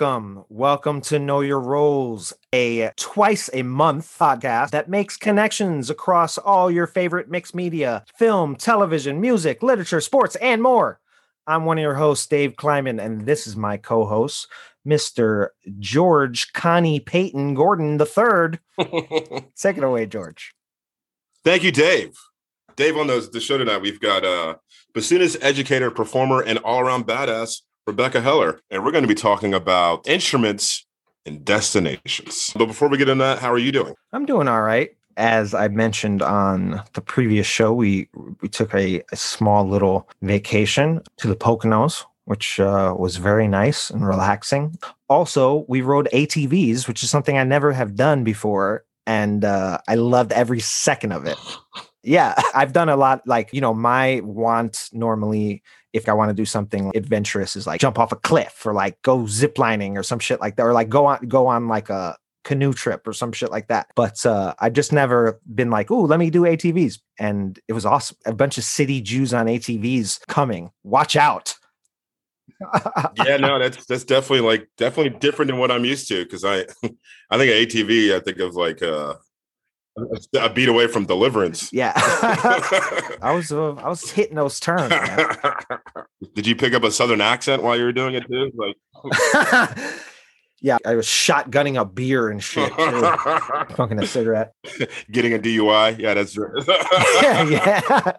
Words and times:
welcome. 0.00 0.44
Welcome 0.48 1.02
to 1.02 1.20
Know 1.20 1.40
Your 1.40 1.60
Roles, 1.60 2.32
a 2.52 2.90
twice 2.96 3.48
a 3.52 3.62
month 3.62 4.16
podcast 4.18 4.70
that 4.70 4.88
makes 4.88 5.16
connections 5.16 5.88
across 5.88 6.36
all 6.36 6.68
your 6.68 6.88
favorite 6.88 7.30
mixed 7.30 7.54
media 7.54 8.04
film, 8.18 8.56
television, 8.56 9.20
music, 9.20 9.62
literature, 9.62 10.00
sports, 10.00 10.34
and 10.36 10.60
more. 10.60 10.98
I'm 11.46 11.64
one 11.64 11.78
of 11.78 11.82
your 11.82 11.94
hosts, 11.94 12.26
Dave 12.26 12.56
Kleiman, 12.56 12.98
and 12.98 13.24
this 13.24 13.46
is 13.46 13.54
my 13.54 13.76
co 13.76 14.04
host, 14.04 14.48
Mr. 14.84 15.50
George 15.78 16.52
Connie 16.52 16.98
Peyton 16.98 17.54
Gordon 17.54 17.92
III. 17.92 18.58
Take 19.56 19.76
it 19.76 19.84
away, 19.84 20.06
George. 20.06 20.56
Thank 21.44 21.62
you, 21.62 21.70
Dave. 21.70 22.16
Dave, 22.74 22.96
on 22.96 23.06
the, 23.06 23.28
the 23.32 23.40
show 23.40 23.58
tonight, 23.58 23.80
we've 23.80 24.00
got 24.00 24.24
uh, 24.24 24.56
bassoonist, 24.92 25.38
educator, 25.40 25.92
performer, 25.92 26.42
and 26.42 26.58
all 26.58 26.80
around 26.80 27.06
badass, 27.06 27.60
Rebekah 27.86 28.20
Heller. 28.20 28.60
And 28.70 28.84
we're 28.84 28.92
going 28.92 29.04
to 29.04 29.08
be 29.08 29.14
talking 29.14 29.54
about 29.54 30.06
instruments 30.08 30.86
and 31.26 31.44
destinations. 31.44 32.52
But 32.56 32.66
before 32.66 32.88
we 32.88 32.98
get 32.98 33.08
into 33.08 33.24
that, 33.24 33.38
how 33.38 33.52
are 33.52 33.58
you 33.58 33.72
doing? 33.72 33.94
I'm 34.12 34.26
doing 34.26 34.48
all 34.48 34.62
right. 34.62 34.90
As 35.16 35.54
I 35.54 35.68
mentioned 35.68 36.22
on 36.22 36.82
the 36.94 37.00
previous 37.00 37.46
show, 37.46 37.72
we 37.72 38.08
we 38.40 38.48
took 38.48 38.74
a, 38.74 39.00
a 39.12 39.16
small 39.16 39.66
little 39.66 40.08
vacation 40.22 41.00
to 41.18 41.28
the 41.28 41.36
Poconos, 41.36 42.04
which 42.24 42.58
uh, 42.58 42.96
was 42.98 43.16
very 43.16 43.46
nice 43.46 43.90
and 43.90 44.04
relaxing. 44.04 44.76
Also, 45.08 45.64
we 45.68 45.82
rode 45.82 46.08
ATVs, 46.12 46.88
which 46.88 47.04
is 47.04 47.10
something 47.10 47.38
I 47.38 47.44
never 47.44 47.72
have 47.72 47.94
done 47.94 48.24
before, 48.24 48.84
and 49.06 49.44
uh, 49.44 49.78
I 49.86 49.94
loved 49.94 50.32
every 50.32 50.58
second 50.58 51.12
of 51.12 51.26
it. 51.26 51.38
Yeah, 52.02 52.34
I've 52.54 52.72
done 52.72 52.88
a 52.88 52.96
lot. 52.96 53.22
Like 53.24 53.52
you 53.52 53.60
know, 53.60 53.72
my 53.72 54.20
want 54.24 54.88
normally 54.92 55.62
if 55.94 56.08
I 56.08 56.12
want 56.12 56.28
to 56.28 56.34
do 56.34 56.44
something 56.44 56.92
adventurous 56.94 57.56
is 57.56 57.66
like 57.66 57.80
jump 57.80 57.98
off 57.98 58.12
a 58.12 58.16
cliff 58.16 58.66
or 58.66 58.74
like 58.74 59.00
go 59.02 59.20
ziplining 59.20 59.96
or 59.96 60.02
some 60.02 60.18
shit 60.18 60.40
like 60.40 60.56
that, 60.56 60.64
or 60.64 60.74
like 60.74 60.90
go 60.90 61.06
on 61.06 61.26
go 61.28 61.46
on 61.46 61.68
like 61.68 61.88
a 61.88 62.16
canoe 62.44 62.72
trip 62.72 63.06
or 63.06 63.12
some 63.12 63.32
shit 63.32 63.50
like 63.50 63.68
that. 63.68 63.86
But 63.96 64.26
uh, 64.26 64.54
I've 64.58 64.74
just 64.74 64.92
never 64.92 65.40
been 65.54 65.70
like, 65.70 65.90
oh, 65.90 66.02
let 66.02 66.18
me 66.18 66.30
do 66.30 66.42
ATVs. 66.42 66.98
And 67.18 67.58
it 67.68 67.72
was 67.72 67.86
awesome. 67.86 68.18
A 68.26 68.34
bunch 68.34 68.58
of 68.58 68.64
city 68.64 69.00
Jews 69.00 69.32
on 69.32 69.46
ATVs 69.46 70.26
coming. 70.26 70.70
Watch 70.82 71.16
out. 71.16 71.54
yeah, 73.24 73.36
no, 73.38 73.58
that's 73.58 73.86
that's 73.86 74.04
definitely 74.04 74.46
like 74.46 74.68
definitely 74.76 75.18
different 75.18 75.50
than 75.50 75.58
what 75.58 75.70
I'm 75.70 75.84
used 75.84 76.08
to 76.08 76.24
because 76.24 76.44
I 76.44 76.58
I 77.30 77.38
think 77.38 77.72
ATV 77.72 78.14
I 78.14 78.20
think 78.20 78.38
of 78.38 78.54
like 78.54 78.82
uh 78.82 79.14
a 80.34 80.50
beat 80.50 80.68
away 80.68 80.86
from 80.86 81.06
deliverance. 81.06 81.72
Yeah, 81.72 81.92
I 81.96 83.32
was 83.34 83.52
uh, 83.52 83.74
I 83.74 83.88
was 83.88 84.10
hitting 84.10 84.36
those 84.36 84.58
turns. 84.58 84.92
Did 86.34 86.46
you 86.46 86.56
pick 86.56 86.74
up 86.74 86.82
a 86.82 86.90
southern 86.90 87.20
accent 87.20 87.62
while 87.62 87.76
you 87.76 87.84
were 87.84 87.92
doing 87.92 88.14
it 88.14 88.26
too? 88.26 88.50
Like, 88.56 88.76
yeah, 90.60 90.78
I 90.84 90.96
was 90.96 91.06
shotgunning 91.06 91.80
a 91.80 91.84
beer 91.84 92.28
and 92.28 92.42
shit, 92.42 92.72
smoking 93.74 94.02
a 94.02 94.06
cigarette, 94.06 94.52
getting 95.10 95.32
a 95.32 95.38
DUI. 95.38 95.98
Yeah, 95.98 96.14
that's 96.14 96.36
right. 96.36 96.64
yeah, 97.22 98.12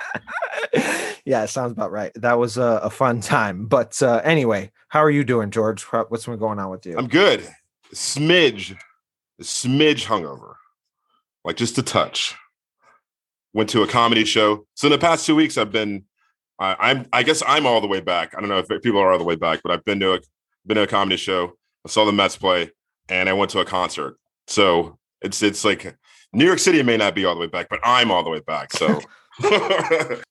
yeah, 0.74 1.14
yeah. 1.26 1.44
It 1.44 1.50
sounds 1.50 1.74
about 1.74 1.92
right. 1.92 2.12
That 2.16 2.40
was 2.40 2.58
a, 2.58 2.80
a 2.84 2.90
fun 2.90 3.20
time. 3.20 3.66
But 3.66 4.02
uh, 4.02 4.22
anyway, 4.24 4.72
how 4.88 5.04
are 5.04 5.12
you 5.12 5.26
doing, 5.26 5.52
George? 5.52 5.84
What's 5.84 6.26
been 6.26 6.38
going 6.40 6.60
on 6.60 6.70
with 6.70 6.86
you? 6.86 6.98
I'm 6.98 7.08
good. 7.08 7.46
Smidge, 7.94 8.78
smidge 9.42 10.06
hungover 10.06 10.56
like 11.46 11.56
just 11.56 11.78
a 11.78 11.84
touch. 11.84 12.36
Went 13.54 13.70
to 13.70 13.84
a 13.84 13.88
comedy 13.88 14.26
show. 14.26 14.66
So 14.74 14.88
in 14.88 14.92
the 14.92 14.98
past 14.98 15.26
two 15.26 15.36
weeks, 15.36 15.58
I've 15.58 15.72
been, 15.72 16.04
I, 16.60 16.76
I'm, 16.80 17.06
I 17.14 17.24
guess 17.24 17.42
I'm 17.48 17.66
all 17.66 17.80
the 17.80 17.88
way 17.88 18.02
back. 18.02 18.34
I 18.36 18.42
don't 18.42 18.50
know 18.50 18.58
if 18.58 18.68
people 18.82 19.00
are 19.00 19.14
all 19.14 19.18
the 19.18 19.24
way 19.24 19.36
back, 19.36 19.62
but 19.64 19.72
I've 19.72 19.86
been 19.86 20.00
to 20.02 20.16
a, 20.16 20.20
been 20.66 20.76
to 20.76 20.84
a 20.84 20.88
comedy 20.88 21.16
show. 21.16 21.54
I 21.86 21.90
saw 21.90 22.04
the 22.04 22.12
Mets 22.12 22.36
play, 22.36 22.72
and 23.08 23.30
I 23.30 23.34
went 23.34 23.52
to 23.52 23.60
a 23.60 23.66
concert. 23.66 24.18
So 24.48 24.98
it's, 25.22 25.42
it's 25.44 25.64
like 25.64 25.96
New 26.34 26.46
York 26.46 26.60
City 26.60 26.82
may 26.84 26.98
not 26.98 27.16
be 27.16 27.24
all 27.24 27.36
the 27.36 27.42
way 27.42 27.48
back, 27.48 27.70
but 27.70 27.80
I'm 27.84 28.12
all 28.12 28.24
the 28.24 28.32
way 28.32 28.42
back. 28.42 28.74
So, 28.74 29.00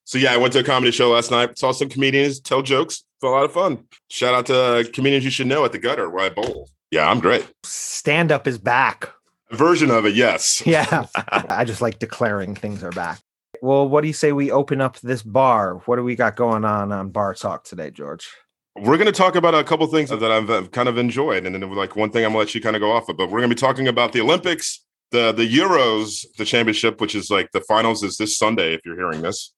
so 0.05 0.19
yeah, 0.19 0.35
I 0.35 0.37
went 0.37 0.53
to 0.55 0.59
a 0.59 0.65
comedy 0.65 0.91
show 0.91 1.11
last 1.11 1.31
night. 1.31 1.57
Saw 1.57 1.73
some 1.73 1.89
comedians 1.89 2.41
tell 2.41 2.61
jokes. 2.61 3.05
Felt 3.21 3.33
a 3.33 3.37
lot 3.37 3.45
of 3.45 3.53
fun. 3.53 3.85
Shout 4.11 4.35
out 4.35 4.47
to 4.47 4.57
uh, 4.57 4.85
comedians 4.93 5.25
you 5.25 5.31
should 5.31 5.47
know 5.47 5.65
at 5.65 5.73
the 5.73 5.79
Gutter 5.79 6.11
where 6.11 6.25
I 6.25 6.31
bowl. 6.31 6.69
Yeah, 6.91 7.09
I'm 7.09 7.21
great. 7.21 7.49
Stand 7.63 8.33
up 8.33 8.47
is 8.47 8.59
back 8.59 9.11
version 9.55 9.91
of 9.91 10.07
it, 10.07 10.15
yes. 10.15 10.63
Yeah. 10.67 11.07
I 11.15 11.65
just 11.65 11.81
like 11.81 11.99
declaring 11.99 12.55
things 12.55 12.83
are 12.83 12.93
back. 12.93 13.21
Well, 13.63 13.89
what 13.89 14.03
do 14.03 14.09
you 14.09 14.13
say 14.13 14.33
we 14.33 14.51
open 14.51 14.81
up 14.81 14.99
this 15.01 15.23
bar? 15.23 15.77
What 15.87 15.97
do 15.97 16.03
we 16.03 16.17
got 16.17 16.37
going 16.37 16.65
on 16.65 16.93
on 16.93 17.11
Bar 17.11 17.35
Talk 17.35 17.65
today, 17.65 17.91
George? 17.91 18.29
We're 18.77 18.97
going 18.97 19.07
to 19.07 19.13
talk 19.13 19.37
about 19.37 19.55
a 19.55 19.63
couple 19.63 19.87
things 19.87 20.11
that 20.11 20.23
I've 20.23 20.71
kind 20.73 20.89
of 20.89 20.99
enjoyed, 20.99 21.47
and 21.47 21.55
then 21.55 21.71
like 21.75 21.95
one 21.95 22.11
thing 22.11 22.25
I'm 22.25 22.33
going 22.33 22.45
to 22.45 22.49
let 22.49 22.55
you 22.55 22.61
kind 22.61 22.75
of 22.75 22.81
go 22.81 22.91
off 22.91 23.09
of. 23.09 23.17
But 23.17 23.27
we're 23.27 23.39
going 23.39 23.51
to 23.51 23.55
be 23.55 23.61
talking 23.61 23.87
about 23.87 24.13
the 24.13 24.21
Olympics, 24.21 24.85
the 25.13 25.33
the 25.33 25.49
Euros, 25.49 26.27
the 26.37 26.45
championship, 26.45 27.01
which 27.01 27.15
is 27.15 27.31
like 27.31 27.53
the 27.53 27.61
finals 27.61 28.03
is 28.03 28.17
this 28.17 28.37
Sunday 28.37 28.75
if 28.75 28.81
you're 28.85 28.97
hearing 28.97 29.23
this, 29.23 29.53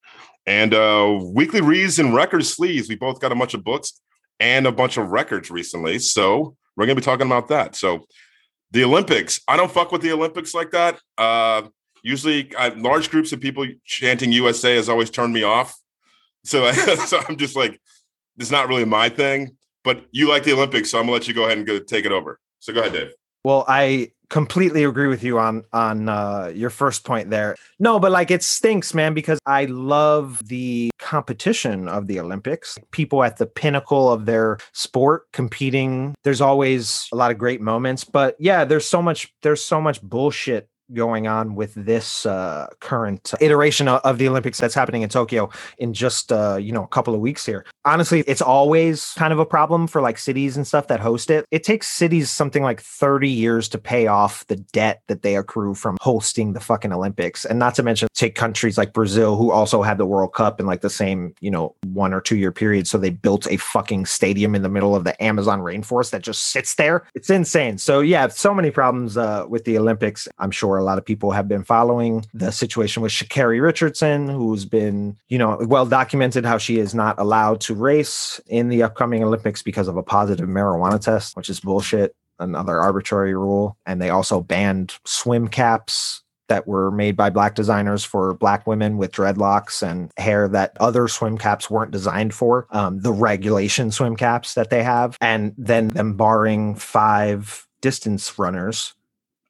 and 0.46 0.74
uh 0.74 1.18
weekly 1.24 1.62
reads 1.62 1.98
and 1.98 2.14
record 2.14 2.44
sleeves. 2.44 2.88
We 2.88 2.96
both 2.96 3.20
got 3.20 3.32
a 3.32 3.36
bunch 3.36 3.54
of 3.54 3.64
books 3.64 4.00
and 4.38 4.66
a 4.66 4.72
bunch 4.72 4.98
of 4.98 5.10
records 5.10 5.50
recently, 5.50 5.98
so 5.98 6.54
we're 6.76 6.84
going 6.84 6.96
to 6.96 7.00
be 7.00 7.04
talking 7.04 7.26
about 7.26 7.48
that. 7.48 7.74
So 7.74 8.06
the 8.70 8.84
Olympics. 8.84 9.40
I 9.48 9.56
don't 9.56 9.70
fuck 9.70 9.92
with 9.92 10.02
the 10.02 10.12
Olympics 10.12 10.54
like 10.54 10.70
that. 10.72 11.00
Uh, 11.16 11.62
usually, 12.02 12.54
I, 12.56 12.68
large 12.68 13.10
groups 13.10 13.32
of 13.32 13.40
people 13.40 13.66
chanting 13.84 14.32
USA 14.32 14.76
has 14.76 14.88
always 14.88 15.10
turned 15.10 15.32
me 15.32 15.42
off. 15.42 15.78
So, 16.44 16.70
so 16.72 17.20
I'm 17.28 17.36
just 17.36 17.56
like, 17.56 17.80
it's 18.38 18.50
not 18.50 18.68
really 18.68 18.84
my 18.84 19.08
thing. 19.08 19.56
But 19.84 20.04
you 20.10 20.28
like 20.28 20.42
the 20.42 20.52
Olympics, 20.52 20.90
so 20.90 20.98
I'm 20.98 21.04
gonna 21.04 21.12
let 21.12 21.28
you 21.28 21.34
go 21.34 21.44
ahead 21.44 21.58
and 21.58 21.66
go 21.66 21.78
take 21.78 22.04
it 22.04 22.12
over. 22.12 22.40
So 22.58 22.72
go 22.72 22.80
ahead, 22.80 22.92
Dave. 22.92 23.12
Well, 23.44 23.64
I 23.68 24.10
completely 24.28 24.84
agree 24.84 25.06
with 25.06 25.22
you 25.22 25.38
on 25.38 25.64
on 25.72 26.08
uh, 26.08 26.52
your 26.54 26.70
first 26.70 27.04
point 27.04 27.30
there. 27.30 27.56
No, 27.78 27.98
but 27.98 28.12
like 28.12 28.30
it 28.30 28.42
stinks, 28.42 28.94
man, 28.94 29.14
because 29.14 29.38
I 29.46 29.66
love 29.66 30.46
the 30.46 30.90
competition 30.98 31.88
of 31.88 32.06
the 32.06 32.20
Olympics. 32.20 32.78
People 32.90 33.22
at 33.22 33.36
the 33.36 33.46
pinnacle 33.46 34.10
of 34.10 34.26
their 34.26 34.58
sport 34.72 35.30
competing. 35.32 36.14
There's 36.24 36.40
always 36.40 37.08
a 37.12 37.16
lot 37.16 37.30
of 37.30 37.38
great 37.38 37.60
moments, 37.60 38.04
but 38.04 38.36
yeah, 38.38 38.64
there's 38.64 38.86
so 38.86 39.02
much 39.02 39.32
there's 39.42 39.64
so 39.64 39.80
much 39.80 40.02
bullshit 40.02 40.68
going 40.92 41.26
on 41.26 41.54
with 41.54 41.74
this 41.74 42.26
uh, 42.26 42.68
current 42.80 43.32
iteration 43.40 43.88
of 43.88 44.18
the 44.18 44.28
Olympics 44.28 44.58
that's 44.58 44.74
happening 44.74 45.02
in 45.02 45.08
Tokyo 45.08 45.50
in 45.78 45.92
just 45.92 46.32
uh, 46.32 46.56
you 46.56 46.72
know 46.72 46.84
a 46.84 46.88
couple 46.88 47.14
of 47.14 47.20
weeks 47.20 47.44
here. 47.44 47.64
Honestly, 47.84 48.20
it's 48.26 48.42
always 48.42 49.12
kind 49.12 49.32
of 49.32 49.38
a 49.38 49.46
problem 49.46 49.86
for 49.86 50.00
like 50.00 50.18
cities 50.18 50.56
and 50.56 50.66
stuff 50.66 50.88
that 50.88 51.00
host 51.00 51.30
it. 51.30 51.44
It 51.50 51.64
takes 51.64 51.88
cities 51.88 52.30
something 52.30 52.62
like 52.62 52.80
30 52.80 53.28
years 53.28 53.68
to 53.70 53.78
pay 53.78 54.06
off 54.06 54.46
the 54.46 54.56
debt 54.56 55.02
that 55.08 55.22
they 55.22 55.36
accrue 55.36 55.74
from 55.74 55.96
hosting 56.00 56.52
the 56.52 56.60
fucking 56.60 56.92
Olympics. 56.92 57.44
And 57.44 57.58
not 57.58 57.74
to 57.76 57.82
mention 57.82 58.08
take 58.14 58.34
countries 58.34 58.78
like 58.78 58.92
Brazil 58.92 59.36
who 59.36 59.50
also 59.50 59.82
had 59.82 59.98
the 59.98 60.06
World 60.06 60.32
Cup 60.32 60.60
in 60.60 60.66
like 60.66 60.80
the 60.80 60.90
same, 60.90 61.34
you 61.40 61.50
know, 61.50 61.74
one 61.84 62.12
or 62.12 62.20
two 62.20 62.36
year 62.36 62.52
period 62.52 62.86
so 62.86 62.98
they 62.98 63.10
built 63.10 63.46
a 63.50 63.56
fucking 63.56 64.06
stadium 64.06 64.54
in 64.54 64.62
the 64.62 64.68
middle 64.68 64.94
of 64.94 65.04
the 65.04 65.20
Amazon 65.22 65.60
rainforest 65.60 66.10
that 66.10 66.22
just 66.22 66.44
sits 66.44 66.74
there. 66.74 67.06
It's 67.14 67.30
insane. 67.30 67.78
So 67.78 68.00
yeah, 68.00 68.28
so 68.28 68.54
many 68.54 68.70
problems 68.70 69.16
uh, 69.16 69.46
with 69.48 69.64
the 69.64 69.78
Olympics. 69.78 70.28
I'm 70.38 70.50
sure 70.50 70.75
a 70.76 70.84
lot 70.84 70.98
of 70.98 71.04
people 71.04 71.30
have 71.30 71.48
been 71.48 71.64
following 71.64 72.24
the 72.34 72.50
situation 72.50 73.02
with 73.02 73.12
Sha'Carri 73.12 73.62
Richardson, 73.62 74.28
who's 74.28 74.64
been, 74.64 75.16
you 75.28 75.38
know, 75.38 75.58
well 75.62 75.86
documented 75.86 76.44
how 76.44 76.58
she 76.58 76.78
is 76.78 76.94
not 76.94 77.18
allowed 77.18 77.60
to 77.62 77.74
race 77.74 78.40
in 78.46 78.68
the 78.68 78.82
upcoming 78.82 79.22
Olympics 79.22 79.62
because 79.62 79.88
of 79.88 79.96
a 79.96 80.02
positive 80.02 80.48
marijuana 80.48 81.00
test, 81.00 81.36
which 81.36 81.50
is 81.50 81.60
bullshit. 81.60 82.14
Another 82.38 82.78
arbitrary 82.78 83.34
rule. 83.34 83.78
And 83.86 84.00
they 84.00 84.10
also 84.10 84.42
banned 84.42 84.98
swim 85.06 85.48
caps 85.48 86.22
that 86.48 86.66
were 86.66 86.90
made 86.90 87.16
by 87.16 87.30
black 87.30 87.54
designers 87.54 88.04
for 88.04 88.34
black 88.34 88.66
women 88.66 88.98
with 88.98 89.12
dreadlocks 89.12 89.82
and 89.82 90.10
hair 90.16 90.48
that 90.48 90.76
other 90.80 91.08
swim 91.08 91.38
caps 91.38 91.70
weren't 91.70 91.90
designed 91.90 92.34
for 92.34 92.66
um, 92.70 93.00
the 93.00 93.12
regulation 93.12 93.90
swim 93.90 94.16
caps 94.16 94.54
that 94.54 94.70
they 94.70 94.82
have 94.82 95.16
and 95.20 95.54
then 95.58 95.88
them 95.88 96.14
barring 96.16 96.74
five 96.74 97.66
distance 97.80 98.38
runners 98.38 98.94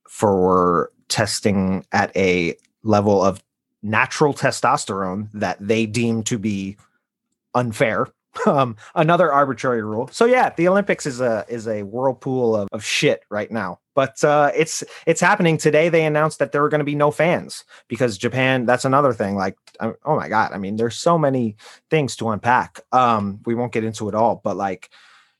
for 0.08 0.90
testing 1.08 1.85
at 1.93 2.17
a 2.17 2.56
level 2.82 3.23
of 3.23 3.43
natural 3.82 4.35
testosterone 4.35 5.29
that 5.32 5.56
they 5.61 5.87
deem 5.87 6.23
to 6.25 6.38
be 6.38 6.76
unfair. 7.55 8.08
Um, 8.47 8.76
another 8.94 9.32
arbitrary 9.32 9.82
rule. 9.82 10.11
So 10.12 10.26
yeah, 10.26 10.53
the 10.55 10.69
Olympics 10.69 11.06
is 11.06 11.23
a 11.23 11.47
is 11.49 11.67
a 11.67 11.85
whirlpool 11.85 12.55
of, 12.55 12.69
of 12.70 12.85
shit 12.85 13.23
right 13.31 13.50
now. 13.50 13.81
But 13.94 14.23
uh, 14.23 14.53
it's 14.55 14.85
it's 15.06 15.23
happening 15.23 15.56
today. 15.56 15.88
They 15.88 16.05
announced 16.05 16.38
that 16.41 16.53
there 16.53 16.62
are 16.62 16.69
going 16.69 16.81
to 16.81 16.85
be 16.85 16.94
no 16.94 17.11
fans 17.11 17.64
because 17.88 18.19
Japan. 18.19 18.67
That's 18.67 18.85
another 18.85 19.14
thing. 19.14 19.37
Like, 19.37 19.56
oh 19.81 20.17
my 20.17 20.29
god. 20.29 20.53
I 20.53 20.58
mean, 20.58 20.76
there's 20.76 20.99
so 20.99 21.17
many 21.17 21.56
things 21.88 22.14
to 22.17 22.29
unpack. 22.29 22.81
Um, 22.93 23.41
we 23.47 23.55
won't 23.55 23.73
get 23.73 23.85
into 23.85 24.06
it 24.06 24.14
all, 24.14 24.43
but 24.44 24.55
like, 24.55 24.91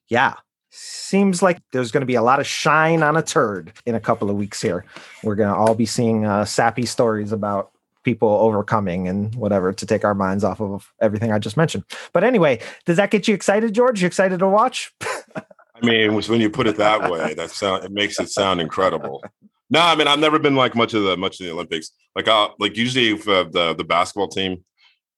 yeah, 0.09 0.37
seems 0.77 1.43
like 1.43 1.59
there's 1.73 1.91
going 1.91 2.03
to 2.03 2.07
be 2.07 2.15
a 2.15 2.23
lot 2.23 2.41
of 2.41 2.47
shine 2.47 3.03
on 3.03 3.17
a 3.17 3.23
turd 3.23 3.73
in 3.87 3.95
a 3.95 4.01
couple 4.01 4.29
of 4.29 4.37
weeks 4.37 4.61
here. 4.61 4.85
We're 5.23 5.35
going 5.35 5.49
to 5.49 5.55
all 5.55 5.75
be 5.75 5.87
seeing 5.87 6.27
uh, 6.27 6.45
sappy 6.45 6.85
stories 6.85 7.33
about 7.33 7.71
people 8.03 8.29
overcoming 8.29 9.09
and 9.09 9.35
whatever 9.35 9.73
to 9.73 9.87
take 9.87 10.05
our 10.05 10.15
minds 10.15 10.45
off 10.45 10.61
of 10.61 10.93
everything 11.01 11.33
I 11.33 11.39
just 11.39 11.57
mentioned. 11.57 11.85
But 12.13 12.25
anyway, 12.25 12.61
does 12.85 12.97
that 12.99 13.11
get 13.11 13.27
you 13.27 13.35
excited, 13.35 13.75
George? 13.75 14.03
You 14.03 14.07
excited 14.07 14.39
to 14.39 14.49
watch? 14.49 14.93
I 15.35 15.85
mean, 15.85 16.15
when 16.15 16.41
you 16.41 16.51
put 16.51 16.67
it 16.67 16.77
that 16.77 17.11
way, 17.11 17.35
that 17.37 17.51
sound 17.51 17.85
it 17.85 17.93
makes 17.93 18.21
it 18.21 18.31
sound 18.31 18.61
incredible. 18.61 19.25
No, 19.69 19.81
I 19.81 19.97
mean 19.97 20.07
I've 20.07 20.21
never 20.21 20.39
been 20.39 20.55
like 20.55 20.77
much 20.77 20.95
of 20.95 21.03
the 21.03 21.17
much 21.17 21.41
of 21.41 21.47
the 21.47 21.53
Olympics. 21.53 21.91
Like 22.15 22.29
I 22.29 22.49
like 22.61 22.77
usually 22.77 23.13
uh, 23.13 23.45
the 23.51 23.75
the 23.77 23.85
basketball 23.85 24.29
team, 24.29 24.65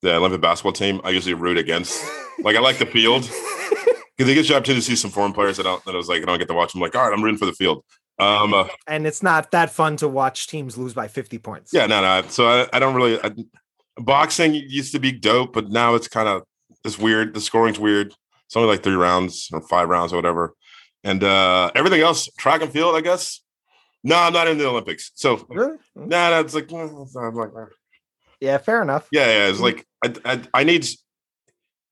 the 0.01 0.17
Olympic 0.17 0.41
basketball 0.41 0.73
team, 0.73 1.01
I 1.05 1.11
usually 1.11 1.35
root 1.35 1.59
against. 1.59 2.03
Like 2.43 2.57
I 2.57 2.61
like 2.61 2.79
the 2.79 2.87
field 2.87 3.29
because 4.19 4.31
it 4.31 4.35
gives 4.35 4.49
you 4.49 4.57
opportunity 4.57 4.81
to 4.81 4.87
see 4.87 4.97
some 4.97 5.11
foreign 5.11 5.33
players 5.33 5.57
that 5.59 5.67
I, 5.67 5.79
that 5.87 5.95
I 5.95 5.97
was 5.97 6.09
like 6.09 6.23
I 6.23 6.27
don't 6.27 6.39
get 6.39 6.49
to 6.49 6.55
watch. 6.55 6.75
I'm 6.75 6.81
like, 6.81 6.95
all 6.95 7.05
right, 7.05 7.13
I'm 7.17 7.23
rooting 7.23 7.39
for 7.39 7.47
the 7.47 7.53
field. 7.53 7.85
Um, 8.19 8.53
uh, 8.53 8.67
and 8.89 9.07
it's 9.07 9.23
not 9.23 9.53
that 9.53 9.71
fun 9.71 9.97
to 9.99 10.09
watch 10.09 10.49
teams 10.49 10.77
lose 10.77 10.93
by 10.93 11.07
50 11.07 11.39
points. 11.39 11.73
Yeah, 11.73 11.87
no, 11.87 12.01
no. 12.01 12.27
So 12.29 12.49
I, 12.49 12.69
I 12.73 12.79
don't 12.81 12.95
really. 12.95 13.19
I, 13.23 13.31
boxing 13.97 14.55
used 14.55 14.93
to 14.93 14.99
be 14.99 15.13
dope, 15.13 15.53
but 15.53 15.71
now 15.71 15.95
it's 15.95 16.09
kind 16.09 16.29
of 16.29 16.43
it's 16.85 16.99
weird. 16.99 17.35
The 17.35 17.41
scoring's 17.41 17.79
weird. 17.79 18.15
It's 18.47 18.57
only 18.57 18.69
like 18.69 18.83
three 18.83 18.95
rounds 18.95 19.49
or 19.53 19.61
five 19.61 19.89
rounds 19.89 20.13
or 20.13 20.17
whatever. 20.17 20.55
And 21.05 21.23
uh 21.23 21.71
everything 21.75 22.01
else, 22.01 22.29
track 22.39 22.63
and 22.63 22.73
field, 22.73 22.97
I 22.97 23.01
guess. 23.01 23.41
No, 24.05 24.17
I'm 24.17 24.33
not 24.33 24.49
in 24.49 24.59
the 24.59 24.67
Olympics. 24.67 25.11
So 25.15 25.45
really? 25.49 25.77
no, 25.95 26.05
nah, 26.05 26.31
that's 26.31 26.55
like, 26.55 26.73
I'm 26.73 27.35
like 27.35 27.51
yeah, 28.41 28.59
fair 28.59 28.83
enough. 28.83 29.09
Yeah, 29.11 29.27
yeah. 29.27 29.51
It's 29.51 29.61
like 29.61 29.87
I, 30.05 30.15
I, 30.25 30.41
I 30.55 30.65
need 30.65 30.87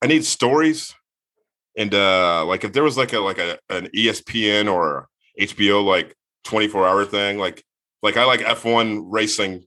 I 0.01 0.07
need 0.07 0.25
stories. 0.25 0.93
And 1.77 1.93
uh 1.93 2.43
like 2.45 2.63
if 2.63 2.73
there 2.73 2.83
was 2.83 2.97
like 2.97 3.13
a 3.13 3.19
like 3.19 3.37
a 3.37 3.57
an 3.69 3.87
ESPN 3.95 4.71
or 4.71 5.07
HBO 5.39 5.85
like 5.85 6.15
24 6.43 6.87
hour 6.87 7.05
thing, 7.05 7.37
like 7.37 7.63
like 8.01 8.17
I 8.17 8.25
like 8.25 8.41
F1 8.41 9.05
racing 9.05 9.63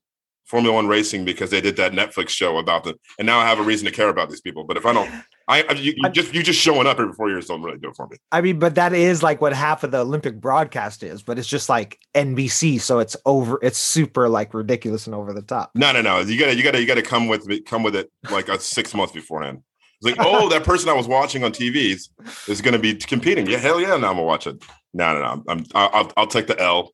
Formula 0.51 0.75
One 0.75 0.89
racing 0.89 1.25
because 1.25 1.51
they 1.51 1.61
did 1.61 1.77
that 1.77 1.93
Netflix 1.93 2.31
show 2.31 2.59
about 2.59 2.83
them, 2.83 2.97
and 3.21 3.27
now 3.27 3.39
I 3.39 3.47
have 3.47 3.61
a 3.61 3.63
reason 3.63 3.87
to 3.87 3.93
care 3.93 4.09
about 4.09 4.29
these 4.31 4.41
people. 4.41 4.65
But 4.65 4.77
if 4.77 4.85
I 4.85 4.93
don't, 4.93 5.09
I, 5.47 5.63
I 5.63 5.73
you, 5.75 5.95
you 5.97 6.11
just 6.11 6.35
you 6.35 6.43
just 6.43 6.61
showing 6.61 6.89
up 6.89 6.99
every 6.99 7.13
four 7.13 7.29
years 7.29 7.47
don't 7.47 7.63
really 7.63 7.79
do 7.79 7.91
it 7.91 7.95
for 7.95 8.09
me. 8.09 8.17
I 8.33 8.41
mean, 8.41 8.59
but 8.59 8.75
that 8.75 8.93
is 8.93 9.23
like 9.23 9.41
what 9.41 9.53
half 9.53 9.85
of 9.85 9.93
the 9.93 9.99
Olympic 9.99 10.41
broadcast 10.41 11.05
is, 11.05 11.23
but 11.23 11.39
it's 11.39 11.47
just 11.47 11.69
like 11.69 12.01
NBC, 12.17 12.81
so 12.81 12.99
it's 12.99 13.17
over. 13.25 13.61
It's 13.63 13.79
super 13.79 14.29
like 14.29 14.53
ridiculous 14.53 15.07
and 15.07 15.15
over 15.15 15.33
the 15.33 15.43
top. 15.43 15.71
No, 15.77 15.93
no, 15.93 16.03
no. 16.03 16.19
You 16.19 16.37
gotta 16.37 16.57
you 16.57 16.65
gotta 16.65 16.81
you 16.81 16.87
gotta 16.87 17.03
come 17.03 17.29
with 17.29 17.47
me, 17.47 17.61
come 17.61 17.85
with 17.85 17.95
it 17.95 18.11
like 18.29 18.49
a 18.49 18.59
six 18.59 18.93
months 18.93 19.13
beforehand. 19.13 19.63
It's 20.03 20.17
like, 20.17 20.27
oh, 20.27 20.49
that 20.49 20.65
person 20.65 20.89
I 20.89 20.95
was 20.95 21.07
watching 21.07 21.45
on 21.45 21.53
TV 21.53 21.93
is, 21.93 22.09
is 22.49 22.63
going 22.63 22.73
to 22.73 22.79
be 22.79 22.95
competing. 22.95 23.47
Yeah, 23.47 23.59
hell 23.59 23.81
yeah, 23.81 23.89
now 23.89 23.95
I'm 23.95 24.01
gonna 24.01 24.23
watch 24.23 24.47
it. 24.47 24.63
No, 24.95 25.13
no, 25.13 25.21
no. 25.21 25.45
I'm, 25.49 25.65
I'll, 25.75 26.13
I'll 26.17 26.27
take 26.27 26.47
the 26.47 26.59
L. 26.61 26.93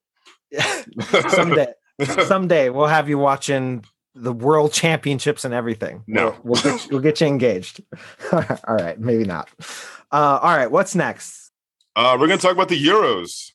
Someday. 1.28 1.72
Someday 2.26 2.68
we'll 2.68 2.86
have 2.86 3.08
you 3.08 3.16
watching 3.16 3.84
the 4.14 4.32
world 4.32 4.72
championships 4.72 5.44
and 5.44 5.54
everything. 5.54 6.02
No, 6.06 6.34
we'll, 6.42 6.60
we'll, 6.62 6.62
get, 6.62 6.84
you, 6.84 6.88
we'll 6.90 7.00
get 7.00 7.20
you 7.20 7.26
engaged. 7.26 7.80
all 8.32 8.44
right, 8.68 8.98
maybe 8.98 9.24
not. 9.24 9.48
Uh, 10.10 10.38
all 10.42 10.56
right, 10.56 10.70
what's 10.70 10.94
next? 10.94 11.52
Uh, 11.94 12.16
we're 12.18 12.26
going 12.26 12.38
to 12.38 12.42
talk 12.42 12.54
about 12.54 12.68
the 12.68 12.82
Euros, 12.82 13.52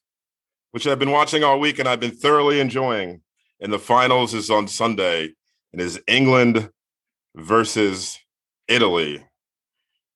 which 0.71 0.87
I've 0.87 0.99
been 0.99 1.11
watching 1.11 1.43
all 1.43 1.59
week 1.59 1.79
and 1.79 1.87
I've 1.87 1.99
been 1.99 2.11
thoroughly 2.11 2.59
enjoying. 2.59 3.21
And 3.59 3.71
the 3.71 3.79
finals 3.79 4.33
is 4.33 4.49
on 4.49 4.67
Sunday 4.67 5.33
and 5.71 5.81
is 5.81 6.01
England 6.07 6.69
versus 7.35 8.17
Italy, 8.67 9.23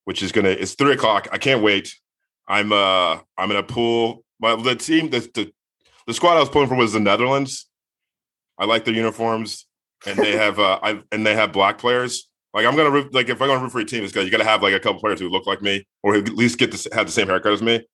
which 0.06 0.24
is 0.24 0.32
gonna 0.32 0.50
it's 0.50 0.74
three 0.74 0.94
o'clock. 0.94 1.28
I 1.32 1.38
can't 1.38 1.62
wait. 1.62 1.94
I'm 2.48 2.72
uh 2.72 3.20
I'm 3.38 3.50
gonna 3.50 3.64
pull 3.64 4.24
My 4.40 4.56
the 4.56 4.76
team 4.76 5.10
the 5.10 5.20
the, 5.20 5.52
the 6.08 6.14
squad 6.14 6.38
I 6.38 6.40
was 6.40 6.50
pulling 6.50 6.70
for 6.70 6.76
was 6.76 6.94
the 6.94 7.00
Netherlands. 7.00 7.68
I 8.58 8.66
like 8.66 8.86
their 8.86 8.94
uniforms, 8.94 9.68
and 10.06 10.18
they 10.18 10.32
have 10.34 10.60
uh, 10.60 10.80
I 10.82 11.02
and 11.12 11.26
they 11.26 11.36
have 11.36 11.52
black 11.52 11.78
players. 11.78 12.30
Like 12.54 12.66
I'm 12.66 12.76
gonna 12.76 13.10
like 13.12 13.28
if 13.28 13.42
I'm 13.42 13.50
gonna 13.50 13.62
root 13.62 13.72
for 13.72 13.82
a 13.82 13.86
team, 13.86 14.04
it's 14.04 14.14
because 14.14 14.26
you 14.26 14.32
gotta 14.32 14.46
have 14.46 14.64
like 14.64 14.74
a 14.74 14.80
couple 14.80 15.02
players 15.02 15.20
who 15.20 15.30
look 15.30 15.46
like 15.46 15.62
me 15.62 15.86
or 16.04 16.16
at 16.16 16.30
least 16.30 16.58
get 16.58 16.72
to 16.72 16.96
have 16.96 17.08
the 17.08 17.12
same 17.12 17.28
haircut 17.28 17.52
as 17.52 17.62
me. 17.62 17.86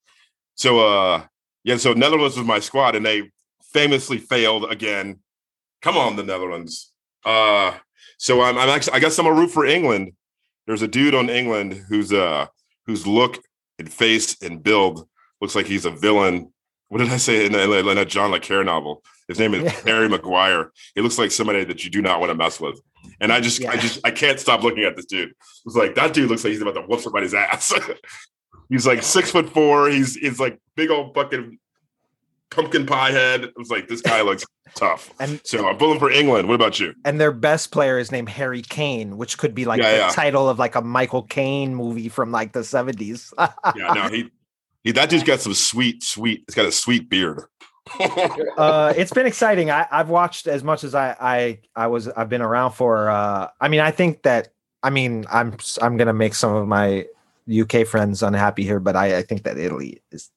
So 0.55 0.79
uh 0.79 1.25
yeah, 1.63 1.77
so 1.77 1.93
Netherlands 1.93 2.37
was 2.37 2.45
my 2.45 2.59
squad, 2.59 2.95
and 2.95 3.05
they 3.05 3.31
famously 3.73 4.17
failed 4.17 4.69
again. 4.71 5.19
Come 5.81 5.97
on, 5.97 6.15
the 6.15 6.23
Netherlands. 6.23 6.91
Uh 7.25 7.77
so 8.17 8.41
I'm, 8.41 8.57
I'm 8.57 8.69
actually 8.69 8.93
I 8.93 8.99
guess 8.99 9.17
I'm 9.17 9.25
a 9.25 9.33
root 9.33 9.49
for 9.49 9.65
England. 9.65 10.13
There's 10.67 10.81
a 10.81 10.87
dude 10.87 11.15
on 11.15 11.29
England 11.29 11.73
who's 11.89 12.13
uh 12.13 12.47
whose 12.85 13.05
look 13.07 13.39
and 13.79 13.91
face 13.91 14.41
and 14.41 14.61
build 14.61 15.07
looks 15.41 15.55
like 15.55 15.65
he's 15.65 15.85
a 15.85 15.91
villain. 15.91 16.53
What 16.89 16.99
did 16.99 17.09
I 17.09 17.17
say 17.17 17.45
in, 17.45 17.55
in, 17.55 17.71
in 17.71 17.97
a 17.97 18.05
John 18.05 18.31
Le 18.31 18.39
Carre 18.39 18.63
novel? 18.63 19.03
His 19.27 19.39
name 19.39 19.53
is 19.53 19.71
Harry 19.85 20.09
Maguire. 20.09 20.71
He 20.93 21.01
looks 21.01 21.17
like 21.17 21.31
somebody 21.31 21.63
that 21.63 21.83
you 21.83 21.89
do 21.89 22.01
not 22.01 22.19
want 22.19 22.31
to 22.31 22.35
mess 22.35 22.59
with. 22.59 22.79
And 23.19 23.31
I 23.31 23.39
just, 23.39 23.61
yeah. 23.61 23.71
I 23.71 23.77
just, 23.77 23.99
I 24.03 24.11
can't 24.11 24.39
stop 24.39 24.61
looking 24.61 24.83
at 24.83 24.95
this 24.95 25.05
dude. 25.05 25.33
It's 25.65 25.75
like 25.75 25.95
that 25.95 26.13
dude 26.13 26.29
looks 26.29 26.43
like 26.43 26.51
he's 26.51 26.61
about 26.61 26.75
to 26.75 26.81
whoop 26.81 26.99
somebody's 26.99 27.33
ass. 27.33 27.73
he's 28.69 28.85
like 28.85 29.03
six 29.03 29.31
foot 29.31 29.49
four. 29.49 29.89
He's 29.89 30.15
he's 30.15 30.39
like 30.39 30.59
big 30.75 30.91
old 30.91 31.15
fucking 31.15 31.57
pumpkin 32.51 32.85
pie 32.85 33.11
head. 33.11 33.45
It 33.45 33.57
was 33.57 33.69
like 33.69 33.87
this 33.87 34.01
guy 34.01 34.21
looks 34.21 34.45
tough. 34.75 35.11
And 35.19 35.41
so 35.43 35.67
I'm 35.67 35.77
pulling 35.77 35.99
for 35.99 36.11
England. 36.11 36.47
What 36.47 36.55
about 36.55 36.79
you? 36.79 36.93
And 37.03 37.19
their 37.19 37.31
best 37.31 37.71
player 37.71 37.97
is 37.97 38.11
named 38.11 38.29
Harry 38.29 38.61
Kane, 38.61 39.17
which 39.17 39.37
could 39.37 39.55
be 39.55 39.65
like 39.65 39.81
yeah, 39.81 39.91
the 39.91 39.97
yeah. 39.97 40.09
title 40.09 40.47
of 40.47 40.59
like 40.59 40.75
a 40.75 40.81
Michael 40.81 41.23
Caine 41.23 41.73
movie 41.73 42.09
from 42.09 42.31
like 42.31 42.53
the 42.53 42.59
70s. 42.59 43.33
yeah, 43.75 43.93
no, 43.93 44.07
he, 44.09 44.29
he 44.83 44.91
that 44.91 45.09
dude's 45.09 45.23
got 45.23 45.39
some 45.39 45.53
sweet, 45.53 46.03
sweet, 46.03 46.43
it's 46.47 46.55
got 46.55 46.65
a 46.65 46.71
sweet 46.71 47.09
beard 47.09 47.45
uh, 48.57 48.93
it's 48.95 49.11
been 49.11 49.25
exciting. 49.25 49.71
I, 49.71 49.87
have 49.89 50.09
watched 50.09 50.47
as 50.47 50.63
much 50.63 50.83
as 50.83 50.93
I, 50.93 51.15
I 51.19 51.59
I 51.75 51.87
was 51.87 52.07
I've 52.09 52.29
been 52.29 52.41
around 52.41 52.73
for. 52.73 53.09
Uh, 53.09 53.47
I 53.59 53.67
mean, 53.69 53.79
I 53.79 53.91
think 53.91 54.21
that 54.23 54.49
I 54.83 54.91
mean 54.91 55.25
I'm 55.31 55.57
I'm 55.81 55.97
gonna 55.97 56.13
make 56.13 56.35
some 56.35 56.55
of 56.55 56.67
my 56.67 57.05
UK 57.51 57.87
friends 57.87 58.21
unhappy 58.21 58.63
here, 58.63 58.79
but 58.79 58.95
I, 58.95 59.17
I 59.17 59.21
think 59.23 59.43
that 59.43 59.57
Italy 59.57 60.01
is 60.11 60.29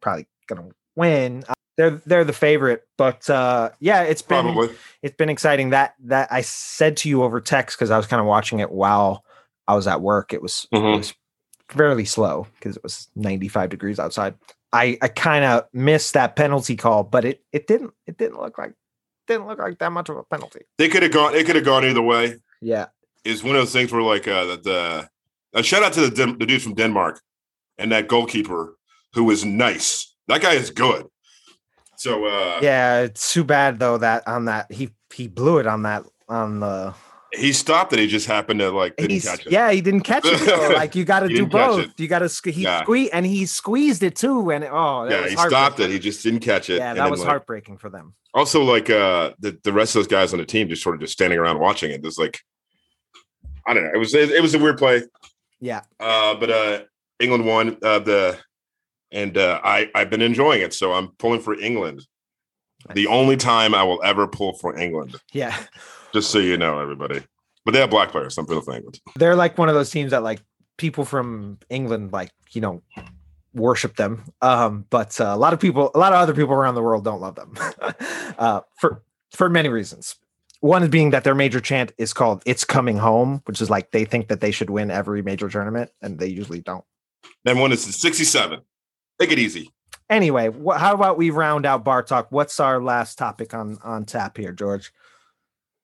probably 0.00 0.26
gonna 0.46 0.70
win. 0.96 1.44
Uh, 1.48 1.54
they're 1.76 2.02
they're 2.04 2.24
the 2.24 2.32
favorite, 2.32 2.86
but 2.98 3.28
uh, 3.30 3.70
yeah, 3.80 4.02
it's 4.02 4.22
been 4.22 4.44
probably. 4.44 4.74
it's 5.02 5.16
been 5.16 5.30
exciting. 5.30 5.70
That 5.70 5.94
that 6.00 6.30
I 6.30 6.42
said 6.42 6.96
to 6.98 7.08
you 7.08 7.22
over 7.22 7.40
text 7.40 7.78
because 7.78 7.90
I 7.90 7.96
was 7.96 8.06
kind 8.06 8.20
of 8.20 8.26
watching 8.26 8.58
it 8.58 8.70
while 8.70 9.24
I 9.66 9.74
was 9.74 9.86
at 9.86 10.02
work. 10.02 10.32
It 10.32 10.42
was, 10.42 10.66
mm-hmm. 10.74 10.86
it 10.86 10.96
was 10.96 11.14
fairly 11.68 12.04
slow 12.04 12.46
because 12.58 12.76
it 12.76 12.82
was 12.82 13.08
95 13.16 13.70
degrees 13.70 13.98
outside. 13.98 14.34
I 14.72 14.98
I 15.00 15.08
kind 15.08 15.44
of 15.44 15.64
missed 15.72 16.14
that 16.14 16.36
penalty 16.36 16.76
call, 16.76 17.02
but 17.02 17.24
it 17.24 17.42
it 17.52 17.66
didn't 17.66 17.92
it 18.06 18.18
didn't 18.18 18.40
look 18.40 18.58
like 18.58 18.74
didn't 19.26 19.46
look 19.46 19.58
like 19.58 19.78
that 19.78 19.92
much 19.92 20.08
of 20.08 20.16
a 20.16 20.24
penalty. 20.24 20.60
They 20.78 20.88
could 20.88 21.02
have 21.02 21.12
gone. 21.12 21.34
It 21.34 21.46
could 21.46 21.56
have 21.56 21.64
gone 21.64 21.84
either 21.84 22.02
way. 22.02 22.36
Yeah, 22.60 22.86
it's 23.24 23.42
one 23.42 23.56
of 23.56 23.62
those 23.62 23.72
things 23.72 23.92
where 23.92 24.02
like 24.02 24.28
uh, 24.28 24.44
the, 24.44 24.56
the 24.56 25.10
a 25.60 25.62
shout 25.62 25.82
out 25.82 25.92
to 25.94 26.08
the 26.08 26.26
the 26.38 26.46
dude 26.46 26.62
from 26.62 26.74
Denmark 26.74 27.20
and 27.78 27.90
that 27.92 28.08
goalkeeper 28.08 28.76
who 29.14 29.24
was 29.24 29.44
nice. 29.44 30.09
That 30.28 30.42
guy 30.42 30.54
is 30.54 30.70
good. 30.70 31.06
So 31.96 32.26
uh 32.26 32.60
yeah, 32.62 33.00
it's 33.00 33.32
too 33.32 33.44
bad 33.44 33.78
though 33.78 33.98
that 33.98 34.26
on 34.26 34.46
that 34.46 34.72
he 34.72 34.90
he 35.12 35.28
blew 35.28 35.58
it 35.58 35.66
on 35.66 35.82
that 35.82 36.04
on 36.28 36.60
the 36.60 36.94
he 37.32 37.52
stopped 37.52 37.92
it. 37.92 37.98
He 38.00 38.06
just 38.08 38.26
happened 38.26 38.60
to 38.60 38.70
like 38.70 38.96
didn't 38.96 39.20
catch 39.20 39.46
it. 39.46 39.52
Yeah, 39.52 39.70
he 39.70 39.80
didn't 39.80 40.00
catch 40.00 40.24
it. 40.26 40.38
So, 40.38 40.70
like 40.74 40.96
you 40.96 41.04
got 41.04 41.20
to 41.20 41.28
do 41.28 41.46
both. 41.46 41.88
You 41.98 42.08
got 42.08 42.28
to 42.28 42.50
he 42.50 42.62
yeah. 42.62 42.82
squeeze 42.82 43.10
and 43.10 43.24
he 43.24 43.46
squeezed 43.46 44.02
it 44.02 44.16
too. 44.16 44.50
And 44.50 44.64
oh, 44.64 45.08
yeah, 45.08 45.28
he 45.28 45.36
stopped 45.36 45.78
it. 45.80 45.90
He 45.90 45.98
just 45.98 46.22
didn't 46.22 46.40
catch 46.40 46.70
it. 46.70 46.78
Yeah, 46.78 46.94
that 46.94 47.10
was 47.10 47.20
like, 47.20 47.28
heartbreaking 47.28 47.78
for 47.78 47.88
them. 47.88 48.14
Also, 48.34 48.62
like 48.62 48.90
uh, 48.90 49.32
the 49.38 49.58
the 49.62 49.72
rest 49.72 49.94
of 49.94 50.00
those 50.00 50.08
guys 50.08 50.32
on 50.32 50.40
the 50.40 50.44
team 50.44 50.68
just 50.68 50.82
sort 50.82 50.96
of 50.96 51.00
just 51.00 51.12
standing 51.12 51.38
around 51.38 51.60
watching 51.60 51.92
it. 51.92 52.02
There's 52.02 52.18
like, 52.18 52.40
I 53.66 53.74
don't 53.74 53.84
know. 53.84 53.92
It 53.94 53.98
was 53.98 54.14
it, 54.14 54.30
it 54.30 54.42
was 54.42 54.54
a 54.54 54.58
weird 54.58 54.78
play. 54.78 55.02
Yeah. 55.60 55.82
Uh, 56.00 56.34
but 56.34 56.50
uh, 56.50 56.80
England 57.20 57.46
won 57.46 57.76
uh, 57.82 58.00
the, 58.00 58.38
and 59.12 59.36
uh, 59.36 59.60
I 59.62 59.90
I've 59.94 60.10
been 60.10 60.22
enjoying 60.22 60.62
it. 60.62 60.74
So 60.74 60.92
I'm 60.92 61.08
pulling 61.18 61.40
for 61.40 61.58
England. 61.58 62.06
The 62.94 63.06
only 63.06 63.36
time 63.36 63.74
I 63.74 63.82
will 63.82 64.00
ever 64.02 64.26
pull 64.26 64.54
for 64.54 64.76
England. 64.76 65.16
Yeah. 65.32 65.56
Just 66.12 66.30
so 66.30 66.38
you 66.38 66.56
know, 66.56 66.80
everybody. 66.80 67.22
But 67.64 67.72
they 67.72 67.80
have 67.80 67.90
black 67.90 68.10
players. 68.10 68.34
Some 68.34 68.46
people 68.46 68.62
think 68.62 68.98
they're 69.16 69.36
like 69.36 69.58
one 69.58 69.68
of 69.68 69.74
those 69.74 69.90
teams 69.90 70.12
that 70.12 70.22
like 70.22 70.40
people 70.78 71.04
from 71.04 71.58
England 71.68 72.12
like 72.12 72.32
you 72.52 72.60
know 72.60 72.82
worship 73.54 73.96
them. 73.96 74.24
Um, 74.40 74.86
but 74.90 75.20
uh, 75.20 75.24
a 75.24 75.36
lot 75.36 75.52
of 75.52 75.60
people, 75.60 75.90
a 75.94 75.98
lot 75.98 76.12
of 76.12 76.18
other 76.18 76.34
people 76.34 76.54
around 76.54 76.74
the 76.74 76.82
world 76.82 77.04
don't 77.04 77.20
love 77.20 77.34
them 77.34 77.54
uh, 78.38 78.62
for 78.78 79.02
for 79.32 79.48
many 79.48 79.68
reasons. 79.68 80.16
One 80.60 80.88
being 80.90 81.10
that 81.10 81.24
their 81.24 81.34
major 81.34 81.60
chant 81.60 81.92
is 81.96 82.12
called 82.12 82.42
"It's 82.44 82.64
Coming 82.64 82.98
Home," 82.98 83.42
which 83.44 83.60
is 83.60 83.70
like 83.70 83.92
they 83.92 84.04
think 84.04 84.28
that 84.28 84.40
they 84.40 84.50
should 84.50 84.70
win 84.70 84.90
every 84.90 85.22
major 85.22 85.48
tournament, 85.48 85.90
and 86.02 86.18
they 86.18 86.26
usually 86.26 86.60
don't. 86.60 86.84
Then 87.44 87.58
one 87.58 87.72
is 87.72 87.82
sixty-seven. 87.82 88.60
Take 89.20 89.32
it 89.32 89.38
easy. 89.38 89.70
Anyway, 90.08 90.48
wh- 90.48 90.76
how 90.76 90.94
about 90.94 91.18
we 91.18 91.30
round 91.30 91.66
out 91.66 91.84
bar 91.84 92.02
talk? 92.02 92.28
What's 92.30 92.58
our 92.58 92.82
last 92.82 93.18
topic 93.18 93.52
on 93.54 93.78
on 93.84 94.06
tap 94.06 94.36
here, 94.36 94.52
George? 94.52 94.92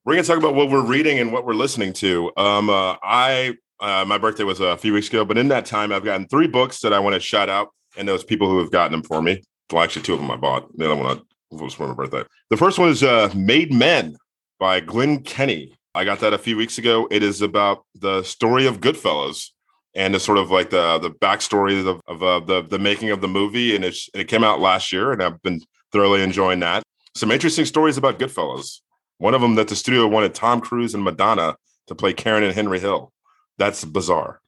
We're 0.05 0.15
going 0.15 0.25
to 0.25 0.29
talk 0.29 0.39
about 0.39 0.55
what 0.55 0.71
we're 0.71 0.85
reading 0.85 1.19
and 1.19 1.33
what 1.33 1.45
we're 1.45 1.55
listening 1.55 1.93
to. 1.95 2.33
Um, 2.37 2.71
uh, 2.71 2.97
I 3.03 3.57
uh, 3.81 4.05
my 4.07 4.19
birthday 4.19 4.45
was 4.45 4.61
a 4.61 4.77
few 4.79 4.95
weeks 4.95 5.09
ago, 5.09 5.25
but 5.25 5.37
in 5.37 5.49
that 5.49 5.67
time, 5.67 5.93
I've 5.93 6.05
gotten 6.05 6.27
three 6.29 6.47
books 6.47 6.81
that 6.81 6.93
I 6.93 6.99
want 6.99 7.15
to 7.15 7.21
shout 7.21 7.49
out, 7.51 7.69
and 7.97 8.09
those 8.09 8.25
people 8.25 8.49
who 8.49 8.59
have 8.59 8.71
gotten 8.71 8.93
them 8.93 9.03
for 9.03 9.21
me. 9.21 9.43
Well, 9.71 9.83
actually, 9.83 10.03
two 10.03 10.15
of 10.15 10.21
them 10.21 10.31
I 10.31 10.37
bought. 10.37 10.75
The 10.77 10.91
other 10.91 10.97
one 10.97 11.23
was 11.51 11.75
for 11.75 11.89
my 11.89 11.95
birthday. 11.95 12.25
The 12.51 12.57
first 12.57 12.79
one 12.79 12.89
is 12.89 13.03
uh, 13.03 13.31
"Made 13.35 13.73
Men" 13.73 14.17
by 14.59 14.81
Glenn 14.81 15.23
Kenny. 15.23 15.77
I 15.95 16.05
got 16.05 16.21
that 16.21 16.33
a 16.33 16.39
few 16.39 16.57
weeks 16.57 16.79
ago. 16.79 17.07
It 17.11 17.23
is 17.23 17.43
about 17.43 17.85
the 17.95 18.23
story 18.23 18.67
of 18.67 18.81
Goodfellas, 18.81 19.51
and 19.97 20.15
the 20.15 20.21
sort 20.21 20.39
of 20.39 20.51
like 20.51 20.71
the 20.71 20.99
the 20.99 21.11
backstory 21.11 21.85
of, 21.85 22.01
of 22.07 22.23
uh, 22.23 22.41
the 22.41 22.63
the 22.63 22.79
making 22.79 23.11
of 23.11 23.21
the 23.21 23.29
movie, 23.29 23.75
and 23.75 23.85
it 23.85 23.97
it 24.15 24.29
came 24.29 24.45
out 24.45 24.61
last 24.61 24.93
year, 24.93 25.11
and 25.11 25.23
I've 25.23 25.43
been 25.43 25.61
thoroughly 25.91 26.23
enjoying 26.23 26.61
that. 26.61 26.83
Some 27.15 27.33
interesting 27.33 27.65
stories 27.65 27.97
about 27.97 28.19
Goodfellas. 28.19 28.81
One 29.19 29.35
of 29.35 29.41
them 29.41 29.55
that 29.55 29.69
the 29.69 29.77
studio 29.77 30.07
wanted 30.07 30.35
Tom 30.35 30.61
Cruise 30.61 30.95
and 30.95 31.03
Madonna 31.03 31.57
to 31.87 31.95
play 31.95 32.13
Karen 32.13 32.45
and 32.45 32.55
Henry 32.55 32.79
Hill. 32.79 33.11
That's 33.57 33.85
bizarre. 33.85 34.41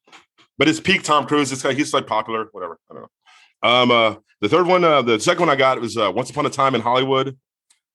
But 0.59 0.69
it's 0.69 0.81
peak 0.81 1.03
Tom 1.03 1.27
Cruise. 1.27 1.51
It's 1.51 1.63
he's 1.63 1.95
like 1.95 2.07
popular, 2.07 2.49
whatever. 2.53 2.79
I 2.91 2.95
don't 2.95 3.03
know. 3.03 3.69
Um, 3.69 3.91
uh, 3.91 4.15
the 4.43 4.49
third 4.49 4.67
one, 4.67 4.85
uh, 4.85 5.03
the 5.03 5.19
second 5.19 5.47
one 5.47 5.51
I 5.51 5.57
got 5.57 5.81
was 5.81 5.97
uh, 5.97 6.13
Once 6.15 6.29
Upon 6.29 6.45
a 6.45 6.51
Time 6.51 6.75
in 6.75 6.83
Hollywood 6.83 7.39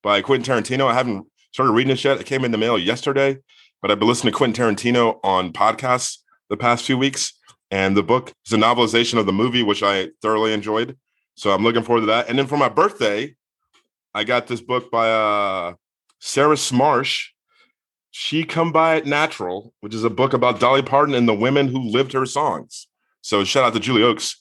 by 0.02 0.22
Quentin 0.22 0.56
Tarantino. 0.56 0.88
I 0.88 0.96
haven't 0.96 1.28
started 1.52 1.74
reading 1.74 1.94
it 1.94 2.04
yet. 2.04 2.20
It 2.20 2.26
came 2.26 2.44
in 2.44 2.52
the 2.52 2.58
mail 2.58 2.80
yesterday, 2.80 3.38
but 3.82 3.92
I've 3.92 4.00
been 4.00 4.08
listening 4.08 4.34
to 4.34 4.38
Quentin 4.38 4.76
Tarantino 4.76 5.20
on 5.24 5.54
podcasts 5.54 6.18
the 6.50 6.58
past 6.58 6.86
few 6.86 6.98
weeks. 6.98 7.34
And 7.74 7.98
the 7.98 8.04
book 8.04 8.32
is 8.46 8.54
a 8.54 8.58
novelization 8.58 9.18
of 9.18 9.26
the 9.26 9.34
movie, 9.34 9.64
which 9.64 9.82
I 9.82 10.10
thoroughly 10.22 10.54
enjoyed. 10.54 10.96
So 11.34 11.50
I'm 11.50 11.64
looking 11.64 11.82
forward 11.82 12.02
to 12.02 12.06
that. 12.06 12.30
And 12.30 12.38
then 12.38 12.46
for 12.46 12.56
my 12.56 12.70
birthday, 12.70 13.36
I 14.14 14.26
got 14.26 14.46
this 14.46 14.62
book 14.62 14.92
by 14.92 15.10
uh, 15.10 15.74
Sarah 16.20 16.54
Smarsh. 16.54 17.30
She 18.12 18.44
Come 18.44 18.72
By 18.72 18.98
It 18.98 19.08
Natural, 19.08 19.74
which 19.80 19.96
is 19.96 20.04
a 20.04 20.12
book 20.12 20.34
about 20.34 20.60
Dolly 20.60 20.84
Parton 20.84 21.16
and 21.16 21.28
the 21.28 21.34
women 21.34 21.68
who 21.68 21.82
lived 21.82 22.14
her 22.14 22.28
songs. 22.28 22.88
So 23.22 23.44
shout 23.44 23.64
out 23.64 23.74
to 23.74 23.80
Julie 23.80 24.04
Oakes 24.04 24.40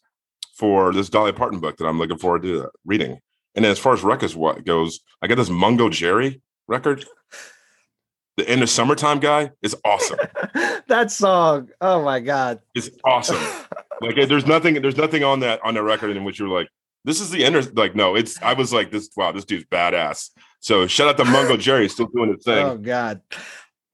for 0.54 0.92
this 0.92 1.08
Dolly 1.08 1.32
Parton 1.32 1.58
book 1.58 1.78
that 1.78 1.86
I'm 1.86 1.98
looking 1.98 2.18
forward 2.18 2.42
to 2.42 2.68
reading. 2.84 3.18
And 3.54 3.64
as 3.64 3.78
far 3.78 3.94
as 3.94 4.02
records 4.02 4.36
what 4.36 4.66
goes, 4.66 5.00
I 5.22 5.26
got 5.26 5.36
this 5.36 5.48
Mungo 5.48 5.88
Jerry 5.88 6.42
record. 6.68 7.06
The 8.42 8.50
end 8.50 8.62
of 8.64 8.70
summertime 8.70 9.20
guy 9.20 9.52
is 9.62 9.76
awesome. 9.84 10.18
that 10.88 11.12
song, 11.12 11.70
oh 11.80 12.02
my 12.02 12.18
god, 12.18 12.58
it's 12.74 12.90
awesome. 13.04 13.38
like 14.00 14.16
there's 14.16 14.46
nothing, 14.46 14.82
there's 14.82 14.96
nothing 14.96 15.22
on 15.22 15.38
that 15.40 15.60
on 15.62 15.74
the 15.74 15.82
record 15.84 16.16
in 16.16 16.24
which 16.24 16.40
you're 16.40 16.48
like, 16.48 16.66
this 17.04 17.20
is 17.20 17.30
the 17.30 17.44
end. 17.44 17.76
Like 17.76 17.94
no, 17.94 18.16
it's. 18.16 18.42
I 18.42 18.54
was 18.54 18.72
like 18.72 18.90
this. 18.90 19.10
Wow, 19.16 19.30
this 19.30 19.44
dude's 19.44 19.64
badass. 19.66 20.30
So 20.58 20.88
shout 20.88 21.06
out 21.06 21.16
to 21.18 21.24
Mungo 21.24 21.56
Jerry, 21.66 21.88
still 21.88 22.06
doing 22.06 22.34
his 22.34 22.44
thing. 22.44 22.66
Oh 22.66 22.76
god. 22.76 23.20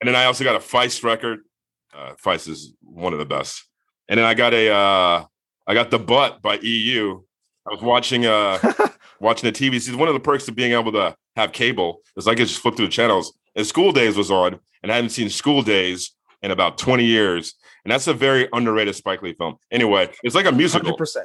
And 0.00 0.08
then 0.08 0.16
I 0.16 0.24
also 0.24 0.44
got 0.44 0.56
a 0.56 0.60
Feist 0.60 1.04
record. 1.04 1.40
Uh, 1.94 2.14
Feist 2.14 2.48
is 2.48 2.72
one 2.80 3.12
of 3.12 3.18
the 3.18 3.26
best. 3.26 3.66
And 4.08 4.16
then 4.16 4.24
I 4.24 4.32
got 4.32 4.54
a, 4.54 4.70
uh, 4.70 5.24
I 5.66 5.74
got 5.74 5.90
the 5.90 5.98
butt 5.98 6.40
by 6.40 6.58
EU. 6.60 7.20
I 7.66 7.74
was 7.74 7.82
watching, 7.82 8.24
uh, 8.24 8.58
watching 9.20 9.52
the 9.52 9.58
TV. 9.58 9.78
See, 9.78 9.94
one 9.94 10.08
of 10.08 10.14
the 10.14 10.20
perks 10.20 10.48
of 10.48 10.54
being 10.54 10.72
able 10.72 10.92
to 10.92 11.14
have 11.36 11.52
cable 11.52 12.00
is 12.16 12.26
I 12.26 12.34
could 12.34 12.46
just 12.46 12.60
flip 12.60 12.76
through 12.76 12.86
the 12.86 12.92
channels 12.92 13.37
and 13.58 13.66
School 13.66 13.90
Daze 13.92 14.16
was 14.16 14.30
on, 14.30 14.60
and 14.82 14.92
I 14.92 14.94
hadn't 14.94 15.10
seen 15.10 15.28
School 15.28 15.62
Daze 15.62 16.12
in 16.42 16.52
about 16.52 16.78
20 16.78 17.04
years. 17.04 17.54
And 17.84 17.92
that's 17.92 18.06
a 18.06 18.14
very 18.14 18.48
underrated 18.52 18.94
Spike 18.94 19.20
Lee 19.20 19.34
film. 19.34 19.56
Anyway, 19.70 20.10
it's 20.22 20.34
like 20.34 20.46
a 20.46 20.52
musical. 20.52 20.96
100%. 20.96 21.24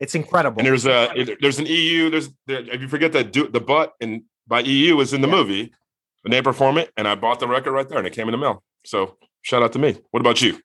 It's 0.00 0.14
incredible. 0.14 0.58
And 0.58 0.66
there's 0.66 0.86
a 0.86 1.10
it, 1.14 1.38
there's 1.40 1.58
an 1.58 1.66
EU. 1.66 2.10
There's 2.10 2.30
there, 2.46 2.60
if 2.60 2.80
you 2.80 2.88
forget 2.88 3.12
that 3.12 3.32
do, 3.32 3.48
the 3.48 3.60
butt 3.60 3.92
and 4.00 4.22
by 4.46 4.60
EU 4.60 5.00
is 5.00 5.12
in 5.12 5.20
the 5.20 5.28
yeah. 5.28 5.34
movie, 5.34 5.72
and 6.24 6.32
they 6.32 6.42
perform 6.42 6.78
it, 6.78 6.92
and 6.96 7.08
I 7.08 7.14
bought 7.14 7.40
the 7.40 7.48
record 7.48 7.72
right 7.72 7.88
there, 7.88 7.98
and 7.98 8.06
it 8.06 8.12
came 8.12 8.28
in 8.28 8.32
the 8.32 8.38
mail. 8.38 8.62
So 8.84 9.16
shout 9.42 9.62
out 9.62 9.72
to 9.72 9.78
me. 9.78 9.98
What 10.10 10.20
about 10.20 10.42
you? 10.42 10.60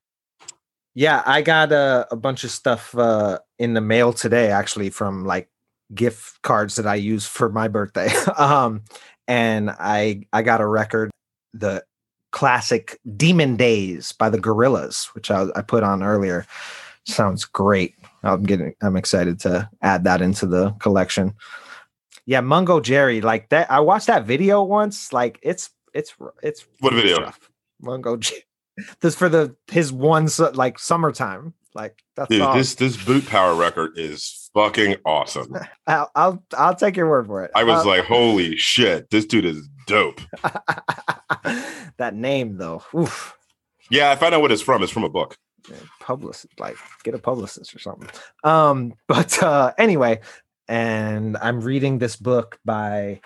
Yeah, 0.94 1.24
I 1.26 1.42
got 1.42 1.72
a, 1.72 2.08
a 2.12 2.18
bunch 2.18 2.44
of 2.44 2.52
stuff 2.52 2.94
uh, 2.96 3.40
in 3.58 3.74
the 3.74 3.82
mail 3.82 4.12
today, 4.12 4.52
actually, 4.52 4.90
from 4.90 5.26
like 5.26 5.50
gift 5.94 6.42
cards 6.42 6.76
that 6.76 6.88
I 6.88 6.96
use 6.96 7.26
for 7.26 7.50
my 7.50 7.68
birthday. 7.68 8.10
um, 8.38 8.84
and 9.32 9.70
I 9.70 10.24
I 10.34 10.42
got 10.42 10.60
a 10.60 10.68
record, 10.68 11.10
the 11.54 11.86
classic 12.32 13.00
Demon 13.16 13.56
Days 13.56 14.12
by 14.12 14.30
the 14.30 14.38
Gorillaz, 14.38 15.06
which 15.16 15.32
I, 15.32 15.46
I 15.56 15.62
put 15.62 15.84
on 15.84 16.04
earlier. 16.04 16.46
Sounds 17.06 17.46
great. 17.46 17.96
I'm 18.24 18.44
getting 18.44 18.76
I'm 18.82 18.98
excited 18.98 19.40
to 19.42 19.70
add 19.82 20.04
that 20.04 20.22
into 20.22 20.46
the 20.46 20.72
collection. 20.80 21.34
Yeah, 22.26 22.42
Mungo 22.42 22.82
Jerry, 22.82 23.22
like 23.22 23.50
that. 23.50 23.72
I 23.72 23.80
watched 23.80 24.08
that 24.08 24.26
video 24.26 24.64
once. 24.64 25.14
Like 25.14 25.40
it's 25.42 25.70
it's 25.94 26.14
it's 26.44 26.68
what 26.82 26.94
video? 26.94 27.22
Rough. 27.22 27.50
Mungo 27.82 28.18
Jerry. 28.18 28.44
This 29.02 29.16
for 29.16 29.30
the 29.30 29.56
his 29.70 29.94
one 29.94 30.28
like 30.54 30.80
summertime. 30.80 31.54
Like 31.74 32.04
that's 32.16 32.30
Dude, 32.30 32.54
this 32.54 32.76
this 32.76 33.04
boot 33.04 33.26
power 33.28 33.56
record 33.56 33.98
is 33.98 34.50
fucking 34.54 34.98
awesome. 35.06 35.56
I'll 35.88 36.12
I'll, 36.16 36.44
I'll 36.58 36.76
take 36.76 36.98
your 36.98 37.10
word 37.10 37.28
for 37.28 37.44
it. 37.46 37.52
I 37.56 37.64
was 37.64 37.86
like, 37.86 38.04
holy 38.06 38.58
shit, 38.58 39.10
this 39.10 39.26
dude 39.26 39.46
is 39.46 39.70
dope. 39.88 40.22
that 41.98 42.14
name 42.14 42.58
though. 42.58 42.84
Oof. 42.96 43.38
Yeah, 43.90 44.12
I 44.12 44.16
found 44.16 44.36
out 44.36 44.42
what 44.42 44.52
it's 44.52 44.62
from. 44.62 44.84
It's 44.84 44.92
from 44.92 45.04
a 45.04 45.10
book. 45.10 45.38
Publicist, 46.00 46.60
like 46.60 46.76
get 47.04 47.14
a 47.14 47.20
publicist 47.20 47.74
or 47.76 47.80
something. 47.80 48.10
Um, 48.44 48.94
but 49.08 49.42
uh 49.42 49.74
anyway, 49.78 50.20
and 50.68 51.38
I'm 51.38 51.62
reading 51.62 52.00
this 52.00 52.16
book 52.16 52.60
by 52.66 53.22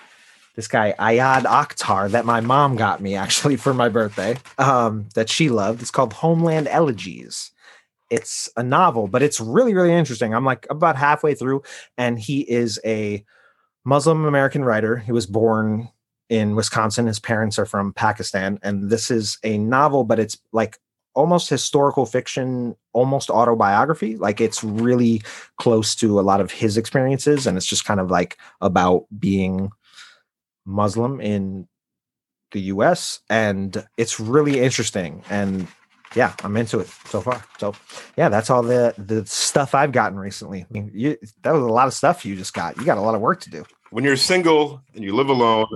this 0.56 0.68
guy 0.68 0.94
Ayad 1.00 1.44
Akhtar 1.44 2.12
that 2.12 2.26
my 2.26 2.42
mom 2.42 2.76
got 2.76 3.02
me 3.02 3.16
actually 3.16 3.56
for 3.56 3.74
my 3.74 3.90
birthday. 3.90 4.38
Um, 4.58 5.10
that 5.16 5.30
she 5.30 5.50
loved. 5.50 5.82
It's 5.82 5.92
called 5.92 6.14
Homeland 6.14 6.68
Elegies 6.68 7.52
it's 8.10 8.50
a 8.56 8.64
novel, 8.64 9.08
but 9.08 9.24
it's 9.24 9.40
really, 9.40 9.74
really 9.74 9.94
interesting. 9.94 10.34
I'm 10.34 10.46
like 10.46 10.68
about 10.70 10.96
halfway 10.96 11.36
through, 11.36 11.64
and 11.98 12.20
he 12.20 12.42
is 12.42 12.80
a 12.86 13.24
Muslim 13.86 14.26
American 14.26 14.64
writer. 14.64 14.98
He 14.98 15.12
was 15.12 15.26
born 15.28 15.90
in 16.30 16.56
Wisconsin. 16.56 17.08
His 17.08 17.20
parents 17.20 17.60
are 17.60 17.66
from 17.66 17.94
Pakistan. 17.94 18.60
And 18.64 18.90
this 18.90 19.12
is 19.12 19.38
a 19.44 19.58
novel, 19.58 20.04
but 20.04 20.20
it's 20.20 20.38
like 20.52 20.80
almost 21.14 21.50
historical 21.50 22.06
fiction, 22.06 22.76
almost 22.94 23.30
autobiography. 23.30 24.18
Like 24.18 24.42
it's 24.42 24.64
really 24.64 25.22
close 25.58 25.96
to 25.96 26.20
a 26.20 26.22
lot 26.22 26.42
of 26.42 26.52
his 26.52 26.78
experiences. 26.78 27.48
And 27.48 27.58
it's 27.58 27.66
just 27.66 27.86
kind 27.86 28.00
of 28.00 28.12
like 28.12 28.38
about 28.60 29.06
being 29.18 29.70
Muslim 30.66 31.22
in 31.22 31.68
the 32.52 32.62
US. 32.62 33.20
And 33.30 33.86
it's 33.98 34.20
really 34.20 34.60
interesting. 34.60 35.24
And 35.30 35.68
yeah, 36.16 36.34
I'm 36.44 36.56
into 36.58 36.80
it 36.80 36.88
so 36.88 37.22
far. 37.22 37.44
So 37.60 37.76
yeah, 38.18 38.30
that's 38.30 38.50
all 38.50 38.64
the 38.64 38.94
the 38.98 39.26
stuff 39.26 39.76
I've 39.76 39.92
gotten 39.92 40.18
recently. 40.18 40.62
I 40.62 40.68
mean, 40.72 40.92
you, 40.94 41.18
that 41.44 41.52
was 41.52 41.62
a 41.62 41.68
lot 41.68 41.88
of 41.88 41.94
stuff 41.94 42.26
you 42.26 42.36
just 42.36 42.54
got. 42.54 42.78
You 42.78 42.86
got 42.86 42.98
a 42.98 43.02
lot 43.02 43.16
of 43.16 43.22
work 43.22 43.42
to 43.42 43.50
do. 43.50 43.66
When 43.92 44.04
you're 44.04 44.18
single 44.18 44.82
and 44.94 45.04
you 45.04 45.16
live 45.16 45.30
alone 45.30 45.68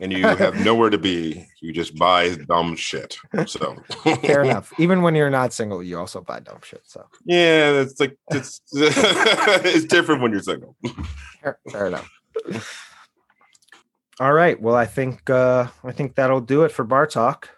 and 0.00 0.12
you 0.12 0.26
have 0.36 0.64
nowhere 0.64 0.90
to 0.90 0.98
be, 0.98 1.46
you 1.60 1.72
just 1.72 1.96
buy 1.96 2.34
dumb 2.48 2.76
shit. 2.76 3.16
So 3.46 3.76
fair 4.22 4.42
enough. 4.44 4.72
Even 4.78 5.02
when 5.02 5.14
you're 5.14 5.30
not 5.30 5.52
single, 5.52 5.82
you 5.82 5.98
also 5.98 6.20
buy 6.20 6.40
dumb 6.40 6.60
shit. 6.62 6.82
So 6.84 7.04
yeah, 7.24 7.72
it's 7.80 7.98
like 7.98 8.16
it's 8.30 8.60
it's 8.72 9.84
different 9.84 10.22
when 10.22 10.30
you're 10.30 10.42
single. 10.42 10.76
Fair, 11.40 11.58
fair 11.70 11.86
enough. 11.88 12.10
All 14.20 14.32
right. 14.32 14.60
Well, 14.60 14.76
I 14.76 14.86
think 14.86 15.28
uh 15.28 15.66
I 15.82 15.90
think 15.90 16.14
that'll 16.14 16.40
do 16.40 16.62
it 16.62 16.70
for 16.70 16.84
bar 16.84 17.06
talk. 17.06 17.50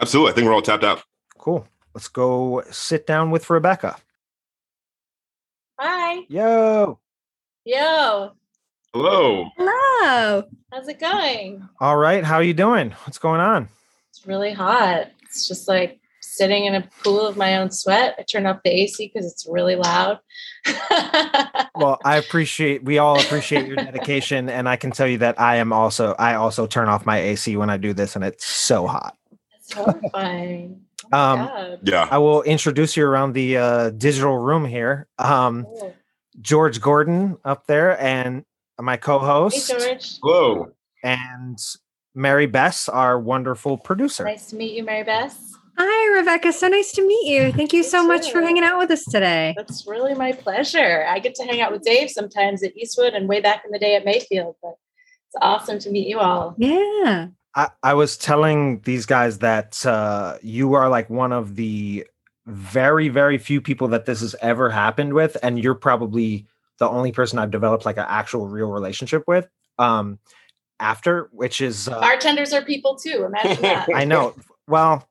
Absolutely. 0.00 0.32
I 0.32 0.34
think 0.34 0.46
we're 0.46 0.54
all 0.54 0.62
tapped 0.62 0.84
out. 0.84 1.02
Cool. 1.46 1.64
Let's 1.94 2.08
go 2.08 2.64
sit 2.72 3.06
down 3.06 3.30
with 3.30 3.48
Rebekah. 3.48 3.98
Hi. 5.78 6.24
Yo. 6.28 6.98
Yo. 7.64 8.32
Hello. 8.92 9.48
Hello. 9.56 10.42
How's 10.72 10.88
it 10.88 10.98
going? 10.98 11.68
All 11.78 11.96
right. 11.98 12.24
How 12.24 12.34
are 12.34 12.42
you 12.42 12.52
doing? 12.52 12.90
What's 13.04 13.18
going 13.18 13.40
on? 13.40 13.68
It's 14.10 14.26
really 14.26 14.52
hot. 14.52 15.12
It's 15.22 15.46
just 15.46 15.68
like 15.68 16.00
sitting 16.20 16.64
in 16.64 16.74
a 16.74 16.88
pool 17.04 17.24
of 17.24 17.36
my 17.36 17.58
own 17.58 17.70
sweat. 17.70 18.16
I 18.18 18.22
turn 18.24 18.44
off 18.46 18.64
the 18.64 18.70
AC 18.70 19.12
because 19.14 19.30
it's 19.30 19.46
really 19.48 19.76
loud. 19.76 20.18
well, 21.76 22.00
I 22.04 22.16
appreciate 22.16 22.82
we 22.82 22.98
all 22.98 23.20
appreciate 23.20 23.68
your 23.68 23.76
dedication 23.76 24.48
and 24.48 24.68
I 24.68 24.74
can 24.74 24.90
tell 24.90 25.06
you 25.06 25.18
that 25.18 25.40
I 25.40 25.58
am 25.58 25.72
also 25.72 26.16
I 26.18 26.34
also 26.34 26.66
turn 26.66 26.88
off 26.88 27.06
my 27.06 27.20
AC 27.20 27.56
when 27.56 27.70
I 27.70 27.76
do 27.76 27.92
this 27.92 28.16
and 28.16 28.24
it's 28.24 28.44
so 28.44 28.88
hot. 28.88 29.16
It's 29.60 29.72
horrifying. 29.72 30.85
Oh 31.12 31.18
um, 31.18 31.78
yeah, 31.82 32.08
I 32.10 32.18
will 32.18 32.42
introduce 32.42 32.96
you 32.96 33.06
around 33.06 33.32
the 33.32 33.56
uh, 33.56 33.90
digital 33.90 34.36
room 34.38 34.64
here. 34.64 35.06
Um, 35.18 35.66
oh. 35.68 35.92
George 36.40 36.80
Gordon 36.80 37.36
up 37.44 37.66
there, 37.66 38.00
and 38.00 38.44
my 38.78 38.96
co-host. 38.96 39.70
Hey, 39.70 39.78
George. 39.78 40.18
Hello. 40.22 40.68
And 41.02 41.58
Mary 42.14 42.46
Bess, 42.46 42.88
our 42.88 43.18
wonderful 43.18 43.78
producer. 43.78 44.24
Nice 44.24 44.46
to 44.50 44.56
meet 44.56 44.74
you, 44.74 44.84
Mary 44.84 45.04
Bess. 45.04 45.54
Hi, 45.78 46.18
Rebekah. 46.18 46.54
So 46.54 46.68
nice 46.68 46.92
to 46.92 47.06
meet 47.06 47.30
you. 47.30 47.52
Thank 47.52 47.74
you 47.74 47.82
so 47.82 48.06
much 48.06 48.32
for 48.32 48.40
hanging 48.40 48.64
out 48.64 48.78
with 48.78 48.90
us 48.90 49.04
today. 49.04 49.52
That's 49.58 49.86
really 49.86 50.14
my 50.14 50.32
pleasure. 50.32 51.04
I 51.06 51.18
get 51.18 51.34
to 51.34 51.44
hang 51.44 51.60
out 51.60 51.70
with 51.70 51.82
Dave 51.82 52.10
sometimes 52.10 52.62
at 52.62 52.74
Eastwood 52.74 53.12
and 53.12 53.28
way 53.28 53.40
back 53.40 53.62
in 53.64 53.70
the 53.70 53.78
day 53.78 53.94
at 53.94 54.06
Mayfield, 54.06 54.56
but 54.62 54.76
it's 55.26 55.36
awesome 55.42 55.78
to 55.80 55.90
meet 55.90 56.08
you 56.08 56.18
all. 56.18 56.54
Yeah. 56.56 57.26
I, 57.56 57.70
I 57.82 57.94
was 57.94 58.16
telling 58.18 58.80
these 58.80 59.06
guys 59.06 59.38
that 59.38 59.84
uh, 59.86 60.36
you 60.42 60.74
are 60.74 60.88
like 60.88 61.08
one 61.08 61.32
of 61.32 61.56
the 61.56 62.06
very, 62.46 63.08
very 63.08 63.38
few 63.38 63.60
people 63.60 63.88
that 63.88 64.04
this 64.04 64.20
has 64.20 64.36
ever 64.40 64.70
happened 64.70 65.14
with, 65.14 65.36
and 65.42 65.58
you're 65.58 65.74
probably 65.74 66.46
the 66.78 66.88
only 66.88 67.10
person 67.10 67.38
I've 67.38 67.50
developed 67.50 67.86
like 67.86 67.96
an 67.96 68.04
actual 68.06 68.46
real 68.46 68.70
relationship 68.70 69.24
with. 69.26 69.48
Um, 69.78 70.18
after, 70.78 71.30
which 71.32 71.62
is 71.62 71.88
uh, 71.88 71.98
bartenders 72.00 72.52
are 72.52 72.62
people 72.62 72.96
too. 72.96 73.24
Imagine 73.24 73.62
that. 73.62 73.88
I 73.94 74.04
know. 74.04 74.34
Well, 74.68 75.08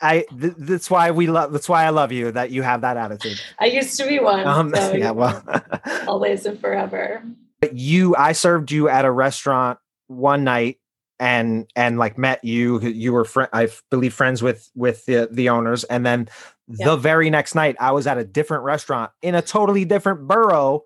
I 0.00 0.26
th- 0.40 0.54
that's 0.58 0.90
why 0.90 1.12
we 1.12 1.28
love 1.28 1.52
that's 1.52 1.68
why 1.68 1.84
I 1.84 1.90
love 1.90 2.10
you 2.10 2.32
that 2.32 2.50
you 2.50 2.62
have 2.62 2.80
that 2.80 2.96
attitude. 2.96 3.40
I 3.60 3.66
used 3.66 3.96
to 4.00 4.06
be 4.06 4.18
one. 4.18 4.46
Um, 4.46 4.74
so, 4.74 4.92
yeah, 4.96 5.12
well, 5.12 5.42
always 6.08 6.44
and 6.46 6.60
forever. 6.60 7.22
But 7.60 7.76
you 7.76 8.16
I 8.16 8.32
served 8.32 8.72
you 8.72 8.88
at 8.88 9.04
a 9.04 9.10
restaurant 9.10 9.78
one 10.08 10.42
night 10.42 10.78
and 11.24 11.66
and 11.74 11.98
like 11.98 12.18
met 12.18 12.44
you 12.44 12.78
you 12.80 13.10
were 13.10 13.24
fr- 13.24 13.44
I 13.50 13.68
believe 13.90 14.12
friends 14.12 14.42
with 14.42 14.70
with 14.74 15.06
the 15.06 15.26
the 15.32 15.48
owners 15.48 15.82
and 15.84 16.04
then 16.04 16.28
Yeah. 16.68 16.86
the 16.86 16.96
very 16.96 17.30
next 17.30 17.54
night 17.54 17.76
I 17.80 17.92
was 17.92 18.06
at 18.06 18.18
a 18.18 18.24
different 18.24 18.62
restaurant 18.64 19.10
in 19.22 19.34
a 19.34 19.40
totally 19.40 19.86
different 19.86 20.28
borough 20.28 20.84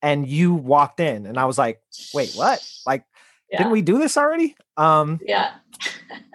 and 0.00 0.28
you 0.28 0.54
walked 0.54 1.00
in 1.00 1.26
and 1.26 1.36
I 1.38 1.44
was 1.44 1.58
like 1.58 1.82
wait 2.14 2.32
what 2.36 2.60
like 2.86 3.02
Yeah. 3.50 3.58
didn't 3.58 3.72
we 3.72 3.82
do 3.82 3.98
this 3.98 4.16
already 4.16 4.54
um 4.76 5.18
Yeah. 5.26 5.50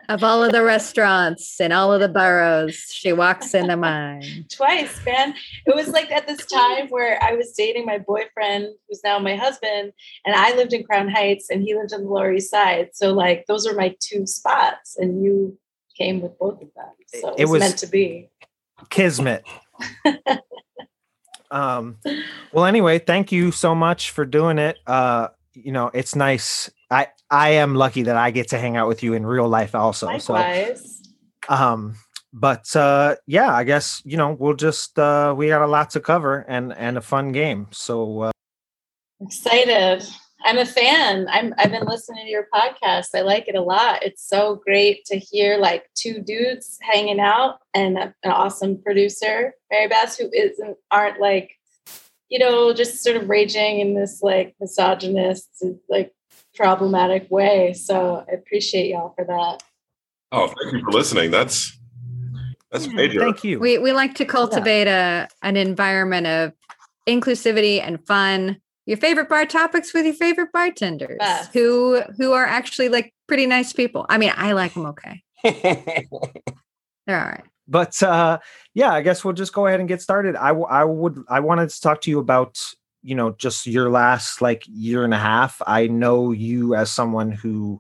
Of 0.07 0.23
all 0.23 0.43
of 0.43 0.51
the 0.51 0.63
restaurants 0.63 1.59
in 1.59 1.71
all 1.71 1.91
of 1.91 1.99
the 1.99 2.07
boroughs, 2.07 2.75
she 2.91 3.11
walks 3.11 3.55
into 3.55 3.75
mine. 3.75 4.45
Twice, 4.55 5.03
man. 5.03 5.33
It 5.65 5.73
was 5.75 5.87
like 5.87 6.11
at 6.11 6.27
this 6.27 6.45
time 6.45 6.89
where 6.89 7.17
I 7.23 7.33
was 7.33 7.53
dating 7.53 7.85
my 7.87 7.97
boyfriend, 7.97 8.67
who's 8.87 9.01
now 9.03 9.17
my 9.17 9.35
husband, 9.35 9.93
and 10.25 10.35
I 10.35 10.55
lived 10.55 10.73
in 10.73 10.83
Crown 10.83 11.09
Heights 11.09 11.49
and 11.49 11.63
he 11.63 11.73
lived 11.73 11.91
on 11.91 12.03
the 12.03 12.07
Lower 12.09 12.31
East 12.33 12.51
Side. 12.51 12.89
So, 12.93 13.13
like, 13.13 13.45
those 13.47 13.65
are 13.65 13.73
my 13.73 13.95
two 13.99 14.27
spots, 14.27 14.95
and 14.97 15.23
you 15.23 15.57
came 15.97 16.21
with 16.21 16.37
both 16.37 16.61
of 16.61 16.69
them. 16.75 16.85
So 17.07 17.29
it, 17.33 17.39
It 17.39 17.45
was, 17.45 17.51
was- 17.53 17.59
meant 17.61 17.77
to 17.79 17.87
be. 17.87 18.29
kismet 18.89 19.43
um 21.51 21.97
well 22.51 22.65
anyway 22.65 22.99
thank 22.99 23.31
you 23.31 23.51
so 23.51 23.73
much 23.73 24.11
for 24.11 24.25
doing 24.25 24.57
it 24.57 24.77
uh 24.87 25.27
you 25.53 25.71
know 25.71 25.89
it's 25.93 26.13
nice 26.15 26.69
i 26.95 27.07
i 27.29 27.49
am 27.49 27.75
lucky 27.75 28.03
that 28.03 28.17
i 28.17 28.31
get 28.31 28.47
to 28.49 28.57
hang 28.57 28.75
out 28.77 28.87
with 28.87 29.03
you 29.03 29.13
in 29.13 29.25
real 29.25 29.47
life 29.47 29.75
also 29.75 30.07
Likewise. 30.07 31.01
so 31.47 31.53
um 31.53 31.95
but 32.33 32.75
uh 32.75 33.15
yeah 33.27 33.53
i 33.53 33.63
guess 33.63 34.01
you 34.05 34.17
know 34.17 34.35
we'll 34.39 34.55
just 34.55 34.97
uh 34.99 35.33
we 35.37 35.47
got 35.47 35.61
a 35.61 35.67
lot 35.67 35.89
to 35.91 35.99
cover 35.99 36.45
and 36.47 36.73
and 36.73 36.97
a 36.97 37.01
fun 37.01 37.31
game 37.31 37.67
so 37.71 38.21
uh, 38.21 38.31
Excited. 39.21 40.05
I'm 40.43 40.57
a 40.57 40.65
fan. 40.65 41.27
I'm 41.29 41.53
I've 41.57 41.71
been 41.71 41.85
listening 41.85 42.25
to 42.25 42.29
your 42.29 42.47
podcast. 42.53 43.07
I 43.15 43.21
like 43.21 43.47
it 43.47 43.55
a 43.55 43.61
lot. 43.61 44.03
It's 44.03 44.27
so 44.27 44.61
great 44.63 45.05
to 45.05 45.17
hear 45.17 45.57
like 45.57 45.89
two 45.95 46.21
dudes 46.21 46.77
hanging 46.81 47.19
out 47.19 47.59
and 47.73 47.97
an 47.97 48.13
awesome 48.25 48.81
producer, 48.81 49.53
Mary 49.71 49.87
Bass, 49.87 50.17
who 50.17 50.29
isn't 50.31 50.77
aren't 50.91 51.19
like, 51.19 51.51
you 52.29 52.37
know, 52.37 52.73
just 52.73 53.03
sort 53.03 53.15
of 53.15 53.29
raging 53.29 53.79
in 53.79 53.95
this 53.95 54.21
like 54.21 54.53
misogynist, 54.59 55.63
like 55.89 56.13
problematic 56.55 57.29
way. 57.29 57.74
So 57.74 58.25
I 58.29 58.33
appreciate 58.33 58.89
y'all 58.89 59.13
for 59.15 59.25
that. 59.25 59.63
Oh, 60.31 60.48
thank 60.48 60.74
you 60.74 60.83
for 60.83 60.91
listening. 60.91 61.31
That's 61.31 61.77
that's 62.72 62.87
Yeah, 62.87 62.94
major. 62.94 63.20
thank 63.20 63.44
you 63.44 63.59
We 63.59 63.77
we 63.77 63.91
like 63.94 64.15
to 64.15 64.25
cultivate 64.25 64.87
a 64.87 65.27
an 65.41 65.55
environment 65.57 66.27
of 66.27 66.53
inclusivity 67.07 67.79
and 67.81 68.05
fun. 68.05 68.57
Your 68.87 68.98
favorite 68.98 69.29
bar 69.29 69.46
topics 69.46 69.94
with 69.94 70.05
your 70.05 70.13
favorite 70.13 70.51
bartenders 70.51 71.18
Best. 71.20 71.53
who 71.53 72.01
who 72.18 72.33
are 72.33 72.46
actually 72.46 72.89
like 72.89 73.13
pretty 73.27 73.46
nice 73.46 73.74
people. 73.74 74.05
I 74.09 74.18
mean, 74.18 74.31
I 74.35 74.51
like 74.53 74.74
them 74.74 74.85
okay. 74.87 75.24
They're 77.07 77.20
all 77.22 77.29
right. 77.29 77.44
but 77.68 78.01
uh 78.01 78.39
yeah 78.74 78.91
i 78.91 79.01
guess 79.01 79.24
we'll 79.24 79.33
just 79.33 79.53
go 79.53 79.68
ahead 79.68 79.79
and 79.79 79.87
get 79.89 80.01
started 80.01 80.35
i 80.35 80.48
w- 80.48 80.65
i 80.68 80.83
would 80.83 81.24
i 81.29 81.39
wanted 81.39 81.70
to 81.70 81.79
talk 81.81 82.01
to 82.01 82.09
you 82.09 82.18
about 82.20 82.57
you 83.05 83.15
know 83.15 83.31
just 83.37 83.68
your 83.68 83.89
last 83.89 84.41
like 84.41 84.63
year 84.68 85.03
and 85.03 85.13
a 85.13 85.18
half 85.18 85.61
i 85.68 85.87
know 85.87 86.31
you 86.31 86.75
as 86.75 86.91
someone 86.91 87.31
who 87.31 87.79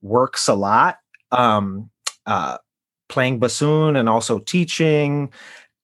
works 0.00 0.48
a 0.48 0.54
lot 0.54 0.98
um 1.32 1.90
uh 2.26 2.56
playing 3.08 3.40
bassoon 3.40 3.96
and 3.96 4.08
also 4.08 4.38
teaching 4.38 5.30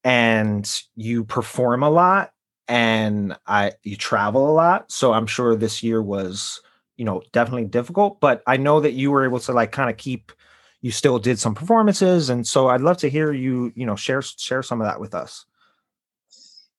and 0.04 0.82
you 0.94 1.24
perform 1.24 1.82
a 1.82 1.90
lot 1.90 2.32
and 2.68 3.36
i 3.46 3.72
you 3.82 3.96
travel 3.96 4.48
a 4.50 4.54
lot 4.54 4.90
so 4.90 5.12
i'm 5.12 5.26
sure 5.26 5.56
this 5.56 5.82
year 5.82 6.00
was 6.00 6.60
you 6.96 7.04
know 7.04 7.20
definitely 7.32 7.64
difficult 7.64 8.20
but 8.20 8.42
i 8.46 8.56
know 8.56 8.80
that 8.80 8.92
you 8.92 9.10
were 9.10 9.24
able 9.24 9.40
to 9.40 9.52
like 9.52 9.72
kind 9.72 9.90
of 9.90 9.96
keep 9.96 10.32
you 10.80 10.92
still 10.92 11.18
did 11.18 11.38
some 11.38 11.54
performances 11.54 12.30
and 12.30 12.46
so 12.46 12.68
i'd 12.68 12.80
love 12.80 12.96
to 12.96 13.10
hear 13.10 13.32
you 13.32 13.72
you 13.74 13.84
know 13.84 13.96
share 13.96 14.22
share 14.22 14.62
some 14.62 14.80
of 14.80 14.86
that 14.86 15.00
with 15.00 15.14
us 15.14 15.44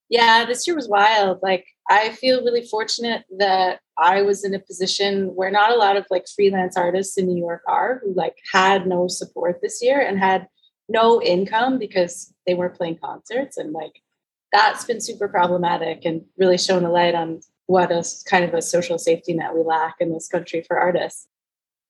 Yeah, 0.10 0.46
this 0.46 0.66
year 0.66 0.76
was 0.76 0.88
wild. 0.88 1.40
Like, 1.42 1.66
I 1.90 2.10
feel 2.10 2.44
really 2.44 2.66
fortunate 2.66 3.26
that 3.40 3.80
I 3.98 4.22
was 4.22 4.46
in 4.46 4.54
a 4.54 4.60
position 4.60 5.36
where 5.36 5.52
not 5.52 5.72
a 5.72 5.78
lot 5.78 5.98
of 5.98 6.06
like 6.10 6.26
freelance 6.34 6.78
artists 6.78 7.18
in 7.18 7.26
New 7.26 7.38
York 7.38 7.64
are 7.68 8.02
who 8.04 8.14
like 8.14 8.36
had 8.54 8.88
no 8.88 9.08
support 9.08 9.60
this 9.62 9.82
year 9.82 10.00
and 10.00 10.20
had 10.20 10.48
no 10.88 11.22
income 11.22 11.78
because 11.78 12.34
they 12.46 12.54
weren't 12.54 12.76
playing 12.76 13.00
concerts. 13.04 13.58
And 13.58 13.74
like, 13.74 14.02
that's 14.54 14.86
been 14.86 15.02
super 15.02 15.28
problematic 15.28 16.06
and 16.06 16.24
really 16.38 16.58
shown 16.58 16.86
a 16.86 16.92
light 16.92 17.16
on 17.16 17.42
what 17.66 17.92
a 17.92 18.04
kind 18.26 18.46
of 18.46 18.54
a 18.54 18.62
social 18.62 18.98
safety 18.98 19.34
net 19.34 19.54
we 19.54 19.62
lack 19.62 19.96
in 20.00 20.14
this 20.14 20.30
country 20.30 20.64
for 20.66 20.80
artists. 20.80 21.28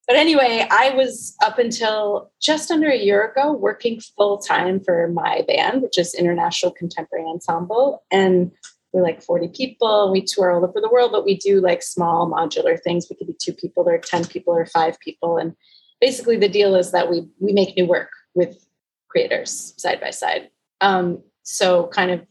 But 0.08 0.15
anyway, 0.15 0.65
I 0.72 0.91
was 0.91 1.36
up 1.43 1.60
until 1.60 2.32
just 2.41 2.72
under 2.72 2.89
a 2.89 2.98
year 2.98 3.28
ago 3.28 3.52
working 3.52 4.00
full 4.00 4.38
time 4.38 4.80
for 4.80 5.10
my 5.10 5.43
band, 5.48 5.82
which 5.82 5.98
is 5.98 6.15
International 6.15 6.72
Contemporary 6.72 7.26
Ensemble. 7.26 8.04
And 8.10 8.52
we're 8.93 9.04
like 9.04 9.22
40 9.22 9.50
people. 9.50 10.10
We 10.12 10.22
tour 10.22 10.52
all 10.52 10.63
over 10.63 10.80
the 10.80 10.89
world, 10.89 11.12
but 11.12 11.26
we 11.26 11.36
do 11.36 11.60
like 11.60 11.84
small 11.84 12.32
modular 12.32 12.82
things. 12.82 13.08
We 13.10 13.17
could 13.17 13.28
be 13.28 13.36
two 13.39 13.52
people 13.52 13.88
or 13.88 13.98
10 13.98 14.26
people 14.26 14.54
or 14.54 14.65
five 14.65 14.98
people. 15.02 15.38
And 15.38 15.54
basically 16.00 16.38
the 16.38 16.48
deal 16.48 16.76
is 16.76 16.91
that 16.91 17.10
we 17.10 17.28
we 17.39 17.52
make 17.52 17.76
new 17.76 17.86
work 17.86 18.10
with 18.34 18.65
creators 19.10 19.74
side 19.78 20.00
by 20.00 20.12
side. 20.12 20.50
Um, 20.80 21.22
so 21.43 21.88
kind 21.88 22.12
of 22.12 22.26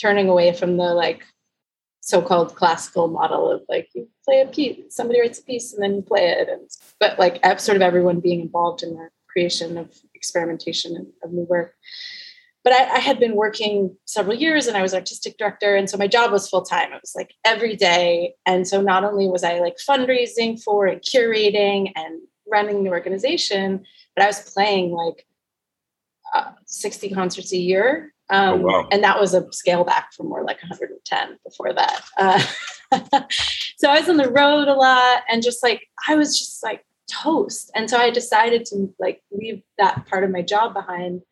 turning 0.00 0.28
away 0.28 0.52
from 0.52 0.76
the 0.76 0.94
like 0.94 1.22
so-called 2.08 2.56
classical 2.56 3.06
model 3.06 3.50
of 3.50 3.60
like 3.68 3.90
you 3.94 4.08
play 4.24 4.40
a 4.40 4.46
piece, 4.46 4.78
somebody 4.88 5.20
writes 5.20 5.40
a 5.40 5.42
piece 5.42 5.74
and 5.74 5.82
then 5.82 5.96
you 5.96 6.00
play 6.00 6.26
it, 6.26 6.48
and 6.48 6.66
but 6.98 7.18
like 7.18 7.38
sort 7.60 7.76
of 7.76 7.82
everyone 7.82 8.18
being 8.18 8.40
involved 8.40 8.82
in 8.82 8.94
the 8.94 9.10
creation 9.28 9.76
of 9.76 9.94
experimentation 10.14 11.12
of 11.22 11.32
new 11.32 11.44
work. 11.44 11.74
But 12.64 12.72
I, 12.72 12.96
I 12.96 12.98
had 12.98 13.20
been 13.20 13.36
working 13.36 13.94
several 14.06 14.36
years 14.36 14.66
and 14.66 14.76
I 14.76 14.80
was 14.80 14.94
artistic 14.94 15.36
director, 15.36 15.76
and 15.76 15.90
so 15.90 15.98
my 15.98 16.06
job 16.06 16.32
was 16.32 16.48
full 16.48 16.62
time. 16.62 16.94
It 16.94 17.02
was 17.02 17.12
like 17.14 17.34
every 17.44 17.76
day, 17.76 18.34
and 18.46 18.66
so 18.66 18.80
not 18.80 19.04
only 19.04 19.28
was 19.28 19.44
I 19.44 19.58
like 19.58 19.76
fundraising 19.76 20.62
for 20.62 20.86
and 20.86 21.02
curating 21.02 21.92
and 21.94 22.22
running 22.50 22.84
the 22.84 22.90
organization, 22.90 23.84
but 24.16 24.24
I 24.24 24.28
was 24.28 24.40
playing 24.40 24.92
like 24.92 25.26
uh, 26.34 26.52
60 26.64 27.10
concerts 27.10 27.52
a 27.52 27.58
year. 27.58 28.14
Um, 28.30 28.60
Oh, 28.60 28.62
wow. 28.62 28.88
And 28.90 29.02
that 29.04 29.18
was 29.18 29.34
a 29.34 29.50
scale 29.52 29.84
back 29.84 30.12
from 30.12 30.28
more 30.28 30.44
like 30.44 30.60
110 30.62 31.38
before 31.44 31.72
that. 31.72 32.04
Uh, 32.16 32.38
so 33.78 33.88
I 33.90 34.00
was 34.00 34.08
on 34.08 34.16
the 34.16 34.30
road 34.30 34.68
a 34.68 34.74
lot 34.74 35.22
and 35.28 35.42
just 35.42 35.62
like, 35.62 35.86
I 36.08 36.14
was 36.14 36.38
just 36.38 36.62
like 36.62 36.84
toast. 37.10 37.70
And 37.74 37.88
so 37.88 37.98
I 37.98 38.10
decided 38.10 38.64
to 38.66 38.94
like 38.98 39.22
leave 39.30 39.62
that 39.78 40.06
part 40.06 40.24
of 40.24 40.30
my 40.30 40.42
job 40.42 40.74
behind 40.74 41.22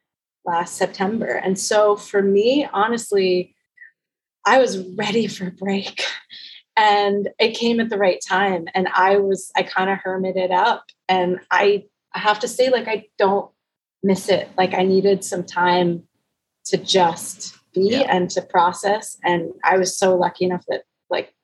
last 0.44 0.76
September. 0.76 1.26
And 1.26 1.58
so 1.58 1.96
for 1.96 2.22
me, 2.22 2.66
honestly, 2.72 3.54
I 4.46 4.58
was 4.58 4.78
ready 4.96 5.26
for 5.26 5.48
a 5.48 5.52
break. 5.52 6.02
And 6.78 7.30
it 7.38 7.56
came 7.56 7.80
at 7.80 7.88
the 7.88 7.96
right 7.96 8.20
time. 8.22 8.68
And 8.74 8.86
I 8.94 9.16
was, 9.16 9.50
I 9.56 9.62
kind 9.62 9.88
of 9.88 9.96
hermited 9.96 10.50
up. 10.50 10.84
And 11.08 11.40
I, 11.50 11.84
I 12.14 12.18
have 12.18 12.40
to 12.40 12.48
say, 12.48 12.68
like, 12.68 12.86
I 12.86 13.06
don't 13.16 13.50
miss 14.02 14.28
it. 14.28 14.50
Like, 14.58 14.74
I 14.74 14.82
needed 14.82 15.24
some 15.24 15.42
time 15.42 16.05
to 16.66 16.76
just 16.76 17.56
be 17.72 17.90
Yeah. 17.90 18.06
and 18.14 18.30
to 18.30 18.42
process. 18.42 19.18
And 19.24 19.52
I 19.64 19.76
was 19.78 19.96
so 19.96 20.16
lucky 20.16 20.44
enough 20.44 20.64
that, 20.68 20.84
like, 21.10 21.34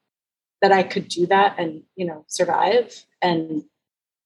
that 0.61 0.73
I 0.73 0.83
could 0.83 1.09
do 1.09 1.27
that 1.27 1.59
and, 1.59 1.83
you 1.97 2.07
know, 2.07 2.25
survive. 2.29 3.05
And 3.21 3.65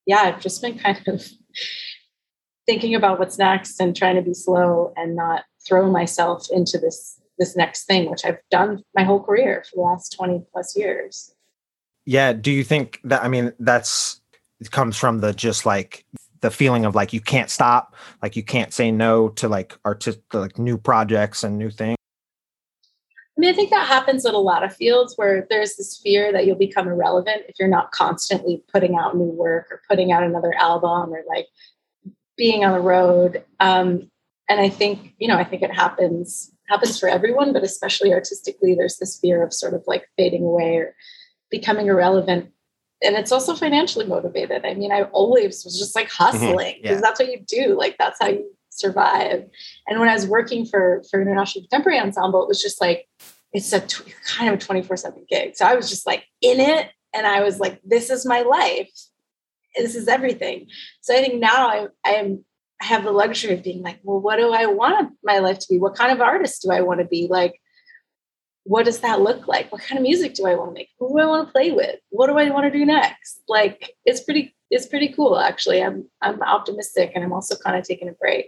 yeah, 0.07 0.21
I've 0.21 0.41
just 0.41 0.63
been 0.63 0.79
kind 0.79 1.07
of 1.09 1.27
thinking 2.67 2.95
about 2.95 3.19
what's 3.19 3.39
next 3.39 3.81
and 3.81 3.97
trying 3.97 4.17
to 4.17 4.23
be 4.23 4.35
slow 4.35 4.93
and 4.97 5.17
not 5.17 5.45
throw 5.67 5.91
myself 5.91 6.47
into 6.51 6.79
this 6.79 7.21
this 7.39 7.55
next 7.57 7.85
thing 7.85 8.11
which 8.11 8.25
i've 8.25 8.39
done 8.51 8.83
my 8.95 9.05
whole 9.05 9.23
career 9.23 9.63
for 9.69 9.77
the 9.77 9.83
last 9.83 10.11
20 10.17 10.45
plus 10.53 10.77
years 10.77 11.35
yeah 12.05 12.33
do 12.33 12.51
you 12.51 12.65
think 12.65 12.99
that 13.05 13.23
i 13.23 13.29
mean 13.29 13.53
that's 13.61 14.21
it 14.61 14.71
comes 14.71 14.97
from 14.97 15.21
the 15.21 15.33
just 15.35 15.67
like 15.67 16.05
the 16.41 16.51
feeling 16.51 16.85
of 16.85 16.95
like 16.95 17.13
you 17.13 17.21
can't 17.21 17.51
stop 17.51 17.95
like 18.23 18.37
you 18.37 18.43
can't 18.43 18.73
say 18.73 18.91
no 18.91 19.29
to 19.29 19.49
like 19.49 19.77
artist 19.85 20.21
like 20.33 20.59
new 20.59 20.77
projects 20.79 21.45
and 21.45 21.59
new 21.59 21.71
things 21.71 21.97
i 23.37 23.41
mean 23.41 23.51
i 23.51 23.57
think 23.57 23.71
that 23.71 23.87
happens 23.87 24.25
in 24.25 24.35
a 24.35 24.39
lot 24.39 24.63
of 24.65 24.75
fields 24.75 25.15
where 25.17 25.47
there's 25.51 25.77
this 25.77 26.01
fear 26.03 26.33
that 26.33 26.47
you'll 26.47 26.57
become 26.57 26.89
irrelevant 26.89 27.43
if 27.49 27.57
you're 27.59 27.69
not 27.69 27.91
constantly 27.93 28.63
putting 28.73 28.97
out 28.97 29.17
new 29.17 29.25
work 29.25 29.67
or 29.71 29.81
putting 29.89 30.13
out 30.13 30.23
another 30.23 30.55
album 30.55 31.13
or 31.13 31.23
like 31.29 31.47
being 32.37 32.67
on 32.67 32.73
the 32.75 32.81
road. 32.81 33.43
Um, 33.61 34.11
and 34.49 34.61
i 34.61 34.69
think 34.69 35.15
you 35.19 35.29
know 35.29 35.37
i 35.37 35.45
think 35.45 35.63
it 35.63 35.73
happens 35.73 36.53
happens 36.69 36.99
for 36.99 37.09
everyone 37.09 37.53
but 37.53 37.63
especially 37.63 38.13
artistically 38.13 38.75
there's 38.75 38.99
this 38.99 39.19
fear 39.19 39.43
of 39.43 39.53
sort 39.53 39.75
of 39.75 39.83
like 39.87 40.09
fading 40.17 40.43
away 40.43 40.77
or 40.77 40.95
becoming 41.51 41.87
irrelevant 41.87 42.51
and 43.03 43.17
it's 43.17 43.33
also 43.33 43.55
financially 43.55 44.07
motivated 44.07 44.65
i 44.65 44.75
mean 44.75 44.91
i 44.91 45.03
always 45.05 45.65
was 45.65 45.79
just 45.79 45.95
like 45.95 46.09
mm-hmm. 46.09 46.25
hustling 46.25 46.79
because 46.81 46.97
yeah. 46.97 47.01
that's 47.01 47.21
what 47.21 47.31
you 47.31 47.41
do 47.47 47.77
like 47.77 47.97
that's 47.99 48.19
how 48.21 48.29
you 48.29 48.45
survive. 48.77 49.47
And 49.87 49.99
when 49.99 50.09
I 50.09 50.15
was 50.15 50.27
working 50.27 50.65
for 50.65 51.03
for 51.11 51.21
International 51.21 51.63
Contemporary 51.63 51.99
Ensemble, 51.99 52.43
it 52.43 52.49
was 52.49 52.63
just 52.63 52.81
like 52.81 53.09
it's 53.53 53.73
a 53.73 53.81
t- 53.81 54.13
kind 54.27 54.53
of 54.53 54.61
a 54.61 54.65
24/7 54.65 55.29
gig. 55.29 55.57
So 55.57 55.67
I 55.67 55.75
was 55.75 55.89
just 55.89 56.07
like 56.07 56.25
in 56.41 56.61
it 56.61 56.91
and 57.15 57.27
I 57.27 57.43
was 57.43 57.59
like 57.59 57.81
this 57.85 58.11
is 58.11 58.27
my 58.27 58.43
life. 58.43 58.91
This 59.77 59.95
is 59.95 60.09
everything. 60.09 60.69
So 61.01 61.15
I 61.15 61.21
think 61.21 61.41
now 61.41 61.69
I 61.69 61.87
I 62.05 62.11
am 62.13 62.45
I 62.81 62.87
have 62.87 63.05
the 63.05 63.13
luxury 63.13 63.55
of 63.55 63.63
being 63.63 63.83
like, 63.83 64.01
well, 64.03 64.21
what 64.21 64.37
do 64.37 64.53
I 64.53 64.67
want 64.67 65.15
my 65.25 65.39
life 65.39 65.59
to 65.61 65.67
be? 65.71 65.79
What 65.79 65.97
kind 65.97 66.13
of 66.13 66.21
artist 66.21 66.63
do 66.63 66.71
I 66.71 66.83
want 66.83 67.01
to 67.01 67.07
be? 67.07 67.27
Like 67.29 67.61
what 68.67 68.85
does 68.85 68.99
that 69.01 69.21
look 69.21 69.47
like? 69.47 69.71
What 69.71 69.83
kind 69.83 69.99
of 69.99 70.03
music 70.03 70.35
do 70.35 70.45
I 70.45 70.57
want 70.57 70.71
to 70.71 70.75
make? 70.75 70.89
Who 70.99 71.09
do 71.09 71.19
I 71.19 71.27
want 71.27 71.47
to 71.47 71.53
play 71.53 71.71
with? 71.71 72.01
What 72.11 72.27
do 72.27 72.37
I 72.37 72.51
want 72.51 72.65
to 72.71 72.77
do 72.77 72.85
next? 72.85 73.43
Like 73.49 73.93
it's 74.05 74.21
pretty 74.21 74.55
it's 74.71 74.87
pretty 74.87 75.13
cool 75.13 75.39
actually. 75.39 75.83
I'm 75.83 76.09
I'm 76.21 76.43
optimistic 76.43 77.13
and 77.15 77.25
I'm 77.25 77.33
also 77.33 77.57
kind 77.57 77.77
of 77.77 77.85
taking 77.85 78.09
a 78.09 78.13
break. 78.13 78.47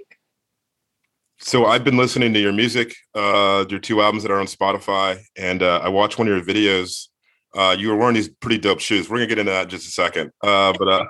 So 1.40 1.66
I've 1.66 1.85
been 1.85 1.96
listening 1.96 2.35
to 2.35 2.40
your 2.40 2.52
music, 2.52 2.96
uh, 3.14 3.64
your 3.68 3.78
two 3.78 4.02
albums 4.02 4.24
that 4.24 4.33
are 4.33 4.40
on 4.40 4.46
Spotify, 4.46 5.20
and 5.37 5.62
uh, 5.62 5.81
I 5.85 5.88
watched 5.88 6.18
one 6.18 6.26
of 6.26 6.35
your 6.35 6.44
videos. 6.44 7.07
Uh, 7.57 7.76
you 7.78 7.88
were 7.88 7.96
wearing 7.96 8.16
these 8.16 8.28
pretty 8.28 8.59
dope 8.59 8.81
shoes. 8.81 9.09
We're 9.09 9.18
gonna 9.18 9.28
get 9.28 9.38
into 9.38 9.52
that 9.52 9.64
in 9.64 9.68
just 9.68 9.87
a 9.87 9.92
second. 9.92 10.33
Uh, 10.42 10.72
but 10.76 10.88
uh, 10.88 11.04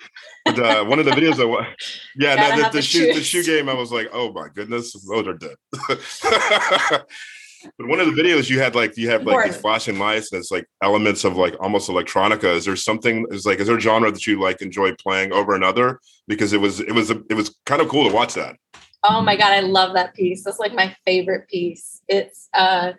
but 0.46 0.58
uh, 0.58 0.84
one 0.86 0.98
of 1.00 1.04
the 1.04 1.10
videos 1.10 1.38
I 1.38 1.44
watched, 1.44 2.00
yeah, 2.16 2.34
no, 2.34 2.56
the, 2.56 2.62
the, 2.62 2.70
the 2.70 2.82
shoe 2.82 3.12
the 3.12 3.22
shoe 3.22 3.44
game, 3.44 3.68
I 3.68 3.74
was 3.74 3.92
like, 3.92 4.08
oh 4.14 4.32
my 4.32 4.48
goodness, 4.54 4.94
those 5.06 5.28
are 5.28 5.34
dead. 5.34 7.02
but 7.78 7.88
one 7.88 8.00
of 8.00 8.06
the 8.06 8.20
videos 8.20 8.48
you 8.48 8.60
had 8.60 8.74
like 8.74 8.96
you 8.96 9.10
have 9.10 9.24
like 9.24 9.46
these 9.46 9.60
flashing 9.60 9.98
lights 9.98 10.32
and 10.32 10.40
it's 10.40 10.50
like 10.50 10.66
elements 10.82 11.24
of 11.24 11.36
like 11.36 11.56
almost 11.60 11.88
electronica. 11.88 12.54
Is 12.54 12.64
there 12.64 12.76
something 12.76 13.26
is 13.30 13.46
like 13.46 13.60
is 13.60 13.66
there 13.66 13.76
a 13.76 13.80
genre 13.80 14.10
that 14.10 14.26
you 14.26 14.40
like 14.40 14.62
enjoy 14.62 14.94
playing 14.94 15.32
over 15.32 15.54
another? 15.54 16.00
Because 16.26 16.52
it 16.52 16.60
was 16.60 16.80
it 16.80 16.92
was 16.92 17.10
it 17.10 17.34
was 17.34 17.56
kind 17.66 17.80
of 17.80 17.88
cool 17.88 18.08
to 18.08 18.14
watch 18.14 18.34
that. 18.34 18.56
Oh 19.04 19.20
my 19.20 19.36
god, 19.36 19.52
I 19.52 19.60
love 19.60 19.94
that 19.94 20.14
piece. 20.14 20.44
That's 20.44 20.58
like 20.58 20.74
my 20.74 20.94
favorite 21.04 21.48
piece. 21.48 22.02
It's 22.08 22.48
uh 22.54 22.92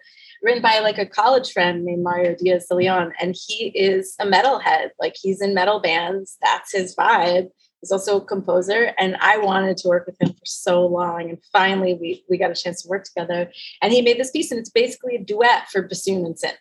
written 0.43 0.61
by 0.61 0.79
like 0.79 0.97
a 0.97 1.05
college 1.05 1.51
friend 1.51 1.83
named 1.83 2.03
Mario 2.03 2.35
Diaz 2.35 2.67
de 2.67 2.75
Leon, 2.75 3.13
and 3.19 3.35
he 3.35 3.67
is 3.69 4.15
a 4.19 4.25
metalhead. 4.25 4.89
Like 4.99 5.15
he's 5.19 5.41
in 5.41 5.53
metal 5.53 5.79
bands. 5.79 6.37
That's 6.41 6.71
his 6.71 6.95
vibe. 6.95 7.49
He's 7.85 7.91
also 7.91 8.17
a 8.17 8.25
composer, 8.25 8.95
and 8.97 9.15
I 9.21 9.37
wanted 9.37 9.77
to 9.77 9.87
work 9.87 10.07
with 10.07 10.19
him 10.19 10.29
for 10.29 10.45
so 10.45 10.83
long. 10.87 11.29
And 11.29 11.37
finally, 11.53 11.93
we 11.93 12.25
we 12.27 12.39
got 12.39 12.49
a 12.49 12.55
chance 12.55 12.81
to 12.81 12.89
work 12.89 13.03
together. 13.03 13.51
And 13.79 13.93
he 13.93 14.01
made 14.01 14.19
this 14.19 14.31
piece, 14.31 14.49
and 14.49 14.59
it's 14.59 14.71
basically 14.71 15.15
a 15.17 15.23
duet 15.23 15.69
for 15.69 15.83
bassoon 15.83 16.25
and 16.25 16.33
synth, 16.33 16.57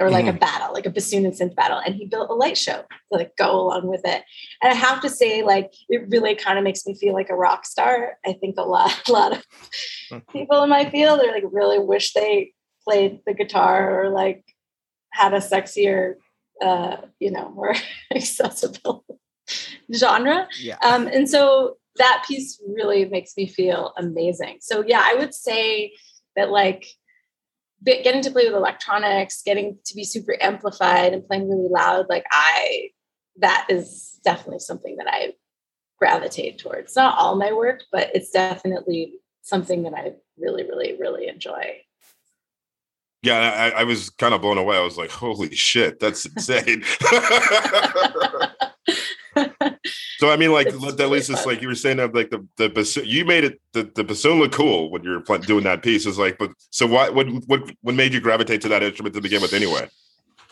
or 0.00 0.10
like 0.10 0.24
mm. 0.24 0.30
a 0.30 0.32
battle, 0.32 0.72
like 0.72 0.84
a 0.84 0.90
bassoon 0.90 1.24
and 1.24 1.32
synth 1.32 1.54
battle. 1.54 1.78
And 1.78 1.94
he 1.94 2.06
built 2.06 2.30
a 2.30 2.34
light 2.34 2.58
show 2.58 2.78
to 2.78 2.86
like 3.12 3.36
go 3.36 3.60
along 3.60 3.86
with 3.86 4.00
it. 4.04 4.24
And 4.60 4.72
I 4.72 4.74
have 4.74 5.00
to 5.02 5.08
say, 5.08 5.44
like, 5.44 5.72
it 5.88 6.08
really 6.08 6.34
kind 6.34 6.58
of 6.58 6.64
makes 6.64 6.84
me 6.84 6.96
feel 6.96 7.14
like 7.14 7.30
a 7.30 7.36
rock 7.36 7.64
star. 7.64 8.14
I 8.26 8.32
think 8.32 8.56
a 8.58 8.62
lot, 8.62 8.90
a 9.08 9.12
lot 9.12 9.36
of 10.10 10.26
people 10.32 10.64
in 10.64 10.68
my 10.68 10.90
field 10.90 11.20
are 11.20 11.30
like 11.30 11.44
really 11.48 11.78
wish 11.78 12.12
they 12.12 12.54
played 12.82 13.20
the 13.24 13.34
guitar 13.34 14.02
or 14.02 14.10
like 14.10 14.44
had 15.12 15.32
a 15.32 15.38
sexier, 15.38 16.14
uh, 16.60 16.96
you 17.20 17.30
know, 17.30 17.50
more 17.50 17.76
accessible 18.12 19.04
genre. 19.94 20.48
Yeah. 20.58 20.78
Um, 20.82 21.06
and 21.06 21.28
so 21.28 21.76
that 21.96 22.24
piece 22.26 22.60
really 22.66 23.06
makes 23.06 23.36
me 23.36 23.46
feel 23.46 23.92
amazing. 23.96 24.58
So 24.60 24.84
yeah, 24.86 25.02
I 25.04 25.14
would 25.14 25.34
say 25.34 25.92
that 26.34 26.50
like 26.50 26.86
getting 27.84 28.22
to 28.22 28.30
play 28.30 28.46
with 28.46 28.54
electronics, 28.54 29.42
getting 29.42 29.78
to 29.84 29.94
be 29.94 30.04
super 30.04 30.36
amplified 30.40 31.12
and 31.12 31.26
playing 31.26 31.48
really 31.48 31.68
loud, 31.68 32.06
like 32.08 32.24
I 32.30 32.90
that 33.38 33.66
is 33.68 34.18
definitely 34.24 34.60
something 34.60 34.96
that 34.96 35.06
I 35.08 35.34
gravitate 35.98 36.58
towards. 36.58 36.96
Not 36.96 37.18
all 37.18 37.36
my 37.36 37.52
work, 37.52 37.82
but 37.92 38.10
it's 38.14 38.30
definitely 38.30 39.14
something 39.42 39.82
that 39.84 39.94
I 39.94 40.12
really, 40.38 40.64
really, 40.64 40.96
really 40.98 41.28
enjoy. 41.28 41.78
Yeah, 43.22 43.38
I, 43.38 43.80
I 43.80 43.84
was 43.84 44.10
kind 44.10 44.34
of 44.34 44.40
blown 44.40 44.58
away. 44.58 44.76
I 44.76 44.82
was 44.82 44.98
like, 44.98 45.10
"Holy 45.10 45.54
shit, 45.54 45.98
that's 45.98 46.26
insane!" 46.26 46.84
so 50.18 50.30
I 50.30 50.36
mean, 50.36 50.52
like 50.52 50.68
it's 50.68 51.00
at 51.00 51.10
least 51.10 51.30
it's 51.30 51.44
like 51.44 51.60
you 51.60 51.68
were 51.68 51.74
saying 51.74 51.98
that 51.98 52.14
like 52.14 52.30
the 52.30 52.46
the 52.56 52.68
bassoon, 52.68 53.04
you 53.04 53.24
made 53.24 53.44
it 53.44 53.60
the, 53.72 53.90
the 53.94 54.02
bassoon 54.02 54.38
look 54.38 54.52
cool 54.52 54.90
when 54.90 55.04
you 55.04 55.22
were 55.28 55.38
doing 55.38 55.64
that 55.64 55.82
piece. 55.82 56.06
Is 56.06 56.18
like, 56.18 56.38
but 56.38 56.50
so 56.70 56.86
what 56.86 57.14
what 57.14 57.26
what 57.46 57.70
what 57.82 57.94
made 57.94 58.14
you 58.14 58.20
gravitate 58.20 58.62
to 58.62 58.68
that 58.68 58.82
instrument 58.82 59.14
to 59.14 59.20
begin 59.20 59.42
with 59.42 59.52
anyway? 59.52 59.88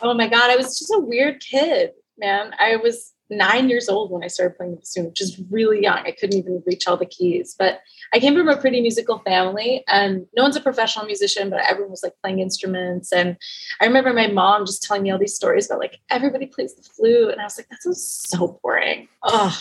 Oh 0.03 0.13
my 0.13 0.29
god, 0.29 0.51
I 0.51 0.57
was 0.57 0.79
just 0.79 0.93
a 0.95 1.01
weird 1.01 1.41
kid, 1.41 1.93
man. 2.19 2.55
I 2.59 2.77
was 2.77 3.14
nine 3.31 3.69
years 3.69 3.89
old 3.89 4.11
when 4.11 4.23
I 4.23 4.29
started 4.29 4.57
playing 4.57 4.73
the 4.73 4.79
bassoon, 4.79 5.07
which 5.07 5.21
is 5.21 5.41
really 5.51 5.83
young. 5.83 5.99
I 5.99 6.11
couldn't 6.13 6.39
even 6.39 6.63
reach 6.67 6.87
all 6.87 6.97
the 6.97 7.07
keys. 7.07 7.55
But 7.59 7.81
I 8.13 8.21
came 8.21 8.35
from 8.35 8.49
a 8.49 8.57
pretty 8.57 8.81
musical 8.81 9.19
family, 9.21 9.83
and 9.89 10.27
no 10.37 10.43
one's 10.43 10.57
a 10.57 10.61
professional 10.61 11.07
musician, 11.07 11.51
but 11.51 11.61
everyone 11.61 11.91
was 11.91 12.03
like 12.03 12.15
playing 12.23 12.41
instruments. 12.41 13.13
And 13.13 13.37
I 13.81 13.87
remember 13.87 14.13
my 14.13 14.29
mom 14.29 14.67
just 14.67 14.83
telling 14.83 15.03
me 15.03 15.11
all 15.11 15.19
these 15.19 15.35
stories 15.35 15.67
about 15.67 15.81
like 15.81 16.01
everybody 16.11 16.47
plays 16.47 16.75
the 16.75 16.83
flute, 16.83 17.31
and 17.31 17.41
I 17.41 17.45
was 17.45 17.59
like, 17.59 17.69
that 17.69 17.83
sounds 17.83 18.25
so 18.29 18.61
boring. 18.63 19.09
Ugh. 19.23 19.55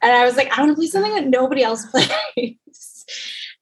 And 0.00 0.12
I 0.12 0.24
was 0.24 0.36
like, 0.36 0.56
I 0.56 0.62
want 0.62 0.72
to 0.72 0.76
play 0.76 0.86
something 0.86 1.14
that 1.14 1.26
nobody 1.26 1.62
else 1.62 1.84
plays. 1.90 3.04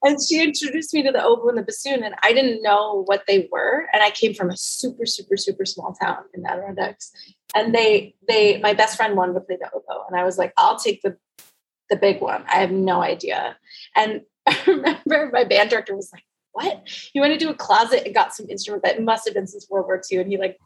And 0.03 0.17
she 0.21 0.43
introduced 0.43 0.93
me 0.93 1.03
to 1.03 1.11
the 1.11 1.23
oboe 1.23 1.49
and 1.49 1.57
the 1.57 1.63
bassoon, 1.63 2.03
and 2.03 2.15
I 2.23 2.33
didn't 2.33 2.61
know 2.61 3.03
what 3.05 3.23
they 3.27 3.47
were. 3.51 3.87
And 3.93 4.03
I 4.03 4.11
came 4.11 4.33
from 4.33 4.49
a 4.49 4.57
super, 4.57 5.05
super, 5.05 5.37
super 5.37 5.65
small 5.65 5.93
town 5.93 6.17
in 6.33 6.43
the 6.43 6.51
Adirondacks, 6.51 7.11
and 7.55 7.73
they 7.73 8.15
they 8.27 8.59
my 8.59 8.73
best 8.73 8.97
friend 8.97 9.15
wanted 9.15 9.33
to 9.33 9.41
play 9.41 9.57
the 9.59 9.69
oboe 9.73 10.03
and 10.09 10.19
i 10.19 10.23
was 10.25 10.37
like 10.37 10.51
i'll 10.57 10.77
take 10.77 11.01
the 11.01 11.15
the 11.89 11.95
big 11.95 12.21
one. 12.21 12.43
I 12.47 12.57
have 12.57 12.71
no 12.71 13.01
idea. 13.01 13.57
And 13.95 14.21
i 14.47 14.57
remember 14.65 15.29
my 15.31 15.43
band 15.43 15.69
director 15.69 15.95
was 15.95 16.11
like 16.13 16.23
what? 16.53 16.81
He 17.13 17.19
went 17.19 17.33
into 17.33 17.49
a 17.49 17.53
closet 17.53 18.03
and 18.05 18.15
got 18.15 18.33
some 18.33 18.49
instrument 18.49 18.83
that 18.83 19.01
must 19.03 19.25
have 19.25 19.35
been 19.35 19.45
since 19.45 19.69
world 19.69 19.85
war 19.85 20.01
ii 20.11 20.17
and 20.17 20.29
he 20.29 20.37
like 20.37 20.57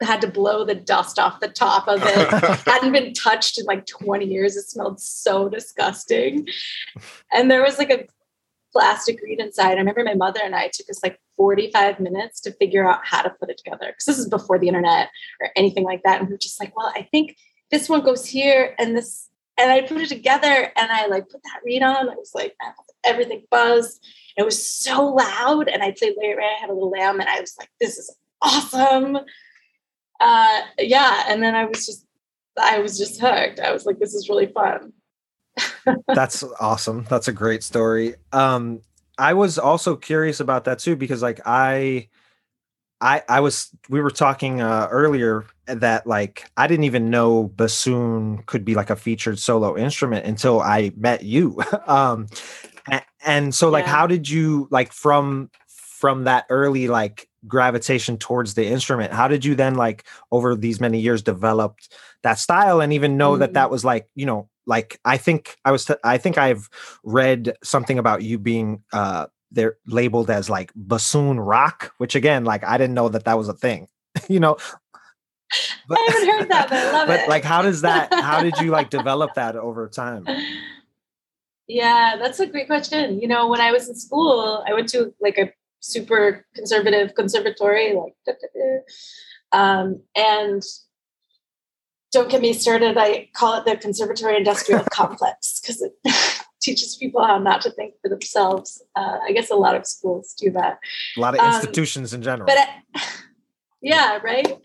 had 0.00 0.20
to 0.22 0.26
blow 0.26 0.64
the 0.64 0.74
dust 0.74 1.18
off 1.18 1.40
the 1.40 1.48
top 1.48 1.86
of 1.86 2.00
it. 2.02 2.28
Hadn't 2.66 2.92
been 2.92 3.12
touched 3.12 3.58
in 3.58 3.66
like 3.66 3.86
20 3.86 4.24
years. 4.24 4.56
It 4.56 4.62
smelled 4.62 5.00
so 5.00 5.48
disgusting. 5.48 6.48
And 7.32 7.50
there 7.50 7.62
was 7.62 7.78
like 7.78 7.90
a 7.90 8.06
plastic 8.74 9.20
reed 9.22 9.40
inside. 9.40 9.76
I 9.76 9.78
remember 9.78 10.04
my 10.04 10.14
mother 10.14 10.40
and 10.42 10.54
I 10.54 10.68
took 10.72 10.90
us 10.90 11.02
like 11.02 11.20
45 11.36 12.00
minutes 12.00 12.40
to 12.42 12.52
figure 12.52 12.88
out 12.88 13.00
how 13.04 13.22
to 13.22 13.30
put 13.30 13.48
it 13.48 13.56
together 13.56 13.86
because 13.86 14.04
this 14.06 14.18
is 14.18 14.28
before 14.28 14.58
the 14.58 14.68
internet 14.68 15.10
or 15.40 15.50
anything 15.56 15.84
like 15.84 16.02
that. 16.02 16.20
And 16.20 16.28
we 16.28 16.34
are 16.34 16.38
just 16.38 16.60
like, 16.60 16.76
well, 16.76 16.92
I 16.94 17.08
think 17.10 17.36
this 17.70 17.88
one 17.88 18.04
goes 18.04 18.26
here 18.26 18.74
and 18.78 18.96
this, 18.96 19.30
and 19.56 19.70
I 19.70 19.82
put 19.82 19.98
it 19.98 20.08
together 20.08 20.72
and 20.76 20.90
I 20.90 21.06
like 21.06 21.28
put 21.28 21.42
that 21.44 21.60
reed 21.64 21.82
on. 21.82 22.10
I 22.10 22.14
was 22.16 22.32
like, 22.34 22.56
everything 23.04 23.44
buzzed. 23.50 24.04
It 24.36 24.44
was 24.44 24.68
so 24.68 25.06
loud. 25.06 25.68
And 25.68 25.82
I 25.82 25.92
played 25.92 26.14
Larry 26.20 26.36
Ray. 26.36 26.44
I 26.44 26.60
had 26.60 26.70
a 26.70 26.74
little 26.74 26.90
lamb 26.90 27.20
and 27.20 27.28
I 27.28 27.40
was 27.40 27.54
like, 27.58 27.70
this 27.80 27.96
is 27.96 28.14
awesome. 28.42 29.18
Uh, 30.20 30.60
yeah. 30.78 31.24
And 31.28 31.40
then 31.42 31.54
I 31.54 31.66
was 31.66 31.86
just, 31.86 32.06
I 32.60 32.80
was 32.80 32.98
just 32.98 33.20
hooked. 33.20 33.60
I 33.60 33.72
was 33.72 33.86
like, 33.86 34.00
this 34.00 34.14
is 34.14 34.28
really 34.28 34.46
fun. 34.46 34.92
That's 36.08 36.42
awesome. 36.60 37.06
That's 37.08 37.28
a 37.28 37.32
great 37.32 37.62
story. 37.62 38.14
Um, 38.32 38.80
I 39.18 39.34
was 39.34 39.58
also 39.58 39.96
curious 39.96 40.40
about 40.40 40.64
that 40.64 40.78
too 40.78 40.96
because 40.96 41.22
like 41.22 41.40
I 41.46 42.08
I 43.00 43.22
I 43.28 43.40
was 43.40 43.70
we 43.88 44.00
were 44.00 44.10
talking 44.10 44.60
uh 44.60 44.88
earlier 44.90 45.46
that 45.66 46.06
like 46.06 46.50
I 46.56 46.66
didn't 46.66 46.84
even 46.84 47.10
know 47.10 47.44
bassoon 47.44 48.42
could 48.46 48.64
be 48.64 48.74
like 48.74 48.90
a 48.90 48.96
featured 48.96 49.38
solo 49.38 49.76
instrument 49.76 50.26
until 50.26 50.60
I 50.60 50.92
met 50.96 51.22
you. 51.22 51.62
um 51.86 52.26
and, 52.90 53.02
and 53.24 53.54
so 53.54 53.70
like 53.70 53.86
yeah. 53.86 53.92
how 53.92 54.06
did 54.06 54.28
you 54.28 54.68
like 54.70 54.92
from 54.92 55.50
from 55.68 56.24
that 56.24 56.46
early 56.50 56.88
like 56.88 57.28
gravitation 57.46 58.16
towards 58.16 58.54
the 58.54 58.66
instrument 58.66 59.12
how 59.12 59.28
did 59.28 59.44
you 59.44 59.54
then 59.54 59.74
like 59.74 60.04
over 60.32 60.54
these 60.54 60.80
many 60.80 60.98
years 60.98 61.22
developed 61.22 61.92
that 62.22 62.38
style 62.38 62.80
and 62.80 62.92
even 62.92 63.16
know 63.16 63.32
mm. 63.32 63.38
that 63.38 63.52
that 63.52 63.68
mm. 63.68 63.70
was 63.70 63.84
like 63.84 64.08
you 64.14 64.24
know 64.24 64.48
like 64.66 65.00
i 65.04 65.16
think 65.16 65.56
i 65.64 65.72
was 65.72 65.84
t- 65.84 65.94
I 66.02 66.18
think 66.18 66.38
i've 66.38 66.68
read 67.02 67.56
something 67.62 67.98
about 67.98 68.22
you 68.22 68.38
being 68.38 68.82
uh 68.92 69.26
they're 69.50 69.76
labeled 69.86 70.30
as 70.30 70.50
like 70.50 70.72
bassoon 70.74 71.38
rock 71.40 71.92
which 71.98 72.14
again 72.14 72.44
like 72.44 72.64
i 72.64 72.76
didn't 72.78 72.94
know 72.94 73.08
that 73.08 73.24
that 73.24 73.38
was 73.38 73.48
a 73.48 73.54
thing 73.54 73.88
you 74.28 74.40
know 74.40 74.56
but, 75.88 75.98
i 75.98 76.10
haven't 76.12 76.28
heard 76.28 76.48
that 76.50 76.68
but 76.68 76.78
i 76.78 76.92
love 76.92 77.08
it. 77.08 77.12
but 77.12 77.20
it 77.20 77.28
like 77.28 77.44
how 77.44 77.62
does 77.62 77.82
that 77.82 78.12
how 78.12 78.42
did 78.42 78.56
you 78.58 78.70
like 78.70 78.90
develop 78.98 79.34
that 79.34 79.56
over 79.56 79.88
time 79.88 80.26
yeah 81.68 82.16
that's 82.18 82.40
a 82.40 82.46
great 82.46 82.66
question 82.66 83.20
you 83.20 83.28
know 83.28 83.48
when 83.48 83.60
i 83.60 83.70
was 83.70 83.88
in 83.88 83.94
school 83.94 84.64
i 84.66 84.72
went 84.72 84.88
to 84.88 85.14
like 85.20 85.38
a 85.38 85.52
super 85.84 86.46
conservative 86.54 87.14
conservatory 87.14 87.94
like. 87.94 88.14
Um, 89.52 90.02
and 90.16 90.62
don't 92.14 92.30
get 92.30 92.40
me 92.40 92.52
started. 92.52 92.96
I 92.96 93.28
call 93.34 93.58
it 93.58 93.64
the 93.66 93.76
conservatory 93.76 94.36
industrial 94.36 94.84
complex 94.90 95.60
because 95.60 95.82
it 95.82 95.92
teaches 96.62 96.96
people 96.96 97.22
how 97.26 97.38
not 97.38 97.60
to 97.62 97.70
think 97.70 97.94
for 98.00 98.08
themselves. 98.08 98.82
Uh, 98.96 99.18
I 99.26 99.32
guess 99.32 99.50
a 99.50 99.56
lot 99.56 99.74
of 99.74 99.86
schools 99.86 100.32
do 100.32 100.50
that. 100.52 100.78
A 101.16 101.20
lot 101.20 101.34
of 101.34 101.40
um, 101.40 101.54
institutions 101.54 102.14
in 102.14 102.22
general. 102.22 102.46
But 102.46 102.58
I, 102.94 103.02
yeah, 103.82 104.18
right. 104.22 104.56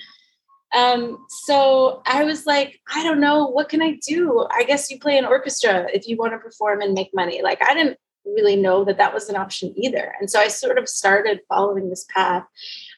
Um, 0.75 1.25
so 1.43 2.03
I 2.05 2.23
was 2.23 2.45
like, 2.45 2.79
I 2.93 3.03
don't 3.03 3.19
know, 3.19 3.47
what 3.47 3.67
can 3.67 3.81
I 3.81 3.99
do? 4.07 4.47
I 4.51 4.63
guess 4.63 4.91
you 4.91 4.99
play 4.99 5.17
an 5.17 5.25
orchestra 5.25 5.87
if 5.91 6.07
you 6.07 6.15
want 6.15 6.33
to 6.33 6.37
perform 6.37 6.81
and 6.81 6.93
make 6.93 7.09
money. 7.15 7.41
Like 7.41 7.63
I 7.63 7.73
didn't 7.73 7.97
really 8.23 8.55
know 8.55 8.85
that 8.85 8.99
that 8.99 9.11
was 9.11 9.27
an 9.27 9.35
option 9.35 9.73
either. 9.75 10.13
And 10.19 10.29
so 10.29 10.39
I 10.39 10.49
sort 10.49 10.77
of 10.77 10.87
started 10.87 11.39
following 11.49 11.89
this 11.89 12.05
path. 12.13 12.45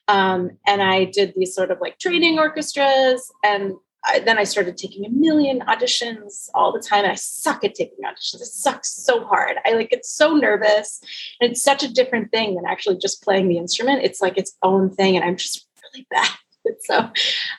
Um, 0.09 0.57
and 0.67 0.81
I 0.81 1.05
did 1.05 1.33
these 1.37 1.55
sort 1.55 1.71
of 1.71 1.79
like 1.79 1.97
training 1.97 2.37
orchestras. 2.37 3.31
And 3.45 3.75
I, 4.05 4.19
then 4.19 4.37
I 4.37 4.43
started 4.43 4.77
taking 4.77 5.05
a 5.05 5.09
million 5.09 5.61
auditions 5.61 6.49
all 6.53 6.71
the 6.71 6.79
time. 6.79 7.03
And 7.03 7.11
I 7.11 7.15
suck 7.15 7.63
at 7.63 7.75
taking 7.75 8.03
auditions. 8.03 8.41
It 8.41 8.47
sucks 8.47 8.91
so 8.91 9.25
hard. 9.25 9.57
I 9.65 9.73
like 9.73 9.91
get 9.91 10.05
so 10.05 10.35
nervous. 10.35 11.01
And 11.39 11.51
it's 11.51 11.63
such 11.63 11.83
a 11.83 11.91
different 11.91 12.31
thing 12.31 12.55
than 12.55 12.65
actually 12.65 12.97
just 12.97 13.23
playing 13.23 13.47
the 13.47 13.57
instrument. 13.57 14.03
It's 14.03 14.21
like 14.21 14.37
its 14.37 14.57
own 14.63 14.89
thing. 14.89 15.15
And 15.15 15.25
I'm 15.25 15.37
just 15.37 15.67
really 15.83 16.07
bad. 16.09 16.29
So 16.81 17.09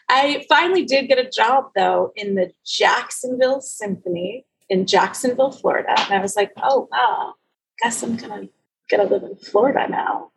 I 0.09 0.47
finally 0.49 0.85
did 0.85 1.09
get 1.09 1.19
a 1.19 1.29
job 1.29 1.71
though 1.75 2.13
in 2.15 2.37
the 2.37 2.53
Jacksonville 2.65 3.61
Symphony 3.61 4.47
in 4.69 4.87
Jacksonville, 4.87 5.51
Florida. 5.51 5.95
And 5.99 6.15
I 6.15 6.21
was 6.21 6.37
like, 6.37 6.53
oh 6.63 6.89
wow, 6.91 7.35
guess 7.83 8.03
I'm 8.03 8.17
gonna 8.17 8.49
gonna 8.89 9.05
live 9.05 9.25
in 9.25 9.37
Florida 9.37 9.89
now. 9.89 10.31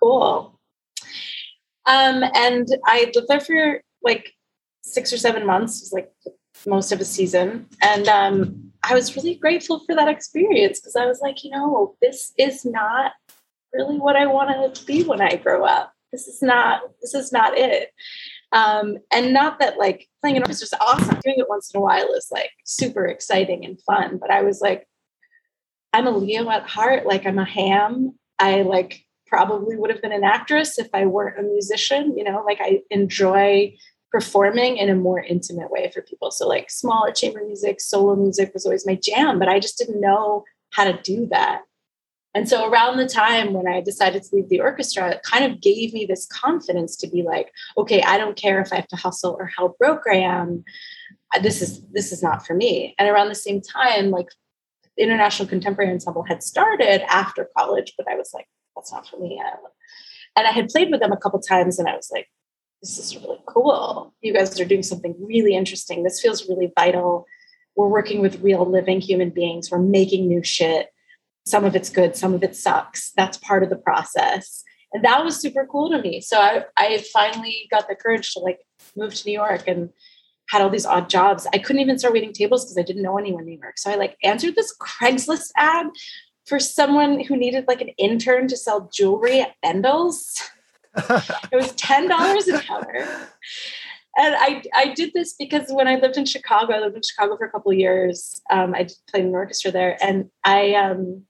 Cool. 0.00 0.58
Um, 1.86 2.22
and 2.34 2.68
I 2.86 3.10
lived 3.14 3.28
there 3.28 3.40
for 3.40 3.82
like 4.02 4.32
six 4.92 5.12
or 5.12 5.18
seven 5.18 5.46
months, 5.46 5.80
was 5.80 5.92
like 5.92 6.10
most 6.66 6.92
of 6.92 7.00
a 7.00 7.04
season. 7.04 7.66
And 7.82 8.08
um, 8.08 8.72
I 8.82 8.94
was 8.94 9.16
really 9.16 9.34
grateful 9.34 9.82
for 9.86 9.94
that 9.94 10.08
experience 10.08 10.80
because 10.80 10.96
I 10.96 11.06
was 11.06 11.20
like, 11.20 11.44
you 11.44 11.50
know, 11.50 11.96
this 12.00 12.32
is 12.38 12.64
not 12.64 13.12
really 13.72 13.98
what 13.98 14.16
I 14.16 14.26
want 14.26 14.74
to 14.74 14.84
be 14.84 15.04
when 15.04 15.20
I 15.20 15.36
grow 15.36 15.64
up. 15.64 15.92
This 16.12 16.26
is 16.26 16.40
not, 16.40 16.82
this 17.02 17.14
is 17.14 17.32
not 17.32 17.56
it. 17.56 17.92
Um, 18.52 18.96
and 19.12 19.34
not 19.34 19.58
that 19.58 19.78
like 19.78 20.08
playing 20.22 20.36
an 20.36 20.42
orchestra 20.42 20.64
is 20.66 20.74
awesome. 20.80 21.20
Doing 21.22 21.36
it 21.38 21.48
once 21.48 21.70
in 21.72 21.78
a 21.78 21.82
while 21.82 22.12
is 22.14 22.28
like 22.30 22.50
super 22.64 23.06
exciting 23.06 23.64
and 23.64 23.80
fun. 23.82 24.16
But 24.18 24.30
I 24.30 24.42
was 24.42 24.60
like, 24.60 24.88
I'm 25.92 26.06
a 26.06 26.10
Leo 26.10 26.48
at 26.50 26.66
heart. 26.66 27.06
Like 27.06 27.26
I'm 27.26 27.38
a 27.38 27.44
ham. 27.44 28.18
I 28.38 28.62
like 28.62 29.04
probably 29.26 29.76
would 29.76 29.90
have 29.90 30.00
been 30.00 30.12
an 30.12 30.24
actress 30.24 30.78
if 30.78 30.88
I 30.94 31.04
weren't 31.04 31.38
a 31.38 31.42
musician. 31.42 32.16
You 32.16 32.24
know, 32.24 32.42
like 32.46 32.58
I 32.60 32.80
enjoy 32.90 33.76
performing 34.10 34.76
in 34.78 34.88
a 34.88 34.94
more 34.94 35.20
intimate 35.20 35.70
way 35.70 35.90
for 35.92 36.02
people. 36.02 36.30
So 36.30 36.48
like 36.48 36.70
smaller 36.70 37.12
chamber 37.12 37.42
music, 37.44 37.80
solo 37.80 38.16
music 38.16 38.52
was 38.54 38.64
always 38.64 38.86
my 38.86 38.94
jam, 38.94 39.38
but 39.38 39.48
I 39.48 39.60
just 39.60 39.78
didn't 39.78 40.00
know 40.00 40.44
how 40.70 40.84
to 40.84 41.00
do 41.02 41.26
that. 41.26 41.62
And 42.34 42.48
so 42.48 42.70
around 42.70 42.98
the 42.98 43.08
time 43.08 43.52
when 43.52 43.66
I 43.66 43.80
decided 43.80 44.22
to 44.22 44.36
leave 44.36 44.48
the 44.48 44.60
orchestra, 44.60 45.10
it 45.10 45.22
kind 45.22 45.44
of 45.50 45.60
gave 45.60 45.92
me 45.92 46.06
this 46.06 46.26
confidence 46.26 46.94
to 46.96 47.08
be 47.08 47.22
like, 47.22 47.50
okay, 47.76 48.02
I 48.02 48.18
don't 48.18 48.36
care 48.36 48.60
if 48.60 48.72
I 48.72 48.76
have 48.76 48.88
to 48.88 48.96
hustle 48.96 49.36
or 49.38 49.50
how 49.56 49.74
broke 49.78 50.02
I 50.10 50.16
am. 50.16 50.64
This 51.42 51.62
is 51.62 51.82
this 51.90 52.12
is 52.12 52.22
not 52.22 52.46
for 52.46 52.54
me. 52.54 52.94
And 52.98 53.08
around 53.08 53.28
the 53.28 53.34
same 53.34 53.60
time, 53.60 54.10
like 54.10 54.28
International 54.96 55.48
Contemporary 55.48 55.90
Ensemble 55.90 56.24
had 56.24 56.42
started 56.42 57.02
after 57.10 57.48
college, 57.56 57.94
but 57.96 58.08
I 58.08 58.14
was 58.14 58.30
like, 58.34 58.46
that's 58.76 58.92
not 58.92 59.08
for 59.08 59.18
me. 59.18 59.40
And 60.36 60.46
I 60.46 60.50
had 60.50 60.68
played 60.68 60.90
with 60.90 61.00
them 61.00 61.12
a 61.12 61.16
couple 61.16 61.40
times 61.40 61.78
and 61.78 61.88
I 61.88 61.96
was 61.96 62.10
like, 62.12 62.28
this 62.82 62.98
is 62.98 63.16
really 63.16 63.38
cool. 63.46 64.14
You 64.20 64.32
guys 64.32 64.58
are 64.60 64.64
doing 64.64 64.82
something 64.82 65.14
really 65.18 65.54
interesting. 65.54 66.02
This 66.02 66.20
feels 66.20 66.48
really 66.48 66.72
vital. 66.78 67.26
We're 67.76 67.88
working 67.88 68.20
with 68.20 68.40
real 68.40 68.68
living 68.68 69.00
human 69.00 69.30
beings. 69.30 69.70
We're 69.70 69.78
making 69.78 70.28
new 70.28 70.42
shit. 70.42 70.88
Some 71.46 71.64
of 71.64 71.74
it's 71.74 71.90
good, 71.90 72.14
some 72.14 72.34
of 72.34 72.42
it 72.42 72.54
sucks. 72.54 73.10
That's 73.12 73.38
part 73.38 73.62
of 73.62 73.70
the 73.70 73.76
process. 73.76 74.62
And 74.92 75.04
that 75.04 75.24
was 75.24 75.40
super 75.40 75.66
cool 75.66 75.90
to 75.90 76.00
me. 76.00 76.20
So 76.20 76.40
I, 76.40 76.64
I 76.76 77.04
finally 77.12 77.68
got 77.70 77.88
the 77.88 77.94
courage 77.94 78.32
to 78.34 78.40
like 78.40 78.60
move 78.96 79.14
to 79.14 79.26
New 79.26 79.32
York 79.32 79.64
and 79.66 79.90
had 80.48 80.62
all 80.62 80.70
these 80.70 80.86
odd 80.86 81.10
jobs. 81.10 81.46
I 81.52 81.58
couldn't 81.58 81.82
even 81.82 81.98
start 81.98 82.14
waiting 82.14 82.32
tables 82.32 82.64
because 82.64 82.78
I 82.78 82.82
didn't 82.82 83.02
know 83.02 83.18
anyone 83.18 83.42
in 83.42 83.48
New 83.48 83.58
York. 83.60 83.78
So 83.78 83.90
I 83.90 83.96
like 83.96 84.16
answered 84.22 84.54
this 84.54 84.74
Craigslist 84.78 85.50
ad 85.56 85.86
for 86.46 86.58
someone 86.58 87.20
who 87.20 87.36
needed 87.36 87.66
like 87.68 87.82
an 87.82 87.90
intern 87.98 88.48
to 88.48 88.56
sell 88.56 88.88
jewelry 88.92 89.40
at 89.40 89.54
Bendel's. 89.62 90.40
it 90.96 91.56
was 91.56 91.72
ten 91.72 92.08
dollars 92.08 92.48
an 92.48 92.60
hour. 92.70 93.28
And 94.16 94.34
I, 94.36 94.62
I 94.74 94.94
did 94.94 95.12
this 95.14 95.34
because 95.34 95.66
when 95.68 95.86
I 95.86 95.94
lived 95.94 96.16
in 96.16 96.24
Chicago, 96.24 96.74
I 96.74 96.80
lived 96.80 96.96
in 96.96 97.02
Chicago 97.02 97.36
for 97.36 97.46
a 97.46 97.50
couple 97.50 97.72
years. 97.72 98.40
Um, 98.50 98.74
I 98.74 98.88
played 99.08 99.22
in 99.22 99.28
an 99.28 99.34
orchestra 99.34 99.70
there, 99.70 99.96
and 100.02 100.28
I 100.44 100.74
um, 100.74 101.22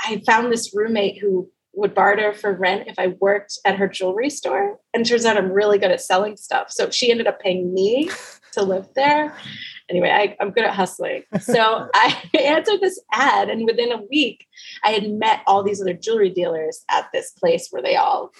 I 0.00 0.22
found 0.26 0.52
this 0.52 0.74
roommate 0.74 1.18
who 1.18 1.50
would 1.72 1.94
barter 1.94 2.32
for 2.32 2.52
rent 2.52 2.88
if 2.88 2.98
I 2.98 3.08
worked 3.20 3.58
at 3.64 3.76
her 3.76 3.88
jewelry 3.88 4.30
store. 4.30 4.78
And 4.92 5.06
turns 5.06 5.24
out 5.24 5.36
I'm 5.36 5.52
really 5.52 5.78
good 5.78 5.90
at 5.90 6.00
selling 6.00 6.36
stuff. 6.36 6.70
So 6.70 6.90
she 6.90 7.10
ended 7.10 7.26
up 7.26 7.40
paying 7.40 7.72
me 7.72 8.10
to 8.52 8.62
live 8.62 8.88
there. 8.94 9.36
Anyway, 9.88 10.10
I, 10.10 10.36
am 10.42 10.50
good 10.50 10.64
at 10.64 10.74
hustling. 10.74 11.22
So 11.40 11.88
I 11.94 12.22
answered 12.38 12.80
this 12.80 13.00
ad, 13.12 13.48
and 13.48 13.64
within 13.64 13.92
a 13.92 14.02
week, 14.10 14.46
I 14.84 14.90
had 14.90 15.10
met 15.10 15.42
all 15.46 15.62
these 15.62 15.80
other 15.80 15.94
jewelry 15.94 16.30
dealers 16.30 16.84
at 16.90 17.08
this 17.12 17.30
place 17.30 17.68
where 17.70 17.82
they 17.82 17.96
all 17.96 18.32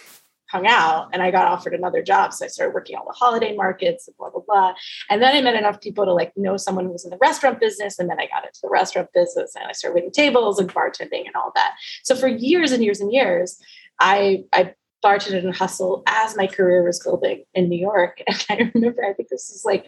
hung 0.48 0.66
out 0.66 1.09
and 1.12 1.22
I 1.22 1.30
got 1.30 1.46
offered 1.46 1.74
another 1.74 2.02
job. 2.02 2.32
So 2.32 2.44
I 2.44 2.48
started 2.48 2.74
working 2.74 2.96
all 2.96 3.04
the 3.04 3.12
holiday 3.12 3.54
markets 3.56 4.06
and 4.06 4.16
blah, 4.16 4.30
blah, 4.30 4.42
blah. 4.46 4.74
And 5.11 5.20
then 5.20 5.35
I 5.35 5.40
met 5.40 5.54
enough 5.54 5.80
people 5.80 6.04
to 6.04 6.12
like 6.12 6.32
know 6.37 6.56
someone 6.56 6.85
who 6.85 6.92
was 6.92 7.04
in 7.04 7.11
the 7.11 7.18
restaurant 7.18 7.61
business. 7.61 7.98
And 7.98 8.09
then 8.09 8.20
I 8.20 8.26
got 8.26 8.44
into 8.44 8.61
the 8.62 8.68
restaurant 8.68 9.09
business 9.12 9.54
and 9.56 9.66
I 9.66 9.72
started 9.72 9.96
waiting 9.96 10.12
tables 10.12 10.59
and 10.59 10.72
bartending 10.72 11.26
and 11.26 11.35
all 11.35 11.52
that. 11.54 11.74
So 12.04 12.14
for 12.14 12.28
years 12.28 12.72
and 12.72 12.85
years 12.85 13.00
and 13.00 13.12
years, 13.12 13.61
I, 13.98 14.44
I 14.52 14.74
bartended 15.04 15.44
and 15.44 15.54
hustled 15.54 16.04
as 16.06 16.37
my 16.37 16.46
career 16.46 16.85
was 16.85 17.00
building 17.02 17.44
in 17.54 17.68
New 17.68 17.78
York. 17.78 18.22
And 18.48 18.61
I 18.61 18.70
remember, 18.74 19.04
I 19.04 19.12
think 19.14 19.28
this 19.28 19.50
is 19.50 19.64
like 19.64 19.87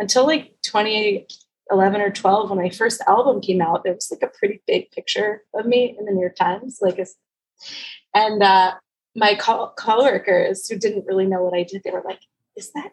until 0.00 0.26
like 0.26 0.54
2011 0.62 2.00
or 2.00 2.10
12, 2.10 2.50
when 2.50 2.58
my 2.58 2.70
first 2.70 3.02
album 3.06 3.40
came 3.40 3.60
out, 3.60 3.84
there 3.84 3.94
was 3.94 4.10
like 4.10 4.28
a 4.28 4.38
pretty 4.38 4.62
big 4.66 4.90
picture 4.90 5.42
of 5.54 5.66
me 5.66 5.94
in 5.96 6.06
the 6.06 6.12
New 6.12 6.22
York 6.22 6.36
Times. 6.36 6.78
Like, 6.80 6.98
a, 6.98 7.06
and 8.14 8.42
uh, 8.42 8.72
my 9.14 9.34
co- 9.34 9.72
coworkers 9.76 10.68
who 10.68 10.76
didn't 10.76 11.06
really 11.06 11.26
know 11.26 11.42
what 11.42 11.54
I 11.54 11.62
did, 11.62 11.82
they 11.84 11.90
were 11.90 12.02
like, 12.04 12.20
"Is 12.56 12.72
that 12.72 12.92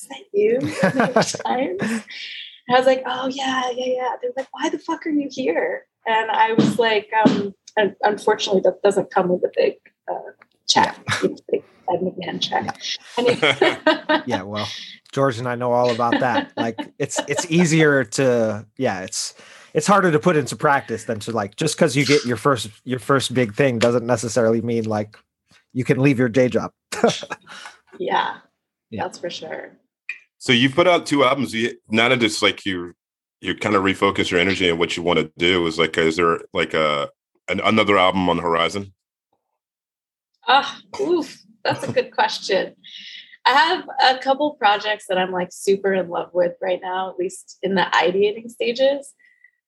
is 0.00 0.08
that 0.08 0.24
you?" 0.32 0.58
Times. 1.44 2.04
And 2.66 2.76
I 2.76 2.78
was 2.78 2.86
like, 2.86 3.02
"Oh 3.06 3.28
yeah, 3.28 3.70
yeah, 3.70 3.92
yeah." 3.94 4.08
They're 4.20 4.32
like, 4.36 4.48
"Why 4.52 4.68
the 4.70 4.78
fuck 4.78 5.06
are 5.06 5.10
you 5.10 5.28
here?" 5.30 5.84
And 6.06 6.30
I 6.30 6.54
was 6.54 6.78
like, 6.78 7.10
um, 7.26 7.54
"Unfortunately, 8.02 8.62
that 8.62 8.82
doesn't 8.82 9.10
come 9.10 9.28
with 9.28 9.44
a 9.44 9.52
big 9.54 9.74
uh, 10.10 10.32
check, 10.66 10.98
big 11.50 11.64
Ed 11.92 12.00
McMahon 12.00 12.40
check." 12.40 14.24
yeah, 14.26 14.42
well, 14.42 14.68
George 15.12 15.38
and 15.38 15.48
I 15.48 15.54
know 15.54 15.72
all 15.72 15.90
about 15.90 16.20
that. 16.20 16.52
Like, 16.56 16.78
it's 16.98 17.20
it's 17.28 17.50
easier 17.50 18.04
to 18.04 18.66
yeah, 18.76 19.00
it's 19.00 19.34
it's 19.74 19.86
harder 19.86 20.10
to 20.10 20.18
put 20.18 20.36
into 20.36 20.56
practice 20.56 21.04
than 21.04 21.20
to 21.20 21.32
like 21.32 21.56
just 21.56 21.76
because 21.76 21.96
you 21.96 22.04
get 22.04 22.24
your 22.24 22.36
first 22.36 22.68
your 22.84 22.98
first 22.98 23.34
big 23.34 23.54
thing 23.54 23.78
doesn't 23.78 24.06
necessarily 24.06 24.60
mean 24.60 24.84
like 24.84 25.16
you 25.72 25.84
can 25.84 26.00
leave 26.00 26.18
your 26.18 26.28
day 26.28 26.48
job. 26.48 26.72
yeah, 27.98 28.38
yeah, 28.90 29.02
that's 29.02 29.18
for 29.18 29.30
sure. 29.30 29.76
So 30.38 30.52
you've 30.52 30.74
put 30.74 30.86
out 30.86 31.06
two 31.06 31.24
albums. 31.24 31.54
You 31.54 31.74
not 31.88 32.12
it's 32.12 32.42
like 32.42 32.64
you 32.64 32.94
you 33.40 33.54
kind 33.54 33.76
of 33.76 33.82
refocus 33.82 34.30
your 34.30 34.40
energy 34.40 34.70
on 34.70 34.78
what 34.78 34.96
you 34.96 35.02
want 35.02 35.18
to 35.18 35.30
do. 35.36 35.66
Is 35.66 35.78
like 35.78 35.96
is 35.98 36.16
there 36.16 36.40
like 36.52 36.74
a 36.74 37.10
an, 37.48 37.60
another 37.60 37.98
album 37.98 38.28
on 38.28 38.36
the 38.36 38.42
horizon? 38.42 38.92
Ah, 40.46 40.80
oof, 41.00 41.38
that's 41.68 41.88
a 41.88 41.92
good 41.92 42.12
question. 42.12 42.74
I 43.46 43.52
have 43.52 43.88
a 44.02 44.18
couple 44.18 44.52
projects 44.54 45.06
that 45.08 45.16
I'm 45.18 45.32
like 45.32 45.48
super 45.52 45.94
in 45.94 46.08
love 46.08 46.30
with 46.32 46.52
right 46.60 46.80
now, 46.82 47.10
at 47.10 47.16
least 47.16 47.58
in 47.62 47.74
the 47.74 47.86
ideating 47.94 48.50
stages. 48.50 49.14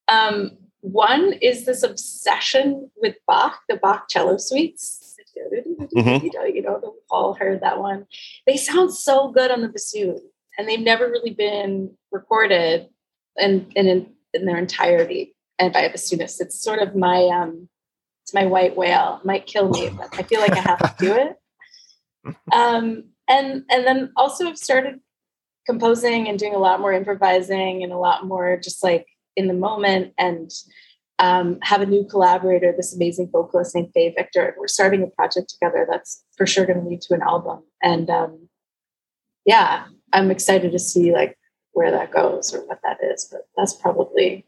Um, 0.08 0.58
one 0.80 1.34
is 1.34 1.66
this 1.66 1.82
obsession 1.82 2.90
with 2.96 3.16
Bach, 3.26 3.60
the 3.68 3.76
Bach 3.76 4.08
cello 4.08 4.36
suites 4.38 5.10
mm-hmm. 5.48 6.24
you 6.24 6.32
know, 6.32 6.44
you 6.44 6.62
know, 6.62 6.80
we've 6.82 6.92
all 7.10 7.34
heard 7.34 7.60
that 7.60 7.78
one. 7.78 8.06
They 8.46 8.56
sound 8.56 8.94
so 8.94 9.30
good 9.30 9.50
on 9.50 9.62
the 9.62 9.68
bassoon, 9.68 10.20
and 10.58 10.68
they've 10.68 10.80
never 10.80 11.06
really 11.06 11.34
been 11.34 11.96
recorded 12.10 12.88
and 13.36 13.70
in, 13.74 13.86
in, 13.86 14.06
in 14.34 14.46
their 14.46 14.58
entirety 14.58 15.34
and 15.58 15.72
by 15.72 15.80
a 15.80 15.92
bassoonist. 15.92 16.40
It's 16.40 16.60
sort 16.60 16.80
of 16.80 16.94
my 16.94 17.24
um, 17.26 17.68
it's 18.24 18.34
my 18.34 18.46
white 18.46 18.76
whale. 18.76 19.18
It 19.20 19.26
might 19.26 19.46
kill 19.46 19.68
me, 19.68 19.90
but 19.90 20.08
I 20.18 20.22
feel 20.22 20.40
like 20.40 20.52
I 20.52 20.60
have 20.60 20.78
to 20.78 21.04
do 21.04 21.14
it. 21.14 21.36
Um, 22.52 23.04
and 23.28 23.64
and 23.70 23.86
then 23.86 24.12
also 24.16 24.48
I've 24.48 24.58
started 24.58 25.00
composing 25.66 26.28
and 26.28 26.38
doing 26.38 26.54
a 26.54 26.58
lot 26.58 26.80
more 26.80 26.92
improvising 26.92 27.82
and 27.82 27.92
a 27.92 27.98
lot 27.98 28.26
more 28.26 28.58
just 28.62 28.82
like 28.82 29.06
in 29.36 29.46
the 29.46 29.54
moment 29.54 30.12
and 30.18 30.50
um, 31.20 31.58
have 31.62 31.82
a 31.82 31.86
new 31.86 32.04
collaborator, 32.04 32.72
this 32.74 32.94
amazing 32.94 33.28
vocalist 33.30 33.74
named 33.74 33.90
Fay 33.92 34.12
Victor. 34.16 34.46
And 34.46 34.54
We're 34.58 34.68
starting 34.68 35.02
a 35.02 35.06
project 35.06 35.50
together 35.50 35.86
that's 35.88 36.24
for 36.36 36.46
sure 36.46 36.64
going 36.64 36.82
to 36.82 36.88
lead 36.88 37.02
to 37.02 37.14
an 37.14 37.22
album. 37.22 37.62
And 37.82 38.08
um, 38.08 38.48
yeah, 39.44 39.84
I'm 40.12 40.30
excited 40.30 40.72
to 40.72 40.78
see 40.78 41.12
like 41.12 41.38
where 41.72 41.90
that 41.90 42.10
goes 42.10 42.54
or 42.54 42.66
what 42.66 42.80
that 42.82 42.98
is. 43.02 43.28
But 43.30 43.42
that's 43.56 43.74
probably 43.74 44.46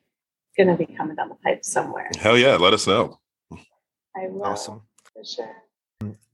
going 0.57 0.69
to 0.69 0.77
be 0.77 0.87
coming 0.87 1.15
down 1.15 1.29
the 1.29 1.35
pipe 1.37 1.65
somewhere. 1.65 2.11
Hell 2.19 2.39
yeah, 2.39 2.57
let 2.57 2.73
us 2.73 2.87
know. 2.87 3.21
I 4.17 4.29
will. 4.29 4.45
Awesome. 4.45 4.83
For 5.15 5.25
sure. 5.25 5.57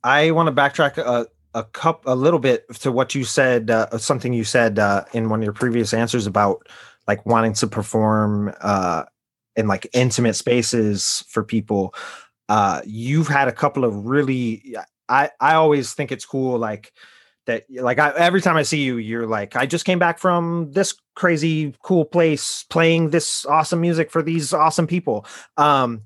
I 0.05 0.31
want 0.31 0.47
to 0.49 0.53
backtrack 0.53 0.99
a, 0.99 1.27
a 1.55 1.65
cup 1.65 2.05
a 2.07 2.15
little 2.15 2.39
bit 2.39 2.65
to 2.81 2.93
what 2.93 3.15
you 3.15 3.25
said, 3.25 3.71
uh, 3.71 3.99
something 3.99 4.33
you 4.33 4.45
said 4.45 4.79
uh, 4.79 5.05
in 5.13 5.29
one 5.29 5.41
of 5.41 5.45
your 5.45 5.53
previous 5.53 5.93
answers 5.93 6.27
about 6.27 6.67
like 7.07 7.25
wanting 7.27 7.55
to 7.55 7.67
perform 7.67 8.55
uh, 8.61 9.05
in 9.57 9.67
like 9.67 9.89
intimate 9.93 10.35
spaces 10.35 11.25
for 11.29 11.43
people. 11.43 11.95
Uh, 12.49 12.81
you've 12.85 13.29
had 13.29 13.49
a 13.49 13.53
couple 13.53 13.85
of 13.85 14.07
really. 14.07 14.77
I 15.09 15.31
I 15.41 15.55
always 15.55 15.95
think 15.95 16.13
it's 16.13 16.27
cool 16.27 16.59
like 16.59 16.93
that 17.47 17.65
like 17.71 17.99
I, 17.99 18.11
every 18.11 18.41
time 18.41 18.57
I 18.57 18.63
see 18.63 18.83
you, 18.83 18.99
you're 18.99 19.27
like, 19.27 19.57
I 19.57 19.67
just 19.67 19.85
came 19.85 19.99
back 19.99 20.19
from 20.19 20.71
this 20.73 20.95
crazy 21.17 21.75
cool 21.83 22.05
place 22.05 22.65
playing 22.71 23.11
this 23.11 23.45
awesome 23.47 23.81
music 23.81 24.11
for 24.11 24.23
these 24.23 24.53
awesome 24.53 24.87
people. 24.87 25.27
Um, 25.57 26.03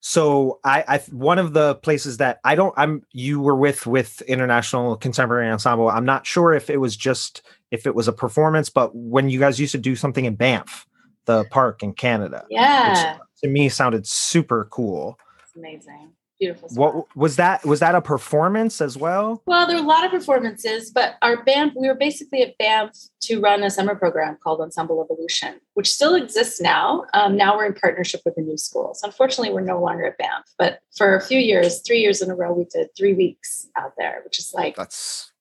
so 0.00 0.60
I, 0.64 0.84
I 0.86 0.98
one 1.10 1.38
of 1.38 1.52
the 1.52 1.74
places 1.76 2.18
that 2.18 2.38
I 2.44 2.54
don't 2.54 2.74
I'm 2.76 3.02
you 3.12 3.40
were 3.40 3.56
with 3.56 3.86
with 3.86 4.20
International 4.22 4.96
Contemporary 4.96 5.50
Ensemble. 5.50 5.88
I'm 5.88 6.04
not 6.04 6.26
sure 6.26 6.52
if 6.52 6.70
it 6.70 6.78
was 6.78 6.96
just 6.96 7.42
if 7.70 7.86
it 7.86 7.94
was 7.94 8.08
a 8.08 8.12
performance, 8.12 8.70
but 8.70 8.94
when 8.94 9.28
you 9.28 9.38
guys 9.38 9.58
used 9.60 9.72
to 9.72 9.78
do 9.78 9.96
something 9.96 10.24
in 10.24 10.36
Banff, 10.36 10.86
the 11.26 11.44
park 11.50 11.82
in 11.82 11.92
Canada, 11.92 12.44
Yeah. 12.48 13.18
to 13.42 13.48
me 13.48 13.68
sounded 13.68 14.06
super 14.06 14.68
cool. 14.70 15.18
It's 15.42 15.56
amazing. 15.56 16.12
Beautiful. 16.38 16.68
spot. 16.68 16.94
What 16.94 17.16
was 17.16 17.36
that? 17.36 17.64
Was 17.64 17.80
that 17.80 17.94
a 17.94 18.00
performance 18.00 18.80
as 18.80 18.96
well? 18.96 19.42
Well, 19.46 19.66
there 19.66 19.76
were 19.76 19.82
a 19.82 19.86
lot 19.86 20.04
of 20.04 20.10
performances, 20.10 20.90
but 20.90 21.16
our 21.20 21.42
band, 21.42 21.72
we 21.74 21.88
were 21.88 21.94
basically 21.94 22.42
at 22.42 22.56
Banff 22.58 22.96
to 23.22 23.40
run 23.40 23.62
a 23.62 23.70
summer 23.70 23.94
program 23.96 24.38
called 24.42 24.60
Ensemble 24.60 25.02
Evolution, 25.02 25.60
which 25.74 25.90
still 25.90 26.14
exists 26.14 26.60
now. 26.60 27.04
Um, 27.12 27.36
now 27.36 27.56
we're 27.56 27.66
in 27.66 27.74
partnership 27.74 28.20
with 28.24 28.36
the 28.36 28.42
new 28.42 28.56
schools. 28.56 29.00
Unfortunately, 29.02 29.52
we're 29.52 29.62
no 29.62 29.80
longer 29.80 30.06
at 30.06 30.18
Banff, 30.18 30.46
but 30.58 30.80
for 30.96 31.16
a 31.16 31.20
few 31.20 31.40
years, 31.40 31.80
three 31.86 31.98
years 31.98 32.22
in 32.22 32.30
a 32.30 32.34
row, 32.36 32.52
we 32.52 32.64
did 32.64 32.88
three 32.96 33.14
weeks 33.14 33.66
out 33.76 33.94
there, 33.98 34.20
which 34.24 34.38
is 34.38 34.52
like, 34.54 34.76
That's 34.76 35.32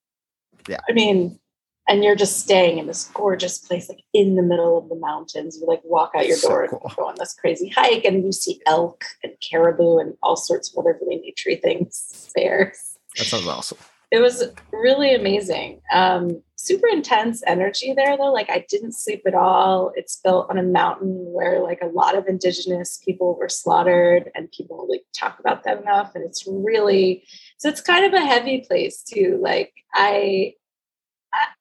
yeah. 0.67 0.79
I 0.89 0.93
mean, 0.93 1.39
and 1.87 2.03
you're 2.03 2.15
just 2.15 2.39
staying 2.39 2.77
in 2.79 2.87
this 2.87 3.09
gorgeous 3.13 3.57
place, 3.59 3.87
like 3.89 4.03
in 4.13 4.35
the 4.35 4.41
middle 4.41 4.77
of 4.77 4.89
the 4.89 4.95
mountains. 4.95 5.57
You 5.59 5.67
like 5.67 5.81
walk 5.83 6.11
out 6.15 6.27
your 6.27 6.37
So 6.37 6.49
door 6.49 6.67
cool. 6.67 6.81
and 6.83 6.95
go 6.95 7.07
on 7.07 7.15
this 7.17 7.33
crazy 7.33 7.69
hike, 7.69 8.05
and 8.05 8.23
you 8.25 8.31
see 8.31 8.61
elk 8.65 9.05
and 9.23 9.33
caribou 9.47 9.97
and 9.99 10.15
all 10.21 10.35
sorts 10.35 10.71
of 10.71 10.77
other 10.77 10.97
really 11.01 11.17
naturey 11.31 11.61
things, 11.61 12.29
bears 12.35 12.97
that 13.17 13.25
sounds 13.25 13.47
awesome. 13.47 13.77
it 14.11 14.19
was 14.19 14.43
really 14.71 15.15
amazing. 15.15 15.81
Um, 15.91 16.41
super 16.55 16.87
intense 16.87 17.41
energy 17.47 17.93
there, 17.95 18.15
though. 18.17 18.31
Like 18.31 18.49
I 18.49 18.65
didn't 18.69 18.91
sleep 18.93 19.23
at 19.25 19.33
all. 19.33 19.91
It's 19.95 20.17
built 20.17 20.47
on 20.49 20.57
a 20.57 20.63
mountain 20.63 21.15
where 21.33 21.61
like 21.61 21.79
a 21.81 21.87
lot 21.87 22.15
of 22.17 22.27
indigenous 22.27 22.99
people 23.03 23.37
were 23.39 23.49
slaughtered, 23.49 24.29
and 24.35 24.51
people 24.51 24.87
like 24.89 25.03
talk 25.15 25.39
about 25.39 25.63
that 25.63 25.81
enough. 25.81 26.11
And 26.15 26.23
it's 26.25 26.45
really 26.47 27.23
so 27.57 27.69
it's 27.69 27.81
kind 27.81 28.05
of 28.05 28.13
a 28.13 28.25
heavy 28.25 28.65
place 28.67 29.01
too. 29.03 29.39
Like 29.41 29.73
I. 29.95 30.53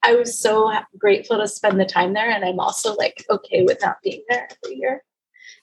I- 0.02 0.14
was 0.14 0.38
so 0.38 0.72
grateful 0.98 1.38
to 1.38 1.48
spend 1.48 1.80
the 1.80 1.84
time 1.84 2.14
there, 2.14 2.30
and 2.30 2.44
I'm 2.44 2.60
also 2.60 2.94
like 2.94 3.24
okay 3.30 3.64
with 3.64 3.78
not 3.82 3.96
being 4.02 4.22
there 4.28 4.48
every 4.64 4.76
year 4.76 5.02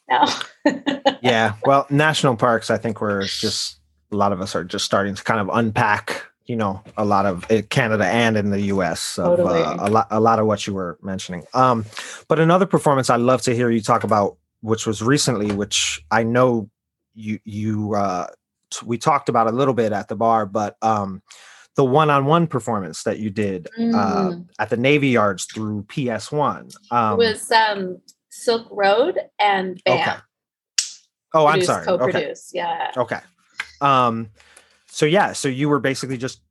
now. 0.10 0.26
yeah 1.22 1.56
well 1.66 1.86
national 1.90 2.36
parks 2.36 2.70
i 2.70 2.78
think 2.78 3.02
we're 3.02 3.24
just 3.24 3.80
a 4.12 4.16
lot 4.16 4.32
of 4.32 4.42
us 4.42 4.56
are 4.56 4.64
just 4.64 4.86
starting 4.86 5.16
to 5.16 5.24
kind 5.24 5.40
of 5.40 5.50
unpack 5.54 6.26
you 6.46 6.56
know 6.56 6.82
a 6.98 7.06
lot 7.06 7.26
of 7.26 7.50
uh, 7.52 7.62
canada 7.70 8.06
and 8.06 8.38
in 8.38 8.52
the 8.52 8.60
us 8.60 9.18
of 9.18 9.38
Totally. 9.38 9.62
uh, 9.62 9.88
a 9.88 9.90
lot 9.90 10.08
a 10.12 10.20
lot 10.20 10.40
of 10.40 10.46
what 10.46 10.68
you 10.68 10.74
were 10.74 10.98
mentioning 11.02 11.44
um 11.54 11.86
but 12.28 12.40
another 12.40 12.66
performance 12.66 13.10
i'd 13.10 13.22
love 13.22 13.42
to 13.44 13.56
hear 13.56 13.70
you 13.70 13.82
talk 13.82 14.04
about 14.04 14.38
which 14.62 14.86
was 14.86 15.02
recently 15.02 15.52
which 15.54 16.04
i 16.12 16.24
know 16.24 16.70
you 17.16 17.40
you 17.46 17.96
uh 17.96 18.28
we 18.86 18.98
talked 18.98 19.30
about 19.30 19.48
a 19.48 19.52
little 19.52 19.74
bit 19.74 19.92
at 19.94 20.08
the 20.08 20.16
bar 20.16 20.46
but 20.46 20.78
um 20.82 21.22
the 21.76 21.84
one-on-one 21.84 22.46
performance 22.48 23.04
that 23.04 23.20
you 23.20 23.30
did 23.30 23.68
uh, 23.78 24.30
Mm. 24.30 24.48
at 24.60 24.70
the 24.70 24.78
navy 24.78 25.10
yards 25.10 25.46
through 25.46 25.84
ps1 25.84 26.74
um 26.92 27.14
it 27.14 27.18
was 27.18 27.52
um, 27.52 28.00
Silkroad 28.32 29.18
and 29.40 29.82
BAM. 29.86 30.00
okay 30.00 30.16
oh 31.34 31.46
i'm 31.48 31.62
sorry 31.64 31.88
okay 31.88 32.12
Co-produced, 32.12 32.52
yeah. 32.54 32.92
Okay. 32.98 33.20
Um 33.82 34.30
so 34.88 35.06
yeah, 35.08 35.34
so 35.34 35.48
you 35.48 35.70
were 35.70 35.80
basically 35.80 36.18
just 36.18 36.42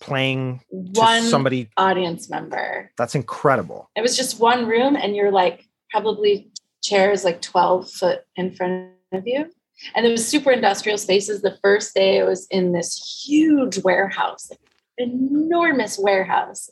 playing 0.00 0.58
to 0.70 1.00
One 1.00 1.22
somebody 1.22 1.70
audience 1.76 2.28
member. 2.28 2.90
that's 2.98 3.14
incredible. 3.14 3.88
It 3.94 4.02
was 4.02 4.16
just 4.16 4.40
one 4.40 4.66
room, 4.66 4.96
and 4.96 5.14
you're 5.14 5.30
like 5.30 5.64
probably 5.90 6.50
chairs 6.82 7.24
like 7.24 7.40
12 7.40 7.88
foot 7.90 8.22
in 8.36 8.52
front 8.52 8.90
of 9.12 9.22
you. 9.26 9.48
And 9.94 10.06
it 10.06 10.10
was 10.10 10.26
super 10.26 10.50
industrial 10.50 10.98
spaces. 10.98 11.42
The 11.42 11.58
first 11.62 11.94
day 11.94 12.18
it 12.18 12.24
was 12.24 12.46
in 12.50 12.72
this 12.72 13.24
huge 13.26 13.78
warehouse, 13.78 14.48
like 14.50 14.60
enormous 14.98 15.98
warehouse. 15.98 16.70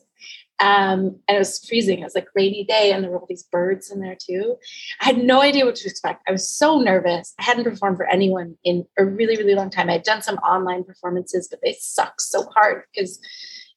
Um, 0.60 1.18
and 1.26 1.36
it 1.36 1.38
was 1.38 1.64
freezing. 1.66 1.98
It 1.98 2.04
was 2.04 2.14
like 2.14 2.28
rainy 2.36 2.62
day, 2.62 2.92
and 2.92 3.02
there 3.02 3.10
were 3.10 3.18
all 3.18 3.26
these 3.28 3.42
birds 3.42 3.90
in 3.90 4.00
there 4.00 4.16
too. 4.16 4.56
I 5.00 5.06
had 5.06 5.18
no 5.18 5.42
idea 5.42 5.64
what 5.64 5.74
to 5.76 5.88
expect. 5.88 6.22
I 6.28 6.32
was 6.32 6.48
so 6.48 6.78
nervous. 6.78 7.34
I 7.40 7.42
hadn't 7.42 7.64
performed 7.64 7.96
for 7.96 8.06
anyone 8.06 8.56
in 8.62 8.86
a 8.96 9.04
really, 9.04 9.36
really 9.36 9.56
long 9.56 9.70
time. 9.70 9.90
I 9.90 9.94
had 9.94 10.04
done 10.04 10.22
some 10.22 10.36
online 10.36 10.84
performances, 10.84 11.48
but 11.48 11.58
they 11.64 11.76
suck 11.80 12.20
so 12.20 12.44
hard 12.54 12.84
because, 12.94 13.18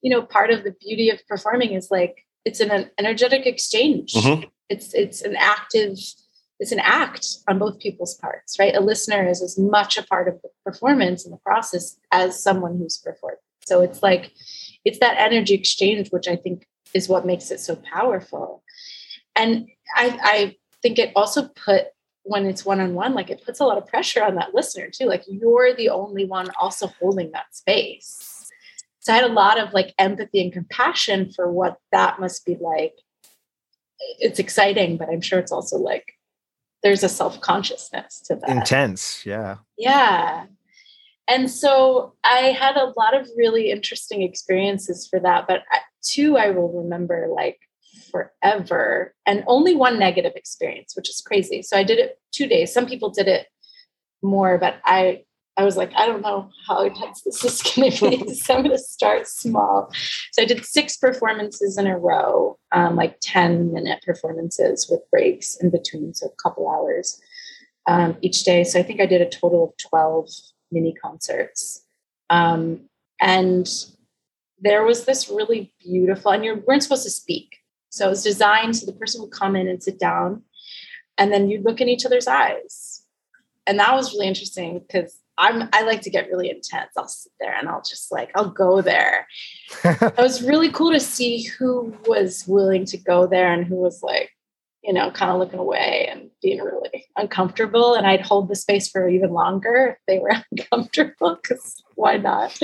you 0.04 0.12
know, 0.12 0.22
part 0.22 0.52
of 0.52 0.64
the 0.64 0.76
beauty 0.80 1.10
of 1.10 1.26
performing 1.28 1.74
is 1.74 1.90
like 1.90 2.24
it's 2.46 2.60
an, 2.60 2.92
energetic 3.00 3.48
exchange. 3.48 4.14
Mhm. 4.14 4.48
It's 4.70 4.94
it's 4.94 5.24
an 5.24 5.36
active, 5.36 5.98
it's 6.60 6.72
an 6.72 6.80
act 6.80 7.28
on 7.48 7.60
both 7.60 7.80
people's 7.80 8.16
parts, 8.16 8.58
right? 8.60 8.76
A 8.76 8.80
listener 8.80 9.28
is 9.28 9.42
as 9.42 9.58
much 9.58 9.98
a 9.98 10.04
part 10.04 10.28
of 10.28 10.42
the 10.42 10.50
performance 10.64 11.26
and 11.26 11.34
the 11.34 11.40
process 11.40 11.98
as 12.12 12.42
someone 12.42 12.78
who's 12.78 12.98
performed. 12.98 13.38
So 13.66 13.82
it's 13.82 14.02
like 14.02 14.32
it's 14.86 15.00
that 15.00 15.18
energy 15.18 15.54
exchange, 15.54 16.10
which 16.10 16.28
I 16.28 16.36
think 16.36 16.68
is 16.94 17.10
what 17.10 17.26
makes 17.26 17.52
it 17.52 17.60
so 17.60 17.76
powerful. 17.76 18.64
And 19.36 19.68
I, 19.96 20.20
I 20.22 20.56
think 20.82 20.98
it 20.98 21.12
also 21.16 21.50
put 21.50 21.88
when 22.24 22.46
it's 22.46 22.66
one 22.66 22.80
on 22.80 22.94
one, 22.94 23.14
like 23.14 23.30
it 23.30 23.44
puts 23.46 23.60
a 23.60 23.66
lot 23.66 23.78
of 23.78 23.86
pressure 23.86 24.24
on 24.24 24.36
that 24.36 24.54
listener 24.54 24.90
too. 24.90 25.06
Like 25.06 25.24
you're 25.28 25.76
the 25.76 25.90
only 25.90 26.26
one 26.26 26.50
also 26.60 26.88
holding 26.88 27.32
that 27.32 27.54
space. 27.54 28.50
So 29.00 29.14
I 29.14 29.18
had 29.18 29.30
a 29.30 29.34
lot 29.34 29.60
of 29.60 29.74
like 29.74 29.94
empathy 30.00 30.42
and 30.42 30.52
compassion 30.52 31.32
for 31.32 31.52
what 31.52 31.78
that 31.92 32.20
must 32.20 32.46
be 32.46 32.58
like. 32.60 32.94
It's 34.20 34.40
exciting, 34.40 34.98
but 34.98 35.10
I'm 35.10 35.22
sure 35.22 35.38
it's 35.38 35.52
also 35.52 35.78
like 35.78 36.15
there's 36.86 37.04
a 37.04 37.10
self 37.10 37.42
consciousness 37.42 38.22
to 38.28 38.36
that. 38.36 38.48
Intense. 38.48 39.26
Yeah. 39.26 39.58
Yeah. 39.76 40.46
And 41.28 41.50
so 41.50 42.14
I 42.24 42.52
had 42.52 42.78
a 42.78 42.94
lot 42.96 43.20
of 43.20 43.28
really 43.36 43.72
interesting 43.72 44.22
experiences 44.22 45.08
for 45.08 45.20
that, 45.22 45.48
but 45.48 45.64
two 46.04 46.38
I 46.38 46.52
will 46.52 46.72
remember 46.84 47.28
like 47.28 47.58
forever, 48.12 49.16
and 49.26 49.44
only 49.48 49.76
one 49.76 49.98
negative 49.98 50.34
experience, 50.36 50.96
which 50.96 51.10
is 51.10 51.22
crazy. 51.26 51.64
So 51.64 51.76
I 51.76 51.84
did 51.84 51.98
it 51.98 52.20
two 52.32 52.46
days. 52.46 52.72
Some 52.72 52.86
people 52.86 53.10
did 53.10 53.28
it 53.28 53.48
more, 54.22 54.60
but 54.60 54.76
I 54.86 55.25
I 55.58 55.64
was 55.64 55.78
like, 55.78 55.92
I 55.96 56.06
don't 56.06 56.22
know 56.22 56.50
how 56.68 56.84
intense 56.84 57.22
this 57.22 57.44
is 57.44 57.62
going 57.76 57.92
to 57.92 58.10
be. 58.10 58.34
so 58.36 58.56
I'm 58.56 58.64
going 58.64 58.76
to 58.76 58.82
start 58.82 59.28
small. 59.28 59.90
So 60.32 60.42
I 60.42 60.46
did 60.46 60.66
six 60.66 60.98
performances 60.98 61.78
in 61.78 61.88
a 61.88 61.98
row, 61.98 62.58
um, 62.72 62.96
like 62.96 63.18
10 63.22 63.74
minute 63.74 64.04
performances 64.06 64.88
with 64.90 65.00
breaks 65.12 65.56
in 65.56 65.70
between, 65.70 66.14
so 66.14 66.28
a 66.28 66.44
couple 66.44 66.70
hours 66.70 67.22
um, 67.88 68.18
each 68.22 68.44
day. 68.44 68.64
So 68.64 68.80
I 68.80 68.84
think 68.84 69.00
I 69.00 69.06
did 69.06 69.22
a 69.22 69.30
total 69.30 69.64
of 69.64 69.78
12 69.78 70.30
mini 70.72 70.94
concerts. 70.94 71.86
Um, 72.30 72.82
and 73.22 73.68
there 74.60 74.84
was 74.84 75.06
this 75.06 75.30
really 75.30 75.74
beautiful, 75.80 76.32
and 76.32 76.44
you 76.44 76.64
weren't 76.68 76.84
supposed 76.84 77.04
to 77.04 77.10
speak. 77.10 77.58
So 77.90 78.08
it 78.08 78.10
was 78.10 78.24
designed 78.24 78.76
so 78.76 78.86
the 78.86 78.92
person 78.92 79.22
would 79.22 79.32
come 79.32 79.56
in 79.56 79.68
and 79.68 79.82
sit 79.82 80.00
down, 80.00 80.42
and 81.18 81.32
then 81.32 81.50
you'd 81.50 81.64
look 81.64 81.80
in 81.80 81.88
each 81.88 82.06
other's 82.06 82.28
eyes. 82.28 83.04
And 83.68 83.80
that 83.80 83.94
was 83.94 84.14
really 84.14 84.28
interesting 84.28 84.80
because 84.80 85.18
I'm 85.38 85.70
I 85.74 85.82
like 85.84 86.02
to 86.02 86.10
get 86.10 86.30
really 86.30 86.50
intense. 86.50 86.92
I'll 86.98 87.08
sit 87.08 87.32
there 87.40 87.54
and 87.54 87.68
I'll 87.68 87.82
just 87.82 88.12
like 88.12 88.32
I'll 88.36 88.50
go 88.50 88.82
there. 88.82 89.28
It 89.84 90.18
was 90.18 90.44
really 90.44 90.72
cool 90.72 90.92
to 90.92 91.00
see 91.00 91.44
who 91.44 91.96
was 92.08 92.46
willing 92.48 92.86
to 92.86 92.98
go 92.98 93.28
there 93.28 93.52
and 93.52 93.66
who 93.66 93.76
was 93.76 94.02
like, 94.02 94.32
you 94.84 94.94
know, 94.94 95.12
kind 95.12 95.32
of 95.32 95.40
looking 95.40 95.60
away 95.60 96.08
and 96.12 96.30
being 96.42 96.60
really 96.60 97.06
uncomfortable. 97.18 97.96
And 97.96 98.08
I'd 98.08 98.22
hold 98.22 98.48
the 98.48 98.56
space 98.56 98.88
for 98.90 99.10
even 99.10 99.32
longer 99.32 99.98
if 99.98 99.98
they 100.08 100.20
were 100.20 100.32
uncomfortable, 100.52 101.38
because 101.42 101.84
why 101.96 102.18
not? 102.18 102.58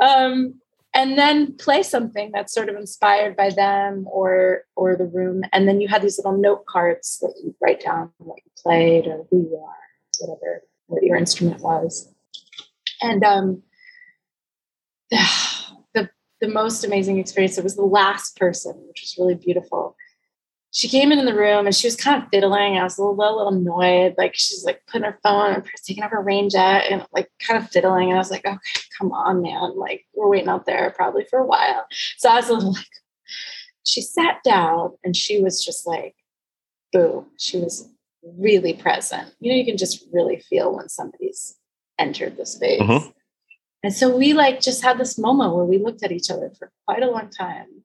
Um, 0.00 0.54
and 0.94 1.16
then 1.16 1.56
play 1.56 1.82
something 1.82 2.30
that's 2.32 2.52
sort 2.52 2.68
of 2.68 2.76
inspired 2.76 3.36
by 3.36 3.50
them 3.50 4.06
or 4.10 4.64
or 4.76 4.96
the 4.96 5.06
room. 5.06 5.42
And 5.52 5.68
then 5.68 5.80
you 5.80 5.88
had 5.88 6.02
these 6.02 6.18
little 6.18 6.38
note 6.38 6.64
cards 6.66 7.18
that 7.20 7.34
you 7.42 7.54
write 7.60 7.80
down 7.80 8.10
what 8.18 8.38
you 8.44 8.50
played 8.62 9.06
or 9.06 9.26
who 9.30 9.42
you 9.42 9.56
are, 9.56 9.76
whatever 10.20 10.62
what 10.92 11.02
your 11.02 11.16
instrument 11.16 11.60
was. 11.60 12.08
And 13.00 13.24
um, 13.24 13.62
the 15.10 16.10
the 16.42 16.48
most 16.48 16.84
amazing 16.84 17.18
experience. 17.18 17.56
It 17.56 17.64
was 17.64 17.76
the 17.76 17.82
last 17.82 18.36
person, 18.36 18.74
which 18.88 19.00
was 19.00 19.16
really 19.18 19.36
beautiful. 19.36 19.96
She 20.72 20.88
came 20.88 21.12
in 21.12 21.24
the 21.24 21.34
room 21.34 21.66
and 21.66 21.74
she 21.74 21.86
was 21.86 21.96
kind 21.96 22.22
of 22.22 22.28
fiddling. 22.30 22.78
I 22.78 22.82
was 22.82 22.98
a 22.98 23.02
little, 23.02 23.16
little 23.16 23.48
annoyed. 23.48 24.14
Like 24.16 24.34
she's 24.34 24.64
like 24.64 24.80
putting 24.86 25.04
her 25.04 25.18
phone 25.22 25.52
and 25.54 25.64
taking 25.84 26.02
off 26.02 26.10
her 26.10 26.22
rain 26.22 26.48
jet 26.50 26.90
and 26.90 27.06
like 27.12 27.30
kind 27.46 27.62
of 27.62 27.70
fiddling. 27.70 28.08
And 28.08 28.14
I 28.14 28.18
was 28.18 28.30
like, 28.30 28.44
okay, 28.44 28.56
come 28.98 29.12
on, 29.12 29.42
man. 29.42 29.76
Like 29.76 30.06
we're 30.14 30.28
waiting 30.28 30.48
out 30.48 30.66
there 30.66 30.90
probably 30.96 31.26
for 31.28 31.38
a 31.38 31.46
while. 31.46 31.86
So 32.16 32.30
I 32.30 32.36
was 32.36 32.48
a 32.48 32.54
little 32.54 32.72
like, 32.72 32.86
she 33.84 34.00
sat 34.00 34.38
down 34.44 34.92
and 35.04 35.14
she 35.14 35.42
was 35.42 35.62
just 35.64 35.86
like, 35.86 36.16
boom. 36.92 37.26
She 37.38 37.58
was 37.58 37.88
really 38.22 38.74
present. 38.74 39.34
You 39.40 39.52
know, 39.52 39.58
you 39.58 39.64
can 39.64 39.76
just 39.76 40.04
really 40.12 40.38
feel 40.38 40.74
when 40.74 40.88
somebody's 40.88 41.58
entered 41.98 42.36
the 42.36 42.46
space. 42.46 42.80
Mhm. 42.80 43.12
And 43.82 43.92
so 43.92 44.16
we 44.16 44.32
like 44.32 44.60
just 44.60 44.82
had 44.82 44.98
this 44.98 45.18
moment 45.18 45.54
where 45.54 45.64
we 45.64 45.78
looked 45.78 46.02
at 46.02 46.12
each 46.12 46.30
other 46.30 46.50
for 46.58 46.70
quite 46.86 47.02
a 47.02 47.10
long 47.10 47.30
time. 47.30 47.84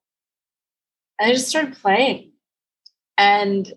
And 1.19 1.31
I 1.31 1.33
just 1.33 1.47
started 1.47 1.75
playing. 1.75 2.33
And 3.17 3.73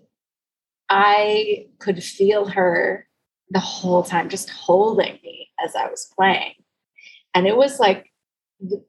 I 0.89 1.67
could 1.79 2.03
feel 2.03 2.45
her 2.45 3.07
the 3.49 3.59
whole 3.59 4.03
time 4.03 4.29
just 4.29 4.49
holding 4.49 5.19
me 5.23 5.49
as 5.63 5.75
I 5.75 5.87
was 5.87 6.11
playing. 6.15 6.53
And 7.33 7.47
it 7.47 7.55
was 7.55 7.79
like 7.79 8.11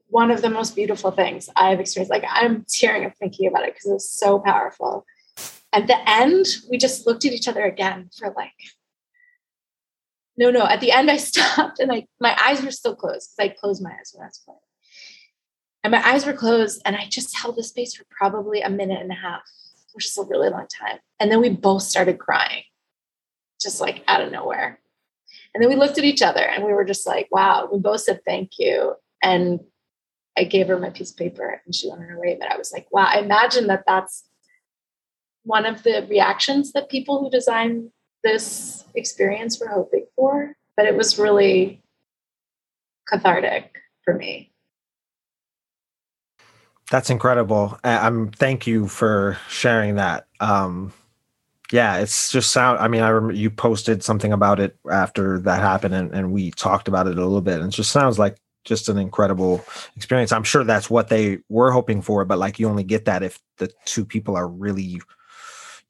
one 0.07 0.29
of 0.29 0.41
the 0.41 0.49
most 0.49 0.75
beautiful 0.75 1.11
things 1.11 1.49
I've 1.55 1.79
experienced. 1.79 2.11
Like 2.11 2.25
I'm 2.29 2.65
tearing 2.69 3.05
up 3.05 3.13
thinking 3.17 3.47
about 3.47 3.63
it 3.63 3.73
because 3.73 3.89
it 3.89 3.93
was 3.93 4.09
so 4.09 4.39
powerful. 4.39 5.05
At 5.73 5.87
the 5.87 6.09
end, 6.09 6.45
we 6.69 6.77
just 6.77 7.07
looked 7.07 7.25
at 7.25 7.33
each 7.33 7.47
other 7.47 7.63
again 7.63 8.09
for 8.17 8.31
like, 8.37 8.51
no, 10.37 10.51
no. 10.51 10.65
At 10.65 10.79
the 10.79 10.91
end, 10.91 11.09
I 11.09 11.17
stopped 11.29 11.79
and 11.79 11.91
I 11.91 12.07
my 12.19 12.37
eyes 12.43 12.61
were 12.63 12.71
still 12.71 12.95
closed 12.95 13.31
because 13.35 13.51
I 13.51 13.55
closed 13.59 13.83
my 13.83 13.91
eyes 13.91 14.11
when 14.13 14.23
I 14.23 14.27
was 14.27 14.41
playing. 14.45 14.59
And 15.83 15.91
my 15.91 16.07
eyes 16.07 16.25
were 16.25 16.33
closed, 16.33 16.81
and 16.85 16.95
I 16.95 17.07
just 17.09 17.37
held 17.37 17.57
the 17.57 17.63
space 17.63 17.93
for 17.93 18.05
probably 18.09 18.61
a 18.61 18.69
minute 18.69 19.01
and 19.01 19.11
a 19.11 19.15
half, 19.15 19.41
which 19.91 20.05
is 20.05 20.17
a 20.17 20.23
really 20.23 20.49
long 20.49 20.67
time. 20.67 20.99
And 21.19 21.29
then 21.29 21.41
we 21.41 21.49
both 21.49 21.81
started 21.81 22.19
crying, 22.19 22.63
just 23.61 23.81
like 23.81 24.01
out 24.07 24.21
of 24.21 24.31
nowhere. 24.31 24.79
And 25.53 25.61
then 25.61 25.69
we 25.69 25.75
looked 25.75 25.97
at 25.97 26.05
each 26.05 26.21
other 26.21 26.39
and 26.39 26.63
we 26.63 26.73
were 26.73 26.85
just 26.85 27.05
like, 27.05 27.27
wow, 27.31 27.67
we 27.71 27.79
both 27.79 28.01
said 28.01 28.21
thank 28.25 28.51
you. 28.57 28.95
And 29.21 29.59
I 30.37 30.45
gave 30.45 30.67
her 30.67 30.79
my 30.79 30.89
piece 30.89 31.11
of 31.11 31.17
paper 31.17 31.61
and 31.65 31.75
she 31.75 31.89
went 31.89 32.01
on 32.01 32.07
her 32.07 32.19
way. 32.19 32.37
But 32.39 32.51
I 32.51 32.57
was 32.57 32.71
like, 32.71 32.87
wow, 32.91 33.05
I 33.07 33.19
imagine 33.19 33.67
that 33.67 33.83
that's 33.85 34.23
one 35.43 35.65
of 35.65 35.83
the 35.83 36.05
reactions 36.09 36.71
that 36.73 36.89
people 36.89 37.19
who 37.19 37.29
designed 37.29 37.89
this 38.23 38.85
experience 38.95 39.59
were 39.59 39.67
hoping 39.67 40.05
for. 40.15 40.55
But 40.75 40.85
it 40.85 40.95
was 40.95 41.19
really 41.19 41.81
cathartic 43.07 43.75
for 44.03 44.13
me. 44.15 44.51
That's 46.89 47.09
incredible. 47.09 47.79
I'm 47.83 48.31
thank 48.31 48.67
you 48.67 48.87
for 48.87 49.37
sharing 49.49 49.95
that. 49.95 50.27
Um, 50.39 50.93
yeah, 51.71 51.97
it's 51.97 52.31
just 52.31 52.51
sound. 52.51 52.79
I 52.79 52.87
mean, 52.87 53.01
I 53.01 53.09
remember 53.09 53.33
you 53.33 53.49
posted 53.49 54.03
something 54.03 54.33
about 54.33 54.59
it 54.59 54.77
after 54.91 55.39
that 55.39 55.61
happened, 55.61 55.95
and, 55.95 56.13
and 56.13 56.31
we 56.31 56.51
talked 56.51 56.87
about 56.87 57.07
it 57.07 57.17
a 57.17 57.21
little 57.21 57.41
bit. 57.41 57.59
And 57.59 57.73
it 57.73 57.75
just 57.75 57.91
sounds 57.91 58.19
like 58.19 58.37
just 58.63 58.89
an 58.89 58.97
incredible 58.97 59.63
experience. 59.95 60.31
I'm 60.31 60.43
sure 60.43 60.63
that's 60.63 60.89
what 60.89 61.07
they 61.09 61.39
were 61.49 61.71
hoping 61.71 62.01
for, 62.01 62.25
but 62.25 62.37
like 62.37 62.59
you 62.59 62.69
only 62.69 62.83
get 62.83 63.05
that 63.05 63.23
if 63.23 63.39
the 63.57 63.71
two 63.85 64.05
people 64.05 64.35
are 64.35 64.47
really. 64.47 65.01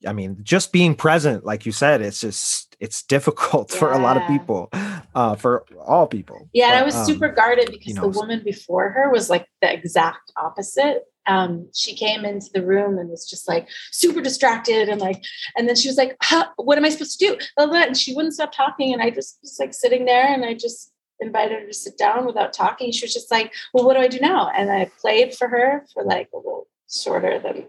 I 0.07 0.13
mean, 0.13 0.37
just 0.43 0.71
being 0.71 0.95
present, 0.95 1.45
like 1.45 1.65
you 1.65 1.71
said, 1.71 2.01
it's 2.01 2.19
just 2.19 2.75
it's 2.79 3.03
difficult 3.03 3.71
for 3.79 3.91
a 3.91 3.97
lot 3.97 4.17
of 4.17 4.27
people, 4.27 4.69
uh, 5.15 5.35
for 5.35 5.65
all 5.79 6.07
people. 6.07 6.49
Yeah, 6.53 6.67
and 6.67 6.75
I 6.75 6.83
was 6.83 6.95
um, 6.95 7.05
super 7.05 7.29
guarded 7.29 7.71
because 7.71 7.95
you 7.95 8.01
the 8.01 8.07
woman 8.07 8.41
before 8.43 8.89
her 8.89 9.11
was 9.11 9.29
like 9.29 9.47
the 9.61 9.71
exact 9.71 10.31
opposite. 10.35 11.03
Um, 11.25 11.69
she 11.73 11.95
came 11.95 12.25
into 12.25 12.49
the 12.53 12.65
room 12.65 12.97
and 12.97 13.09
was 13.09 13.29
just 13.29 13.47
like 13.47 13.69
super 13.91 14.19
distracted 14.19 14.89
and 14.89 14.99
like, 14.99 15.23
and 15.55 15.69
then 15.69 15.77
she 15.77 15.87
was 15.87 15.97
like, 15.97 16.17
huh, 16.21 16.47
"What 16.57 16.77
am 16.77 16.85
I 16.85 16.89
supposed 16.89 17.17
to 17.19 17.25
do?" 17.25 17.37
Blah, 17.55 17.67
blah, 17.67 17.83
And 17.83 17.97
she 17.97 18.13
wouldn't 18.13 18.33
stop 18.33 18.51
talking, 18.51 18.93
and 18.93 19.01
I 19.01 19.09
just 19.09 19.39
was 19.41 19.57
like 19.59 19.73
sitting 19.73 20.05
there, 20.05 20.27
and 20.27 20.43
I 20.43 20.53
just 20.53 20.91
invited 21.21 21.61
her 21.61 21.67
to 21.67 21.73
sit 21.73 21.97
down 21.97 22.25
without 22.25 22.51
talking. 22.51 22.91
She 22.91 23.05
was 23.05 23.13
just 23.13 23.31
like, 23.31 23.53
"Well, 23.73 23.85
what 23.85 23.93
do 23.93 24.01
I 24.01 24.07
do 24.07 24.19
now?" 24.19 24.49
And 24.49 24.69
I 24.69 24.91
played 24.99 25.33
for 25.33 25.47
her 25.47 25.85
for 25.93 26.03
like 26.03 26.29
a 26.33 26.37
little 26.37 26.67
shorter 26.89 27.39
than 27.39 27.67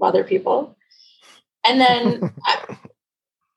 other 0.00 0.24
people, 0.24 0.77
and 1.68 1.80
then 1.80 2.34
I, 2.44 2.76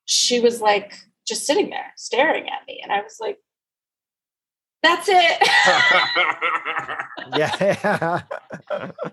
she 0.05 0.39
was 0.39 0.61
like 0.61 0.93
just 1.25 1.45
sitting 1.45 1.69
there 1.69 1.93
staring 1.95 2.47
at 2.49 2.67
me, 2.67 2.81
and 2.83 2.91
I 2.91 3.01
was 3.01 3.17
like, 3.19 3.37
"That's 4.83 5.07
it." 5.09 5.47
yeah. 7.37 8.21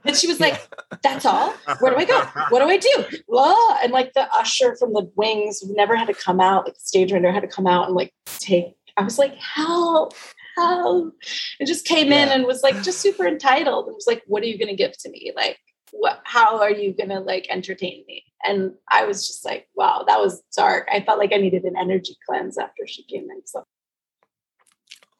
And 0.04 0.16
she 0.16 0.26
was 0.26 0.40
like, 0.40 0.68
"That's 1.02 1.26
all. 1.26 1.52
Where 1.80 1.92
do 1.92 1.98
I 1.98 2.04
go? 2.04 2.20
What 2.48 2.60
do 2.60 2.68
I 2.68 2.78
do?" 2.78 3.04
Blah. 3.28 3.78
And 3.82 3.92
like 3.92 4.12
the 4.14 4.32
usher 4.32 4.76
from 4.76 4.92
the 4.94 5.10
wings 5.16 5.62
never 5.68 5.96
had 5.96 6.06
to 6.06 6.14
come 6.14 6.40
out. 6.40 6.64
Like 6.64 6.74
the 6.74 6.80
stage 6.80 7.12
render 7.12 7.30
had 7.30 7.42
to 7.42 7.48
come 7.48 7.66
out 7.66 7.86
and 7.86 7.94
like 7.94 8.12
take. 8.38 8.74
I 8.96 9.02
was 9.02 9.18
like, 9.18 9.34
"Help! 9.36 10.14
Help!" 10.56 11.14
It 11.60 11.66
just 11.66 11.86
came 11.86 12.12
in 12.12 12.28
and 12.28 12.44
was 12.44 12.62
like 12.62 12.82
just 12.82 13.00
super 13.00 13.26
entitled. 13.26 13.86
And 13.86 13.94
was 13.94 14.06
like, 14.06 14.22
"What 14.26 14.42
are 14.42 14.46
you 14.46 14.58
going 14.58 14.68
to 14.68 14.76
give 14.76 14.96
to 14.98 15.10
me? 15.10 15.32
Like, 15.36 15.58
what? 15.92 16.20
How 16.24 16.60
are 16.60 16.70
you 16.70 16.92
going 16.92 17.10
to 17.10 17.20
like 17.20 17.46
entertain 17.50 18.04
me?" 18.06 18.24
And 18.44 18.72
I 18.90 19.04
was 19.04 19.26
just 19.26 19.44
like, 19.44 19.68
"Wow, 19.74 20.04
that 20.06 20.20
was 20.20 20.42
dark." 20.56 20.88
I 20.92 21.02
felt 21.02 21.18
like 21.18 21.32
I 21.32 21.38
needed 21.38 21.64
an 21.64 21.76
energy 21.76 22.16
cleanse 22.26 22.58
after 22.58 22.86
she 22.86 23.02
came 23.04 23.28
in. 23.30 23.46
So 23.46 23.64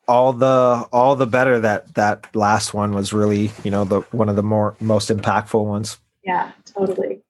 all 0.09 0.33
the 0.33 0.89
all 0.91 1.14
the 1.14 1.27
better 1.27 1.61
that 1.61 1.95
that 1.95 2.35
last 2.35 2.73
one 2.73 2.93
was 2.95 3.12
really 3.12 3.53
you 3.62 3.71
know 3.71 3.85
the 3.85 4.01
one 4.11 4.29
of 4.29 4.37
the 4.37 4.43
more 4.43 4.75
most 4.81 5.11
impactful 5.11 5.64
ones 5.64 5.99
yeah, 6.25 6.51
totally. 6.64 7.23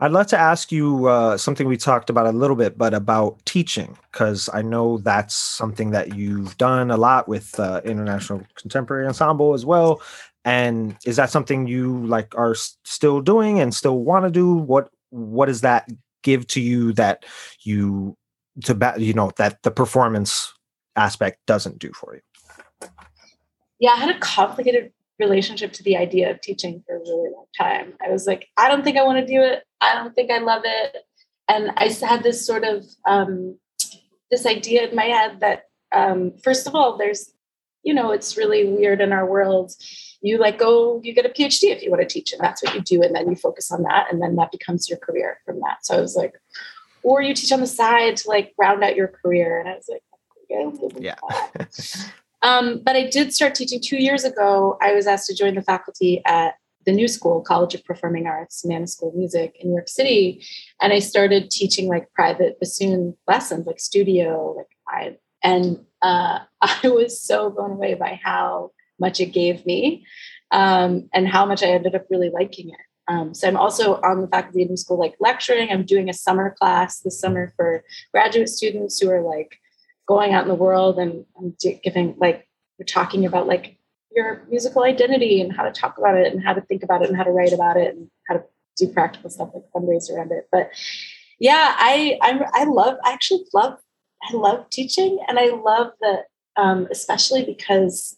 i'd 0.00 0.10
love 0.10 0.26
to 0.26 0.38
ask 0.38 0.70
you 0.70 1.06
uh, 1.06 1.36
something 1.36 1.66
we 1.66 1.76
talked 1.76 2.10
about 2.10 2.26
a 2.26 2.32
little 2.32 2.56
bit 2.56 2.76
but 2.76 2.92
about 2.92 3.38
teaching 3.46 3.96
because 4.10 4.50
i 4.52 4.60
know 4.60 4.98
that's 4.98 5.34
something 5.34 5.90
that 5.90 6.16
you've 6.16 6.58
done 6.58 6.90
a 6.90 6.96
lot 6.96 7.28
with 7.28 7.58
uh, 7.60 7.80
international 7.84 8.42
contemporary 8.56 9.06
ensemble 9.06 9.54
as 9.54 9.64
well 9.64 10.02
and 10.44 10.96
is 11.04 11.16
that 11.16 11.30
something 11.30 11.66
you 11.66 12.04
like 12.06 12.34
are 12.36 12.54
still 12.84 13.20
doing 13.20 13.60
and 13.60 13.74
still 13.74 13.98
want 13.98 14.24
to 14.24 14.30
do 14.30 14.52
what 14.54 14.88
what 15.10 15.46
does 15.46 15.62
that 15.62 15.88
give 16.22 16.46
to 16.46 16.60
you 16.60 16.92
that 16.92 17.24
you 17.62 18.16
to 18.64 18.74
ba- 18.74 18.94
you 18.98 19.12
know 19.12 19.30
that 19.36 19.62
the 19.62 19.70
performance 19.70 20.52
aspect 20.96 21.38
doesn't 21.46 21.78
do 21.78 21.92
for 21.92 22.14
you 22.14 22.20
yeah, 23.78 23.90
I 23.90 23.96
had 23.96 24.14
a 24.14 24.18
complicated 24.18 24.92
relationship 25.18 25.72
to 25.74 25.82
the 25.82 25.96
idea 25.96 26.30
of 26.30 26.40
teaching 26.40 26.82
for 26.86 26.96
a 26.96 27.00
really 27.00 27.30
long 27.30 27.46
time. 27.56 27.94
I 28.04 28.10
was 28.10 28.26
like, 28.26 28.48
I 28.56 28.68
don't 28.68 28.84
think 28.84 28.96
I 28.96 29.04
want 29.04 29.18
to 29.18 29.32
do 29.32 29.40
it. 29.40 29.64
I 29.80 29.94
don't 29.94 30.14
think 30.14 30.30
I 30.30 30.38
love 30.38 30.62
it. 30.64 30.96
And 31.48 31.70
i 31.76 31.88
had 31.88 32.22
this 32.22 32.46
sort 32.46 32.64
of 32.64 32.84
um, 33.06 33.58
this 34.30 34.44
idea 34.46 34.88
in 34.88 34.94
my 34.94 35.04
head 35.04 35.40
that 35.40 35.64
um, 35.92 36.32
first 36.42 36.66
of 36.66 36.74
all, 36.74 36.98
there's, 36.98 37.32
you 37.88 37.94
know, 37.94 38.10
it's 38.10 38.36
really 38.36 38.66
weird 38.66 39.00
in 39.00 39.14
our 39.14 39.24
world. 39.24 39.72
You 40.20 40.36
like 40.36 40.58
go, 40.58 41.00
you 41.02 41.14
get 41.14 41.24
a 41.24 41.30
PhD 41.30 41.70
if 41.74 41.82
you 41.82 41.90
want 41.90 42.02
to 42.02 42.06
teach, 42.06 42.34
and 42.34 42.40
that's 42.42 42.62
what 42.62 42.74
you 42.74 42.82
do, 42.82 43.02
and 43.02 43.14
then 43.14 43.30
you 43.30 43.34
focus 43.34 43.70
on 43.72 43.82
that, 43.84 44.12
and 44.12 44.20
then 44.20 44.36
that 44.36 44.52
becomes 44.52 44.90
your 44.90 44.98
career 44.98 45.38
from 45.46 45.58
that. 45.60 45.86
So 45.86 45.96
I 45.96 46.00
was 46.00 46.14
like, 46.14 46.34
or 47.02 47.22
you 47.22 47.32
teach 47.32 47.50
on 47.50 47.60
the 47.60 47.66
side 47.66 48.18
to 48.18 48.28
like 48.28 48.52
round 48.58 48.84
out 48.84 48.94
your 48.94 49.08
career, 49.08 49.58
and 49.58 49.70
I 49.70 49.74
was 49.74 49.88
like, 49.88 50.02
okay, 50.44 50.62
I'm 50.62 50.76
good 50.76 50.92
with 50.92 51.02
Yeah. 51.02 51.14
Um, 52.42 52.82
but 52.84 52.94
I 52.94 53.08
did 53.08 53.32
start 53.32 53.54
teaching 53.54 53.80
two 53.82 53.96
years 53.96 54.22
ago. 54.22 54.76
I 54.82 54.92
was 54.92 55.06
asked 55.06 55.26
to 55.28 55.34
join 55.34 55.54
the 55.54 55.62
faculty 55.62 56.22
at 56.26 56.54
the 56.84 56.92
New 56.92 57.08
School, 57.08 57.40
College 57.40 57.74
of 57.74 57.84
Performing 57.84 58.26
Arts, 58.26 58.64
Mannes 58.64 58.92
School 58.92 59.08
of 59.08 59.16
Music 59.16 59.56
in 59.58 59.70
New 59.70 59.76
York 59.76 59.88
City. 59.88 60.44
And 60.80 60.92
I 60.92 61.00
started 61.00 61.50
teaching 61.50 61.88
like 61.88 62.12
private 62.12 62.60
bassoon 62.60 63.16
lessons, 63.26 63.66
like 63.66 63.80
studio, 63.80 64.54
like 64.56 64.68
I, 64.86 65.16
and 65.42 65.84
uh, 66.02 66.40
I 66.60 66.88
was 66.88 67.20
so 67.20 67.50
blown 67.50 67.72
away 67.72 67.94
by 67.94 68.20
how 68.22 68.72
much 68.98 69.20
it 69.20 69.26
gave 69.26 69.64
me 69.64 70.06
um, 70.50 71.08
and 71.12 71.28
how 71.28 71.46
much 71.46 71.62
I 71.62 71.66
ended 71.66 71.94
up 71.94 72.06
really 72.10 72.30
liking 72.30 72.70
it. 72.70 72.76
Um, 73.08 73.32
so 73.32 73.48
I'm 73.48 73.56
also 73.56 73.94
on 74.02 74.20
the 74.20 74.28
faculty 74.28 74.62
of 74.62 74.78
School, 74.78 74.98
like 74.98 75.14
lecturing. 75.18 75.70
I'm 75.70 75.84
doing 75.84 76.10
a 76.10 76.14
summer 76.14 76.54
class 76.58 77.00
this 77.00 77.18
summer 77.18 77.52
for 77.56 77.82
graduate 78.12 78.50
students 78.50 79.00
who 79.00 79.10
are 79.10 79.22
like 79.22 79.58
going 80.06 80.34
out 80.34 80.42
in 80.42 80.48
the 80.48 80.54
world 80.54 80.98
and, 80.98 81.24
do- 81.58 81.78
giving 81.82 82.16
like 82.18 82.46
we're 82.78 82.84
talking 82.84 83.24
about 83.24 83.46
like 83.46 83.78
your 84.14 84.44
musical 84.48 84.84
identity 84.84 85.40
and 85.40 85.54
how 85.54 85.62
to 85.62 85.72
talk 85.72 85.96
about 85.96 86.16
it 86.16 86.32
and 86.32 86.42
how 86.42 86.52
to 86.52 86.60
think 86.62 86.82
about 86.82 87.02
it 87.02 87.08
and 87.08 87.16
how 87.16 87.24
to 87.24 87.30
write 87.30 87.52
about 87.52 87.76
it 87.76 87.94
and 87.94 88.10
how 88.26 88.34
to 88.34 88.44
do 88.76 88.88
practical 88.88 89.30
stuff 89.30 89.50
like 89.54 89.64
fundraise 89.74 90.10
around 90.10 90.30
it. 90.30 90.46
But 90.52 90.70
yeah, 91.38 91.74
I 91.78 92.18
I, 92.20 92.40
I 92.52 92.64
love 92.64 92.96
I 93.04 93.12
actually 93.12 93.44
love 93.54 93.78
I 94.22 94.34
love 94.34 94.68
teaching 94.70 95.18
and 95.28 95.38
I 95.38 95.50
love 95.50 95.92
that 96.00 96.24
um, 96.56 96.88
especially 96.90 97.44
because 97.44 98.16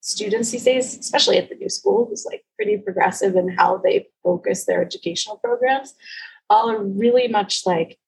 students 0.00 0.50
these 0.50 0.64
days, 0.64 0.96
especially 0.96 1.38
at 1.38 1.48
the 1.48 1.56
new 1.56 1.68
school, 1.68 2.06
who's 2.06 2.24
like 2.24 2.44
pretty 2.56 2.76
progressive 2.76 3.34
in 3.34 3.48
how 3.48 3.78
they 3.78 4.06
focus 4.22 4.64
their 4.64 4.82
educational 4.82 5.38
programs, 5.38 5.94
all 6.48 6.70
are 6.70 6.82
really 6.82 7.26
much 7.26 7.62
like 7.66 7.98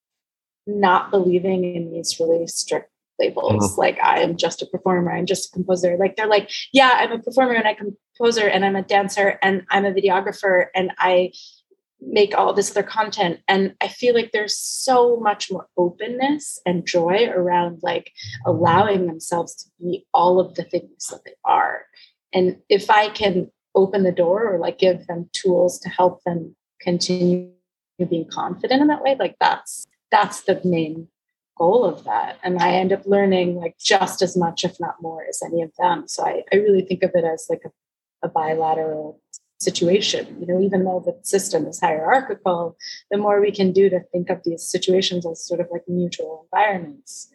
not 0.67 1.11
believing 1.11 1.65
in 1.65 1.91
these 1.91 2.21
really 2.21 2.47
strict 2.47 2.91
labels. 3.19 3.77
Like 3.77 3.99
I 4.01 4.21
am 4.21 4.37
just 4.37 4.63
a 4.63 4.67
performer, 4.67 5.11
I'm 5.11 5.27
just 5.27 5.49
a 5.49 5.53
composer. 5.53 5.97
Like 5.99 6.15
they're 6.15 6.29
like, 6.29 6.51
yeah, 6.73 6.91
I'm 6.95 7.13
a 7.13 7.19
performer 7.19 7.55
and 7.55 7.67
I'm 7.67 7.75
a 7.75 7.93
composer 8.17 8.47
and 8.47 8.65
I'm 8.65 8.77
a 8.77 8.83
dancer 8.83 9.39
and 9.43 9.65
I'm 9.71 9.85
a 9.85 9.93
videographer 9.93 10.67
and 10.75 10.93
I 10.99 11.33
make 12.01 12.37
all 12.37 12.53
this 12.53 12.71
other 12.71 12.83
content. 12.83 13.41
And 13.49 13.75
I 13.81 13.89
feel 13.89 14.15
like 14.15 14.31
there's 14.33 14.57
so 14.57 15.17
much 15.17 15.51
more 15.51 15.67
openness 15.77 16.61
and 16.65 16.87
joy 16.87 17.29
around 17.29 17.81
like 17.83 18.13
allowing 18.47 19.07
themselves 19.07 19.55
to 19.55 19.71
be 19.81 20.07
all 20.15 20.41
of 20.41 20.55
the 20.55 20.65
things 20.65 21.07
that 21.09 21.25
they 21.25 21.35
are. 21.45 21.87
And 22.33 22.59
if 22.69 22.91
I 22.91 23.09
can 23.09 23.51
open 23.75 24.03
the 24.03 24.13
door 24.13 24.53
or 24.53 24.59
like 24.59 24.79
give 24.79 25.07
them 25.07 25.29
tools 25.33 25.79
to 25.81 25.89
help 25.89 26.23
them 26.25 26.55
continue 26.81 27.51
being 28.09 28.29
confident 28.31 28.81
in 28.81 28.89
that 28.89 29.03
way, 29.03 29.17
like 29.19 29.37
that's 29.41 29.87
that's 30.11 30.43
the 30.43 30.61
main 30.65 31.09
goal 31.59 31.85
of 31.85 32.05
that. 32.05 32.39
And 32.43 32.59
I 32.59 32.73
end 32.73 32.93
up 32.93 33.05
learning 33.05 33.57
like 33.57 33.77
just 33.79 34.23
as 34.23 34.37
much, 34.37 34.65
if 34.65 34.79
not 34.79 35.03
more, 35.03 35.25
as 35.29 35.43
any 35.45 35.63
of 35.63 35.73
them. 35.79 36.07
So 36.07 36.25
I, 36.25 36.45
I 36.53 36.57
really 36.57 36.83
think 36.83 37.03
of 37.03 37.11
it 37.15 37.25
as 37.25 37.47
like 37.51 37.63
a, 37.67 37.71
a 38.27 38.29
bilateral 38.29 39.21
situation. 39.59 40.37
You 40.41 40.47
know, 40.47 40.61
even 40.61 40.85
though 40.85 41.03
the 41.05 41.19
system 41.23 41.67
is 41.67 41.81
hierarchical, 41.81 42.77
the 43.11 43.19
more 43.19 43.41
we 43.41 43.51
can 43.51 43.73
do 43.73 43.91
to 43.91 44.01
think 44.13 44.31
of 44.31 44.43
these 44.45 44.67
situations 44.67 45.27
as 45.27 45.45
sort 45.45 45.61
of 45.61 45.69
like 45.71 45.83
mutual 45.89 46.47
environments, 46.53 47.31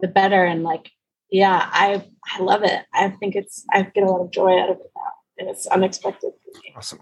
the 0.00 0.08
better. 0.08 0.44
And 0.44 0.62
like, 0.62 0.90
yeah, 1.30 1.68
I 1.72 2.04
I 2.34 2.42
love 2.42 2.62
it. 2.62 2.84
I 2.92 3.10
think 3.10 3.36
it's 3.36 3.64
I 3.72 3.82
get 3.82 4.04
a 4.04 4.10
lot 4.10 4.22
of 4.22 4.30
joy 4.30 4.58
out 4.58 4.70
of 4.70 4.76
it 4.76 4.90
now. 4.96 5.12
And 5.38 5.48
it's 5.48 5.66
unexpected 5.66 6.32
for 6.42 6.58
me. 6.58 6.74
Awesome 6.76 7.00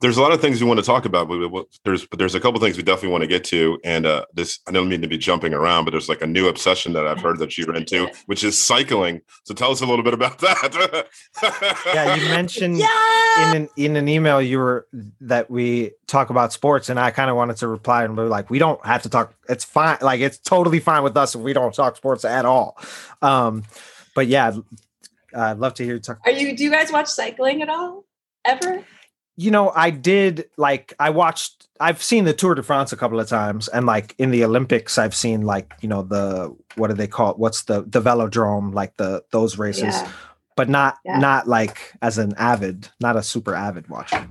there's 0.00 0.16
a 0.16 0.22
lot 0.22 0.32
of 0.32 0.40
things 0.40 0.60
we 0.60 0.66
want 0.66 0.78
to 0.78 0.86
talk 0.86 1.04
about, 1.04 1.28
but 1.28 1.66
there's 1.84 2.06
but 2.06 2.18
there's 2.18 2.34
a 2.34 2.40
couple 2.40 2.60
things 2.60 2.76
we 2.76 2.84
definitely 2.84 3.10
want 3.10 3.22
to 3.22 3.26
get 3.26 3.42
to. 3.44 3.80
And 3.84 4.06
uh, 4.06 4.26
this 4.32 4.60
I 4.68 4.70
don't 4.70 4.88
mean 4.88 5.02
to 5.02 5.08
be 5.08 5.18
jumping 5.18 5.52
around, 5.52 5.84
but 5.84 5.90
there's 5.90 6.08
like 6.08 6.22
a 6.22 6.26
new 6.26 6.48
obsession 6.48 6.92
that 6.92 7.06
I've 7.06 7.20
heard 7.20 7.38
that 7.40 7.58
you're 7.58 7.74
into, 7.74 8.08
which 8.26 8.44
is 8.44 8.56
cycling. 8.56 9.22
So 9.44 9.54
tell 9.54 9.72
us 9.72 9.80
a 9.80 9.86
little 9.86 10.04
bit 10.04 10.14
about 10.14 10.38
that. 10.38 11.06
yeah, 11.86 12.14
you 12.14 12.22
mentioned 12.28 12.78
yeah! 12.78 13.50
in 13.50 13.62
an 13.62 13.68
in 13.76 13.96
an 13.96 14.08
email 14.08 14.40
you 14.40 14.58
were 14.58 14.86
that 15.22 15.50
we 15.50 15.92
talk 16.06 16.30
about 16.30 16.52
sports, 16.52 16.88
and 16.88 17.00
I 17.00 17.10
kind 17.10 17.28
of 17.28 17.36
wanted 17.36 17.56
to 17.58 17.66
reply 17.66 18.04
and 18.04 18.14
be 18.14 18.22
like, 18.22 18.50
we 18.50 18.60
don't 18.60 18.84
have 18.86 19.02
to 19.02 19.08
talk. 19.08 19.34
It's 19.48 19.64
fine. 19.64 19.98
Like 20.00 20.20
it's 20.20 20.38
totally 20.38 20.78
fine 20.78 21.02
with 21.02 21.16
us 21.16 21.34
if 21.34 21.40
we 21.40 21.52
don't 21.52 21.74
talk 21.74 21.96
sports 21.96 22.24
at 22.24 22.44
all. 22.44 22.78
Um, 23.20 23.64
but 24.14 24.28
yeah, 24.28 24.56
I'd 25.34 25.58
love 25.58 25.74
to 25.74 25.84
hear 25.84 25.94
you 25.94 26.00
talk. 26.00 26.20
Are 26.24 26.30
you? 26.30 26.56
Do 26.56 26.62
you 26.62 26.70
guys 26.70 26.92
watch 26.92 27.08
cycling 27.08 27.62
at 27.62 27.68
all? 27.68 28.04
Ever? 28.44 28.84
You 29.38 29.52
know, 29.52 29.70
I 29.70 29.90
did 29.90 30.50
like 30.56 30.94
I 30.98 31.10
watched 31.10 31.68
I've 31.78 32.02
seen 32.02 32.24
the 32.24 32.32
Tour 32.32 32.56
de 32.56 32.62
France 32.64 32.92
a 32.92 32.96
couple 32.96 33.20
of 33.20 33.28
times 33.28 33.68
and 33.68 33.86
like 33.86 34.16
in 34.18 34.32
the 34.32 34.44
Olympics 34.44 34.98
I've 34.98 35.14
seen 35.14 35.42
like, 35.42 35.74
you 35.80 35.88
know, 35.88 36.02
the 36.02 36.56
what 36.74 36.88
do 36.88 36.94
they 36.94 37.06
call 37.06 37.30
it? 37.30 37.38
What's 37.38 37.62
the 37.62 37.82
the 37.82 38.02
velodrome, 38.02 38.74
like 38.74 38.96
the 38.96 39.22
those 39.30 39.56
races. 39.56 39.94
Yeah. 39.94 40.10
But 40.56 40.68
not 40.68 40.96
yeah. 41.04 41.18
not 41.18 41.46
like 41.46 41.94
as 42.02 42.18
an 42.18 42.34
avid, 42.36 42.88
not 43.00 43.14
a 43.14 43.22
super 43.22 43.54
avid 43.54 43.88
watcher. 43.88 44.16
I 44.16 44.26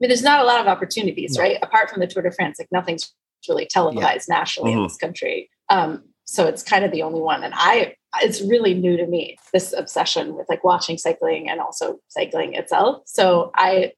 mean, 0.00 0.08
there's 0.08 0.24
not 0.24 0.40
a 0.40 0.44
lot 0.44 0.60
of 0.60 0.66
opportunities, 0.66 1.36
no. 1.36 1.44
right? 1.44 1.56
Apart 1.62 1.88
from 1.88 2.00
the 2.00 2.08
Tour 2.08 2.24
de 2.24 2.32
France, 2.32 2.58
like 2.58 2.68
nothing's 2.72 3.14
really 3.48 3.66
televised 3.66 4.26
yeah. 4.28 4.38
nationally 4.38 4.72
mm-hmm. 4.72 4.80
in 4.80 4.86
this 4.86 4.96
country. 4.96 5.50
Um, 5.70 6.02
so 6.24 6.46
it's 6.46 6.64
kind 6.64 6.84
of 6.84 6.90
the 6.90 7.02
only 7.02 7.20
one. 7.20 7.44
And 7.44 7.54
I 7.56 7.94
it's 8.22 8.40
really 8.42 8.74
new 8.74 8.96
to 8.96 9.06
me 9.06 9.36
this 9.52 9.72
obsession 9.72 10.34
with 10.34 10.48
like 10.48 10.64
watching 10.64 10.98
cycling 10.98 11.48
and 11.48 11.60
also 11.60 11.98
cycling 12.08 12.54
itself. 12.54 13.02
So 13.06 13.50
i 13.54 13.92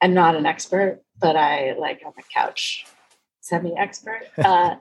am 0.00 0.14
not 0.14 0.36
an 0.36 0.46
expert 0.46 1.00
but 1.18 1.36
i 1.36 1.74
like 1.78 2.02
on 2.04 2.12
the 2.16 2.22
couch 2.32 2.84
semi-expert 3.40 4.22
uh, 4.44 4.74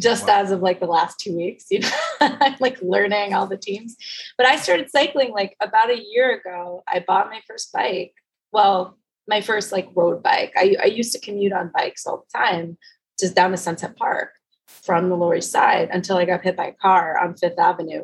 just 0.00 0.26
wow. 0.26 0.40
as 0.40 0.50
of 0.50 0.60
like 0.60 0.80
the 0.80 0.86
last 0.86 1.20
two 1.20 1.36
weeks 1.36 1.66
you 1.70 1.80
know? 1.80 1.90
I'm 2.20 2.56
like 2.58 2.80
learning 2.80 3.34
all 3.34 3.46
the 3.46 3.56
teams. 3.56 3.96
But 4.36 4.46
i 4.46 4.56
started 4.56 4.90
cycling 4.90 5.32
like 5.32 5.56
about 5.60 5.90
a 5.90 6.02
year 6.02 6.34
ago. 6.38 6.82
I 6.88 7.04
bought 7.06 7.30
my 7.30 7.40
first 7.46 7.72
bike. 7.72 8.14
Well 8.52 8.98
my 9.28 9.40
first 9.40 9.72
like 9.72 9.88
road 9.94 10.22
bike. 10.22 10.52
I, 10.56 10.76
I 10.82 10.86
used 10.86 11.12
to 11.12 11.20
commute 11.20 11.52
on 11.52 11.70
bikes 11.74 12.06
all 12.06 12.24
the 12.24 12.38
time 12.38 12.78
just 13.20 13.36
down 13.36 13.52
to 13.52 13.56
sunset 13.56 13.96
park 13.96 14.30
from 14.82 15.08
the 15.08 15.16
Lower 15.16 15.36
East 15.36 15.52
Side 15.52 15.88
until 15.92 16.16
I 16.16 16.24
got 16.24 16.42
hit 16.42 16.56
by 16.56 16.66
a 16.66 16.72
car 16.72 17.18
on 17.18 17.34
Fifth 17.34 17.58
Avenue. 17.58 18.02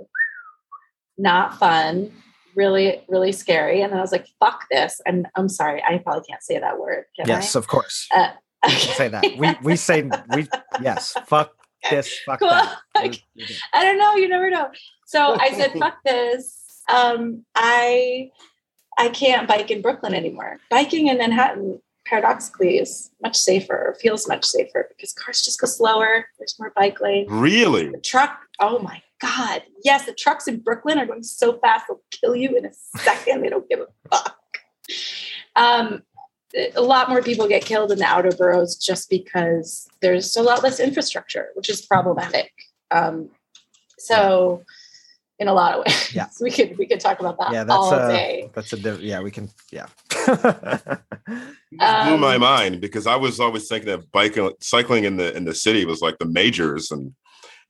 Not 1.16 1.58
fun, 1.58 2.12
really, 2.54 3.02
really 3.08 3.32
scary. 3.32 3.82
And 3.82 3.92
then 3.92 3.98
I 3.98 4.02
was 4.02 4.12
like, 4.12 4.26
fuck 4.38 4.64
this. 4.70 5.00
And 5.06 5.26
I'm 5.34 5.48
sorry, 5.48 5.82
I 5.82 5.98
probably 5.98 6.24
can't 6.28 6.42
say 6.42 6.58
that 6.58 6.78
word. 6.78 7.04
yes, 7.24 7.56
I? 7.56 7.58
of 7.58 7.66
course. 7.66 8.06
Uh, 8.14 8.30
okay. 8.66 8.76
say 8.76 9.08
that. 9.08 9.24
We 9.38 9.56
we 9.62 9.76
say 9.76 10.08
we 10.34 10.48
yes, 10.82 11.14
fuck 11.26 11.52
this, 11.90 12.18
fuck 12.26 12.40
cool. 12.40 12.48
that. 12.48 12.78
I 13.72 13.84
don't 13.84 13.98
know, 13.98 14.16
you 14.16 14.28
never 14.28 14.50
know. 14.50 14.68
So 15.06 15.36
I 15.38 15.50
said, 15.52 15.72
fuck 15.78 15.98
this. 16.04 16.82
Um, 16.92 17.44
I 17.54 18.30
I 18.98 19.08
can't 19.10 19.46
bike 19.46 19.70
in 19.70 19.80
Brooklyn 19.80 20.14
anymore. 20.14 20.58
Biking 20.70 21.06
in 21.06 21.18
Manhattan 21.18 21.80
paradoxically 22.08 22.78
is 22.78 23.10
much 23.22 23.36
safer, 23.36 23.96
feels 24.00 24.26
much 24.28 24.44
safer 24.44 24.86
because 24.88 25.12
cars 25.12 25.42
just 25.42 25.60
go 25.60 25.66
slower. 25.66 26.26
There's 26.38 26.56
more 26.58 26.72
bike 26.74 27.00
lanes. 27.00 27.30
Really? 27.30 27.90
The 27.90 27.98
truck, 27.98 28.40
oh 28.60 28.78
my 28.78 29.02
God. 29.20 29.62
Yes, 29.84 30.06
the 30.06 30.14
trucks 30.14 30.48
in 30.48 30.60
Brooklyn 30.60 30.98
are 30.98 31.06
going 31.06 31.22
so 31.22 31.58
fast, 31.58 31.86
they'll 31.88 32.00
kill 32.10 32.34
you 32.34 32.56
in 32.56 32.64
a 32.64 32.72
second. 32.72 33.42
they 33.42 33.48
don't 33.48 33.68
give 33.68 33.80
a 33.80 33.86
fuck. 34.10 34.36
Um, 35.56 36.02
a 36.74 36.80
lot 36.80 37.10
more 37.10 37.22
people 37.22 37.46
get 37.46 37.64
killed 37.64 37.92
in 37.92 37.98
the 37.98 38.06
outer 38.06 38.30
boroughs 38.30 38.76
just 38.76 39.10
because 39.10 39.86
there's 40.00 40.36
a 40.36 40.42
lot 40.42 40.62
less 40.62 40.80
infrastructure, 40.80 41.48
which 41.54 41.68
is 41.68 41.82
problematic. 41.82 42.52
Um, 42.90 43.30
so, 43.98 44.62
in 45.38 45.48
a 45.48 45.54
lot 45.54 45.74
of 45.74 45.84
ways. 45.84 46.14
Yeah, 46.14 46.28
we 46.40 46.50
could 46.50 46.76
we 46.78 46.86
could 46.86 47.00
talk 47.00 47.20
about 47.20 47.38
that 47.38 47.52
yeah, 47.52 47.64
that's 47.64 47.76
all 47.76 47.92
a, 47.94 48.08
day. 48.08 48.50
That's 48.54 48.72
a 48.72 48.78
yeah, 49.00 49.20
we 49.20 49.30
can 49.30 49.48
yeah. 49.70 49.86
um, 50.26 52.08
blew 52.08 52.18
my 52.18 52.34
um, 52.34 52.40
mind 52.40 52.80
because 52.80 53.06
I 53.06 53.16
was 53.16 53.40
always 53.40 53.68
thinking 53.68 53.88
that 53.88 54.10
biking, 54.12 54.50
cycling 54.60 55.04
in 55.04 55.16
the 55.16 55.36
in 55.36 55.44
the 55.44 55.54
city 55.54 55.84
was 55.84 56.00
like 56.00 56.18
the 56.18 56.26
majors 56.26 56.90
and 56.90 57.12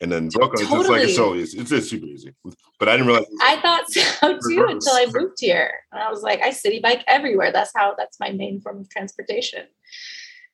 and 0.01 0.13
then 0.13 0.29
Brooklyn 0.29 0.67
totally. 0.67 0.81
it's 0.81 0.89
just 0.89 0.91
like 0.91 1.03
it's 1.03 1.17
so 1.17 1.35
easy. 1.35 1.59
It's 1.59 1.71
just 1.71 1.91
super 1.91 2.07
easy. 2.07 2.33
But 2.79 2.89
I 2.89 2.93
didn't 2.93 3.09
realize. 3.09 3.27
I 3.43 3.61
thought 3.61 3.91
so 3.91 4.39
too 4.49 4.67
until 4.69 4.95
I 4.95 5.07
moved 5.13 5.39
here, 5.41 5.73
and 5.93 6.01
I 6.01 6.09
was 6.09 6.23
like, 6.23 6.41
I 6.41 6.51
city 6.51 6.79
bike 6.81 7.03
everywhere. 7.07 7.53
That's 7.53 7.73
how. 7.75 7.95
That's 7.99 8.21
my 8.21 8.31
main 8.31 8.61
form 8.61 8.81
of 8.81 8.89
transportation. 8.89 9.67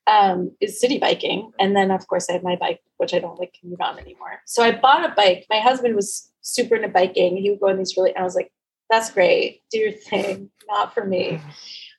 Um, 0.07 0.53
is 0.61 0.81
city 0.81 0.99
biking, 0.99 1.53
and 1.59 1.77
then 1.77 1.91
of 1.91 2.07
course 2.07 2.29
I 2.29 2.35
have 2.35 2.43
my 2.43 2.57
bike, 2.57 2.81
which 2.97 3.15
I 3.15 3.19
don't 3.19 3.39
like 3.39 3.55
commute 3.59 3.81
on 3.81 3.99
anymore. 3.99 4.41
So 4.47 4.63
I 4.63 4.73
bought 4.73 5.05
a 5.05 5.15
bike. 5.15 5.47
My 5.51 5.61
husband 5.61 5.95
was 5.95 6.31
super 6.45 6.77
into 6.77 6.89
biking. 6.89 7.37
He 7.37 7.51
would 7.51 7.61
go 7.61 7.69
on 7.69 7.79
these 7.79 7.97
really, 7.97 8.11
and 8.11 8.21
I 8.21 8.25
was 8.25 8.37
like, 8.37 8.53
that's 8.91 9.11
great. 9.11 9.63
Do 9.73 9.79
your 9.79 9.93
thing. 9.93 10.51
Not 10.69 10.95
for 10.95 11.05
me. 11.05 11.33
Mm-hmm. 11.33 11.51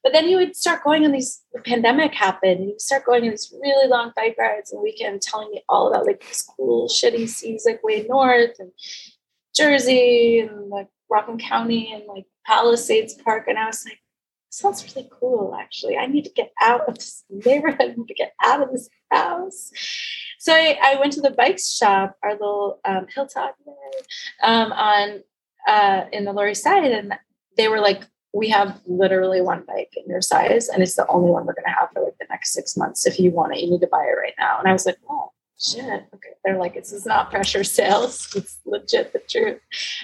But 0.04 0.14
then 0.14 0.28
he 0.28 0.36
would 0.36 0.56
start 0.56 0.84
going 0.84 1.04
on 1.04 1.12
these, 1.12 1.42
the 1.52 1.60
pandemic 1.62 2.14
happened, 2.14 2.52
and 2.52 2.66
he 2.66 2.68
would 2.74 2.82
start 2.82 3.06
going 3.06 3.24
on 3.24 3.32
these 3.32 3.52
really 3.60 3.88
long 3.88 4.12
bike 4.16 4.36
rides 4.38 4.72
and 4.72 4.82
weekend 4.82 5.24
telling 5.24 5.50
me 5.50 5.64
all 5.68 5.90
about 5.90 6.06
like 6.06 6.22
this 6.26 6.44
cool, 6.44 6.88
shitty 6.88 7.28
seas 7.28 7.66
like 7.66 7.84
way 7.84 8.06
north 8.08 8.56
and 8.60 8.72
Jersey 9.56 10.40
and 10.40 10.70
like 10.70 10.90
Rockland 11.10 11.42
County 11.42 11.92
and 11.92 12.04
like 12.08 12.26
Palisades 12.46 13.16
Park. 13.16 13.46
And 13.48 13.58
I 13.58 13.66
was 13.66 13.84
like, 13.84 14.00
sounds 14.52 14.96
really 14.96 15.10
cool, 15.12 15.58
actually. 15.60 15.98
I 15.98 16.06
need 16.06 16.26
to 16.26 16.32
get 16.32 16.52
out 16.62 16.88
of 16.88 16.96
this 16.96 17.24
neighborhood. 17.30 17.82
I 17.82 17.96
need 17.98 18.08
to 18.08 18.14
get 18.14 18.34
out 18.44 18.62
of 18.62 18.72
this 18.72 18.90
house. 19.12 19.72
So 20.46 20.54
I, 20.54 20.78
I 20.80 21.00
went 21.00 21.12
to 21.14 21.22
the 21.22 21.32
bike 21.32 21.58
shop, 21.58 22.18
our 22.22 22.34
little 22.34 22.80
um, 22.86 23.08
hilltop 23.10 23.56
um, 24.44 24.72
on 24.74 25.24
uh, 25.68 26.06
in 26.14 26.24
the 26.24 26.34
Lower 26.34 26.50
East 26.50 26.62
Side, 26.62 26.92
and 26.92 27.16
they 27.58 27.68
were 27.68 27.80
like, 27.80 28.04
"We 28.32 28.50
have 28.50 28.80
literally 28.86 29.42
one 29.42 29.64
bike 29.66 29.90
in 29.98 30.04
your 30.08 30.22
size, 30.22 30.70
and 30.70 30.84
it's 30.84 30.94
the 30.94 31.08
only 31.08 31.32
one 31.32 31.48
we're 31.48 31.56
going 31.56 31.66
to 31.66 31.72
have 31.72 31.90
for 31.96 32.04
like 32.04 32.20
the 32.20 32.28
next 32.30 32.54
six 32.54 32.78
months. 32.78 33.08
If 33.08 33.20
you 33.20 33.32
want 33.32 33.56
it, 33.56 33.62
you 33.62 33.72
need 33.72 33.82
to 33.82 33.88
buy 33.88 34.04
it 34.04 34.20
right 34.22 34.36
now." 34.38 34.60
And 34.60 34.68
I 34.68 34.74
was 34.74 34.86
like, 34.86 35.00
"Oh, 35.10 35.32
shit 35.60 36.08
okay. 36.14 36.30
They're 36.44 36.58
like 36.58 36.76
this 36.76 36.92
is 36.92 37.06
not 37.06 37.32
pressure 37.32 37.64
sales. 37.64 38.30
It's 38.36 38.60
legit 38.66 39.14
the 39.14 39.20
truth. 39.20 39.60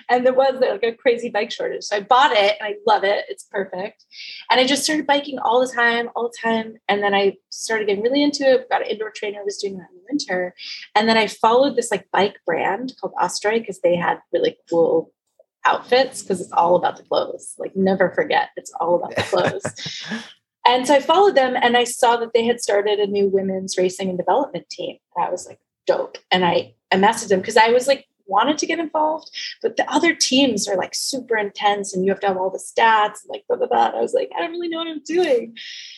And 0.09 0.25
there 0.25 0.33
was 0.33 0.59
like 0.59 0.83
a 0.83 0.93
crazy 0.93 1.29
bike 1.29 1.51
shortage. 1.51 1.83
So 1.83 1.97
i 1.97 1.99
bought 1.99 2.31
it 2.31 2.55
and 2.59 2.67
i 2.67 2.75
love 2.87 3.03
it. 3.03 3.25
It's 3.27 3.43
perfect. 3.43 4.05
And 4.49 4.59
i 4.59 4.65
just 4.65 4.83
started 4.83 5.05
biking 5.05 5.39
all 5.39 5.59
the 5.59 5.71
time 5.71 6.09
all 6.15 6.23
the 6.23 6.37
time. 6.41 6.75
And 6.87 7.03
then 7.03 7.13
i 7.13 7.37
started 7.49 7.87
getting 7.87 8.03
really 8.03 8.23
into 8.23 8.43
it. 8.43 8.69
Got 8.69 8.81
an 8.81 8.87
indoor 8.87 9.11
trainer 9.11 9.43
was 9.43 9.57
doing 9.57 9.77
that 9.77 9.89
in 9.91 9.97
the 9.97 10.05
winter. 10.09 10.55
And 10.95 11.09
then 11.09 11.17
i 11.17 11.27
followed 11.27 11.75
this 11.75 11.91
like 11.91 12.09
bike 12.11 12.39
brand 12.45 12.93
called 12.99 13.13
ostroy 13.21 13.59
because 13.59 13.81
they 13.81 13.95
had 13.95 14.19
really 14.31 14.57
cool 14.69 15.11
outfits 15.65 16.23
because 16.23 16.41
it's 16.41 16.51
all 16.53 16.75
about 16.75 16.97
the 16.97 17.03
clothes. 17.03 17.55
Like 17.57 17.75
never 17.75 18.11
forget 18.11 18.49
it's 18.55 18.71
all 18.79 18.95
about 18.95 19.15
the 19.15 19.23
clothes 19.23 20.05
And 20.65 20.85
so 20.85 20.95
I 20.95 20.99
followed 20.99 21.35
them 21.35 21.55
and 21.59 21.75
I 21.75 21.85
saw 21.85 22.17
that 22.17 22.33
they 22.33 22.45
had 22.45 22.61
started 22.61 22.99
a 22.99 23.07
new 23.07 23.27
women's 23.27 23.77
racing 23.77 24.09
and 24.09 24.17
development 24.17 24.69
team. 24.69 24.97
I 25.17 25.29
was 25.29 25.47
like, 25.47 25.59
dope. 25.87 26.17
And 26.31 26.45
I, 26.45 26.73
I 26.91 26.97
messaged 26.97 27.29
them 27.29 27.39
because 27.39 27.57
I 27.57 27.69
was 27.69 27.87
like, 27.87 28.05
wanted 28.27 28.57
to 28.57 28.65
get 28.65 28.79
involved, 28.79 29.29
but 29.61 29.75
the 29.75 29.91
other 29.91 30.15
teams 30.15 30.67
are 30.67 30.77
like 30.77 30.95
super 30.95 31.37
intense 31.37 31.93
and 31.93 32.05
you 32.05 32.11
have 32.11 32.21
to 32.21 32.27
have 32.27 32.37
all 32.37 32.49
the 32.49 32.57
stats, 32.57 33.23
and 33.23 33.29
like 33.29 33.43
blah, 33.47 33.57
blah, 33.57 33.67
blah. 33.67 33.87
And 33.87 33.97
I 33.97 34.01
was 34.01 34.13
like, 34.13 34.31
I 34.35 34.39
don't 34.39 34.51
really 34.51 34.69
know 34.69 34.77
what 34.77 34.87
I'm 34.87 35.03
doing. 35.03 35.57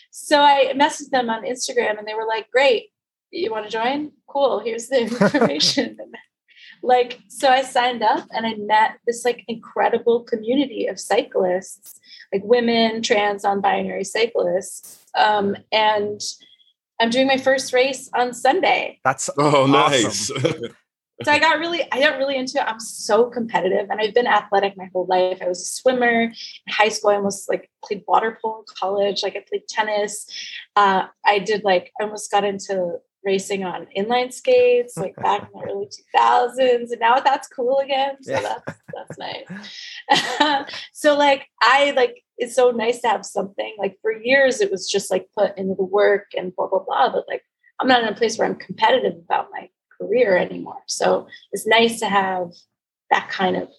So 0.10 0.42
I 0.42 0.74
messaged 0.76 1.12
them 1.12 1.30
on 1.30 1.44
Instagram 1.44 2.00
and 2.00 2.08
they 2.08 2.16
were 2.16 2.26
like, 2.28 2.50
great, 2.52 2.90
you 3.32 3.52
want 3.52 3.66
to 3.66 3.72
join? 3.72 4.12
Cool, 4.28 4.60
here's 4.60 4.88
the 4.88 5.02
information. 5.02 5.98
like, 6.84 7.20
so 7.28 7.50
I 7.50 7.62
signed 7.62 8.04
up 8.04 8.28
and 8.32 8.46
I 8.46 8.56
met 8.56 8.98
this 9.06 9.24
like 9.24 9.44
incredible 9.48 10.24
community 10.24 10.88
of 10.88 11.00
cyclists 11.00 12.00
like 12.34 12.44
women, 12.44 13.02
trans, 13.02 13.44
non-binary 13.44 14.04
cyclists. 14.04 15.00
Um, 15.16 15.56
and 15.72 16.20
I'm 17.00 17.10
doing 17.10 17.28
my 17.28 17.38
first 17.38 17.72
race 17.74 18.10
on 18.16 18.34
Sunday. 18.34 19.00
That's 19.04 19.30
oh 19.38 19.68
nice. 19.68 20.28
so 21.24 21.32
I 21.32 21.40
got 21.40 21.60
really, 21.60 21.84
I 21.92 22.00
got 22.00 22.18
really 22.18 22.36
into 22.36 22.60
it. 22.60 22.66
I'm 22.68 22.80
so 22.80 23.30
competitive, 23.30 23.90
and 23.90 24.02
I've 24.02 24.14
been 24.14 24.28
athletic 24.28 24.76
my 24.76 24.90
whole 24.94 25.06
life. 25.06 25.40
I 25.42 25.48
was 25.48 25.62
a 25.62 25.66
swimmer 25.66 26.24
in 26.24 26.34
high 26.70 26.90
school. 26.90 27.12
I 27.12 27.16
almost 27.16 27.50
like 27.50 27.70
played 27.84 28.04
water 28.08 28.38
polo 28.42 28.60
in 28.60 28.66
college. 28.78 29.24
Like 29.24 29.36
I 29.36 29.44
played 29.48 29.68
tennis. 29.68 30.26
Uh, 30.76 31.08
I 31.26 31.40
did 31.40 31.64
like 31.64 31.92
I 32.00 32.06
almost 32.06 32.32
got 32.32 32.44
into 32.44 32.98
racing 33.26 33.64
on 33.64 33.88
inline 33.98 34.32
skates 34.34 34.98
like 34.98 35.16
back 35.18 35.42
in 35.54 35.60
the 35.60 35.66
early 35.72 35.88
2000s 36.16 36.92
and 36.92 37.00
now 37.00 37.20
that's 37.20 37.48
cool 37.48 37.80
again 37.80 38.16
so 38.22 38.32
Yeah. 38.32 38.42
that's 38.42 38.80
that's 38.94 39.18
nice. 39.18 40.68
So 40.94 41.18
like 41.18 41.48
i 41.62 41.92
like 41.96 42.24
it's 42.38 42.56
so 42.56 42.72
nice 42.72 43.02
to 43.02 43.08
have 43.10 43.26
something 43.26 43.76
like 43.78 43.98
for 44.02 44.12
years 44.12 44.62
it 44.62 44.72
was 44.72 44.90
just 44.90 45.12
like 45.12 45.28
put 45.38 45.58
into 45.58 45.76
the 45.76 45.84
work 45.84 46.28
and 46.38 46.56
blah 46.56 46.68
blah 46.68 46.84
blah 46.84 47.10
but 47.12 47.26
like 47.28 47.44
i'm 47.80 47.88
not 47.88 48.02
in 48.04 48.10
a 48.10 48.16
place 48.16 48.38
where 48.38 48.48
i'm 48.48 48.56
competitive 48.56 49.16
about 49.18 49.50
my 49.52 49.70
career 50.00 50.38
anymore. 50.38 50.82
So 50.88 51.28
it's 51.52 51.68
nice 51.68 52.00
to 52.00 52.08
have 52.08 52.52
that 53.10 53.30
kind 53.30 53.56
of 53.56 53.70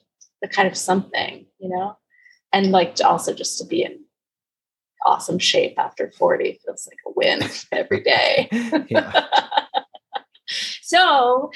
the 0.43 0.49
kind 0.49 0.69
of 0.69 0.77
something 0.77 1.47
you 1.59 1.69
know? 1.69 1.97
And 2.53 2.71
like 2.71 2.95
to 2.97 3.09
also 3.09 3.35
just 3.35 3.59
to 3.59 3.67
be 3.67 3.83
in 3.83 4.04
awesome 5.05 5.39
shape 5.39 5.79
after 5.79 6.11
40 6.19 6.61
feels 6.65 6.89
like 6.89 6.99
a 7.07 7.13
win 7.15 7.43
every 7.73 8.03
day 8.03 8.49
Yeah. 8.89 9.27
so 10.83 11.51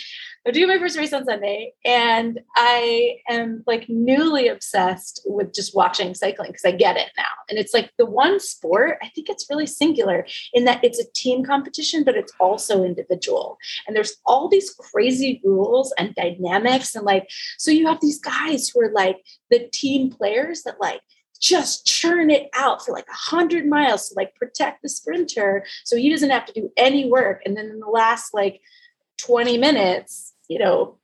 I'm 0.47 0.53
doing 0.53 0.69
my 0.69 0.79
first 0.79 0.97
race 0.97 1.13
on 1.13 1.25
Sunday, 1.25 1.73
and 1.85 2.41
I 2.57 3.19
am 3.29 3.63
like 3.67 3.87
newly 3.89 4.49
obsessed 4.49 5.21
with 5.27 5.55
just 5.55 5.75
watching 5.75 6.15
cycling 6.15 6.51
because 6.51 6.65
I 6.65 6.71
get 6.71 6.97
it 6.97 7.11
now. 7.17 7.25
And 7.49 7.59
it's 7.59 7.75
like 7.75 7.91
the 7.99 8.07
one 8.07 8.41
sport, 8.41 8.99
I 9.03 9.09
think 9.09 9.29
it's 9.29 9.47
really 9.51 9.67
singular 9.67 10.27
in 10.55 10.65
that 10.65 10.83
it's 10.83 10.99
a 10.99 11.13
team 11.15 11.45
competition, 11.45 12.05
but 12.05 12.17
it's 12.17 12.33
also 12.41 12.85
individual. 12.85 13.59
And 13.87 13.95
there's 13.95 14.17
all 14.25 14.49
these 14.49 14.71
crazy 14.71 15.41
rules 15.45 15.93
and 15.99 16.15
dynamics. 16.15 16.95
And 16.95 17.05
like, 17.05 17.29
so 17.59 17.71
you 17.71 17.87
have 17.87 18.01
these 18.01 18.21
guys 18.21 18.69
who 18.69 18.81
are 18.81 18.93
like 18.93 19.19
the 19.51 19.69
team 19.73 20.11
players 20.11 20.63
that 20.63 20.81
like 20.81 21.01
just 21.41 21.87
churn 21.87 22.31
it 22.31 22.49
out 22.55 22.85
for 22.85 22.93
like 22.93 23.07
a 23.09 23.17
hundred 23.17 23.67
miles 23.67 24.09
to 24.09 24.15
like 24.15 24.35
protect 24.35 24.83
the 24.83 24.89
sprinter 24.89 25.65
so 25.85 25.97
he 25.97 26.11
doesn't 26.11 26.31
have 26.31 26.47
to 26.47 26.53
do 26.53 26.71
any 26.77 27.09
work. 27.09 27.43
And 27.45 27.57
then 27.57 27.67
in 27.67 27.81
the 27.81 27.87
last 27.87 28.35
like 28.35 28.61
20 29.19 29.59
minutes, 29.59 30.35
you 30.49 30.59
know, 30.59 30.99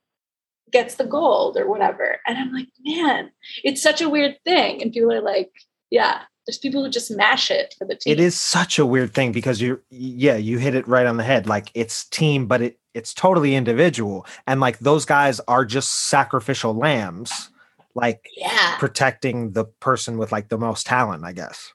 gets 0.73 0.97
the 0.97 1.05
gold 1.05 1.57
or 1.57 1.69
whatever. 1.69 2.21
And 2.27 2.37
I'm 2.37 2.53
like, 2.53 2.69
man, 2.85 3.31
it's 3.63 3.83
such 3.83 4.01
a 4.01 4.09
weird 4.09 4.37
thing. 4.45 4.83
And 4.83 4.93
people 4.93 5.13
are 5.13 5.21
like, 5.21 5.51
yeah, 5.91 6.23
there's 6.47 6.59
people 6.59 6.85
who 6.85 6.91
just 6.91 7.11
mash 7.11 7.51
it 7.51 7.75
for 7.79 7.87
the 7.87 7.97
team. 7.97 8.13
it 8.13 8.21
is 8.21 8.39
such 8.39 8.79
a 8.79 8.87
weird 8.87 9.15
thing 9.15 9.33
because 9.33 9.61
you're 9.61 9.83
yeah 9.91 10.37
you 10.37 10.59
hit 10.59 10.75
it 10.75 10.87
right 10.87 11.07
on 11.07 11.17
the 11.17 11.25
head 11.25 11.47
like 11.47 11.71
it's 11.75 12.05
team 12.07 12.47
but 12.47 12.61
it 12.61 12.79
it's 12.93 13.15
totally 13.15 13.55
individual 13.55 14.27
and 14.47 14.61
like 14.61 14.79
those 14.81 15.05
guys 15.05 15.41
are 15.49 15.65
just 15.65 16.09
sacrificial 16.09 16.75
lambs 16.75 17.51
like 17.95 18.29
Yeah. 18.37 18.77
protecting 18.79 19.53
the 19.53 19.65
person 19.65 20.19
with 20.19 20.33
like 20.33 20.49
the 20.49 20.59
most 20.59 20.87
talent 20.87 21.25
i 21.25 21.33
guess 21.33 21.73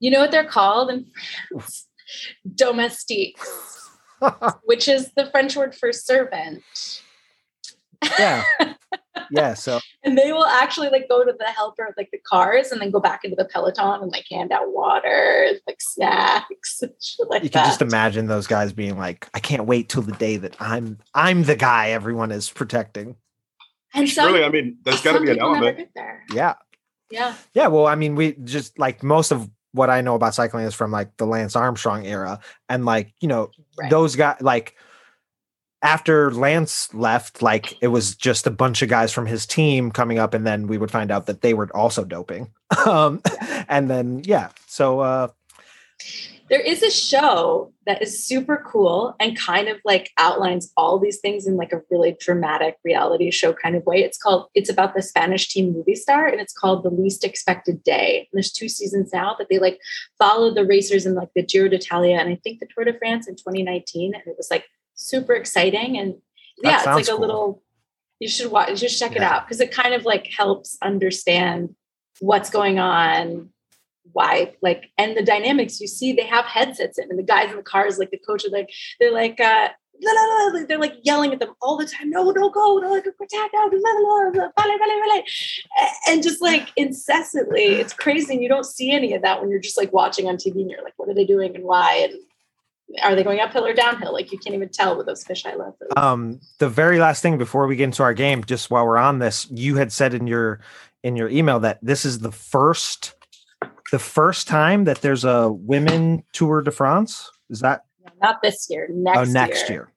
You 0.00 0.10
know 0.10 0.20
what 0.20 0.30
they're 0.30 0.44
called 0.48 0.90
in 0.90 1.06
France? 1.50 1.86
Domestiques, 2.54 3.90
which 4.64 4.88
is 4.88 5.12
the 5.16 5.26
French 5.30 5.56
word 5.56 5.74
for 5.74 5.92
servant. 5.92 6.62
yeah 8.18 8.44
yeah 9.30 9.54
so 9.54 9.78
And 10.02 10.18
they 10.18 10.32
will 10.32 10.44
actually 10.44 10.88
like 10.90 11.08
go 11.08 11.24
to 11.24 11.32
the 11.38 11.46
helper 11.46 11.84
of 11.86 11.94
like 11.96 12.10
the 12.12 12.18
cars 12.18 12.72
and 12.72 12.80
then 12.80 12.90
go 12.90 12.98
back 13.00 13.24
into 13.24 13.36
the 13.36 13.44
peloton 13.44 14.02
and 14.02 14.10
like 14.10 14.24
hand 14.30 14.50
out 14.52 14.72
water, 14.72 15.50
like 15.66 15.80
snacks, 15.80 16.82
like 17.28 17.44
you 17.44 17.48
can 17.50 17.62
that. 17.62 17.66
just 17.66 17.80
imagine 17.82 18.26
those 18.26 18.46
guys 18.48 18.72
being 18.72 18.98
like 18.98 19.28
i 19.34 19.38
can't 19.40 19.64
wait 19.66 19.88
till 19.88 20.02
the 20.02 20.12
day 20.12 20.36
that 20.36 20.56
i'm 20.60 20.98
i'm 21.14 21.44
the 21.44 21.56
guy 21.56 21.90
everyone 21.90 22.32
is 22.32 22.50
protecting 22.50 23.14
and 23.94 24.08
some, 24.08 24.32
really, 24.32 24.44
I 24.44 24.48
mean, 24.48 24.78
there's 24.84 25.00
got 25.02 25.12
to 25.12 25.20
be 25.20 25.30
an 25.30 25.40
element. 25.40 25.88
there. 25.94 26.24
yeah 26.32 26.54
Yeah. 27.10 27.34
Yeah, 27.54 27.66
well, 27.68 27.86
I 27.86 27.94
mean, 27.94 28.14
we 28.14 28.32
just 28.44 28.78
like 28.78 29.02
most 29.02 29.32
of 29.32 29.48
what 29.72 29.88
I 29.90 30.00
know 30.02 30.14
about 30.14 30.34
cycling 30.34 30.66
is 30.66 30.74
from 30.74 30.90
like 30.90 31.16
the 31.16 31.26
Lance 31.26 31.56
Armstrong 31.56 32.06
era, 32.06 32.40
and 32.68 32.84
like 32.84 33.14
you 33.20 33.28
know 33.28 33.50
Right. 33.78 33.90
those 33.90 34.16
guys 34.16 34.36
like 34.40 34.74
after 35.82 36.30
Lance 36.30 36.92
left, 36.94 37.42
like 37.42 37.76
it 37.82 37.88
was 37.88 38.14
just 38.14 38.46
a 38.46 38.50
bunch 38.50 38.82
of 38.82 38.88
guys 38.88 39.12
from 39.12 39.26
his 39.26 39.46
team 39.46 39.90
coming 39.90 40.18
up, 40.18 40.32
and 40.34 40.46
then 40.46 40.66
we 40.68 40.78
would 40.78 40.90
find 40.90 41.10
out 41.10 41.26
that 41.26 41.40
they 41.40 41.54
were 41.54 41.74
also 41.76 42.04
doping. 42.04 42.52
um, 42.86 43.20
and 43.68 43.90
then 43.90 44.22
yeah, 44.24 44.50
so 44.66 45.00
uh, 45.00 45.28
There 46.48 46.60
is 46.60 46.82
a 46.82 46.90
show 46.90 47.71
that 47.86 48.00
is 48.00 48.24
super 48.24 48.64
cool 48.66 49.16
and 49.18 49.38
kind 49.38 49.68
of 49.68 49.78
like 49.84 50.10
outlines 50.18 50.72
all 50.76 50.98
these 50.98 51.18
things 51.18 51.46
in 51.46 51.56
like 51.56 51.72
a 51.72 51.82
really 51.90 52.16
dramatic 52.20 52.76
reality 52.84 53.30
show 53.30 53.52
kind 53.52 53.74
of 53.74 53.84
way. 53.84 54.02
It's 54.02 54.18
called, 54.18 54.48
it's 54.54 54.70
about 54.70 54.94
the 54.94 55.02
Spanish 55.02 55.48
team 55.48 55.74
Movistar 55.74 56.30
and 56.30 56.40
it's 56.40 56.52
called 56.52 56.84
The 56.84 56.90
Least 56.90 57.24
Expected 57.24 57.82
Day. 57.82 58.18
And 58.18 58.38
there's 58.38 58.52
two 58.52 58.68
seasons 58.68 59.12
now 59.12 59.34
that 59.38 59.48
they 59.48 59.58
like 59.58 59.80
follow 60.18 60.54
the 60.54 60.64
racers 60.64 61.06
in 61.06 61.14
like 61.14 61.30
the 61.34 61.42
Giro 61.42 61.68
d'Italia 61.68 62.16
and 62.16 62.28
I 62.28 62.36
think 62.36 62.60
the 62.60 62.68
Tour 62.72 62.84
de 62.84 62.96
France 62.96 63.26
in 63.26 63.34
2019. 63.34 64.14
And 64.14 64.22
it 64.26 64.34
was 64.36 64.48
like 64.50 64.66
super 64.94 65.34
exciting. 65.34 65.98
And 65.98 66.14
That 66.62 66.84
yeah, 66.84 66.98
it's 66.98 67.08
like 67.08 67.16
a 67.16 67.20
little, 67.20 67.62
you 68.20 68.28
should 68.28 68.52
watch, 68.52 68.78
just 68.78 68.98
check 68.98 69.16
it 69.16 69.22
out 69.22 69.44
because 69.44 69.60
it 69.60 69.72
kind 69.72 69.94
of 69.94 70.04
like 70.04 70.28
helps 70.28 70.78
understand 70.82 71.74
what's 72.20 72.50
going 72.50 72.78
on 72.78 73.48
why 74.12 74.52
like 74.62 74.90
and 74.98 75.16
the 75.16 75.22
dynamics 75.22 75.80
you 75.80 75.86
see 75.86 76.12
they 76.12 76.26
have 76.26 76.44
headsets 76.44 76.98
in 76.98 77.08
and 77.10 77.18
the 77.18 77.22
guys 77.22 77.50
in 77.50 77.56
the 77.56 77.62
cars 77.62 77.98
like 77.98 78.10
the 78.10 78.18
coach 78.18 78.44
are 78.44 78.50
like 78.50 78.70
they're 79.00 79.12
like 79.12 79.40
uh 79.40 79.68
la, 80.02 80.12
la, 80.12 80.46
la, 80.46 80.66
they're 80.66 80.78
like 80.78 80.96
yelling 81.02 81.32
at 81.32 81.38
them 81.38 81.54
all 81.60 81.76
the 81.76 81.86
time 81.86 82.10
no 82.10 82.32
don't 82.32 82.54
go 82.54 82.78
no 82.78 82.90
like 82.90 83.04
protect 83.04 83.54
no, 83.54 83.68
vale. 83.68 85.22
A- 85.80 86.10
and 86.10 86.22
just 86.22 86.42
like 86.42 86.68
incessantly 86.76 87.64
it's 87.64 87.92
crazy 87.92 88.34
and 88.34 88.42
you 88.42 88.48
don't 88.48 88.66
see 88.66 88.90
any 88.90 89.14
of 89.14 89.22
that 89.22 89.40
when 89.40 89.50
you're 89.50 89.60
just 89.60 89.78
like 89.78 89.92
watching 89.92 90.26
on 90.26 90.36
tv 90.36 90.60
and 90.60 90.70
you're 90.70 90.82
like 90.82 90.94
what 90.96 91.08
are 91.08 91.14
they 91.14 91.24
doing 91.24 91.54
and 91.54 91.64
why? 91.64 92.08
And 92.08 92.14
are 93.02 93.14
they 93.14 93.24
going 93.24 93.40
uphill 93.40 93.64
or 93.64 93.72
downhill? 93.72 94.12
Like 94.12 94.32
you 94.32 94.38
can't 94.38 94.54
even 94.54 94.68
tell 94.68 94.96
with 94.96 95.06
those 95.06 95.24
fisheye 95.24 95.58
lenses. 95.58 95.88
Um, 95.96 96.40
the 96.58 96.68
very 96.68 96.98
last 96.98 97.22
thing 97.22 97.38
before 97.38 97.66
we 97.66 97.76
get 97.76 97.84
into 97.84 98.02
our 98.02 98.14
game, 98.14 98.44
just 98.44 98.70
while 98.70 98.86
we're 98.86 98.98
on 98.98 99.18
this, 99.18 99.48
you 99.50 99.76
had 99.76 99.92
said 99.92 100.14
in 100.14 100.26
your 100.26 100.60
in 101.02 101.16
your 101.16 101.28
email 101.28 101.58
that 101.60 101.78
this 101.82 102.04
is 102.04 102.20
the 102.20 102.32
first 102.32 103.14
the 103.90 103.98
first 103.98 104.48
time 104.48 104.84
that 104.84 105.00
there's 105.00 105.24
a 105.24 105.50
women 105.50 106.24
Tour 106.32 106.62
de 106.62 106.70
France. 106.70 107.30
Is 107.50 107.60
that 107.60 107.84
not 108.20 108.42
this 108.42 108.68
year 108.70 108.88
next, 108.90 109.18
oh 109.18 109.24
next 109.24 109.68
year? 109.68 109.90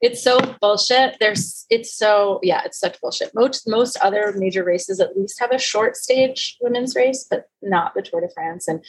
It's 0.00 0.22
so 0.22 0.38
bullshit. 0.60 1.16
There's 1.18 1.64
it's 1.70 1.96
so 1.96 2.40
yeah, 2.42 2.62
it's 2.64 2.78
such 2.78 3.00
bullshit. 3.00 3.34
Most 3.34 3.66
most 3.66 3.96
other 4.02 4.34
major 4.36 4.62
races 4.62 5.00
at 5.00 5.16
least 5.16 5.40
have 5.40 5.50
a 5.50 5.58
short 5.58 5.96
stage 5.96 6.58
women's 6.60 6.94
race, 6.94 7.26
but 7.28 7.48
not 7.62 7.94
the 7.94 8.02
Tour 8.02 8.20
de 8.20 8.28
France. 8.28 8.68
And 8.68 8.84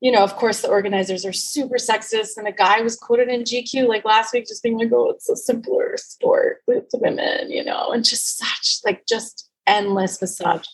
you 0.00 0.10
know, 0.10 0.24
of 0.24 0.34
course, 0.34 0.62
the 0.62 0.68
organizers 0.68 1.26
are 1.26 1.32
super 1.32 1.76
sexist. 1.76 2.38
And 2.38 2.48
a 2.48 2.52
guy 2.52 2.80
was 2.80 2.96
quoted 2.96 3.28
in 3.28 3.42
GQ 3.42 3.86
like 3.86 4.04
last 4.04 4.32
week, 4.32 4.46
just 4.46 4.62
being 4.62 4.78
like, 4.78 4.90
"Oh, 4.92 5.10
it's 5.10 5.28
a 5.28 5.36
simpler 5.36 5.96
sport 5.96 6.62
with 6.66 6.86
women," 6.94 7.50
you 7.50 7.62
know, 7.62 7.92
and 7.92 8.04
just 8.04 8.38
such 8.38 8.80
like 8.84 9.06
just 9.06 9.48
endless 9.66 10.20
massage. 10.20 10.66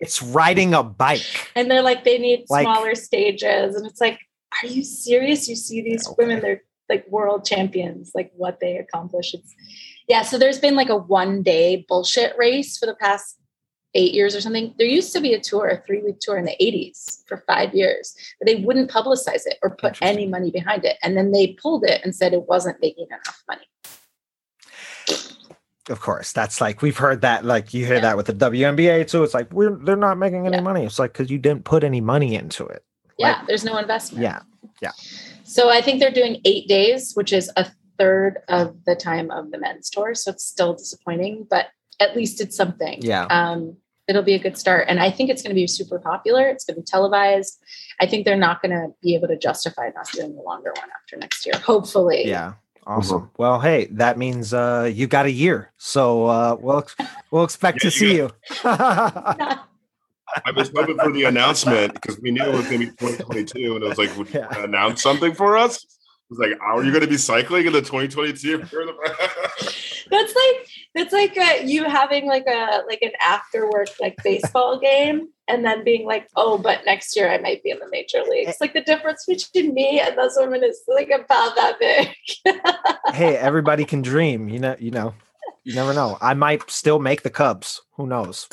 It's 0.00 0.22
riding 0.22 0.72
a 0.74 0.82
bike. 0.82 1.50
And 1.54 1.70
they're 1.70 1.82
like, 1.82 2.04
they 2.04 2.18
need 2.18 2.46
Like- 2.48 2.64
smaller 2.64 2.94
stages, 2.94 3.76
and 3.76 3.86
it's 3.86 4.00
like, 4.00 4.18
are 4.62 4.66
you 4.66 4.82
serious? 4.82 5.48
You 5.48 5.54
see 5.56 5.80
these 5.82 6.06
Okay. 6.06 6.14
women, 6.18 6.40
they're 6.40 6.62
like 6.88 7.06
world 7.08 7.44
champions, 7.44 8.10
like 8.16 8.32
what 8.34 8.58
they 8.60 8.76
accomplish. 8.76 9.32
It's 9.34 9.54
yeah. 10.08 10.22
So 10.22 10.38
there's 10.38 10.58
been 10.58 10.74
like 10.74 10.88
a 10.88 10.96
one 10.96 11.42
day 11.44 11.84
bullshit 11.88 12.36
race 12.36 12.76
for 12.78 12.86
the 12.86 12.96
past 12.96 13.36
eight 13.94 14.12
years 14.12 14.34
or 14.34 14.40
something. 14.40 14.74
There 14.76 14.86
used 14.88 15.12
to 15.12 15.20
be 15.20 15.34
a 15.34 15.40
tour, 15.40 15.68
a 15.68 15.82
three 15.86 16.02
week 16.02 16.18
tour 16.20 16.36
in 16.36 16.44
the 16.46 16.56
80s 16.60 17.22
for 17.28 17.44
five 17.46 17.74
years, 17.74 18.14
but 18.40 18.46
they 18.46 18.56
wouldn't 18.56 18.90
publicize 18.90 19.46
it 19.46 19.58
or 19.62 19.70
put 19.76 19.98
any 20.02 20.26
money 20.26 20.50
behind 20.50 20.84
it. 20.84 20.96
And 21.02 21.16
then 21.16 21.30
they 21.30 21.48
pulled 21.62 21.84
it 21.84 22.00
and 22.02 22.14
said 22.14 22.32
it 22.32 22.48
wasn't 22.48 22.80
making 22.80 23.06
enough 23.08 23.42
money. 23.48 23.66
Of 25.90 26.00
course, 26.00 26.32
that's 26.32 26.60
like 26.60 26.80
we've 26.82 26.96
heard 26.96 27.20
that. 27.22 27.44
Like 27.44 27.74
you 27.74 27.84
hear 27.84 27.96
Yeah. 27.96 28.00
that 28.02 28.16
with 28.16 28.26
the 28.26 28.32
WNBA 28.32 29.08
too. 29.08 29.22
It's 29.24 29.34
like 29.34 29.52
we're 29.52 29.76
they're 29.76 29.96
not 29.96 30.18
making 30.18 30.46
any 30.46 30.56
Yeah. 30.56 30.62
money. 30.62 30.84
It's 30.84 30.98
like 30.98 31.12
because 31.12 31.30
you 31.30 31.38
didn't 31.38 31.64
put 31.64 31.84
any 31.84 32.00
money 32.00 32.34
into 32.34 32.64
it. 32.66 32.84
Yeah, 33.18 33.42
there's 33.46 33.64
no 33.64 33.76
investment. 33.76 34.22
Yeah, 34.22 34.40
yeah. 34.80 34.92
So 35.44 35.68
I 35.68 35.80
think 35.82 36.00
they're 36.00 36.10
doing 36.12 36.40
eight 36.44 36.68
days, 36.68 37.12
which 37.14 37.32
is 37.32 37.50
a 37.56 37.66
third 37.98 38.38
of 38.48 38.76
the 38.86 38.94
time 38.96 39.30
of 39.30 39.50
the 39.50 39.58
men's 39.58 39.90
tour. 39.90 40.14
So 40.14 40.30
it's 40.30 40.44
still 40.44 40.72
disappointing, 40.74 41.46
but 41.50 41.66
at 41.98 42.16
least 42.16 42.40
it's 42.40 42.56
something. 42.56 42.98
Yeah. 43.02 43.24
Um, 43.26 43.76
it'll 44.08 44.22
be 44.22 44.34
a 44.34 44.38
good 44.38 44.56
start. 44.56 44.86
And 44.88 44.98
I 45.00 45.10
think 45.10 45.28
it's 45.28 45.42
going 45.42 45.50
to 45.50 45.54
be 45.54 45.66
super 45.66 45.98
popular. 45.98 46.48
It's 46.48 46.64
going 46.64 46.76
to 46.76 46.80
be 46.80 46.84
televised. 46.86 47.58
I 48.00 48.06
think 48.06 48.24
they're 48.24 48.36
not 48.36 48.62
going 48.62 48.72
to 48.72 48.88
be 49.02 49.14
able 49.14 49.28
to 49.28 49.36
justify 49.36 49.90
not 49.94 50.10
doing 50.12 50.34
the 50.34 50.40
longer 50.42 50.72
one 50.76 50.88
after 50.98 51.16
next 51.18 51.44
year. 51.44 51.54
Hopefully. 51.58 52.26
yeah. 52.26 52.54
Awesome. 52.86 53.30
Well, 53.36 53.60
hey, 53.60 53.86
that 53.92 54.18
means 54.18 54.52
uh 54.54 54.90
you 54.92 55.06
got 55.06 55.26
a 55.26 55.30
year. 55.30 55.72
So 55.76 56.26
uh 56.26 56.56
we'll 56.58 56.86
we'll 57.30 57.44
expect 57.44 57.78
Yeah, 57.82 57.90
to 57.90 57.96
see 57.96 58.16
you. 58.16 58.30
I 58.64 60.52
was 60.54 60.70
hoping 60.74 60.96
for 60.98 61.12
the 61.12 61.24
announcement 61.24 61.94
because 61.94 62.18
we 62.20 62.30
knew 62.30 62.42
it 62.44 62.52
was 62.52 62.68
going 62.68 62.80
to 62.80 62.86
be 62.86 62.92
2022, 62.92 63.74
and 63.74 63.82
it 63.84 63.88
was 63.88 63.98
like, 63.98 64.16
would 64.16 64.32
you 64.32 64.40
Yeah. 64.40 64.62
announce 64.64 65.02
something 65.02 65.34
for 65.34 65.56
us? 65.56 65.76
It 65.82 65.88
was 66.30 66.38
like, 66.38 66.52
are 66.60 66.84
you 66.84 66.92
going 66.92 67.02
to 67.02 67.08
be 67.08 67.16
cycling 67.16 67.66
in 67.66 67.72
the 67.72 67.80
2022? 67.80 68.62
that's 70.10 70.34
like 70.34 70.68
that's 70.94 71.12
like 71.12 71.36
a, 71.36 71.64
you 71.64 71.84
having 71.84 72.26
like 72.26 72.46
a 72.46 72.82
like 72.86 73.02
an 73.02 73.12
after 73.20 73.70
work 73.70 73.88
like 74.00 74.16
baseball 74.22 74.78
game 74.82 75.28
and 75.48 75.64
then 75.64 75.84
being 75.84 76.06
like 76.06 76.28
oh 76.36 76.58
but 76.58 76.80
next 76.84 77.16
year 77.16 77.30
i 77.30 77.38
might 77.38 77.62
be 77.62 77.70
in 77.70 77.78
the 77.78 77.88
major 77.90 78.22
leagues 78.28 78.56
like 78.60 78.72
the 78.72 78.82
difference 78.82 79.24
between 79.26 79.74
me 79.74 80.00
and 80.00 80.16
those 80.16 80.34
women 80.36 80.62
is 80.62 80.82
like 80.88 81.10
about 81.10 81.54
that 81.56 81.78
big 81.78 82.08
hey, 83.12 83.36
everybody 83.36 83.84
can 83.84 84.02
dream. 84.02 84.48
You 84.48 84.58
know, 84.58 84.76
you 84.78 84.90
know, 84.90 85.14
you 85.64 85.74
never 85.74 85.94
know. 85.94 86.18
I 86.20 86.34
might 86.34 86.70
still 86.70 86.98
make 86.98 87.22
the 87.22 87.30
Cubs. 87.30 87.82
Who 87.96 88.06
knows? 88.06 88.48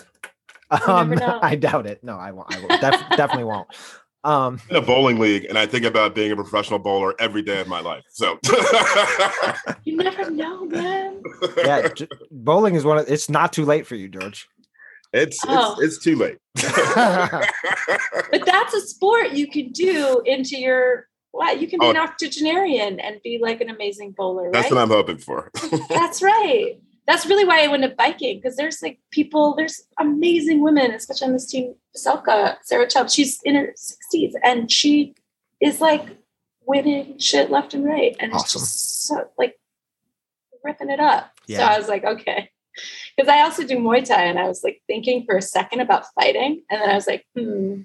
Um, 0.87 1.09
know. 1.15 1.39
I 1.41 1.55
doubt 1.55 1.85
it. 1.85 2.03
No, 2.03 2.17
I 2.17 2.31
won't. 2.31 2.53
I 2.53 2.59
will. 2.59 2.67
Def- 2.67 3.09
definitely 3.17 3.45
won't. 3.45 3.67
Um, 4.23 4.59
in 4.69 4.75
a 4.75 4.81
bowling 4.81 5.19
league, 5.19 5.45
and 5.45 5.57
I 5.57 5.65
think 5.67 5.85
about 5.85 6.13
being 6.15 6.31
a 6.31 6.35
professional 6.35 6.79
bowler 6.79 7.13
every 7.19 7.41
day 7.43 7.61
of 7.61 7.67
my 7.67 7.79
life. 7.79 8.03
So 8.09 8.37
you 9.85 9.95
never 9.95 10.29
know 10.31 10.65
man 10.65 11.21
yeah, 11.57 11.87
j- 11.89 12.07
bowling 12.31 12.75
is 12.75 12.83
one 12.83 12.97
of. 12.97 13.09
It's 13.09 13.29
not 13.29 13.53
too 13.53 13.63
late 13.63 13.85
for 13.87 13.95
you, 13.95 14.09
George. 14.09 14.47
it's 15.13 15.39
Oh. 15.47 15.75
it's 15.79 15.95
it's 15.97 16.03
too 16.03 16.15
late. 16.15 16.37
but 18.31 18.45
that's 18.45 18.73
a 18.73 18.81
sport 18.81 19.31
you 19.31 19.47
can 19.49 19.71
do 19.71 20.21
into 20.25 20.57
your 20.59 21.07
wow 21.33 21.51
you 21.51 21.67
can 21.67 21.79
be 21.79 21.85
Oh. 21.85 21.91
an 21.91 21.97
octogenarian 21.97 22.99
and 22.99 23.21
be 23.23 23.39
like 23.41 23.61
an 23.61 23.69
amazing 23.69 24.11
bowler 24.17 24.49
That's 24.51 24.65
right 24.71 24.73
what 24.75 24.81
I'm 24.81 24.89
hoping 24.89 25.17
for. 25.19 25.51
That's 25.89 26.21
right. 26.21 26.75
That's 27.05 27.25
really 27.25 27.45
why 27.45 27.63
I 27.63 27.67
went 27.67 27.83
to 27.83 27.89
biking 27.89 28.37
because 28.39 28.57
there's 28.57 28.81
like 28.81 28.99
people, 29.11 29.55
there's 29.55 29.83
amazing 29.97 30.61
women, 30.61 30.91
especially 30.91 31.27
on 31.27 31.33
this 31.33 31.45
team. 31.49 31.73
Selka, 31.97 32.57
Sarah 32.63 32.87
Chubb, 32.87 33.09
she's 33.09 33.41
in 33.43 33.55
her 33.55 33.73
60s 33.77 34.33
and 34.43 34.71
she 34.71 35.15
is 35.61 35.81
like 35.81 36.05
winning 36.65 37.17
shit 37.19 37.49
left 37.49 37.73
and 37.73 37.85
right. 37.85 38.15
And 38.19 38.33
it's 38.33 38.53
just 38.53 39.05
so 39.07 39.29
like 39.37 39.55
ripping 40.63 40.89
it 40.89 40.99
up. 40.99 41.31
So 41.49 41.57
I 41.57 41.77
was 41.77 41.87
like, 41.87 42.03
okay. 42.03 42.49
Because 43.15 43.29
I 43.29 43.41
also 43.41 43.63
do 43.63 43.77
Muay 43.77 44.05
Thai 44.05 44.25
and 44.25 44.37
I 44.37 44.47
was 44.47 44.63
like 44.63 44.81
thinking 44.85 45.25
for 45.25 45.37
a 45.37 45.41
second 45.41 45.79
about 45.79 46.05
fighting. 46.13 46.61
And 46.69 46.81
then 46.81 46.89
I 46.89 46.93
was 46.93 47.07
like, 47.07 47.25
hmm, 47.35 47.81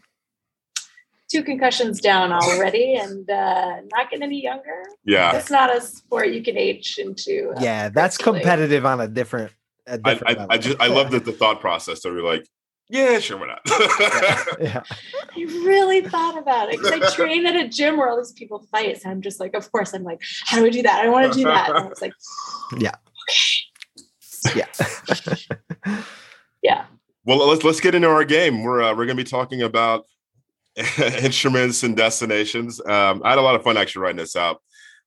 two 1.31 1.43
concussions 1.43 2.01
down 2.01 2.33
already 2.33 2.95
and 2.97 3.29
uh, 3.31 3.77
not 3.93 4.11
getting 4.11 4.23
any 4.23 4.43
younger. 4.43 4.83
Yeah. 5.05 5.35
It's 5.35 5.51
not 5.51 5.75
a 5.75 5.81
sport 5.81 6.29
you 6.29 6.43
can 6.43 6.59
age 6.59 6.99
into. 6.99 7.55
uh, 7.57 7.61
yeah, 7.61 7.89
that's 7.89 8.19
competitive 8.19 8.85
on 8.85 9.01
a 9.01 9.09
different. 9.09 9.53
A 9.87 9.95
I, 9.95 9.97
different 9.97 10.23
I, 10.25 10.41
level. 10.41 10.47
I 10.51 10.59
just 10.59 10.81
I 10.81 10.87
love 10.89 11.11
that 11.11 11.25
the 11.25 11.33
thought 11.33 11.61
process. 11.61 12.03
So 12.03 12.13
we're 12.13 12.23
like, 12.23 12.47
yeah, 12.93 13.19
sure, 13.21 13.39
why 13.39 13.47
not? 13.47 13.61
yeah. 14.61 14.83
I 15.37 15.41
really 15.65 16.03
thought 16.03 16.37
about 16.37 16.69
it 16.71 16.79
because 16.79 16.93
I 16.93 17.15
train 17.15 17.47
at 17.47 17.57
a 17.57 17.67
gym 17.67 17.97
where 17.97 18.09
all 18.09 18.19
these 18.19 18.33
people 18.33 18.67
fight. 18.71 19.01
So 19.01 19.09
I'm 19.09 19.23
just 19.23 19.41
like, 19.41 19.55
of 19.55 19.73
course, 19.73 19.95
I'm 19.95 20.05
like, 20.05 20.21
how 20.45 20.59
do 20.59 20.67
I 20.67 20.69
do 20.69 20.83
that? 20.83 21.03
I 21.03 21.09
want 21.09 21.33
to 21.33 21.39
do 21.39 21.45
that. 21.45 21.71
And 21.71 21.79
I 21.79 21.87
was 21.87 22.03
like, 22.03 22.13
Yeah. 22.79 22.95
yeah. 24.55 24.67
Yeah. 26.63 26.85
Well, 27.25 27.49
let's 27.49 27.65
let's 27.65 27.81
get 27.81 27.95
into 27.95 28.09
our 28.09 28.25
game. 28.25 28.63
We're 28.63 28.83
uh, 28.83 28.91
we're 28.91 29.07
going 29.07 29.17
to 29.17 29.25
be 29.25 29.29
talking 29.29 29.63
about 29.63 30.05
instruments 30.99 31.83
and 31.83 31.97
destinations. 31.97 32.79
Um, 32.85 33.23
I 33.25 33.31
had 33.31 33.39
a 33.39 33.43
lot 33.43 33.55
of 33.55 33.63
fun 33.63 33.79
actually 33.79 34.03
writing 34.03 34.19
this 34.19 34.37
out. 34.37 34.61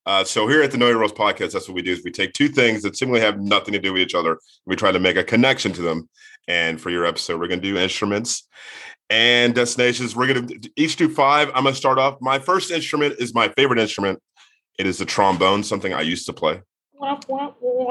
Uh, 0.07 0.23
so 0.23 0.47
here 0.47 0.61
at 0.61 0.71
the 0.71 0.77
Know 0.77 0.87
Your 0.87 0.99
Roles 0.99 1.11
podcast, 1.11 1.51
that's 1.51 1.67
what 1.67 1.75
we 1.75 1.81
do: 1.81 1.91
is 1.91 2.03
we 2.03 2.11
take 2.11 2.33
two 2.33 2.47
things 2.47 2.81
that 2.83 2.95
seemingly 2.95 3.21
have 3.21 3.39
nothing 3.39 3.73
to 3.73 3.79
do 3.79 3.93
with 3.93 4.01
each 4.01 4.15
other. 4.15 4.39
We 4.65 4.75
try 4.75 4.91
to 4.91 4.99
make 4.99 5.17
a 5.17 5.23
connection 5.23 5.71
to 5.73 5.81
them. 5.81 6.09
And 6.47 6.79
for 6.79 6.89
your 6.89 7.05
episode, 7.05 7.39
we're 7.39 7.47
going 7.47 7.61
to 7.61 7.73
do 7.73 7.77
instruments 7.77 8.47
and 9.09 9.53
destinations. 9.53 10.15
We're 10.15 10.33
going 10.33 10.47
to 10.47 10.71
each 10.75 10.95
do 10.95 11.09
five. 11.09 11.49
I'm 11.49 11.63
going 11.63 11.73
to 11.73 11.79
start 11.79 11.97
off. 11.97 12.17
My 12.21 12.39
first 12.39 12.71
instrument 12.71 13.15
is 13.19 13.33
my 13.33 13.49
favorite 13.49 13.79
instrument. 13.79 14.21
It 14.77 14.85
is 14.85 14.97
the 14.97 15.05
trombone, 15.05 15.63
something 15.63 15.93
I 15.93 16.01
used 16.01 16.25
to 16.27 16.33
play. 16.33 16.61
Yeah, 17.01 17.17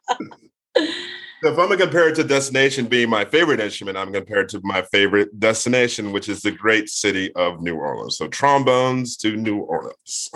So 1.42 1.52
if 1.52 1.58
I'm 1.58 1.68
gonna 1.68 1.76
compare 1.76 2.08
it 2.08 2.14
to 2.14 2.24
destination 2.24 2.86
being 2.86 3.10
my 3.10 3.24
favorite 3.26 3.60
instrument, 3.60 3.98
I'm 3.98 4.10
compared 4.10 4.48
to 4.50 4.60
my 4.64 4.80
favorite 4.82 5.38
destination, 5.38 6.10
which 6.10 6.30
is 6.30 6.40
the 6.40 6.50
great 6.50 6.88
city 6.88 7.30
of 7.34 7.60
New 7.60 7.76
Orleans. 7.76 8.16
So 8.16 8.26
trombones 8.26 9.18
to 9.18 9.36
New 9.36 9.58
Orleans. 9.58 10.30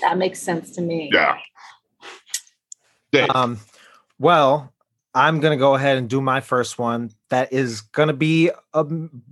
that 0.00 0.16
makes 0.16 0.38
sense 0.40 0.70
to 0.72 0.80
me. 0.80 1.10
Yeah. 1.12 1.36
Dave, 3.14 3.30
Um, 3.34 3.60
well, 4.18 4.72
I'm 5.14 5.38
gonna 5.38 5.56
go 5.56 5.74
ahead 5.74 5.96
and 5.96 6.08
do 6.08 6.20
my 6.20 6.40
first 6.40 6.78
one. 6.78 7.12
That 7.30 7.52
is 7.52 7.80
gonna 7.80 8.12
be 8.12 8.50
a, 8.72 8.86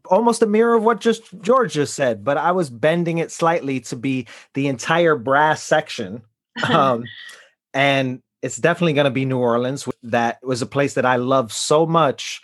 almost 0.06 0.42
a 0.42 0.46
mirror 0.46 0.74
of 0.74 0.84
what 0.84 1.00
just 1.00 1.24
George 1.42 1.72
just 1.72 1.94
said, 1.94 2.24
but 2.24 2.36
I 2.36 2.52
was 2.52 2.70
bending 2.70 3.18
it 3.18 3.32
slightly 3.32 3.80
to 3.80 3.96
be 3.96 4.26
the 4.54 4.68
entire 4.68 5.16
brass 5.16 5.62
section. 5.62 6.22
Um, 6.68 7.04
and 7.74 8.22
it's 8.42 8.56
definitely 8.56 8.92
gonna 8.92 9.10
be 9.10 9.24
New 9.24 9.38
Orleans. 9.38 9.88
That 10.04 10.38
was 10.44 10.62
a 10.62 10.66
place 10.66 10.94
that 10.94 11.06
I 11.06 11.16
love 11.16 11.52
so 11.52 11.84
much 11.84 12.40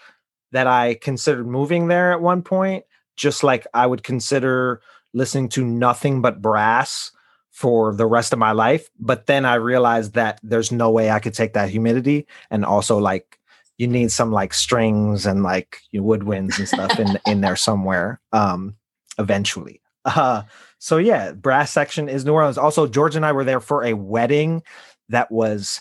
that 0.50 0.66
I 0.66 0.94
considered 0.94 1.46
moving 1.46 1.86
there 1.86 2.12
at 2.12 2.20
one 2.20 2.42
point. 2.42 2.84
Just 3.16 3.44
like 3.44 3.66
I 3.72 3.86
would 3.86 4.02
consider 4.02 4.80
listening 5.14 5.48
to 5.50 5.64
nothing 5.64 6.22
but 6.22 6.42
brass 6.42 7.12
for 7.58 7.92
the 7.92 8.06
rest 8.06 8.32
of 8.32 8.38
my 8.38 8.52
life. 8.52 8.88
But 9.00 9.26
then 9.26 9.44
I 9.44 9.54
realized 9.54 10.14
that 10.14 10.38
there's 10.44 10.70
no 10.70 10.90
way 10.92 11.10
I 11.10 11.18
could 11.18 11.34
take 11.34 11.54
that 11.54 11.68
humidity. 11.70 12.24
And 12.52 12.64
also 12.64 12.98
like 12.98 13.36
you 13.78 13.88
need 13.88 14.12
some 14.12 14.30
like 14.30 14.54
strings 14.54 15.26
and 15.26 15.42
like 15.42 15.80
you 15.90 16.04
woodwinds 16.04 16.56
and 16.60 16.68
stuff 16.68 17.00
in 17.00 17.18
in 17.26 17.40
there 17.40 17.56
somewhere 17.56 18.20
um 18.32 18.76
eventually. 19.18 19.80
Uh 20.04 20.42
so 20.78 20.98
yeah, 20.98 21.32
brass 21.32 21.72
section 21.72 22.08
is 22.08 22.24
New 22.24 22.32
Orleans. 22.32 22.58
Also, 22.58 22.86
George 22.86 23.16
and 23.16 23.26
I 23.26 23.32
were 23.32 23.42
there 23.42 23.58
for 23.58 23.82
a 23.82 23.94
wedding 23.94 24.62
that 25.08 25.28
was 25.32 25.80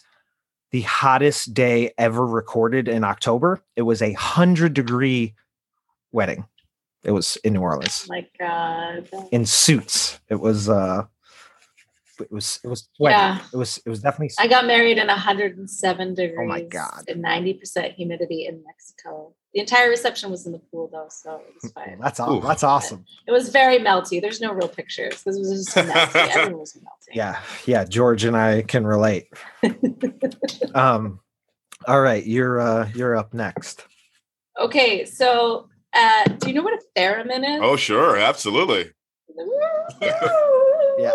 the 0.71 0.81
hottest 0.81 1.53
day 1.53 1.91
ever 1.99 2.25
recorded 2.25 2.87
in 2.87 3.03
October. 3.03 3.61
It 3.75 3.83
was 3.83 4.01
a 4.01 4.13
hundred 4.13 4.73
degree 4.73 5.35
wedding. 6.11 6.47
It 7.03 7.11
was 7.11 7.37
in 7.43 7.53
New 7.53 7.61
Orleans 7.61 8.07
Oh 8.09 8.15
my 8.15 8.25
God. 8.39 9.07
in 9.31 9.45
suits. 9.45 10.19
It 10.27 10.39
was 10.39 10.69
uh 10.69 11.05
it 12.19 12.31
was 12.31 12.59
it 12.63 12.67
was 12.67 12.87
sweaty. 12.95 13.13
Yeah. 13.13 13.39
It 13.53 13.57
was 13.57 13.79
it 13.85 13.89
was 13.89 14.01
definitely 14.01 14.31
I 14.39 14.47
got 14.47 14.65
married 14.65 14.97
in 14.97 15.07
107 15.07 16.13
degrees. 16.13 16.37
Oh 16.39 16.45
my 16.45 16.61
God. 16.61 17.03
And 17.07 17.23
90% 17.23 17.93
humidity 17.93 18.45
in 18.47 18.63
Mexico. 18.65 19.33
The 19.53 19.61
entire 19.61 19.89
reception 19.89 20.29
was 20.29 20.45
in 20.45 20.51
the 20.51 20.59
pool 20.59 20.89
though, 20.91 21.07
so 21.09 21.35
it 21.35 21.53
was 21.61 21.71
fine. 21.71 21.97
that's 22.01 22.19
aw- 22.19 22.31
Ooh. 22.31 22.41
that's 22.41 22.63
awesome. 22.63 23.05
It 23.27 23.31
was 23.31 23.49
very 23.49 23.79
melty. 23.79 24.21
There's 24.21 24.41
no 24.41 24.51
real 24.53 24.67
pictures. 24.67 25.23
This 25.23 25.37
was 25.37 25.65
just 25.65 25.75
melty. 25.77 26.15
Everyone 26.35 26.59
was 26.59 26.75
melting. 26.75 27.13
Yeah, 27.13 27.39
yeah, 27.65 27.85
George 27.85 28.23
and 28.23 28.35
I 28.35 28.61
can 28.63 28.85
relate. 28.85 29.27
um 30.75 31.19
all 31.87 32.01
right, 32.01 32.25
you're 32.25 32.59
uh 32.59 32.89
you're 32.93 33.15
up 33.15 33.33
next. 33.33 33.85
Okay, 34.59 35.05
so 35.05 35.69
uh, 35.93 36.25
do 36.25 36.49
you 36.49 36.53
know 36.53 36.63
what 36.63 36.73
a 36.73 36.99
theremin 36.99 37.57
is? 37.57 37.61
oh 37.61 37.75
sure, 37.75 38.17
absolutely. 38.17 38.91
Yeah. 40.97 41.11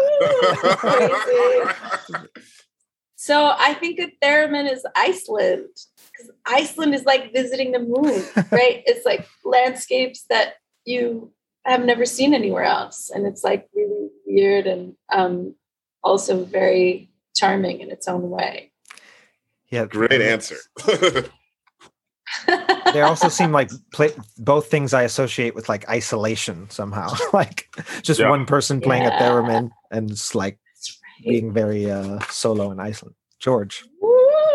So 3.23 3.55
I 3.57 3.75
think 3.75 4.01
a 4.01 4.13
theremin 4.21 4.69
is 4.69 4.85
Iceland 4.97 5.69
because 6.11 6.33
Iceland 6.45 6.93
is 6.93 7.05
like 7.05 7.33
visiting 7.33 7.71
the 7.71 7.79
moon, 7.79 8.25
right? 8.51 8.83
it's 8.85 9.07
like 9.07 9.29
landscapes 9.45 10.25
that 10.29 10.55
you 10.85 11.33
have 11.65 11.85
never 11.85 12.05
seen 12.05 12.35
anywhere 12.35 12.65
else, 12.65 13.11
and 13.11 13.25
it's 13.25 13.45
like 13.45 13.69
really 13.77 14.09
weird 14.27 14.67
and 14.67 14.95
um, 15.13 15.55
also 16.03 16.45
very 16.45 17.13
charming 17.37 17.81
in 17.81 17.93
its 17.93 18.09
own 18.09 18.29
way. 18.29 18.73
Yeah, 19.71 19.87
Great 19.87 20.21
answer. 20.21 20.57
they 22.93 23.01
also 23.03 23.29
seem 23.29 23.53
like 23.53 23.71
play, 23.93 24.11
both 24.39 24.71
things 24.71 24.93
I 24.95 25.03
associate 25.03 25.55
with 25.55 25.69
like 25.69 25.89
isolation 25.89 26.69
somehow. 26.71 27.09
like 27.33 27.69
just 28.03 28.21
Yeah. 28.21 28.31
one 28.31 28.47
person 28.47 28.81
playing 28.81 29.05
Yeah. 29.05 29.19
a 29.19 29.23
theremin 29.23 29.71
and 29.91 30.11
it's 30.11 30.35
like 30.35 30.59
right. 31.25 31.31
being 31.31 31.53
very 31.53 31.91
uh 31.91 32.19
solo 32.31 32.71
in 32.71 32.81
Iceland. 32.81 33.15
George. 33.39 33.85
Woo! 34.01 34.11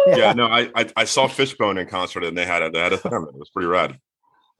yeah, 0.08 0.32
no, 0.34 0.48
I, 0.48 0.70
I 0.76 0.86
I 0.96 1.04
saw 1.06 1.28
Fishbone 1.28 1.78
in 1.78 1.88
concert 1.88 2.24
and 2.24 2.38
they 2.38 2.46
had 2.46 2.62
a 2.64 2.70
they 2.70 2.80
had 2.80 2.94
a 2.94 2.98
theremin. 2.98 3.30
It 3.30 3.40
was 3.40 3.50
pretty 3.50 3.68
rad. 3.68 4.00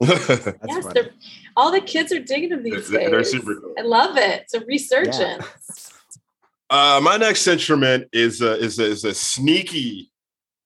Yes, 0.00 1.08
all 1.56 1.72
the 1.72 1.80
kids 1.80 2.12
are 2.12 2.20
digging 2.20 2.50
them 2.50 2.62
these 2.62 2.88
They're- 2.88 3.00
days. 3.00 3.10
they're 3.10 3.24
super 3.24 3.54
cool. 3.60 3.74
I 3.78 3.82
love 3.82 4.16
it. 4.16 4.42
It's 4.42 4.54
a 4.54 4.60
resurgence. 4.64 5.92
Uh, 6.70 7.00
my 7.02 7.16
next 7.16 7.46
instrument 7.46 8.06
is 8.12 8.42
a, 8.42 8.58
is 8.62 8.78
a, 8.78 8.84
is 8.84 9.04
a 9.04 9.14
sneaky, 9.14 10.12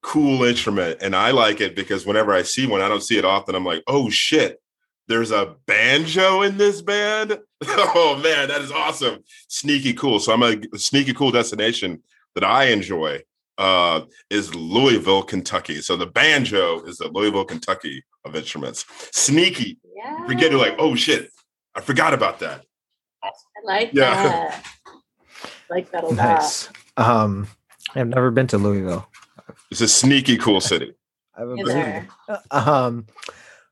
cool 0.02 0.44
instrument, 0.44 0.98
and 1.00 1.14
I 1.16 1.30
like 1.30 1.60
it 1.60 1.74
because 1.76 2.04
whenever 2.06 2.32
I 2.32 2.42
see 2.42 2.66
one, 2.66 2.80
I 2.80 2.88
don't 2.88 3.02
see 3.02 3.18
it 3.18 3.24
often. 3.24 3.54
I'm 3.54 3.64
like, 3.64 3.82
oh 3.86 4.10
shit, 4.10 4.60
there's 5.08 5.30
a 5.30 5.56
banjo 5.66 6.42
in 6.42 6.56
this 6.58 6.82
band. 6.82 7.38
oh 7.64 8.20
man, 8.22 8.48
that 8.48 8.60
is 8.62 8.72
awesome, 8.72 9.20
sneaky 9.48 9.92
cool. 9.94 10.18
So 10.20 10.32
I'm 10.32 10.42
a, 10.42 10.56
a 10.74 10.78
sneaky 10.78 11.14
cool 11.14 11.30
destination 11.30 12.02
that 12.34 12.44
I 12.44 12.64
enjoy 12.64 13.20
uh, 13.58 14.02
is 14.30 14.54
Louisville, 14.54 15.22
Kentucky. 15.22 15.80
So 15.82 15.96
the 15.96 16.06
banjo 16.06 16.80
is 16.82 16.96
the 16.98 17.08
Louisville, 17.08 17.44
Kentucky 17.44 18.02
of 18.24 18.34
instruments. 18.36 18.84
Sneaky, 19.12 19.78
Yeah. 19.96 20.26
forget 20.26 20.50
to 20.50 20.58
like, 20.58 20.74
oh 20.78 20.94
shit, 20.94 21.30
I 21.74 21.80
forgot 21.80 22.14
about 22.14 22.40
that. 22.40 22.64
I 23.22 23.30
like 23.64 23.90
Yeah. 23.92 24.14
that. 24.14 24.64
like 25.70 25.90
that 25.92 26.04
a 26.04 26.08
lot. 26.08 26.16
Nice. 26.16 26.68
Um, 26.96 27.48
I've 27.94 28.08
never 28.08 28.30
been 28.30 28.46
to 28.48 28.58
Louisville. 28.58 29.06
It's 29.70 29.80
a 29.80 29.88
sneaky 29.88 30.36
cool 30.36 30.60
city. 30.72 30.94
I've 31.36 31.48
Me 31.48 31.64
been- 31.64 32.08
Um, 32.50 33.06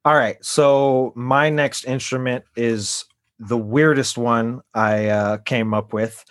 all 0.04 0.14
right. 0.14 0.36
So 0.44 1.12
my 1.14 1.50
next 1.50 1.84
instrument 1.84 2.44
is 2.56 3.04
the 3.38 3.58
weirdest 3.58 4.16
one 4.18 4.60
I 4.74 5.06
uh, 5.08 5.36
came 5.38 5.74
up 5.74 5.92
with, 5.92 6.24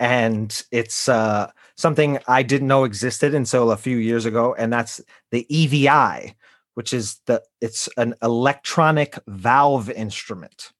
and 0.00 0.60
it's 0.72 1.08
uh, 1.08 1.50
something 1.76 2.18
I 2.26 2.42
didn't 2.42 2.66
know 2.68 2.84
existed 2.84 3.34
until 3.34 3.70
a 3.70 3.76
few 3.76 3.96
years 3.96 4.24
ago, 4.26 4.54
and 4.58 4.72
that's 4.72 5.00
the 5.30 5.46
EVI, 5.48 6.34
which 6.74 6.92
is 6.92 7.20
the 7.26 7.42
it's 7.60 7.88
an 7.96 8.14
electronic 8.22 9.18
valve 9.28 9.88
instrument, 9.90 10.72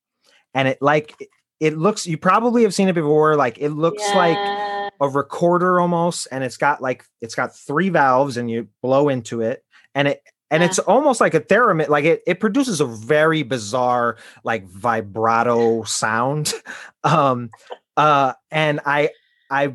and 0.54 0.66
it 0.66 0.78
like 0.80 1.14
it, 1.20 1.28
it 1.60 1.78
looks. 1.78 2.06
You 2.08 2.18
probably 2.18 2.62
have 2.64 2.74
seen 2.74 2.88
it 2.88 2.94
before. 2.94 3.36
Like 3.36 3.58
it 3.58 3.70
looks 3.70 4.02
like 4.14 4.36
Yeah. 4.36 4.81
A 5.00 5.08
recorder 5.08 5.80
almost 5.80 6.28
and 6.30 6.44
it's 6.44 6.56
got 6.56 6.80
like 6.80 7.04
it's 7.20 7.34
got 7.34 7.56
three 7.56 7.88
valves 7.88 8.36
and 8.36 8.50
you 8.50 8.68
blow 8.82 9.08
into 9.08 9.40
it 9.40 9.64
and 9.94 10.08
it 10.08 10.22
and 10.50 10.62
it's 10.62 10.78
almost 10.78 11.20
like 11.20 11.34
a 11.34 11.40
theremin 11.40 11.88
like 11.88 12.04
it, 12.04 12.22
it 12.26 12.38
produces 12.38 12.80
a 12.80 12.86
very 12.86 13.42
bizarre 13.42 14.16
like 14.44 14.66
vibrato 14.68 15.82
sound 15.84 16.52
um 17.04 17.50
uh 17.96 18.32
and 18.50 18.80
i 18.86 19.08
i 19.50 19.68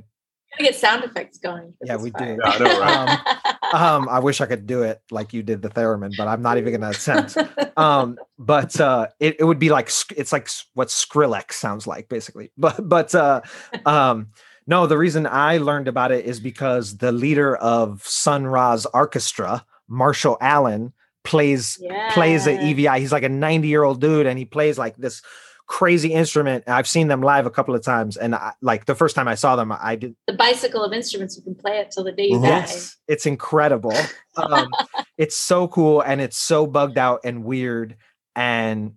Gotta 0.53 0.71
get 0.71 0.75
sound 0.75 1.03
effects 1.03 1.37
going. 1.37 1.73
Yeah, 1.83 1.97
we 1.97 2.09
part. 2.09 2.23
do. 2.23 2.37
Yeah, 2.41 2.49
I 2.49 2.57
know, 2.57 2.79
right? 2.79 3.47
um 3.73 4.07
i 4.09 4.19
wish 4.19 4.41
i 4.41 4.45
could 4.45 4.65
do 4.65 4.83
it 4.83 5.01
like 5.11 5.33
you 5.33 5.43
did 5.43 5.61
the 5.61 5.69
theremin 5.69 6.13
but 6.17 6.27
i'm 6.27 6.41
not 6.41 6.57
even 6.57 6.73
gonna 6.73 6.89
attempt 6.89 7.37
um 7.77 8.17
but 8.39 8.79
uh 8.79 9.07
it, 9.19 9.35
it 9.39 9.43
would 9.43 9.59
be 9.59 9.69
like 9.69 9.89
it's 10.15 10.31
like 10.31 10.49
what 10.73 10.87
skrillex 10.87 11.53
sounds 11.53 11.85
like 11.85 12.07
basically 12.07 12.51
but 12.57 12.77
but 12.87 13.13
uh 13.13 13.41
um 13.85 14.27
no 14.67 14.85
the 14.85 14.97
reason 14.97 15.25
i 15.25 15.57
learned 15.57 15.87
about 15.87 16.11
it 16.11 16.25
is 16.25 16.39
because 16.39 16.97
the 16.97 17.11
leader 17.11 17.55
of 17.57 18.05
sun 18.05 18.45
ra's 18.45 18.85
orchestra 18.93 19.65
marshall 19.87 20.37
allen 20.41 20.93
plays 21.23 21.81
plays 22.11 22.45
the 22.45 22.51
evi 22.51 22.99
he's 22.99 23.11
like 23.11 23.23
a 23.23 23.29
90 23.29 23.67
year 23.67 23.83
old 23.83 23.99
dude 23.99 24.25
and 24.25 24.37
he 24.37 24.45
plays 24.45 24.77
like 24.77 24.95
this 24.97 25.21
crazy 25.65 26.13
instrument 26.13 26.63
i've 26.67 26.87
seen 26.87 27.09
them 27.09 27.21
live 27.21 27.45
a 27.45 27.49
couple 27.49 27.75
of 27.75 27.83
times 27.83 28.15
and 28.15 28.33
I, 28.33 28.53
like 28.61 28.85
the 28.85 28.95
first 28.95 29.15
time 29.15 29.27
i 29.27 29.35
saw 29.35 29.57
them 29.57 29.73
i 29.73 29.97
did 29.97 30.15
the 30.27 30.33
bicycle 30.33 30.83
of 30.83 30.93
instruments. 30.93 31.37
You 31.37 31.43
can 31.43 31.55
play 31.55 31.79
it 31.79 31.91
till 31.91 32.03
the 32.03 32.11
day 32.11 32.27
you 32.27 32.39
die. 32.39 32.47
Yes, 32.47 32.97
it's 33.07 33.25
incredible. 33.25 33.93
Um, 34.35 34.69
it's 35.17 35.35
so 35.35 35.67
cool 35.67 36.01
and 36.01 36.21
it's 36.21 36.37
so 36.37 36.67
bugged 36.67 36.97
out 36.97 37.21
and 37.23 37.43
weird, 37.43 37.95
and 38.35 38.93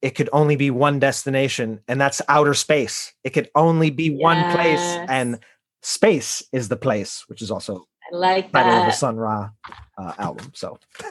it 0.00 0.10
could 0.10 0.28
only 0.32 0.56
be 0.56 0.70
one 0.70 0.98
destination, 0.98 1.80
and 1.88 2.00
that's 2.00 2.22
outer 2.28 2.54
space. 2.54 3.12
It 3.24 3.30
could 3.30 3.50
only 3.54 3.90
be 3.90 4.10
one 4.10 4.50
place, 4.52 4.80
and 5.08 5.38
space 5.82 6.42
is 6.52 6.68
the 6.68 6.76
place, 6.76 7.24
which 7.28 7.42
is 7.42 7.50
also 7.50 7.84
I 8.12 8.16
like 8.16 8.52
title 8.52 8.72
of 8.72 8.86
the. 8.86 8.92
Sun 8.92 9.16
Ra 9.16 9.50
uh, 9.96 10.12
album. 10.18 10.52
So 10.54 10.78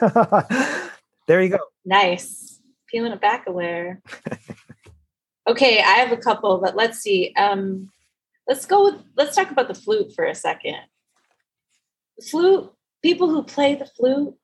there 1.26 1.42
you 1.42 1.50
go. 1.50 1.58
Nice. 1.84 2.60
Peeling 2.90 3.12
it 3.12 3.20
back 3.20 3.46
aware. 3.46 4.00
okay, 5.46 5.80
I 5.80 5.96
have 5.96 6.12
a 6.12 6.16
couple, 6.16 6.58
but 6.58 6.74
let's 6.74 6.98
see. 6.98 7.34
Um, 7.36 7.90
let's 8.46 8.64
go 8.64 8.84
with 8.84 9.02
let's 9.16 9.36
talk 9.36 9.50
about 9.50 9.68
the 9.68 9.74
flute 9.74 10.12
for 10.14 10.24
a 10.24 10.34
second. 10.34 10.78
The 12.18 12.26
flute, 12.26 12.72
people 13.02 13.28
who 13.28 13.42
play 13.42 13.74
the 13.74 13.86
flute 13.86 14.34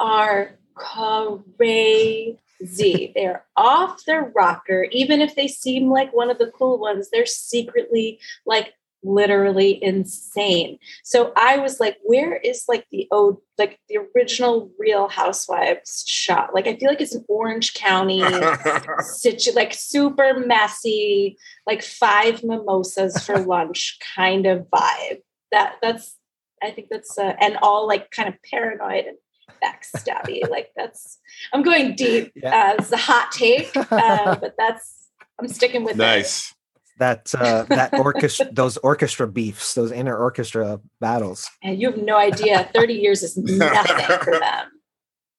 are 0.00 0.58
crazy. 0.74 2.38
They're 2.60 3.44
off 3.56 4.04
their 4.04 4.32
rocker. 4.34 4.86
Even 4.90 5.20
if 5.20 5.34
they 5.34 5.48
seem 5.48 5.90
like 5.90 6.14
one 6.14 6.30
of 6.30 6.38
the 6.38 6.50
cool 6.50 6.78
ones, 6.78 7.10
they're 7.10 7.26
secretly 7.26 8.20
like 8.46 8.74
literally 9.04 9.82
insane. 9.82 10.78
So 11.02 11.32
I 11.36 11.58
was 11.58 11.78
like, 11.78 11.98
where 12.02 12.36
is 12.36 12.64
like 12.68 12.86
the 12.90 13.06
old, 13.10 13.40
like 13.58 13.78
the 13.88 13.98
original 14.16 14.70
Real 14.78 15.08
Housewives 15.08 16.04
shot? 16.06 16.54
Like 16.54 16.66
I 16.66 16.76
feel 16.76 16.88
like 16.88 17.00
it's 17.00 17.14
an 17.14 17.24
Orange 17.28 17.74
County 17.74 18.24
situ 19.00 19.52
like 19.52 19.74
super 19.74 20.38
messy, 20.38 21.36
like 21.66 21.82
five 21.82 22.42
mimosas 22.42 23.24
for 23.24 23.38
lunch 23.46 23.98
kind 24.14 24.46
of 24.46 24.66
vibe. 24.70 25.22
That 25.52 25.76
that's 25.82 26.16
I 26.62 26.70
think 26.70 26.88
that's 26.90 27.18
uh, 27.18 27.34
and 27.40 27.58
all 27.62 27.86
like 27.86 28.10
kind 28.10 28.28
of 28.28 28.34
paranoid 28.50 29.04
and 29.04 29.18
backstabby. 29.62 30.48
like 30.50 30.70
that's 30.76 31.18
I'm 31.52 31.62
going 31.62 31.94
deep. 31.94 32.32
Yeah. 32.34 32.70
Uh, 32.70 32.74
it's 32.78 32.92
a 32.92 32.96
hot 32.96 33.32
take, 33.32 33.76
uh, 33.76 34.36
but 34.40 34.54
that's 34.58 35.08
I'm 35.40 35.48
sticking 35.48 35.84
with 35.84 35.94
it. 35.94 35.98
nice. 35.98 36.54
That 36.98 37.34
uh, 37.34 37.62
that 37.70 37.92
orchestra, 37.98 38.48
those 38.52 38.76
orchestra 38.78 39.26
beefs, 39.26 39.74
those 39.74 39.90
inner 39.90 40.16
orchestra 40.16 40.80
battles. 41.00 41.50
And 41.62 41.80
you 41.80 41.90
have 41.90 42.00
no 42.00 42.16
idea. 42.16 42.70
30 42.74 42.94
years 42.94 43.22
is 43.22 43.36
nothing 43.36 44.18
for 44.22 44.38
them. 44.38 44.68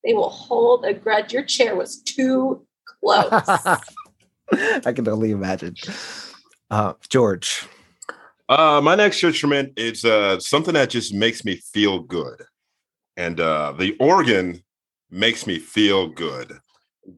They 0.03 0.13
will 0.13 0.29
hold 0.29 0.83
a 0.85 0.93
grudge. 0.93 1.31
Your 1.33 1.43
chair 1.43 1.75
was 1.75 2.01
too 2.01 2.65
close. 3.01 3.31
I 4.51 4.91
can 4.93 5.07
only 5.07 5.31
imagine. 5.31 5.75
Uh, 6.69 6.93
George, 7.09 7.65
Uh, 8.49 8.81
my 8.83 8.93
next 8.95 9.23
instrument 9.23 9.73
is 9.77 10.03
uh, 10.05 10.39
something 10.39 10.73
that 10.73 10.89
just 10.89 11.13
makes 11.13 11.43
me 11.45 11.55
feel 11.73 11.99
good. 11.99 12.43
And 13.17 13.39
uh, 13.39 13.73
the 13.77 13.95
organ 13.99 14.61
makes 15.09 15.47
me 15.47 15.59
feel 15.59 16.07
good. 16.07 16.59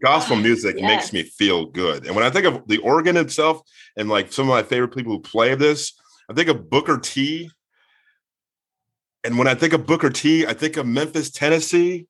Gospel 0.04 0.36
Ah, 0.38 0.42
music 0.42 0.76
makes 0.82 1.14
me 1.14 1.24
feel 1.24 1.66
good. 1.66 2.06
And 2.06 2.16
when 2.16 2.26
I 2.26 2.30
think 2.30 2.46
of 2.46 2.68
the 2.68 2.78
organ 2.80 3.16
itself 3.18 3.62
and 3.96 4.10
like 4.10 4.34
some 4.34 4.50
of 4.50 4.54
my 4.54 4.64
favorite 4.64 4.94
people 4.96 5.14
who 5.14 5.22
play 5.22 5.56
this, 5.56 5.94
I 6.30 6.34
think 6.34 6.50
of 6.50 6.70
Booker 6.70 6.98
T. 6.98 7.50
And 9.24 9.38
when 9.38 9.48
I 9.48 9.56
think 9.56 9.74
of 9.74 9.86
Booker 9.86 10.10
T, 10.10 10.46
I 10.46 10.54
think 10.54 10.78
of 10.78 10.86
Memphis, 10.86 11.32
Tennessee, 11.32 12.06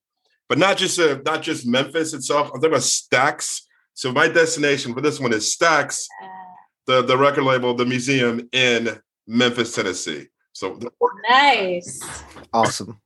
but 0.50 0.58
not 0.58 0.78
just 0.78 1.00
uh, 1.00 1.20
not 1.24 1.42
just 1.44 1.68
Memphis 1.68 2.14
itself. 2.14 2.48
I'm 2.48 2.60
thinking 2.60 2.72
about 2.72 2.82
Stax. 2.82 3.62
So 3.94 4.12
my 4.12 4.28
destination 4.28 4.94
for 4.94 5.02
this 5.02 5.20
one 5.20 5.34
is 5.34 5.56
Stax, 5.56 6.08
Uh, 6.24 6.28
the, 6.86 7.02
the 7.04 7.18
record 7.18 7.44
label, 7.44 7.74
the 7.74 7.86
museum 7.86 8.48
in 8.52 9.00
Memphis, 9.28 9.76
Tennessee. 9.76 10.28
So 10.54 10.78
the 10.78 10.90
nice. 11.30 12.00
awesome. 12.54 13.00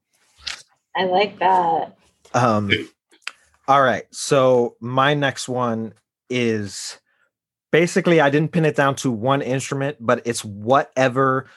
I 0.95 1.05
like 1.05 1.39
that. 1.39 1.97
Um, 2.33 2.71
all 3.67 3.81
right. 3.81 4.03
So 4.11 4.75
my 4.79 5.13
next 5.13 5.47
one 5.47 5.93
is 6.29 6.99
basically 7.71 8.19
I 8.19 8.29
didn't 8.29 8.51
pin 8.51 8.65
it 8.65 8.75
down 8.75 8.95
to 8.97 9.11
one 9.11 9.41
instrument, 9.41 9.97
but 9.99 10.21
it's 10.25 10.43
whatever 10.43 11.47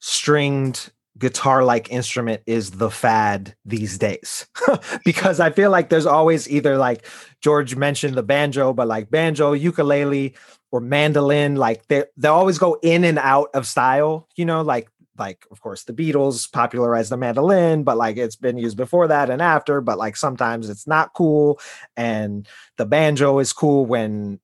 stringed 0.00 0.90
guitar 1.18 1.64
like 1.64 1.90
instrument 1.90 2.42
is 2.46 2.72
the 2.72 2.90
fad 2.90 3.54
these 3.64 3.98
days. 3.98 4.46
because 5.04 5.40
I 5.40 5.50
feel 5.50 5.70
like 5.70 5.88
there's 5.88 6.06
always 6.06 6.48
either 6.48 6.76
like 6.78 7.04
George 7.40 7.76
mentioned 7.76 8.14
the 8.14 8.22
banjo, 8.22 8.72
but 8.72 8.88
like 8.88 9.10
banjo, 9.10 9.52
ukulele, 9.52 10.34
or 10.70 10.80
mandolin, 10.80 11.56
like 11.56 11.86
they 11.88 12.04
they 12.16 12.28
always 12.28 12.58
go 12.58 12.78
in 12.82 13.04
and 13.04 13.18
out 13.18 13.48
of 13.54 13.66
style, 13.66 14.28
you 14.36 14.44
know, 14.44 14.62
like 14.62 14.88
like 15.18 15.46
of 15.50 15.60
course 15.60 15.84
the 15.84 15.92
Beatles 15.92 16.50
popularized 16.50 17.10
the 17.10 17.16
mandolin, 17.16 17.84
but 17.84 17.96
like 17.96 18.16
it's 18.16 18.36
been 18.36 18.58
used 18.58 18.76
before 18.76 19.08
that 19.08 19.30
and 19.30 19.42
after, 19.42 19.80
but 19.80 19.98
like 19.98 20.16
sometimes 20.16 20.68
it's 20.68 20.86
not 20.86 21.14
cool. 21.14 21.60
And 21.96 22.48
the 22.76 22.86
banjo 22.86 23.38
is 23.38 23.52
cool 23.52 23.86
when 23.86 24.40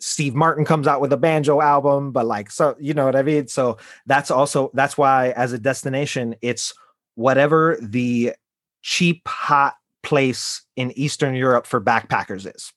Steve 0.00 0.34
Martin 0.34 0.64
comes 0.64 0.86
out 0.86 1.00
with 1.00 1.12
a 1.12 1.16
banjo 1.16 1.60
album, 1.60 2.12
but 2.12 2.26
like 2.26 2.50
so 2.50 2.76
you 2.78 2.94
know 2.94 3.04
what 3.04 3.16
I 3.16 3.22
mean? 3.22 3.48
So 3.48 3.78
that's 4.06 4.30
also 4.30 4.70
that's 4.74 4.96
why 4.96 5.30
as 5.30 5.52
a 5.52 5.58
destination, 5.58 6.36
it's 6.40 6.72
whatever 7.14 7.78
the 7.80 8.34
cheap 8.82 9.26
hot 9.26 9.74
place 10.02 10.62
in 10.76 10.92
Eastern 10.92 11.34
Europe 11.34 11.66
for 11.66 11.80
backpackers 11.80 12.52
is. 12.54 12.72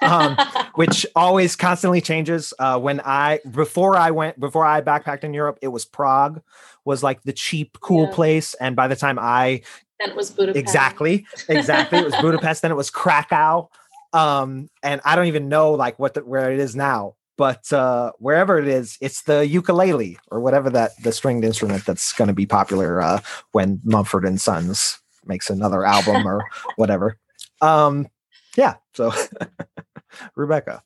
Um, 0.00 0.36
which 0.74 1.06
always 1.14 1.54
constantly 1.54 2.00
changes. 2.00 2.52
Uh, 2.58 2.78
when 2.78 3.00
I 3.04 3.40
before 3.50 3.96
I 3.96 4.10
went 4.10 4.40
before 4.40 4.64
I 4.64 4.80
backpacked 4.80 5.24
in 5.24 5.34
Europe, 5.34 5.58
it 5.62 5.68
was 5.68 5.84
Prague 5.84 6.42
was 6.84 7.02
like 7.02 7.22
the 7.22 7.32
cheap 7.32 7.78
cool 7.80 8.06
Yeah. 8.08 8.14
place, 8.14 8.54
and 8.54 8.76
by 8.76 8.88
the 8.88 8.96
time 8.96 9.18
I 9.18 9.62
then 10.00 10.10
it 10.10 10.16
was 10.16 10.30
Budapest. 10.30 10.58
exactly 10.58 11.26
exactly 11.48 11.98
it 11.98 12.04
was 12.04 12.16
Budapest, 12.16 12.62
then 12.62 12.70
it 12.70 12.76
was 12.76 12.90
Krakow, 12.90 13.68
um, 14.12 14.68
and 14.82 15.00
I 15.04 15.16
don't 15.16 15.26
even 15.26 15.48
know 15.48 15.72
like 15.72 15.98
what 15.98 16.14
the, 16.14 16.20
where 16.20 16.50
it 16.52 16.58
is 16.58 16.74
now. 16.76 17.14
But 17.38 17.72
uh, 17.72 18.12
wherever 18.18 18.58
it 18.58 18.68
is, 18.68 18.98
it's 19.00 19.22
the 19.22 19.46
ukulele 19.46 20.18
or 20.30 20.40
whatever 20.40 20.68
that 20.70 20.90
the 21.02 21.12
stringed 21.12 21.44
instrument 21.44 21.84
that's 21.86 22.12
going 22.12 22.28
to 22.28 22.34
be 22.34 22.46
popular 22.46 23.00
uh, 23.00 23.20
when 23.52 23.80
Mumford 23.84 24.24
and 24.26 24.40
Sons 24.40 25.00
makes 25.24 25.48
another 25.48 25.84
album 25.84 26.28
or 26.28 26.44
whatever. 26.76 27.18
Um, 27.62 28.06
yeah, 28.56 28.74
so 28.94 29.12
Rebekah. 30.36 30.82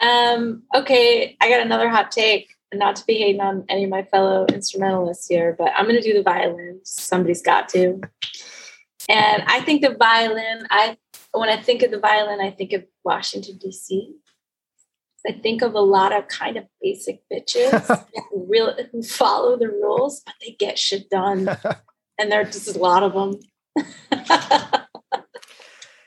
Um, 0.00 0.64
okay, 0.74 1.36
I 1.40 1.48
got 1.48 1.60
another 1.60 1.88
hot 1.88 2.10
take. 2.10 2.55
Not 2.78 2.96
to 2.96 3.06
be 3.06 3.14
hating 3.14 3.40
on 3.40 3.64
any 3.68 3.84
of 3.84 3.90
my 3.90 4.02
fellow 4.02 4.46
instrumentalists 4.46 5.26
here, 5.28 5.54
but 5.58 5.72
I'm 5.76 5.84
going 5.86 5.96
to 5.96 6.02
do 6.02 6.14
the 6.14 6.22
violin. 6.22 6.80
Somebody's 6.84 7.42
got 7.42 7.68
to. 7.70 8.00
And 9.08 9.42
I 9.46 9.60
think 9.60 9.82
the 9.82 9.94
violin. 9.94 10.66
I 10.70 10.96
when 11.32 11.48
I 11.48 11.60
think 11.60 11.82
of 11.82 11.90
the 11.90 12.00
violin, 12.00 12.40
I 12.40 12.50
think 12.50 12.72
of 12.72 12.84
Washington 13.04 13.58
D.C. 13.58 14.14
I 15.26 15.32
think 15.32 15.62
of 15.62 15.74
a 15.74 15.80
lot 15.80 16.12
of 16.12 16.28
kind 16.28 16.56
of 16.56 16.64
basic 16.80 17.20
bitches 17.32 18.04
who 18.30 18.46
real 18.48 18.74
who 18.92 19.02
follow 19.02 19.56
the 19.56 19.68
rules, 19.68 20.22
but 20.24 20.34
they 20.40 20.56
get 20.58 20.78
shit 20.78 21.10
done. 21.10 21.48
and 22.18 22.30
there's 22.32 22.52
just 22.52 22.76
a 22.76 22.78
lot 22.78 23.02
of 23.02 23.12
them. 23.12 23.40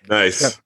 nice. 0.09 0.59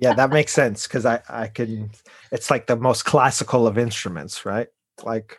yeah, 0.00 0.14
that 0.14 0.30
makes 0.30 0.52
sense 0.52 0.86
because 0.86 1.06
I 1.06 1.22
I 1.28 1.48
can. 1.48 1.90
It's 2.32 2.50
like 2.50 2.66
the 2.66 2.76
most 2.76 3.04
classical 3.04 3.66
of 3.66 3.78
instruments, 3.78 4.44
right? 4.44 4.68
Like 5.04 5.38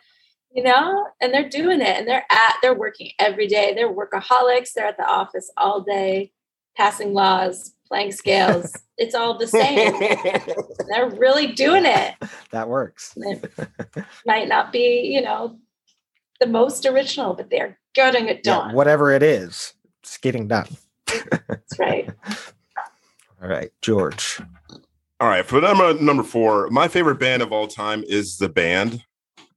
you 0.52 0.64
know, 0.64 1.06
and 1.20 1.32
they're 1.32 1.48
doing 1.48 1.80
it, 1.80 1.96
and 1.96 2.08
they're 2.08 2.26
at 2.30 2.56
they're 2.62 2.74
working 2.74 3.10
every 3.18 3.46
day. 3.46 3.72
They're 3.74 3.92
workaholics. 3.92 4.72
They're 4.74 4.86
at 4.86 4.96
the 4.96 5.06
office 5.06 5.50
all 5.56 5.80
day, 5.80 6.32
passing 6.76 7.12
laws, 7.12 7.74
playing 7.86 8.12
scales. 8.12 8.72
it's 8.98 9.14
all 9.14 9.38
the 9.38 9.46
same. 9.46 9.92
they're 10.88 11.10
really 11.10 11.48
doing 11.48 11.84
it. 11.84 12.14
That 12.50 12.68
works. 12.68 13.14
It 13.16 13.52
might 14.26 14.48
not 14.48 14.72
be, 14.72 15.12
you 15.14 15.22
know, 15.22 15.58
the 16.40 16.46
most 16.46 16.86
original, 16.86 17.34
but 17.34 17.50
they're 17.50 17.78
getting 17.94 18.28
it 18.28 18.42
done. 18.42 18.70
Yeah, 18.70 18.74
whatever 18.74 19.12
it 19.12 19.22
is, 19.22 19.74
it's 20.02 20.16
getting 20.16 20.48
done. 20.48 20.68
That's 21.06 21.78
right. 21.78 22.08
all 23.42 23.48
right, 23.48 23.70
George. 23.82 24.40
All 25.20 25.28
right, 25.28 25.44
for 25.44 25.60
number 25.60 25.92
number 26.02 26.22
four, 26.22 26.70
my 26.70 26.88
favorite 26.88 27.20
band 27.20 27.42
of 27.42 27.52
all 27.52 27.66
time 27.66 28.02
is 28.08 28.38
the 28.38 28.48
band, 28.48 29.04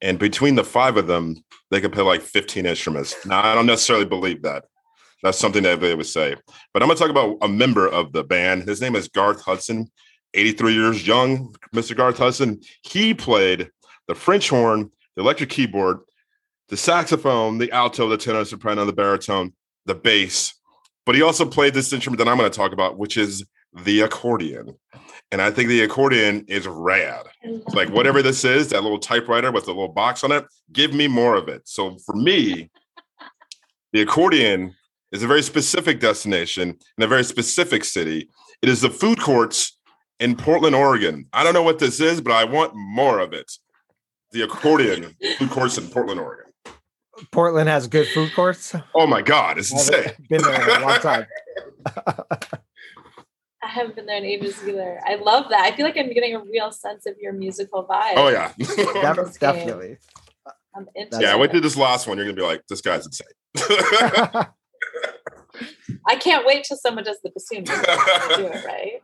and 0.01 0.20
between 0.20 0.55
the 0.55 0.64
five 0.66 0.97
of 0.97 1.07
them, 1.07 1.41
they 1.72 1.80
could 1.80 1.93
play 1.93 2.03
like 2.03 2.22
15 2.22 2.66
instruments. 2.66 3.26
Now, 3.26 3.41
I 3.41 3.55
don't 3.55 3.66
necessarily 3.66 4.03
believe 4.03 4.41
that. 4.41 4.66
That's 5.24 5.39
something 5.39 5.64
that 5.64 5.80
they 5.80 5.95
would 5.95 6.05
say. 6.05 6.36
But 6.74 6.84
I'm 6.84 6.89
going 6.89 6.97
to 6.97 7.01
talk 7.01 7.09
about 7.09 7.38
a 7.41 7.47
member 7.47 7.88
of 7.88 8.11
the 8.11 8.26
band. 8.26 8.64
His 8.64 8.82
name 8.82 8.93
is 8.97 9.07
Garth 9.07 9.41
Hudson, 9.41 9.89
83 10.34 10.74
years 10.74 11.07
young, 11.07 11.55
Mr. 11.74 11.95
Garth 11.95 12.18
Hudson. 12.18 12.59
He 12.82 13.14
played 13.14 13.70
the 14.09 14.16
French 14.16 14.49
horn, 14.49 14.91
the 15.16 15.22
electric 15.22 15.49
keyboard, 15.49 15.99
the 16.68 16.76
saxophone, 16.76 17.57
the 17.57 17.72
alto, 17.72 18.09
the 18.09 18.18
tenor, 18.18 18.43
soprano, 18.43 18.84
the 18.84 18.91
baritone, 18.91 19.53
the 19.86 19.95
bass. 19.95 20.53
But 21.05 21.16
he 21.16 21.22
also 21.22 21.45
played 21.45 21.74
this 21.74 21.93
instrument 21.93 22.18
that 22.18 22.28
I'm 22.28 22.38
going 22.38 22.51
to 22.51 22.57
talk 22.57 22.74
about, 22.74 22.97
which 22.97 23.16
is 23.16 23.45
the 23.74 24.01
accordion. 24.01 24.76
And 25.34 25.42
I 25.42 25.50
think 25.50 25.68
the 25.68 25.82
accordion 25.82 26.46
is 26.48 26.68
rad. 26.68 27.26
Like 27.70 27.90
whatever 27.90 28.22
this 28.22 28.46
is, 28.46 28.68
that 28.68 28.84
little 28.84 29.00
typewriter 29.00 29.52
with 29.52 29.66
the 29.66 29.72
little 29.72 29.88
box 29.88 30.24
on 30.24 30.32
it, 30.32 30.46
give 30.72 30.94
me 30.94 31.08
more 31.08 31.36
of 31.36 31.48
it. 31.48 31.68
So 31.68 31.98
for 32.06 32.16
me, 32.16 32.70
the 33.94 34.02
accordion 34.02 34.76
is 35.12 35.24
a 35.24 35.28
very 35.28 35.42
specific 35.42 36.00
destination 36.00 36.78
in 37.00 37.04
a 37.04 37.08
very 37.08 37.24
specific 37.24 37.84
city. 37.84 38.30
It 38.62 38.70
is 38.70 38.82
the 38.82 38.92
food 38.92 39.20
courts 39.20 39.76
in 40.20 40.36
Portland, 40.36 40.76
Oregon. 40.76 41.26
I 41.34 41.44
don't 41.44 41.56
know 41.56 41.64
what 41.64 41.80
this 41.80 42.00
is, 42.00 42.22
but 42.22 42.34
I 42.34 42.44
want 42.44 42.76
more 42.76 43.18
of 43.18 43.34
it. 43.34 43.52
The 44.34 44.44
accordion 44.44 45.16
food 45.40 45.50
courts 45.50 45.80
in 45.80 45.88
Portland, 45.88 46.20
Oregon. 46.20 46.54
Portland 47.32 47.70
has 47.70 47.88
good 47.88 48.08
food 48.10 48.36
courts. 48.36 48.76
Oh 48.94 49.08
my 49.08 49.24
God, 49.24 49.58
it's 49.58 49.72
insane. 49.72 50.12
Been 50.30 50.44
there 50.44 50.78
a 50.78 50.80
long 50.80 51.00
time. 51.00 51.26
I 53.64 53.70
haven't 53.70 53.95
been 53.95 54.05
there 54.05 54.18
in 54.18 54.26
ages 54.26 54.61
either. 54.68 54.99
I 55.05 55.16
love 55.16 55.45
that. 55.49 55.61
I 55.61 55.76
feel 55.76 55.86
like 55.86 55.97
I'm 55.97 56.11
getting 56.14 56.36
a 56.36 56.43
real 56.43 56.72
sense 56.72 57.05
of 57.05 57.16
your 57.20 57.34
musical 57.34 57.86
vibe. 57.86 58.14
Oh 58.18 58.28
yeah, 58.28 58.51
Def- 58.57 59.39
definitely. 59.39 59.97
I'm 60.76 60.88
into 60.95 61.20
yeah, 61.22 61.32
I 61.32 61.36
went 61.36 61.51
through 61.51 61.61
this 61.61 61.78
last 61.78 62.07
one. 62.07 62.18
You're 62.18 62.26
gonna 62.26 62.36
be 62.36 62.41
like, 62.41 62.64
this 62.68 62.82
guy's 62.82 63.05
insane. 63.05 63.28
I 66.07 66.16
can't 66.16 66.45
wait 66.45 66.66
till 66.66 66.78
someone 66.78 67.03
does 67.03 67.20
the 67.24 67.30
bassoon. 67.30 67.64
do 67.66 67.74
it 68.47 68.66
right. 68.66 69.01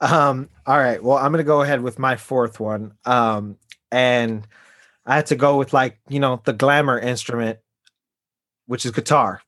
Um. 0.00 0.48
All 0.66 0.78
right. 0.78 1.02
Well, 1.02 1.18
I'm 1.18 1.30
gonna 1.30 1.44
go 1.44 1.62
ahead 1.62 1.82
with 1.82 1.98
my 1.98 2.16
fourth 2.16 2.58
one. 2.58 2.92
Um. 3.04 3.58
And 3.92 4.46
I 5.06 5.16
had 5.16 5.26
to 5.26 5.36
go 5.36 5.56
with 5.56 5.72
like 5.72 6.00
you 6.08 6.18
know 6.20 6.40
the 6.44 6.52
glamour 6.52 6.98
instrument, 6.98 7.58
which 8.66 8.84
is 8.84 8.90
guitar, 8.92 9.42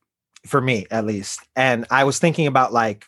for 0.45 0.61
me 0.61 0.85
at 0.91 1.05
least. 1.05 1.41
And 1.55 1.85
I 1.89 2.03
was 2.05 2.19
thinking 2.19 2.47
about 2.47 2.71
like 2.71 3.05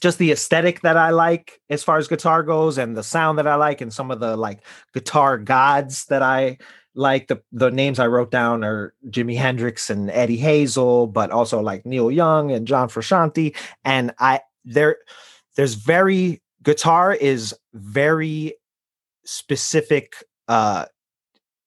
just 0.00 0.18
the 0.18 0.32
aesthetic 0.32 0.80
that 0.80 0.96
I 0.96 1.10
like 1.10 1.60
as 1.68 1.84
far 1.84 1.98
as 1.98 2.08
guitar 2.08 2.42
goes 2.42 2.78
and 2.78 2.96
the 2.96 3.02
sound 3.02 3.38
that 3.38 3.46
I 3.46 3.56
like 3.56 3.80
and 3.80 3.92
some 3.92 4.10
of 4.10 4.20
the 4.20 4.36
like 4.36 4.60
guitar 4.94 5.38
gods 5.38 6.06
that 6.06 6.22
I 6.22 6.58
like 6.94 7.28
the 7.28 7.42
the 7.52 7.70
names 7.70 7.98
I 7.98 8.06
wrote 8.06 8.30
down 8.30 8.64
are 8.64 8.94
Jimi 9.08 9.36
Hendrix 9.36 9.90
and 9.90 10.10
Eddie 10.10 10.36
Hazel, 10.36 11.06
but 11.06 11.30
also 11.30 11.60
like 11.60 11.86
Neil 11.86 12.10
Young 12.10 12.50
and 12.50 12.66
John 12.66 12.88
Frusciante. 12.88 13.56
And 13.84 14.12
I 14.18 14.40
there 14.64 14.96
there's 15.56 15.74
very 15.74 16.42
guitar 16.62 17.14
is 17.14 17.54
very 17.74 18.54
specific 19.24 20.14
uh 20.48 20.86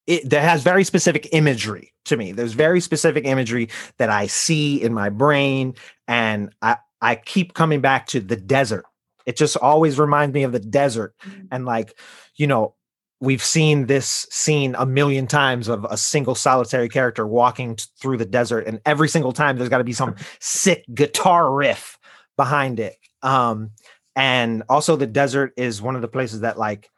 it 0.05 0.29
that 0.29 0.43
has 0.43 0.63
very 0.63 0.83
specific 0.83 1.29
imagery 1.31 1.93
to 2.05 2.17
me. 2.17 2.33
There's 2.33 2.53
very 2.53 2.81
specific 2.81 3.25
imagery 3.25 3.69
that 3.97 4.09
I 4.09 4.27
see 4.27 4.81
in 4.81 4.93
my 4.93 5.09
brain 5.09 5.75
and 6.07 6.53
I 6.61 6.77
I 7.03 7.15
keep 7.15 7.53
coming 7.53 7.81
back 7.81 8.07
to 8.07 8.19
the 8.19 8.35
desert. 8.37 8.85
It 9.25 9.37
just 9.37 9.57
always 9.57 9.99
reminds 9.99 10.33
me 10.33 10.43
of 10.43 10.51
the 10.51 10.59
desert. 10.59 11.13
Mm-hmm. 11.25 11.45
And 11.51 11.65
like, 11.65 11.97
you 12.35 12.47
know, 12.47 12.75
we've 13.19 13.43
seen 13.43 13.85
this 13.85 14.25
scene 14.31 14.75
a 14.77 14.85
million 14.85 15.27
times 15.27 15.67
of 15.67 15.85
a 15.89 15.97
single 15.97 16.35
solitary 16.35 16.89
character 16.89 17.27
walking 17.27 17.75
t- 17.75 17.85
through 18.01 18.17
the 18.17 18.25
desert. 18.25 18.67
And 18.67 18.81
every 18.85 19.07
single 19.07 19.33
time 19.33 19.57
there's 19.57 19.69
got 19.69 19.77
to 19.77 19.83
be 19.83 19.93
some 19.93 20.15
sick 20.39 20.85
guitar 20.93 21.53
riff 21.53 21.97
behind 22.37 22.79
it. 22.79 22.95
Um, 23.21 23.71
and 24.15 24.63
also 24.69 24.95
the 24.95 25.07
desert 25.07 25.53
is 25.57 25.81
one 25.81 25.95
of 25.95 26.01
the 26.01 26.07
places 26.07 26.41
that 26.41 26.57
like 26.57 26.89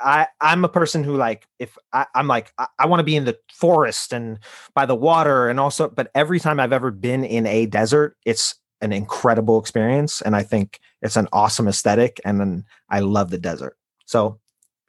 I 0.00 0.28
I'm 0.40 0.64
a 0.64 0.68
person 0.68 1.04
who 1.04 1.16
like 1.16 1.46
if 1.58 1.76
I, 1.92 2.06
am 2.14 2.26
like 2.26 2.52
I, 2.58 2.66
I 2.78 2.86
want 2.86 3.00
to 3.00 3.04
be 3.04 3.16
in 3.16 3.24
the 3.24 3.38
forest 3.52 4.12
and 4.12 4.38
by 4.74 4.86
the 4.86 4.94
water 4.94 5.48
and 5.48 5.60
also 5.60 5.88
but 5.88 6.10
every 6.14 6.40
time 6.40 6.58
I've 6.58 6.72
ever 6.72 6.90
been 6.90 7.24
in 7.24 7.46
a 7.46 7.66
desert 7.66 8.16
it's 8.24 8.54
an 8.80 8.92
incredible 8.92 9.58
experience 9.58 10.20
and 10.22 10.36
i 10.36 10.42
think 10.42 10.80
it's 11.02 11.16
an 11.16 11.28
awesome 11.32 11.68
aesthetic 11.68 12.20
and 12.24 12.40
then 12.40 12.64
i 12.90 13.00
love 13.00 13.30
the 13.30 13.38
desert. 13.38 13.76
So 14.06 14.38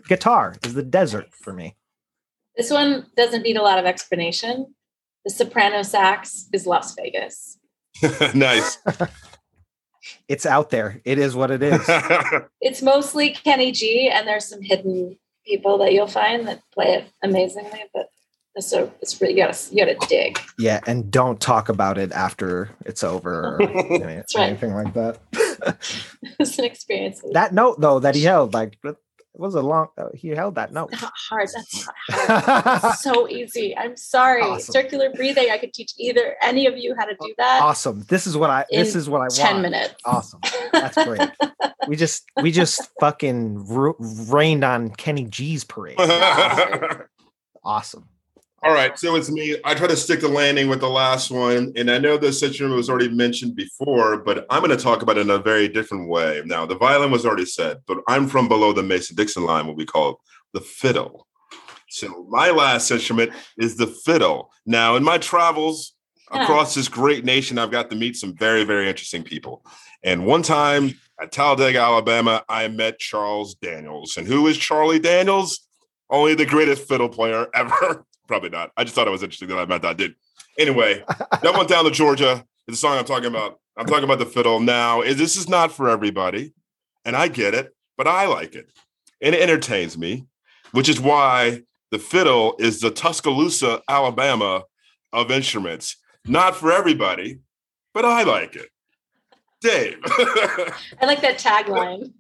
guitar 0.08 0.56
is 0.64 0.74
the 0.74 0.84
desert 0.84 1.34
for 1.34 1.54
me. 1.54 1.76
This 2.56 2.72
one 2.72 3.06
doesn't 3.16 3.44
need 3.44 3.58
a 3.58 3.62
lot 3.62 3.80
of 3.80 3.86
explanation. 3.86 4.74
The 5.26 5.32
soprano 5.32 5.84
sax 5.84 6.48
is 6.54 6.66
las 6.66 6.96
vegas. 6.96 7.58
Nice. 8.34 8.78
It's 10.28 10.46
out 10.46 10.70
there. 10.70 11.02
It 11.06 11.20
is 11.20 11.36
what 11.36 11.52
it 11.52 11.62
is. 11.62 11.82
It's 12.62 12.82
mostly 12.82 13.32
kenny 13.32 13.72
g 13.72 14.10
and 14.10 14.28
there's 14.28 14.46
some 14.46 14.62
hidden 14.62 15.18
people 15.46 15.78
that 15.80 15.94
you'll 15.94 16.08
find 16.08 16.48
that 16.48 16.62
play 16.74 16.94
it 16.94 17.12
amazingly 17.24 17.84
but 17.94 18.10
so 18.58 18.92
it's 19.02 19.20
really 19.22 19.36
you 19.36 19.44
gotta 19.46 19.58
you 19.74 19.86
gotta 19.86 20.08
dig. 20.08 20.40
Yeah, 20.58 20.80
and 20.88 21.10
don't 21.12 21.40
talk 21.40 21.70
about 21.70 21.98
it 21.98 22.12
after 22.12 22.70
it's 22.86 23.04
over 23.04 23.56
or 23.58 23.62
any, 23.92 24.00
right. 24.00 24.26
anything 24.38 24.74
like 24.74 24.94
that. 24.94 25.20
it's 26.40 26.58
an 26.58 26.66
experience. 26.66 27.22
That 27.32 27.54
note 27.54 27.80
though 27.80 28.00
that 28.00 28.16
he 28.16 28.24
held, 28.24 28.54
like 28.54 28.78
it 28.84 28.96
was 29.36 29.56
a 29.56 29.62
long. 29.62 29.88
Uh, 29.98 30.08
he 30.14 30.30
held 30.30 30.56
that 30.56 30.74
note. 30.74 30.90
It's 30.92 31.02
not 31.02 31.14
hard. 31.30 31.48
That's 31.54 31.88
not 32.28 32.44
hard. 32.82 32.98
so 32.98 33.30
easy. 33.30 33.78
I'm 33.78 33.96
sorry. 33.96 34.42
Awesome. 34.42 34.74
Circular 34.74 35.12
breathing. 35.14 35.50
I 35.52 35.58
could 35.58 35.74
teach 35.74 35.94
either 35.98 36.36
any 36.42 36.66
of 36.66 36.78
you 36.78 36.96
how 36.98 37.06
to 37.06 37.16
do 37.22 37.34
that. 37.38 37.62
Awesome. 37.62 38.04
This 38.10 38.26
is 38.28 38.36
what 38.36 38.50
I. 38.50 38.66
This 38.72 38.96
is 38.96 39.08
what 39.08 39.20
I 39.20 39.26
want. 39.26 39.36
Ten 39.36 39.62
minutes. 39.62 39.94
Awesome. 40.04 40.42
That's 40.74 41.02
great. 41.06 41.30
we 41.88 41.96
just 41.96 42.26
we 42.42 42.52
just 42.52 42.90
fucking 43.00 43.66
rained 44.30 44.64
on 44.64 44.90
Kenny 44.90 45.26
G's 45.26 45.64
parade. 45.64 45.98
awesome. 47.64 48.10
All 48.62 48.74
right, 48.74 49.00
so 49.00 49.16
it's 49.16 49.32
me. 49.32 49.56
I 49.64 49.74
try 49.74 49.88
to 49.88 49.96
stick 49.96 50.20
the 50.20 50.28
landing 50.28 50.68
with 50.68 50.82
the 50.82 50.90
last 50.90 51.32
one, 51.32 51.72
and 51.78 51.90
I 51.90 51.98
know 51.98 52.18
this 52.18 52.42
situation 52.42 52.76
was 52.76 52.90
already 52.90 53.08
mentioned 53.08 53.56
before, 53.56 54.18
but 54.18 54.46
I'm 54.50 54.62
going 54.62 54.78
to 54.78 54.84
talk 54.84 55.02
about 55.02 55.18
it 55.18 55.22
in 55.22 55.30
a 55.30 55.38
very 55.38 55.70
different 55.70 56.10
way. 56.10 56.42
Now, 56.46 56.66
the 56.66 56.76
violin 56.76 57.10
was 57.10 57.26
already 57.26 57.46
said, 57.46 57.78
but 57.88 58.00
I'm 58.10 58.28
from 58.28 58.50
below 58.50 58.74
the 58.74 58.84
Mason-Dixon 58.84 59.46
line, 59.46 59.66
what 59.66 59.78
we 59.78 59.86
call 59.86 60.20
the 60.54 60.60
fiddle. 60.60 61.26
So 61.88 62.28
my 62.30 62.50
last 62.50 62.92
instrument 62.92 63.32
is 63.58 63.78
the 63.78 63.88
fiddle. 63.88 64.52
Now, 64.66 64.98
in 64.98 65.06
my 65.06 65.20
travels 65.20 65.94
across 66.30 66.76
this 66.76 66.90
great 66.90 67.24
nation, 67.24 67.58
I've 67.58 67.72
got 67.72 67.90
to 67.92 67.96
meet 67.96 68.18
some 68.18 68.36
very, 68.36 68.66
very 68.66 68.90
interesting 68.90 69.24
people. 69.24 69.66
And 70.04 70.26
one 70.26 70.44
time 70.44 70.96
at 71.22 71.32
Talladega, 71.32 71.80
Alabama, 71.80 72.44
I 72.50 72.68
met 72.68 73.00
Charles 73.00 73.56
Daniels. 73.56 74.18
And 74.18 74.28
who 74.28 74.48
is 74.48 74.58
Charlie 74.58 75.00
Daniels? 75.00 75.62
Only 76.10 76.36
the 76.36 76.46
greatest 76.46 76.88
fiddle 76.88 77.10
player 77.10 77.48
ever 77.54 78.06
probably 78.30 78.50
not. 78.50 78.72
I 78.78 78.84
just 78.86 78.96
thought 78.96 79.08
it 79.08 79.12
was 79.12 79.24
interesting 79.24 79.50
that 79.50 79.58
I 79.58 79.66
met 79.66 79.82
that 79.82 79.98
dude. 79.98 80.16
Anyway, 80.58 81.04
that 81.42 81.54
went 81.54 81.68
down 81.68 81.84
to 81.84 81.92
Georgia. 81.92 82.46
It's 82.68 82.78
a 82.78 82.80
song 82.80 82.98
I'm 82.98 83.04
talking 83.04 83.26
about. 83.26 83.60
I'm 83.76 83.88
talking 83.88 84.04
about 84.04 84.20
the 84.20 84.26
fiddle. 84.26 84.60
Now, 84.60 85.02
this 85.02 85.36
is 85.36 85.50
not 85.50 85.72
for 85.72 85.90
everybody, 85.90 86.54
and 87.04 87.16
I 87.16 87.28
get 87.28 87.54
it, 87.54 87.76
but 87.98 88.08
I 88.08 88.28
like 88.28 88.56
it. 88.56 88.70
And 89.22 89.34
it 89.34 89.42
entertains 89.42 89.98
me, 89.98 90.28
which 90.72 90.88
is 90.88 91.02
why 91.02 91.64
the 91.92 91.98
fiddle 92.00 92.56
is 92.60 92.82
the 92.82 92.92
Tuscaloosa, 92.92 93.82
Alabama 93.90 94.64
of 95.12 95.32
instruments. 95.32 95.98
Not 96.26 96.56
for 96.56 96.72
everybody, 96.72 97.40
but 97.94 98.06
I 98.06 98.24
like 98.24 98.56
it. 98.56 98.70
Dave. 99.62 99.98
I 100.06 101.06
like 101.06 101.22
that 101.22 101.40
tagline. 101.40 102.14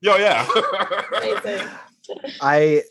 Yo, 0.00 0.16
yeah. 0.16 0.48
Amazing. 1.18 1.68
I 2.40 2.82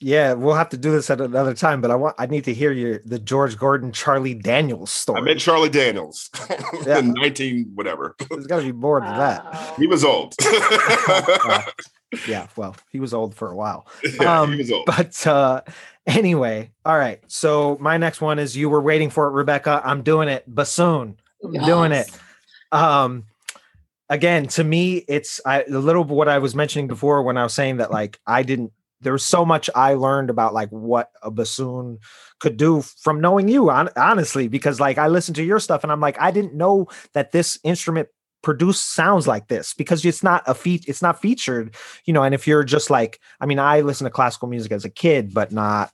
yeah, 0.00 0.32
we'll 0.34 0.54
have 0.54 0.68
to 0.70 0.76
do 0.76 0.90
this 0.92 1.10
at 1.10 1.20
another 1.20 1.54
time, 1.54 1.80
but 1.80 1.90
I 1.90 1.94
want 1.96 2.14
I 2.18 2.26
need 2.26 2.44
to 2.44 2.54
hear 2.54 2.70
your 2.72 3.00
the 3.04 3.18
George 3.18 3.56
Gordon 3.58 3.92
Charlie 3.92 4.34
Daniels 4.34 4.90
story. 4.90 5.20
I 5.20 5.24
met 5.24 5.38
Charlie 5.38 5.68
Daniels 5.68 6.30
Yeah. 6.86 6.98
in 6.98 7.12
19 7.14 7.72
whatever. 7.74 8.14
There's 8.30 8.46
got 8.46 8.58
to 8.60 8.66
be 8.66 8.72
more 8.72 9.00
than 9.00 9.16
that. 9.16 9.74
He 9.78 9.86
was 9.86 10.04
old. 10.04 10.34
Wow. 11.08 11.64
Yeah, 12.26 12.46
well, 12.56 12.74
he 12.90 13.00
was 13.00 13.12
old 13.12 13.34
for 13.34 13.50
a 13.50 13.54
while. 13.56 13.86
Yeah, 14.20 14.40
Um, 14.40 14.52
he 14.52 14.58
was 14.58 14.72
old. 14.72 14.86
But 14.86 15.26
uh 15.26 15.60
anyway, 16.06 16.70
all 16.84 16.96
right. 16.96 17.20
So 17.26 17.76
my 17.80 17.96
next 17.98 18.20
one 18.20 18.38
is 18.38 18.56
you 18.56 18.68
were 18.70 18.80
waiting 18.80 19.10
for 19.10 19.26
it, 19.28 19.32
Rebekah. 19.32 19.82
I'm 19.84 20.02
doing 20.02 20.28
it. 20.28 20.44
Bassoon. 20.46 21.18
I'm 21.44 21.64
doing 21.64 21.92
it. 21.92 22.08
Um 22.72 23.24
again 24.10 24.46
to 24.46 24.64
me 24.64 25.04
it's 25.06 25.38
I, 25.44 25.64
a 25.64 25.68
little 25.78 26.02
what 26.02 26.28
i 26.28 26.38
was 26.38 26.54
mentioning 26.54 26.86
before 26.88 27.22
when 27.22 27.36
i 27.36 27.42
was 27.42 27.52
saying 27.52 27.76
that 27.76 27.90
like 27.90 28.18
i 28.26 28.42
didn't 28.42 28.72
there 29.00 29.12
was 29.12 29.24
so 29.24 29.44
much 29.44 29.68
i 29.74 29.94
learned 29.94 30.30
about 30.30 30.54
like 30.54 30.68
what 30.70 31.10
a 31.22 31.30
bassoon 31.30 31.98
could 32.40 32.56
do 32.56 32.82
from 32.82 33.20
knowing 33.20 33.48
you 33.48 33.68
hon- 33.68 33.90
honestly 33.96 34.48
because 34.48 34.80
like 34.80 34.98
i 34.98 35.06
listened 35.08 35.36
to 35.36 35.44
your 35.44 35.60
stuff 35.60 35.82
and 35.82 35.92
i'm 35.92 36.00
like 36.00 36.20
i 36.20 36.30
didn't 36.30 36.54
know 36.54 36.86
that 37.12 37.32
this 37.32 37.58
instrument 37.64 38.08
produced 38.42 38.94
sounds 38.94 39.26
like 39.26 39.48
this 39.48 39.74
because 39.74 40.04
it's 40.04 40.22
not 40.22 40.42
a 40.46 40.54
feat 40.54 40.84
it's 40.86 41.02
not 41.02 41.20
featured 41.20 41.74
you 42.04 42.12
know 42.12 42.22
and 42.22 42.34
if 42.34 42.46
you're 42.46 42.64
just 42.64 42.88
like 42.88 43.20
i 43.40 43.46
mean 43.46 43.58
i 43.58 43.80
listen 43.80 44.04
to 44.04 44.10
classical 44.10 44.48
music 44.48 44.72
as 44.72 44.84
a 44.84 44.90
kid 44.90 45.34
but 45.34 45.50
not 45.50 45.90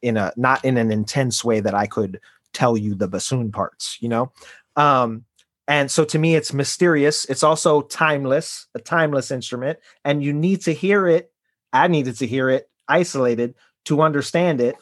in 0.00 0.16
a 0.16 0.32
not 0.36 0.64
in 0.64 0.78
an 0.78 0.90
intense 0.90 1.44
way 1.44 1.60
that 1.60 1.74
i 1.74 1.86
could 1.86 2.18
tell 2.54 2.76
you 2.76 2.94
the 2.94 3.08
bassoon 3.08 3.52
parts 3.52 3.98
you 4.00 4.08
know 4.08 4.32
um 4.76 5.24
and 5.68 5.90
so 5.90 6.04
to 6.04 6.18
me, 6.18 6.34
it's 6.34 6.52
mysterious. 6.52 7.24
It's 7.26 7.42
also 7.42 7.82
timeless, 7.82 8.66
a 8.74 8.78
timeless 8.78 9.30
instrument. 9.30 9.78
And 10.04 10.22
you 10.22 10.32
need 10.32 10.60
to 10.62 10.72
hear 10.72 11.06
it. 11.08 11.31
I 11.72 11.88
needed 11.88 12.16
to 12.18 12.26
hear 12.26 12.48
it 12.48 12.68
isolated 12.88 13.54
to 13.86 14.02
understand 14.02 14.60
it. 14.60 14.76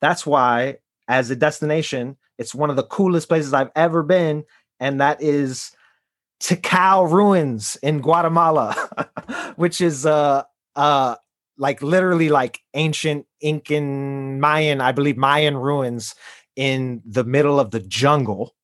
That's 0.00 0.26
why, 0.26 0.78
as 1.08 1.30
a 1.30 1.36
destination, 1.36 2.16
it's 2.38 2.54
one 2.54 2.70
of 2.70 2.76
the 2.76 2.84
coolest 2.84 3.28
places 3.28 3.52
I've 3.52 3.70
ever 3.76 4.02
been. 4.02 4.44
And 4.78 5.00
that 5.00 5.22
is 5.22 5.72
Tikal 6.42 7.10
Ruins 7.10 7.76
in 7.82 8.00
Guatemala, 8.00 8.74
which 9.56 9.80
is 9.80 10.06
uh 10.06 10.44
uh 10.74 11.16
like 11.58 11.82
literally 11.82 12.30
like 12.30 12.60
ancient 12.72 13.26
Incan 13.42 14.40
Mayan, 14.40 14.80
I 14.80 14.92
believe 14.92 15.18
Mayan 15.18 15.58
ruins 15.58 16.14
in 16.56 17.02
the 17.04 17.24
middle 17.24 17.60
of 17.60 17.70
the 17.70 17.80
jungle 17.80 18.54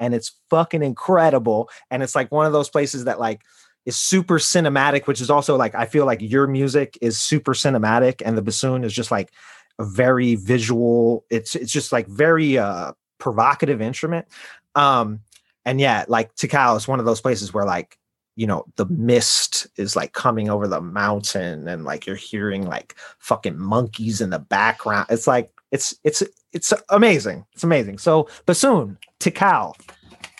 and 0.00 0.14
it's 0.14 0.32
fucking 0.48 0.82
incredible. 0.82 1.70
And 1.90 2.02
it's 2.02 2.16
like 2.16 2.32
one 2.32 2.46
of 2.46 2.52
those 2.52 2.70
places 2.70 3.04
that 3.04 3.20
like 3.20 3.42
is 3.86 3.96
super 3.96 4.38
cinematic, 4.38 5.06
which 5.06 5.20
is 5.20 5.30
also 5.30 5.56
like 5.56 5.74
I 5.74 5.86
feel 5.86 6.06
like 6.06 6.20
your 6.20 6.46
music 6.46 6.98
is 7.00 7.18
super 7.18 7.54
cinematic, 7.54 8.22
and 8.24 8.36
the 8.36 8.42
bassoon 8.42 8.84
is 8.84 8.92
just 8.92 9.10
like 9.10 9.32
a 9.78 9.84
very 9.84 10.34
visual. 10.34 11.24
It's 11.30 11.54
it's 11.54 11.72
just 11.72 11.92
like 11.92 12.06
very 12.06 12.58
uh 12.58 12.92
provocative 13.18 13.80
instrument. 13.80 14.26
Um, 14.74 15.20
and 15.64 15.80
yeah, 15.80 16.04
like 16.08 16.34
Tikal 16.36 16.76
is 16.76 16.88
one 16.88 17.00
of 17.00 17.06
those 17.06 17.20
places 17.20 17.52
where 17.52 17.64
like 17.64 17.98
you 18.36 18.46
know 18.46 18.64
the 18.76 18.86
mist 18.86 19.66
is 19.76 19.96
like 19.96 20.12
coming 20.12 20.48
over 20.48 20.66
the 20.68 20.80
mountain 20.80 21.68
and 21.68 21.84
like 21.84 22.06
you're 22.06 22.16
hearing 22.16 22.66
like 22.66 22.94
fucking 23.18 23.58
monkeys 23.58 24.20
in 24.20 24.30
the 24.30 24.38
background 24.38 25.04
it's 25.10 25.26
like 25.26 25.50
it's 25.72 25.94
it's 26.04 26.22
it's 26.52 26.72
amazing 26.90 27.44
it's 27.52 27.64
amazing 27.64 27.98
so 27.98 28.28
bassoon 28.46 28.96
tikal 29.18 29.74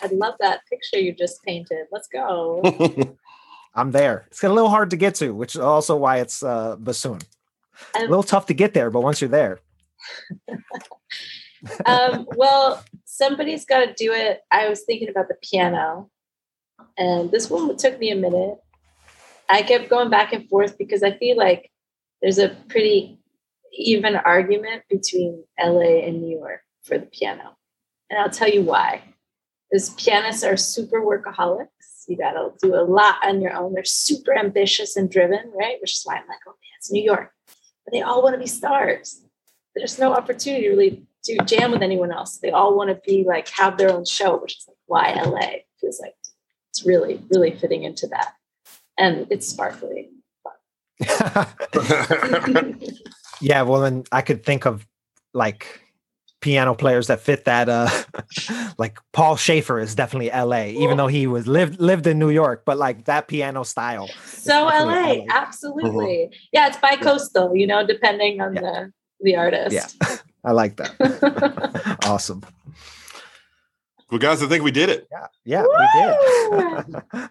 I 0.02 0.06
love 0.12 0.34
that 0.40 0.60
picture 0.68 0.98
you 0.98 1.12
just 1.12 1.42
painted. 1.42 1.86
Let's 1.92 2.08
go. 2.08 2.62
i'm 3.74 3.92
there 3.92 4.26
it's 4.28 4.42
a 4.42 4.48
little 4.48 4.70
hard 4.70 4.90
to 4.90 4.96
get 4.96 5.14
to 5.14 5.32
which 5.32 5.54
is 5.54 5.60
also 5.60 5.96
why 5.96 6.18
it's 6.18 6.42
uh 6.42 6.76
bassoon 6.76 7.20
a 7.94 8.00
little 8.00 8.22
tough 8.22 8.46
to 8.46 8.54
get 8.54 8.74
there 8.74 8.90
but 8.90 9.00
once 9.00 9.20
you're 9.20 9.30
there 9.30 9.60
um, 11.86 12.26
well, 12.36 12.84
somebody's 13.04 13.64
got 13.64 13.84
to 13.84 13.92
do 13.94 14.12
it. 14.12 14.40
I 14.50 14.68
was 14.68 14.82
thinking 14.82 15.08
about 15.08 15.28
the 15.28 15.36
piano, 15.42 16.10
and 16.96 17.30
this 17.30 17.50
one 17.50 17.76
took 17.76 17.98
me 17.98 18.10
a 18.10 18.16
minute. 18.16 18.58
I 19.48 19.62
kept 19.62 19.90
going 19.90 20.10
back 20.10 20.32
and 20.32 20.48
forth 20.48 20.78
because 20.78 21.02
I 21.02 21.16
feel 21.18 21.36
like 21.36 21.70
there's 22.22 22.38
a 22.38 22.50
pretty 22.68 23.18
even 23.72 24.16
argument 24.16 24.82
between 24.88 25.44
LA 25.58 26.04
and 26.04 26.22
New 26.22 26.38
York 26.38 26.62
for 26.82 26.98
the 26.98 27.06
piano. 27.06 27.56
And 28.08 28.18
I'll 28.18 28.30
tell 28.30 28.48
you 28.48 28.62
why. 28.62 29.02
Because 29.70 29.90
pianists 29.90 30.44
are 30.44 30.56
super 30.56 31.00
workaholics. 31.00 31.68
You 32.10 32.16
got 32.16 32.32
to 32.32 32.52
do 32.60 32.74
a 32.74 32.82
lot 32.82 33.24
on 33.24 33.40
your 33.40 33.54
own. 33.54 33.72
They're 33.72 33.84
super 33.84 34.36
ambitious 34.36 34.96
and 34.96 35.10
driven, 35.10 35.52
right? 35.56 35.76
Which 35.80 35.92
is 35.92 36.02
why 36.04 36.16
I'm 36.16 36.28
like, 36.28 36.40
oh 36.46 36.50
man, 36.50 36.76
it's 36.78 36.90
New 36.90 37.02
York. 37.02 37.32
But 37.84 37.92
they 37.92 38.02
all 38.02 38.22
want 38.22 38.34
to 38.34 38.38
be 38.38 38.46
stars. 38.46 39.22
There's 39.74 39.98
no 39.98 40.12
opportunity 40.12 40.64
to 40.64 40.70
really 40.70 41.06
do 41.24 41.36
jam 41.46 41.70
with 41.70 41.82
anyone 41.82 42.12
else. 42.12 42.38
They 42.38 42.50
all 42.50 42.76
want 42.76 42.90
to 42.90 43.00
be 43.06 43.24
like 43.24 43.48
have 43.50 43.78
their 43.78 43.92
own 43.92 44.04
show, 44.04 44.36
which 44.36 44.56
is 44.56 44.64
like 44.66 44.76
why 44.86 45.22
LA 45.22 45.60
feels 45.80 46.00
like 46.00 46.14
it's 46.70 46.84
really, 46.84 47.22
really 47.30 47.52
fitting 47.52 47.84
into 47.84 48.08
that. 48.08 48.34
And 48.98 49.28
it's 49.30 49.48
sparkly. 49.48 50.10
yeah 53.40 53.62
well 53.62 53.80
then 53.80 54.04
i 54.12 54.20
could 54.20 54.44
think 54.44 54.66
of 54.66 54.86
like 55.32 55.80
piano 56.40 56.74
players 56.74 57.06
that 57.08 57.20
fit 57.20 57.44
that 57.44 57.68
uh 57.68 57.88
like 58.78 58.98
paul 59.12 59.36
shaffer 59.36 59.78
is 59.78 59.94
definitely 59.94 60.30
la 60.30 60.62
even 60.64 60.96
though 60.96 61.06
he 61.06 61.26
was 61.26 61.46
lived 61.46 61.78
lived 61.80 62.06
in 62.06 62.18
new 62.18 62.30
york 62.30 62.62
but 62.64 62.78
like 62.78 63.04
that 63.04 63.28
piano 63.28 63.62
style 63.62 64.08
so 64.24 64.64
LA, 64.64 64.84
LA. 64.84 65.24
absolutely. 65.30 66.30
Yeah, 66.52 66.68
it's 66.68 66.78
bi-coastal, 66.78 67.54
you 67.54 67.66
know, 67.66 67.86
depending 67.86 68.40
on 68.40 68.54
Yeah. 68.54 68.60
the 68.62 68.92
the 69.20 69.36
artist. 69.36 69.74
yeah 70.00 70.16
i 70.44 70.52
like 70.52 70.76
that 70.76 71.98
awesome 72.06 72.42
well, 74.10 74.18
guys, 74.18 74.42
I 74.42 74.46
think 74.48 74.64
we 74.64 74.70
did 74.72 74.88
it. 74.88 75.06
yeah 75.12 75.26
yeah 75.44 75.62
we 75.62 75.86
did 76.00 77.30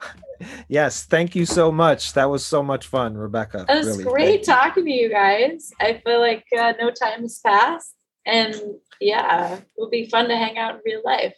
yes 0.69 1.03
thank 1.05 1.35
you 1.35 1.45
so 1.45 1.71
much 1.71 2.13
that 2.13 2.25
was 2.29 2.45
so 2.45 2.61
much 2.63 2.85
fun 2.87 3.17
rebekah 3.17 3.65
It 3.67 3.75
was 3.75 3.87
really. 3.87 4.03
great 4.05 4.43
talking 4.45 4.85
to 4.85 4.91
you 4.91 5.09
guys. 5.09 5.71
I 5.81 5.99
feel 6.05 6.19
like 6.19 6.45
uh, 6.57 6.73
no 6.79 6.91
time 6.91 7.21
has 7.23 7.39
passed. 7.45 7.95
And 8.29 8.55
yeah, 9.01 9.55
it 9.55 9.65
will 9.77 9.89
be 9.89 10.05
fun 10.05 10.29
to 10.29 10.35
hang 10.37 10.57
out 10.57 10.75
in 10.75 10.81
real 10.85 11.01
life. 11.03 11.33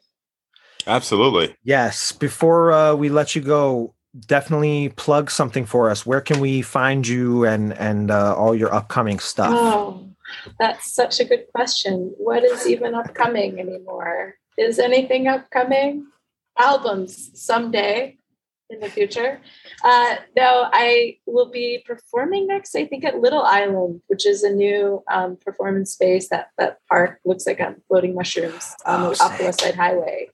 Absolutely. 0.88 1.55
yes 1.63 2.11
before 2.11 2.72
uh, 2.72 2.95
we 2.95 3.07
let 3.07 3.35
you 3.35 3.41
go 3.41 3.93
definitely 4.26 4.89
plug 4.89 5.30
something 5.30 5.63
for 5.63 5.91
us 5.91 6.07
where 6.07 6.22
can 6.22 6.39
we 6.39 6.63
find 6.63 7.07
you 7.07 7.45
and 7.45 7.73
and 7.77 8.09
uh, 8.09 8.35
all 8.35 8.55
your 8.55 8.73
upcoming 8.73 9.19
stuff 9.19 9.53
Oh, 9.53 10.11
that's 10.59 10.91
such 10.91 11.19
a 11.19 11.26
good 11.26 11.45
question. 11.53 12.13
What 12.18 12.43
is 12.43 12.68
even 12.68 12.95
upcoming 12.95 13.59
anymore? 13.59 14.35
Is 14.57 14.80
anything 14.80 15.27
upcoming? 15.27 16.07
Albums 16.57 17.31
someday 17.34 18.18
in 18.72 18.80
the 18.80 18.89
future. 18.89 19.39
Uh, 19.84 20.15
no, 20.35 20.69
I 20.72 21.18
will 21.26 21.49
be 21.49 21.84
performing 21.85 22.48
next, 22.48 22.76
I 22.76 22.85
think, 22.85 23.03
at 23.03 23.19
Little 23.19 23.43
Island, 23.43 24.02
which 24.07 24.26
is 24.26 24.43
a 24.43 24.49
new 24.52 25.03
um, 25.11 25.38
performance 25.38 25.91
space. 25.93 26.30
That, 26.30 26.49
that 26.57 26.77
park 26.89 27.19
looks 27.26 27.45
like 27.45 27.60
I'm 27.60 27.81
floating 27.88 28.15
mushrooms 28.15 28.76
on 28.85 29.02
Oh, 29.02 29.14
the 29.14 29.23
Upper 29.23 29.35
sick. 29.38 29.45
West 29.45 29.61
Side 29.61 29.76
Highway. 29.76 30.30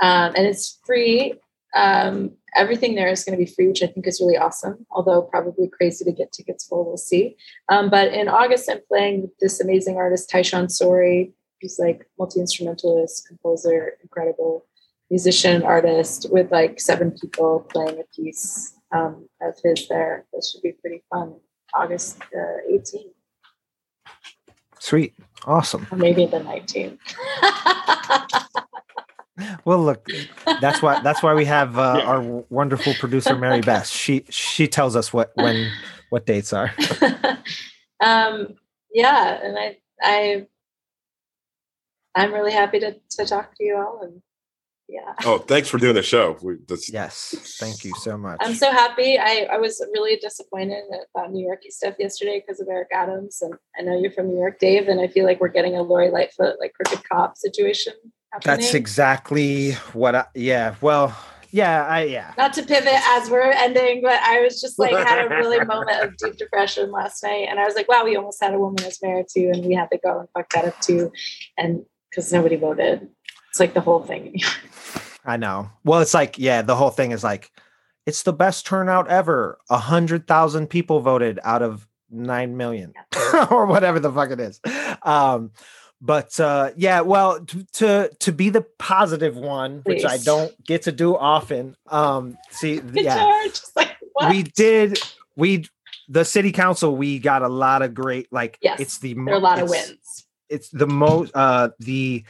Um, 0.00 0.32
and 0.36 0.46
it's 0.46 0.78
free. 0.84 1.34
Um, 1.74 2.32
everything 2.56 2.94
there 2.94 3.08
is 3.08 3.24
going 3.24 3.36
to 3.38 3.44
be 3.44 3.50
free, 3.50 3.68
which 3.68 3.82
I 3.82 3.86
think 3.88 4.06
is 4.06 4.20
really 4.20 4.36
awesome, 4.36 4.86
although 4.90 5.22
probably 5.22 5.68
crazy 5.68 6.04
to 6.04 6.12
get 6.12 6.32
tickets 6.32 6.64
for. 6.66 6.84
We'll 6.84 6.96
see. 6.96 7.36
Um, 7.68 7.90
but 7.90 8.12
in 8.12 8.28
August, 8.28 8.68
I'm 8.70 8.80
playing 8.88 9.22
with 9.22 9.36
this 9.38 9.60
amazing 9.60 9.96
artist, 9.96 10.30
Tyshawn 10.30 10.70
Sorey. 10.70 11.32
He's 11.58 11.78
like 11.78 12.06
multi 12.18 12.40
instrumentalist, 12.40 13.26
composer, 13.26 13.92
incredible 14.02 14.66
musician, 15.10 15.62
artist, 15.62 16.26
with 16.30 16.50
like 16.50 16.80
seven 16.80 17.10
people 17.10 17.66
playing 17.70 18.00
a 18.00 18.04
piece 18.14 18.74
um, 18.92 19.28
of 19.40 19.54
his 19.62 19.88
there. 19.88 20.26
This 20.32 20.50
should 20.50 20.62
be 20.62 20.72
pretty 20.72 21.02
fun. 21.10 21.34
August 21.74 22.18
uh, 22.22 22.72
18th, 22.72 23.14
sweet 24.78 25.14
awesome 25.44 25.86
or 25.90 25.98
maybe 25.98 26.24
the 26.24 26.38
19th. 26.38 26.98
well 29.64 29.82
look 29.82 30.06
that's 30.60 30.80
why 30.80 31.00
that's 31.00 31.20
why 31.20 31.34
we 31.34 31.44
have 31.44 31.76
uh, 31.76 32.00
our 32.04 32.20
wonderful 32.48 32.94
producer 33.00 33.34
mary 33.34 33.60
beth 33.66 33.88
she 33.88 34.24
she 34.30 34.68
tells 34.68 34.94
us 34.94 35.12
what 35.12 35.32
when 35.34 35.68
what 36.10 36.24
dates 36.26 36.52
are 36.52 36.70
um, 38.00 38.54
yeah, 38.94 39.40
and 39.42 39.58
I, 39.58 39.76
I, 40.00 40.46
I'm 42.14 42.32
really 42.32 42.52
happy 42.52 42.78
to 42.78 42.96
to 43.10 43.26
talk 43.26 43.56
to 43.56 43.64
you 43.64 43.76
all, 43.76 44.02
and 44.02 44.22
yeah. 44.88 45.14
Oh, 45.24 45.38
thanks 45.38 45.68
for 45.68 45.78
doing 45.78 45.94
the 45.94 46.02
show. 46.02 46.36
We, 46.42 46.56
that's, 46.68 46.90
yes 46.92 47.34
thank 47.58 47.84
you 47.84 47.92
so 48.00 48.16
much 48.16 48.38
I'm 48.40 48.54
so 48.54 48.70
happy. 48.70 49.18
I, 49.18 49.48
I 49.52 49.58
was 49.58 49.84
really 49.92 50.16
disappointed 50.16 50.84
about 51.14 51.32
New 51.32 51.46
Yorkie 51.46 51.70
stuff 51.70 51.94
yesterday 51.98 52.42
because 52.44 52.60
of 52.60 52.68
Eric 52.68 52.88
Adams, 52.92 53.40
and 53.42 53.54
I 53.78 53.82
know 53.82 53.98
you're 53.98 54.12
from 54.12 54.28
New 54.28 54.38
York, 54.38 54.58
Dave, 54.58 54.88
and 54.88 55.00
I 55.00 55.08
feel 55.08 55.24
like 55.24 55.40
we're 55.40 55.48
getting 55.48 55.76
a 55.76 55.82
Lori 55.82 56.10
Lightfoot 56.10 56.56
like 56.60 56.72
crooked 56.74 57.08
cop 57.08 57.36
situation 57.36 57.94
happening. 58.32 58.56
that's 58.56 58.74
exactly 58.74 59.72
what 59.92 60.14
i 60.14 60.24
yeah 60.34 60.74
well 60.80 61.16
yeah, 61.54 61.86
I 61.86 62.02
yeah. 62.02 62.34
Not 62.36 62.52
to 62.54 62.64
pivot 62.64 63.00
as 63.10 63.30
we're 63.30 63.52
ending, 63.52 64.02
but 64.02 64.20
I 64.20 64.40
was 64.40 64.60
just 64.60 64.76
like 64.76 64.90
had 64.90 65.24
a 65.24 65.28
really 65.28 65.64
moment 65.64 66.02
of 66.02 66.16
deep 66.16 66.36
depression 66.36 66.90
last 66.90 67.22
night, 67.22 67.46
and 67.48 67.60
I 67.60 67.64
was 67.64 67.76
like, 67.76 67.88
wow, 67.88 68.02
we 68.04 68.16
almost 68.16 68.42
had 68.42 68.54
a 68.54 68.58
woman 68.58 68.82
as 68.82 68.98
mayor 69.00 69.22
too, 69.22 69.52
and 69.54 69.64
we 69.64 69.72
had 69.72 69.88
to 69.92 69.98
go 69.98 70.18
and 70.18 70.28
fuck 70.34 70.52
that 70.52 70.64
up 70.64 70.80
too, 70.80 71.12
and 71.56 71.84
because 72.10 72.32
nobody 72.32 72.56
voted, 72.56 73.08
it's 73.54 73.60
like 73.60 73.72
the 73.72 73.80
whole 73.80 74.02
thing. 74.02 74.40
I 75.24 75.36
know. 75.36 75.70
Well, 75.84 76.00
it's 76.00 76.12
like 76.12 76.40
yeah, 76.40 76.62
the 76.62 76.74
whole 76.74 76.90
thing 76.90 77.12
is 77.12 77.22
like 77.22 77.52
it's 78.04 78.24
the 78.24 78.32
best 78.32 78.66
turnout 78.66 79.08
ever. 79.08 79.60
A 79.70 79.78
hundred 79.78 80.26
thousand 80.26 80.66
people 80.66 80.98
voted 80.98 81.38
out 81.44 81.62
of 81.62 81.86
nine 82.10 82.56
million, 82.56 82.94
or 83.52 83.66
whatever 83.66 84.00
the 84.00 84.10
fuck 84.10 84.32
it 84.32 84.40
is. 84.40 84.60
Um, 85.02 85.52
but 86.00 86.38
uh, 86.40 86.72
yeah, 86.76 87.02
well, 87.02 87.44
to, 87.44 87.64
to 87.74 88.10
to 88.18 88.32
be 88.32 88.50
the 88.50 88.62
positive 88.80 89.36
one, 89.36 89.82
which 89.84 90.04
I 90.04 90.18
don't 90.18 90.52
get 90.64 90.82
to 90.82 90.92
do 90.92 91.16
often. 91.16 91.76
Um, 91.86 92.36
see, 92.50 92.80
yeah, 92.92 93.46
like, 93.76 93.96
we 94.30 94.42
did. 94.42 94.98
We 95.36 95.66
the 96.08 96.24
city 96.24 96.50
council. 96.50 96.96
We 96.96 97.20
got 97.20 97.42
a 97.42 97.48
lot 97.48 97.82
of 97.82 97.94
great. 97.94 98.32
Like, 98.32 98.58
Yes, 98.60 98.80
it's 98.80 98.98
the 98.98 99.14
there 99.14 99.34
are 99.34 99.36
a 99.36 99.38
lot 99.38 99.60
of 99.60 99.70
wins. 99.70 100.26
it's 100.48 100.70
the 100.70 100.88
most 100.88 101.30
uh 101.36 101.68
the 101.78 102.24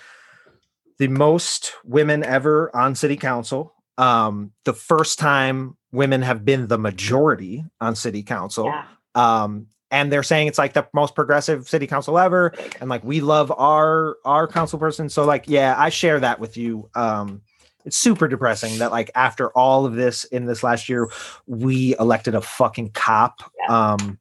the 0.98 1.08
most 1.08 1.72
women 1.84 2.24
ever 2.24 2.74
on 2.74 2.94
city 2.94 3.16
council 3.16 3.74
um 3.98 4.52
the 4.64 4.72
first 4.72 5.18
time 5.18 5.76
women 5.92 6.22
have 6.22 6.44
been 6.44 6.66
the 6.66 6.78
majority 6.78 7.64
on 7.80 7.94
city 7.94 8.22
council 8.22 8.66
Yeah, 8.66 8.84
um 9.14 9.66
and 9.90 10.10
they're 10.10 10.24
saying 10.24 10.48
it's 10.48 10.58
like 10.58 10.72
the 10.72 10.88
most 10.92 11.14
progressive 11.14 11.68
city 11.68 11.86
council 11.86 12.18
ever 12.18 12.52
and 12.80 12.90
like 12.90 13.04
we 13.04 13.20
love 13.20 13.52
our 13.56 14.16
our 14.24 14.48
council 14.48 14.78
person. 14.78 15.08
So 15.08 15.24
like 15.24 15.44
yeah 15.46 15.76
i 15.78 15.88
share 15.88 16.18
that 16.20 16.40
with 16.40 16.56
you. 16.56 16.90
Um 16.94 17.42
it's 17.84 17.96
super 17.98 18.26
depressing 18.26 18.78
that 18.78 18.90
like 18.90 19.10
after 19.14 19.50
all 19.50 19.86
of 19.86 19.94
this 19.94 20.24
in 20.24 20.46
this 20.46 20.62
last 20.64 20.88
year 20.88 21.08
we 21.46 21.94
elected 22.00 22.34
a 22.34 22.40
fucking 22.40 22.90
cop 22.90 23.42
um 23.68 24.18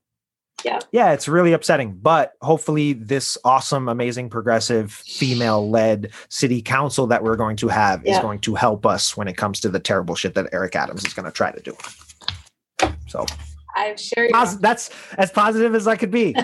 Yeah. 0.64 0.80
yeah 0.92 1.12
it's 1.12 1.28
really 1.28 1.54
upsetting 1.54 1.98
but 2.02 2.34
hopefully 2.42 2.94
this 2.94 3.38
awesome 3.44 3.90
amazing 3.90 4.30
progressive 4.30 4.92
female 4.92 5.70
led 5.70 6.12
city 6.30 6.62
council 6.62 7.08
that 7.08 7.24
we're 7.24 7.36
going 7.36 7.58
to 7.58 7.68
have 7.68 8.06
is 8.06 8.18
going 8.20 8.40
to 8.40 8.56
help 8.56 8.86
us 8.86 9.18
when 9.18 9.28
it 9.28 9.38
comes 9.38 9.60
to 9.62 9.70
the 9.70 9.80
terrible 9.80 10.16
shit 10.16 10.36
that 10.36 10.48
eric 10.54 10.76
adams 10.76 11.06
is 11.06 11.14
going 11.14 11.26
to 11.26 11.32
try 11.32 11.52
to 11.52 11.62
do 11.62 11.76
so 13.08 13.26
I'm 13.76 13.98
sure 13.98 14.30
pos- 14.32 14.58
that's 14.58 14.92
as 15.18 15.32
positive 15.32 15.74
as 15.74 15.88
i 15.88 15.96
could 15.96 16.12
be 16.12 16.34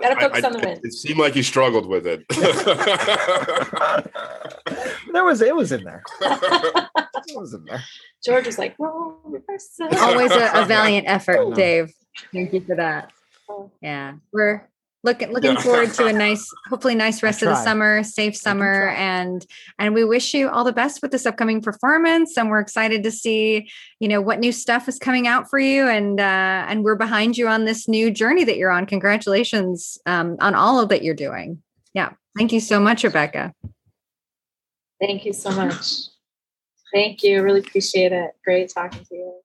gotta 0.00 0.20
focus 0.20 0.44
I- 0.44 0.46
on 0.46 0.52
the 0.52 0.58
win. 0.58 0.78
It 0.82 0.92
seemed 0.92 1.18
like 1.18 1.32
he 1.34 1.42
struggled 1.42 1.86
with 1.86 2.06
it. 2.06 2.26
there 5.12 5.24
was 5.24 5.40
it 5.40 5.56
was 5.56 5.72
in 5.72 5.84
there. 5.84 6.02
It 7.26 7.38
was 7.38 7.54
in 7.54 7.64
there. 7.64 7.82
George 8.24 8.46
was 8.46 8.58
like, 8.58 8.74
roll 8.78 9.16
reversal. 9.24 9.88
Always 9.98 10.32
a, 10.32 10.50
a 10.54 10.64
valiant 10.64 11.06
effort, 11.06 11.54
Dave. 11.54 11.92
Thank 12.32 12.52
you 12.52 12.60
for 12.60 12.76
that. 12.76 13.12
Oh. 13.48 13.70
Yeah, 13.82 14.14
we're 14.32 14.68
looking 15.02 15.32
looking 15.32 15.54
Yeah. 15.54 15.60
forward 15.62 15.94
to 15.94 16.06
a 16.06 16.12
nice, 16.12 16.46
hopefully 16.68 16.94
nice 16.94 17.22
rest 17.22 17.42
of 17.42 17.48
the 17.48 17.56
summer, 17.56 18.02
safe 18.02 18.36
summer, 18.36 18.88
and 18.90 19.44
and 19.78 19.94
we 19.94 20.04
wish 20.04 20.34
you 20.34 20.48
all 20.48 20.62
the 20.62 20.72
best 20.72 21.00
with 21.02 21.10
this 21.10 21.26
upcoming 21.26 21.62
performance. 21.62 22.36
And 22.36 22.50
we're 22.50 22.60
excited 22.60 23.02
to 23.02 23.10
see, 23.10 23.70
you 23.98 24.08
know, 24.08 24.20
what 24.20 24.40
new 24.40 24.52
stuff 24.52 24.88
is 24.88 24.98
coming 24.98 25.26
out 25.26 25.48
for 25.48 25.58
you, 25.58 25.88
and 25.88 26.20
uh, 26.20 26.66
and 26.68 26.84
we're 26.84 26.96
behind 26.96 27.38
you 27.38 27.48
on 27.48 27.64
this 27.64 27.88
new 27.88 28.10
journey 28.10 28.44
that 28.44 28.56
you're 28.56 28.70
on. 28.70 28.86
Congratulations 28.86 29.98
um, 30.06 30.36
on 30.40 30.54
all 30.54 30.78
of 30.80 30.90
that 30.90 31.02
you're 31.02 31.14
doing. 31.14 31.62
Yeah, 31.94 32.10
thank 32.36 32.52
you 32.52 32.60
so 32.60 32.78
much, 32.78 33.02
Rebekah. 33.02 33.54
Thank 35.00 35.24
you 35.24 35.32
so 35.32 35.50
much. 35.50 36.08
Thank 36.92 37.22
you. 37.22 37.42
Really 37.42 37.60
appreciate 37.60 38.12
it. 38.12 38.32
Great 38.44 38.68
talking 38.68 39.04
to 39.04 39.14
you. 39.14 39.39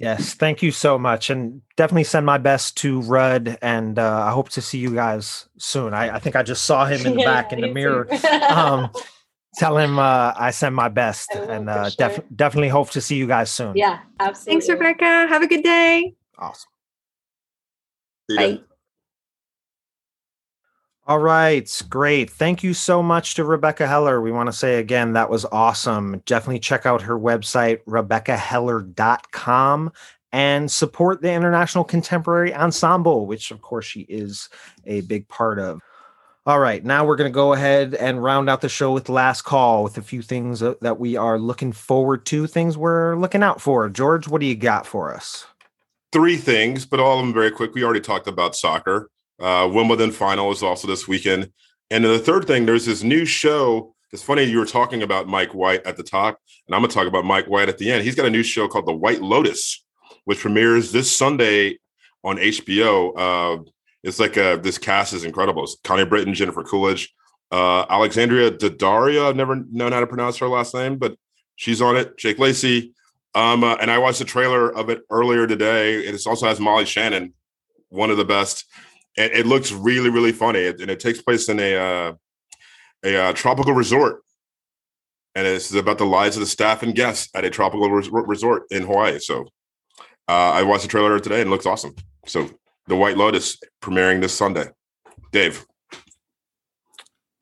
Yes, 0.00 0.32
thank 0.32 0.62
you 0.62 0.70
so 0.72 0.98
much, 0.98 1.28
and 1.28 1.60
definitely 1.76 2.04
send 2.04 2.24
my 2.24 2.38
best 2.38 2.78
to 2.78 3.02
Rudd, 3.02 3.58
and 3.60 3.98
uh, 3.98 4.24
I 4.28 4.30
hope 4.30 4.48
to 4.50 4.62
see 4.62 4.78
you 4.78 4.94
guys 4.94 5.46
soon. 5.58 5.92
I, 5.92 6.16
I 6.16 6.18
think 6.18 6.36
I 6.36 6.42
just 6.42 6.64
saw 6.64 6.86
him 6.86 7.04
in 7.04 7.12
the 7.12 7.20
back 7.24 7.50
Yeah, 7.50 7.58
in 7.58 7.60
the 7.60 7.68
mirror. 7.68 8.08
Um, 8.48 8.90
tell 9.56 9.76
him 9.76 9.98
uh, 9.98 10.32
I 10.34 10.52
send 10.52 10.74
my 10.74 10.88
best, 10.88 11.36
I 11.36 11.38
and 11.40 11.68
uh, 11.68 11.90
sure. 11.90 12.08
def- 12.08 12.24
definitely 12.34 12.70
hope 12.70 12.88
to 12.92 13.02
see 13.02 13.16
you 13.16 13.26
guys 13.26 13.50
soon. 13.50 13.76
yeah, 13.76 14.00
absolutely. 14.18 14.66
Thanks, 14.66 14.80
Rebekah. 14.82 15.26
Have 15.28 15.42
a 15.42 15.46
good 15.46 15.62
day. 15.62 16.14
awesome. 16.38 16.70
Bye. 18.34 18.60
All 21.10 21.18
right, 21.18 21.68
great. 21.88 22.30
Thank 22.30 22.62
you 22.62 22.72
so 22.72 23.02
much 23.02 23.34
to 23.34 23.42
Rebekah 23.42 23.88
Heller. 23.88 24.20
We 24.20 24.30
want 24.30 24.46
to 24.46 24.52
say 24.52 24.78
again, 24.78 25.14
that 25.14 25.28
was 25.28 25.44
awesome. 25.46 26.22
Definitely 26.24 26.60
check 26.60 26.86
out 26.86 27.02
her 27.02 27.18
website, 27.18 27.80
rebekahheller.com, 27.88 29.92
and 30.30 30.70
support 30.70 31.20
the 31.20 31.32
International 31.32 31.82
Contemporary 31.82 32.54
Ensemble, 32.54 33.26
which, 33.26 33.50
of 33.50 33.60
course, 33.60 33.86
she 33.86 34.02
is 34.02 34.48
a 34.86 35.00
big 35.00 35.26
part 35.26 35.58
of. 35.58 35.80
All 36.46 36.60
right, 36.60 36.84
now 36.84 37.04
we're 37.04 37.16
going 37.16 37.28
to 37.28 37.34
go 37.34 37.54
ahead 37.54 37.96
and 37.96 38.22
round 38.22 38.48
out 38.48 38.60
the 38.60 38.68
show 38.68 38.92
with 38.92 39.08
last 39.08 39.42
call 39.42 39.82
with 39.82 39.98
a 39.98 40.02
few 40.02 40.22
things 40.22 40.60
that 40.60 41.00
we 41.00 41.16
are 41.16 41.40
looking 41.40 41.72
forward 41.72 42.24
to, 42.26 42.46
things 42.46 42.78
we're 42.78 43.16
looking 43.16 43.42
out 43.42 43.60
for. 43.60 43.88
George, 43.88 44.28
what 44.28 44.40
do 44.40 44.46
you 44.46 44.54
got 44.54 44.86
for 44.86 45.12
us? 45.12 45.44
Three 46.12 46.36
things, 46.36 46.86
but 46.86 47.00
all 47.00 47.18
of 47.18 47.26
them 47.26 47.34
very 47.34 47.50
quick. 47.50 47.74
We 47.74 47.82
already 47.82 47.98
talked 47.98 48.28
about 48.28 48.54
soccer. 48.54 49.10
Uh, 49.40 49.68
Wimbledon 49.72 50.12
final 50.12 50.50
is 50.50 50.62
also 50.62 50.86
this 50.86 51.08
weekend. 51.08 51.50
And 51.90 52.04
then 52.04 52.12
the 52.12 52.18
third 52.18 52.46
thing, 52.46 52.66
there's 52.66 52.86
this 52.86 53.02
new 53.02 53.24
show. 53.24 53.94
It's 54.12 54.22
funny 54.22 54.44
you 54.44 54.58
were 54.58 54.66
talking 54.66 55.02
about 55.02 55.28
Mike 55.28 55.54
White 55.54 55.84
at 55.86 55.96
the 55.96 56.02
top, 56.02 56.38
and 56.66 56.74
I'm 56.74 56.82
going 56.82 56.90
to 56.90 56.94
talk 56.94 57.06
about 57.06 57.24
Mike 57.24 57.46
White 57.46 57.68
at 57.68 57.78
the 57.78 57.90
end. 57.90 58.04
He's 58.04 58.14
got 58.14 58.26
a 58.26 58.30
new 58.30 58.42
show 58.42 58.68
called 58.68 58.86
The 58.86 58.92
White 58.92 59.22
Lotus, 59.22 59.84
which 60.24 60.40
premieres 60.40 60.92
this 60.92 61.10
Sunday 61.10 61.78
on 62.24 62.36
HBO. 62.36 63.12
Uh, 63.16 63.62
it's 64.02 64.18
like 64.18 64.36
uh, 64.36 64.56
this 64.56 64.78
cast 64.78 65.12
is 65.12 65.24
incredible. 65.24 65.64
It's 65.64 65.76
Connie 65.84 66.04
Britton, 66.04 66.34
Jennifer 66.34 66.62
Coolidge, 66.62 67.14
uh, 67.52 67.84
Alexandria 67.88 68.50
Daddario. 68.50 69.28
I've 69.28 69.36
never 69.36 69.64
known 69.70 69.92
how 69.92 70.00
to 70.00 70.06
pronounce 70.06 70.38
her 70.38 70.48
last 70.48 70.74
name, 70.74 70.96
but 70.96 71.16
she's 71.56 71.82
on 71.82 71.96
it. 71.96 72.16
Jake 72.16 72.38
Lacy. 72.38 72.94
Um, 73.34 73.62
uh, 73.62 73.76
and 73.80 73.90
I 73.90 73.98
watched 73.98 74.18
the 74.18 74.24
trailer 74.24 74.74
of 74.74 74.90
it 74.90 75.02
earlier 75.10 75.46
today. 75.46 75.98
It 75.98 76.20
also 76.26 76.46
has 76.46 76.58
Molly 76.58 76.84
Shannon, 76.84 77.32
one 77.88 78.10
of 78.10 78.16
the 78.16 78.24
best. 78.24 78.64
And 79.16 79.32
it 79.32 79.46
looks 79.46 79.72
really, 79.72 80.10
really 80.10 80.32
funny. 80.32 80.60
It- 80.60 80.80
and 80.80 80.90
it 80.90 81.00
takes 81.00 81.20
place 81.20 81.48
in 81.48 81.58
a 81.60 81.74
uh, 81.76 82.12
a 83.04 83.16
uh, 83.16 83.32
tropical 83.32 83.72
resort, 83.72 84.22
and 85.34 85.46
it's 85.46 85.72
about 85.72 85.98
the 85.98 86.04
lives 86.06 86.36
of 86.36 86.40
the 86.40 86.46
staff 86.46 86.82
and 86.82 86.94
guests 86.94 87.28
at 87.34 87.44
a 87.44 87.50
tropical 87.50 87.90
res- 87.90 88.10
resort 88.10 88.64
in 88.70 88.82
Hawaii. 88.82 89.18
So 89.18 89.46
uh, 90.28 90.50
I 90.52 90.62
watched 90.62 90.82
the 90.82 90.88
trailer 90.88 91.18
today 91.18 91.40
and 91.40 91.48
it 91.48 91.50
looks 91.50 91.66
awesome. 91.66 91.94
So 92.26 92.48
the 92.86 92.96
White 92.96 93.16
Lotus 93.16 93.58
premiering 93.82 94.20
this 94.20 94.34
Sunday. 94.34 94.66
Dave, 95.32 95.64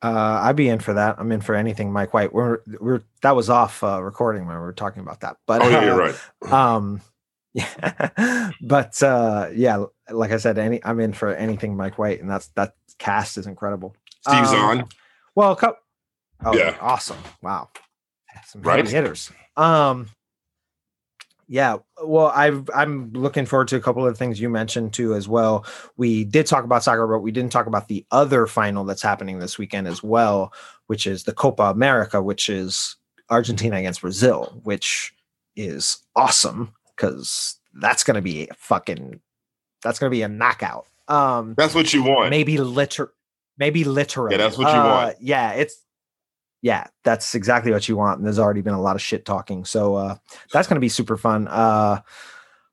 Uh, 0.00 0.40
I'd 0.44 0.54
be 0.56 0.68
in 0.68 0.78
for 0.78 0.94
that. 0.94 1.16
I'm 1.18 1.32
in 1.32 1.40
for 1.40 1.54
anything, 1.56 1.92
Mike 1.92 2.14
White. 2.14 2.32
We're 2.32 2.58
we're 2.80 3.02
that 3.22 3.34
was 3.34 3.50
off 3.50 3.82
uh, 3.82 4.00
recording 4.02 4.46
when 4.46 4.54
we 4.56 4.62
were 4.62 4.72
talking 4.72 5.02
about 5.02 5.20
that. 5.20 5.36
But 5.46 5.62
oh 5.62 5.68
yeah, 5.68 5.78
uh, 5.78 5.84
you're 5.84 5.98
right. 5.98 6.52
Um, 6.52 7.00
yeah, 7.54 8.50
but 8.60 9.02
uh, 9.02 9.48
yeah, 9.54 9.84
like 10.10 10.30
I 10.32 10.36
said, 10.38 10.58
any 10.58 10.84
I'm 10.84 11.00
in 11.00 11.12
for 11.12 11.34
anything, 11.34 11.76
Mike 11.76 11.98
White, 11.98 12.20
and 12.20 12.30
that's 12.30 12.48
that 12.48 12.74
cast 12.98 13.38
is 13.38 13.46
incredible. 13.46 13.94
Steve 14.22 14.40
um, 14.40 14.46
Zahn. 14.46 14.88
Well, 15.34 15.56
co- 15.56 15.76
oh, 16.44 16.56
Yeah. 16.56 16.76
awesome! 16.80 17.18
Wow, 17.42 17.70
some 18.46 18.62
Right? 18.62 18.88
hitters. 18.88 19.30
Um, 19.56 20.08
yeah, 21.50 21.78
well, 22.04 22.26
I've 22.26 22.68
I'm 22.74 23.10
looking 23.12 23.46
forward 23.46 23.68
to 23.68 23.76
a 23.76 23.80
couple 23.80 24.06
of 24.06 24.18
things 24.18 24.38
you 24.40 24.50
mentioned 24.50 24.92
too 24.92 25.14
as 25.14 25.26
well. 25.26 25.64
We 25.96 26.24
did 26.24 26.46
talk 26.46 26.64
about 26.64 26.82
soccer, 26.84 27.06
but 27.06 27.20
we 27.20 27.30
didn't 27.32 27.52
talk 27.52 27.66
about 27.66 27.88
the 27.88 28.04
other 28.10 28.46
final 28.46 28.84
that's 28.84 29.02
happening 29.02 29.38
this 29.38 29.56
weekend 29.58 29.88
as 29.88 30.02
well, 30.02 30.52
which 30.88 31.06
is 31.06 31.24
the 31.24 31.32
Copa 31.32 31.64
America, 31.64 32.22
which 32.22 32.50
is 32.50 32.96
Argentina 33.30 33.76
against 33.76 34.02
Brazil, 34.02 34.60
which 34.64 35.14
is 35.56 35.98
awesome 36.14 36.74
because 36.94 37.58
that's 37.74 38.04
going 38.04 38.16
to 38.16 38.22
be 38.22 38.48
fucking 38.56 39.20
that's 39.82 39.98
going 39.98 40.10
to 40.10 40.14
be 40.16 40.22
a 40.22 40.28
knockout. 40.28 40.86
Um, 41.08 41.54
That's 41.56 41.74
what 41.74 41.92
you 41.94 42.02
want. 42.02 42.30
maybe 42.30 42.58
liter 42.58 43.12
maybe 43.56 43.82
literally 43.84 44.36
Yeah, 44.36 44.42
that's 44.44 44.58
what 44.58 44.68
you 44.68 44.74
Uh, 44.80 44.84
want. 45.06 45.16
yeah 45.20 45.52
it's 45.52 45.76
yeah 46.62 46.86
that's 47.04 47.34
exactly 47.34 47.72
what 47.72 47.88
you 47.88 47.96
want 47.96 48.18
and 48.18 48.26
there's 48.26 48.38
already 48.38 48.60
been 48.60 48.74
a 48.74 48.80
lot 48.80 48.94
of 48.96 49.00
shit 49.02 49.24
talking 49.24 49.64
so 49.64 49.94
uh 49.94 50.16
that's 50.52 50.68
going 50.68 50.74
to 50.76 50.80
be 50.80 50.88
super 50.88 51.16
fun 51.16 51.48
uh 51.48 52.00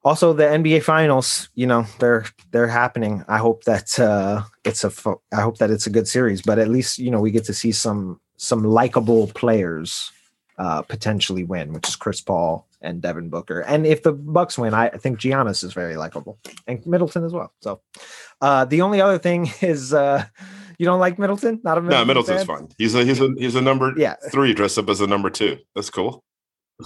also 0.04 0.34
the 0.34 0.44
nba 0.44 0.82
finals 0.84 1.50
you 1.56 1.66
know 1.68 1.86
they're 2.00 2.26
they're 2.52 2.68
happening 2.68 3.24
i 3.28 3.38
hope 3.38 3.64
that 3.64 3.98
uh 4.00 4.42
it's 4.64 4.84
a 4.84 4.90
fo- 4.90 5.22
i 5.32 5.42
hope 5.42 5.58
that 5.60 5.70
it's 5.72 5.88
a 5.88 5.90
good 5.90 6.08
series 6.08 6.42
but 6.42 6.60
at 6.60 6.68
least 6.68 6.98
you 7.00 7.10
know 7.12 7.20
we 7.22 7.32
get 7.32 7.46
to 7.46 7.54
see 7.54 7.72
some 7.72 8.20
some 8.38 8.64
likable 8.64 9.28
players 9.28 10.12
uh 10.58 10.82
potentially 10.82 11.44
win 11.44 11.72
which 11.74 11.88
is 11.88 11.96
chris 11.96 12.22
paul 12.22 12.68
and 12.86 13.02
devin 13.02 13.30
booker 13.30 13.60
and 13.62 13.86
if 13.86 14.04
the 14.04 14.14
bucks 14.14 14.58
win 14.58 14.74
i, 14.74 14.88
think 14.90 15.20
giannis 15.20 15.64
is 15.64 15.74
very 15.74 15.98
likable 15.98 16.38
and 16.68 16.86
middleton 16.86 17.24
as 17.26 17.34
well 17.34 17.52
so 17.62 17.82
uh 18.42 18.64
the 18.66 18.82
only 18.82 19.02
other 19.02 19.18
thing 19.18 19.50
is 19.62 19.94
uh 19.94 20.24
you 20.78 20.86
don't 20.86 21.00
like 21.00 21.18
middleton 21.20 21.60
not 21.64 21.78
a 21.78 21.82
Middleton. 21.82 22.00
no, 22.02 22.06
middleton 22.06 22.36
Middleton's 22.36 22.48
fan? 22.48 22.68
fun. 22.68 22.76
He's 22.78 22.96
a 22.96 23.04
he's 23.04 23.20
a 23.22 23.30
he's 23.38 23.56
a 23.56 23.62
number 23.62 23.94
Yeah. 23.98 24.16
three 24.32 24.54
dressed 24.54 24.78
up 24.78 24.90
as 24.90 25.02
a 25.02 25.08
number 25.08 25.30
two. 25.30 25.58
That's 25.74 25.90
cool. 25.90 26.24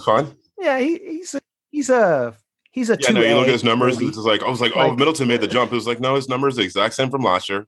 Fine. 0.04 0.34
Yeah, 0.60 0.78
he, 0.78 0.98
he's 0.98 1.34
a, 1.34 1.40
he's 1.72 1.90
a 1.90 2.34
he's 2.70 2.88
a 2.90 2.96
Yeah, 3.00 3.10
no, 3.10 3.20
you 3.22 3.34
look 3.34 3.48
at 3.48 3.52
his 3.52 3.64
numbers. 3.64 3.94
movie. 3.98 4.06
It's 4.08 4.16
like 4.18 4.42
I 4.44 4.48
was 4.48 4.60
like, 4.60 4.72
oh, 4.76 4.88
Like- 4.90 4.98
Middleton 4.98 5.26
made 5.26 5.40
the 5.40 5.48
jump. 5.48 5.72
It 5.72 5.74
was 5.74 5.86
like, 5.88 5.98
no, 5.98 6.14
his 6.14 6.28
numbers 6.28 6.54
the 6.56 6.62
exact 6.62 6.94
same 6.94 7.10
from 7.10 7.22
last 7.22 7.48
year. 7.48 7.66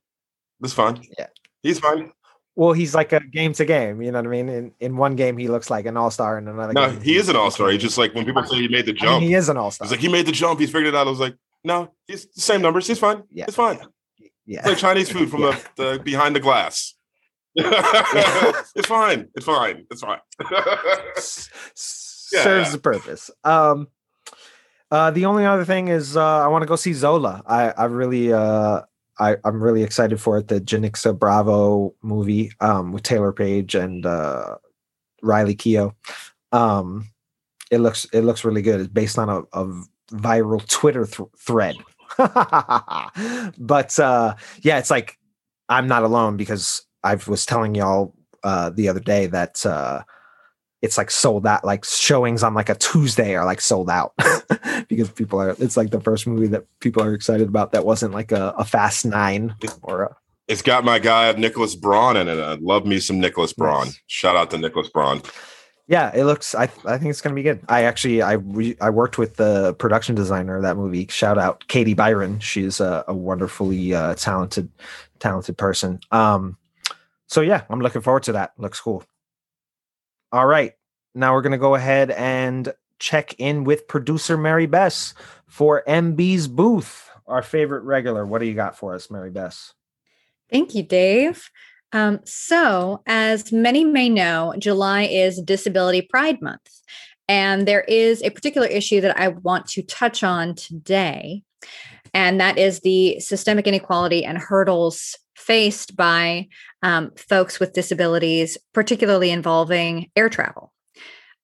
It's 0.63 0.73
fine. 0.73 1.03
Yeah. 1.19 1.27
he's 1.65 1.81
fine. 1.81 2.13
Well, 2.55 2.73
he's 2.75 2.95
like 2.95 3.13
a 3.13 3.21
game 3.21 3.53
to 3.55 3.65
game. 3.65 4.03
You 4.03 4.13
know 4.13 4.19
what 4.19 4.27
I 4.27 4.31
mean? 4.31 4.49
In 4.49 4.73
in 4.81 4.97
one 4.97 5.17
game, 5.17 5.39
he 5.39 5.49
looks 5.49 5.71
like 5.71 5.87
an 5.87 5.97
all 5.97 6.11
star, 6.11 6.37
in 6.39 6.49
another. 6.49 6.73
No, 6.75 6.91
game, 6.91 7.01
he 7.01 7.17
is 7.17 7.29
an 7.29 7.37
all 7.37 7.51
star. 7.51 7.71
He 7.71 7.79
just 7.79 7.97
like 7.97 8.15
when 8.15 8.25
people 8.27 8.45
say 8.45 8.57
he 8.57 8.69
made 8.69 8.85
the 8.87 8.91
I 8.93 8.95
mean, 8.95 9.01
jump, 9.03 9.23
he 9.25 9.35
is 9.35 9.49
an 9.49 9.57
all 9.57 9.71
star. 9.71 9.87
it's 9.87 9.91
like 9.93 10.01
he 10.01 10.09
made 10.09 10.27
the 10.27 10.33
jump. 10.33 10.61
He's 10.61 10.71
figured 10.71 10.89
it 10.93 10.95
out. 10.95 11.07
I 11.07 11.11
was 11.11 11.21
like, 11.21 11.35
no, 11.65 11.93
he's 12.07 12.27
the 12.27 12.41
same 12.43 12.61
numbers. 12.61 12.87
He's 12.87 12.99
fine. 12.99 13.23
Yeah. 13.31 13.45
it's 13.49 13.57
fine. 13.57 13.79
yeah. 14.45 14.59
It's 14.61 14.69
like 14.69 14.79
Chinese 14.79 15.11
food 15.11 15.31
from 15.31 15.41
Yeah. 15.43 15.59
the, 15.77 15.93
the 15.95 15.99
behind 16.01 16.37
the 16.37 16.41
glass. 16.41 16.95
it's 17.55 18.87
fine. 18.87 19.29
It's 19.35 19.47
fine. 19.47 19.87
It's 19.91 20.01
fine. 20.03 20.21
Yeah, 22.35 22.45
serves 22.45 22.73
the 22.73 22.79
purpose. 22.79 23.31
Um, 23.45 23.89
uh, 24.91 25.11
the 25.11 25.27
only 25.27 25.45
other 25.45 25.67
thing 25.67 25.89
is 25.89 26.17
uh, 26.17 26.23
I 26.25 26.47
want 26.49 26.63
to 26.63 26.67
go 26.67 26.77
see 26.77 26.95
Zola. 26.95 27.43
I 27.47 27.71
I 27.73 27.85
really 27.85 28.33
uh 28.33 28.81
I 29.19 29.37
I'm 29.45 29.63
really 29.63 29.83
excited 29.83 30.21
for 30.21 30.39
it. 30.39 30.49
The 30.49 30.61
Janicza 30.61 31.19
Bravo 31.19 31.95
movie 32.03 32.53
um 32.61 32.93
with 32.93 33.03
Taylour 33.03 33.35
Paige 33.35 33.75
and 33.75 34.07
uh 34.07 34.57
Riley 35.23 35.55
Keough. 35.55 35.95
Um, 36.53 37.09
it 37.71 37.79
looks 37.79 38.05
it 38.13 38.23
looks 38.23 38.45
really 38.45 38.63
good. 38.63 38.81
It's 38.81 38.89
based 38.89 39.19
on 39.19 39.29
a, 39.29 39.41
a 39.59 39.83
viral 40.11 40.67
Twitter 40.69 41.07
th- 41.07 41.29
thread. 41.39 41.77
but 43.59 43.99
uh 43.99 44.35
yeah, 44.61 44.79
it's 44.79 44.91
like 44.91 45.19
I'm 45.69 45.87
not 45.87 46.03
alone 46.03 46.37
because 46.37 46.83
I 47.03 47.15
was 47.27 47.47
telling 47.47 47.75
y'all 47.75 48.15
uh 48.45 48.71
the 48.71 48.89
other 48.89 49.01
day 49.01 49.27
that 49.27 49.65
uh 49.65 50.03
it's 50.83 50.99
like 50.99 51.11
sold 51.11 51.47
out 51.47 51.65
like 51.65 51.85
showings 51.85 52.43
on 52.43 52.55
like 52.55 52.69
a 52.69 52.75
tuesday 52.75 53.35
are 53.35 53.47
like 53.47 53.61
sold 53.61 53.89
out 53.89 54.13
because 54.89 55.09
people 55.11 55.41
are 55.41 55.57
it's 55.59 55.77
like 55.77 55.91
the 55.91 56.01
first 56.01 56.27
movie 56.27 56.49
that 56.49 56.67
people 56.81 57.03
are 57.03 57.15
excited 57.15 57.49
about 57.49 57.73
that 57.73 57.87
wasn't 57.87 58.13
like 58.13 58.33
a, 58.33 58.53
a 58.59 58.65
fast 58.65 59.07
nine 59.07 59.55
or 59.83 60.03
a, 60.03 60.17
it's 60.49 60.63
got 60.63 60.85
my 60.85 60.99
guy 60.99 61.33
Nicholas 61.33 61.77
Braun 61.77 62.17
in 62.17 62.29
it. 62.29 62.39
I 62.39 62.55
love 62.55 62.85
me 62.85 62.99
some 62.99 63.21
Nicholas 63.21 63.53
Braun. 63.53 63.87
Nice. 63.87 64.01
Shout 64.09 64.37
out 64.37 64.51
to 64.51 64.59
Nicholas 64.59 64.89
Braun. 64.91 65.23
yeah 65.87 66.11
it 66.15 66.25
looks 66.25 66.55
i 66.55 66.65
i 66.85 66.99
think 66.99 67.11
it's 67.11 67.21
gonna 67.21 67.35
be 67.35 67.43
good 67.43 67.61
i 67.69 67.85
actually 67.85 68.23
i 68.23 68.33
re, 68.33 68.77
i 68.81 68.89
worked 68.89 69.19
with 69.19 69.37
the 69.37 69.75
production 69.75 70.15
designer 70.15 70.57
of 70.57 70.63
that 70.63 70.77
movie 70.77 71.07
shout 71.09 71.39
out 71.39 71.67
katie 71.69 71.95
byron 71.95 72.39
she's 72.39 72.81
a, 72.81 73.05
a 73.09 73.15
wonderfully 73.15 73.95
uh 73.95 74.15
talented 74.15 74.69
talented 75.19 75.57
person 75.59 75.99
um 76.13 76.57
so 77.27 77.41
yeah 77.41 77.65
i'm 77.69 77.81
looking 77.81 78.01
forward 78.01 78.23
to 78.23 78.33
that 78.33 78.53
looks 78.59 78.81
cool 78.81 79.05
all 80.33 80.47
right 80.47 80.73
now 81.15 81.35
we're 81.35 81.43
gonna 81.43 81.59
go 81.59 81.75
ahead 81.75 82.11
and 82.11 82.73
check 82.99 83.35
in 83.39 83.65
with 83.65 83.89
producer 83.89 84.37
mary 84.37 84.67
bess 84.67 85.15
for 85.47 85.83
mb's 85.87 86.49
booth 86.49 87.11
our 87.27 87.43
favorite 87.43 87.83
regular 87.83 88.25
what 88.27 88.41
do 88.41 88.47
you 88.47 88.55
got 88.55 88.77
for 88.77 88.95
us 88.95 89.11
mary 89.11 89.31
bess 89.31 89.75
Thank 90.53 90.75
you, 90.75 90.83
Dave. 90.83 91.51
Um, 91.93 92.21
so, 92.25 93.03
as 93.07 93.53
many 93.53 93.85
may 93.85 94.11
know, 94.11 94.55
July 94.59 95.05
is 95.05 95.41
Disability 95.41 96.03
Pride 96.03 96.43
Month. 96.43 96.71
And 97.27 97.67
there 97.67 97.83
is 97.83 98.23
a 98.23 98.31
particular 98.31 98.67
issue 98.67 99.01
that 99.01 99.19
I 99.19 99.29
want 99.29 99.67
to 99.69 99.83
touch 99.83 100.23
on 100.23 100.55
today, 100.55 101.43
and 102.13 102.39
that 102.41 102.59
is 102.59 102.81
the 102.81 103.19
systemic 103.21 103.67
inequality 103.67 104.25
and 104.25 104.37
hurdles 104.37 105.17
faced 105.35 105.97
by 105.97 106.49
um, 106.83 107.13
folks 107.17 107.61
with 107.61 107.73
disabilities, 107.73 108.59
particularly 108.73 109.31
involving 109.31 110.11
air 110.17 110.29
travel. 110.29 110.73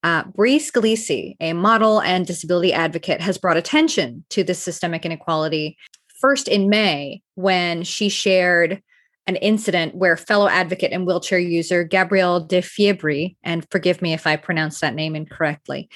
Uh, 0.02 0.24
Bri 0.34 0.58
Scalesse, 0.58 1.36
a 1.40 1.52
model 1.52 2.00
and 2.00 2.26
disability 2.26 2.72
advocate, 2.72 3.20
has 3.20 3.38
brought 3.38 3.56
attention 3.56 4.24
to 4.30 4.44
this 4.44 4.62
systemic 4.62 5.04
inequality 5.04 5.76
first 6.20 6.48
in 6.48 6.68
May 6.68 7.22
when 7.34 7.82
she 7.82 8.08
shared 8.08 8.82
an 9.26 9.36
incident 9.36 9.94
where 9.94 10.16
fellow 10.16 10.48
advocate 10.48 10.92
and 10.92 11.06
wheelchair 11.06 11.38
user 11.38 11.84
Gabrielle 11.84 12.40
de 12.40 12.62
Fiebre, 12.62 13.36
and 13.42 13.66
forgive 13.70 14.00
me 14.00 14.14
if 14.14 14.26
I 14.26 14.36
pronounce 14.36 14.80
that 14.80 14.94
name 14.94 15.14
incorrectly, 15.14 15.88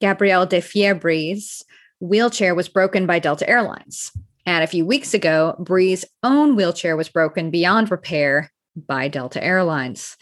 Gabrielle 0.00 0.46
de 0.46 0.60
Fiebre's 0.60 1.64
wheelchair 2.00 2.54
was 2.54 2.68
broken 2.68 3.06
by 3.06 3.18
Delta 3.18 3.48
Airlines. 3.48 4.12
And 4.46 4.62
a 4.62 4.68
few 4.68 4.86
weeks 4.86 5.12
ago, 5.12 5.56
Bri's 5.58 6.04
own 6.22 6.56
wheelchair 6.56 6.96
was 6.96 7.08
broken 7.08 7.50
beyond 7.50 7.90
repair 7.90 8.52
by 8.76 9.08
Delta 9.08 9.42
Airlines. 9.42 10.16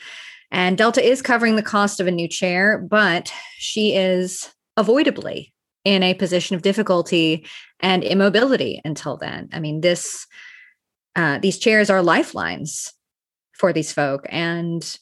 And 0.51 0.79
Delta 0.79 1.07
is 1.07 1.21
covering 1.21 1.57
the 1.57 1.63
cost 1.63 2.01
of 2.01 2.07
a 2.07 2.13
new 2.13 2.29
chair, 2.29 2.79
but 2.79 3.33
she 3.59 3.95
is 3.95 4.51
avoidably 4.77 5.53
in 5.85 6.03
a 6.03 6.15
position 6.15 6.57
of 6.57 6.63
difficulty 6.63 7.47
and 7.81 8.03
immobility 8.03 8.81
until 8.85 9.17
then. 9.17 9.49
I 9.53 9.61
mean, 9.61 9.83
this 9.83 10.27
uh, 11.17 11.39
these 11.39 11.59
chairs 11.59 11.91
are 11.91 12.03
lifelines 12.03 12.93
for 13.53 13.73
these 13.73 13.93
folk 13.93 14.27
and 14.31 14.99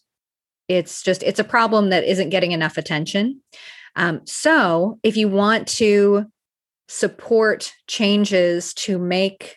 it's 0.69 1.03
just 1.03 1.23
it's 1.23 1.41
a 1.41 1.45
problem 1.45 1.91
that 1.91 2.05
isn't 2.05 2.29
getting 2.29 2.53
enough 2.53 2.77
attention 2.77 3.41
um, 3.97 4.21
so 4.27 4.99
if 5.03 5.17
you 5.17 5.29
want 5.29 5.67
to 5.67 6.27
support 6.93 7.73
changes 7.87 8.75
to 8.75 8.99
make 8.99 9.57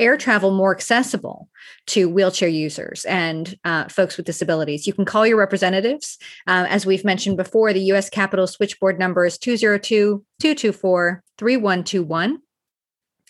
air 0.00 0.16
travel 0.16 0.50
more 0.50 0.74
accessible 0.74 1.48
to 1.86 2.08
wheelchair 2.08 2.48
users 2.48 3.04
and 3.04 3.56
uh, 3.64 3.86
folks 3.86 4.16
with 4.16 4.26
disabilities. 4.26 4.84
You 4.84 4.92
can 4.92 5.04
call 5.04 5.24
your 5.24 5.38
representatives. 5.38 6.18
Uh, 6.48 6.66
as 6.68 6.84
we've 6.84 7.04
mentioned 7.04 7.36
before 7.36 7.72
the 7.72 7.82
u.s 7.82 8.10
capitol 8.10 8.48
switchboard 8.48 8.98
number 8.98 9.24
is 9.24 9.38
202-224-3121 9.38 12.38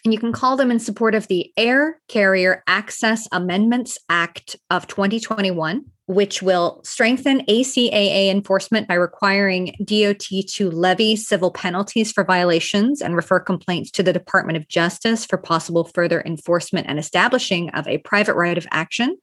and 0.05 0.13
you 0.13 0.21
can 0.21 0.33
call 0.33 0.57
them 0.57 0.71
in 0.71 0.79
support 0.79 1.15
of 1.15 1.29
the 1.29 1.51
Air 1.57 1.99
Carrier 2.09 2.63
Access 2.67 3.27
Amendments 3.33 3.97
Act 4.11 4.55
of 4.69 4.87
2021, 4.87 5.87
which 6.07 6.43
will 6.43 6.81
strengthen 6.85 7.41
ACAA 7.47 8.31
enforcement 8.31 8.87
by 8.87 8.95
requiring 8.95 9.75
DOT 9.85 10.27
to 10.49 10.71
levy 10.71 11.17
civil 11.17 11.51
penalties 11.51 12.13
for 12.13 12.25
violations 12.25 13.01
and 13.01 13.17
refer 13.17 13.41
complaints 13.41 13.91
to 13.93 14.03
the 14.03 14.13
Department 14.13 14.57
of 14.57 14.69
Justice 14.69 15.25
for 15.25 15.39
possible 15.39 15.85
further 15.95 16.23
enforcement 16.27 16.87
and 16.89 16.99
establishing 16.99 17.71
of 17.71 17.89
a 17.89 17.99
private 17.99 18.35
right 18.35 18.59
of 18.59 18.67
action. 18.71 19.17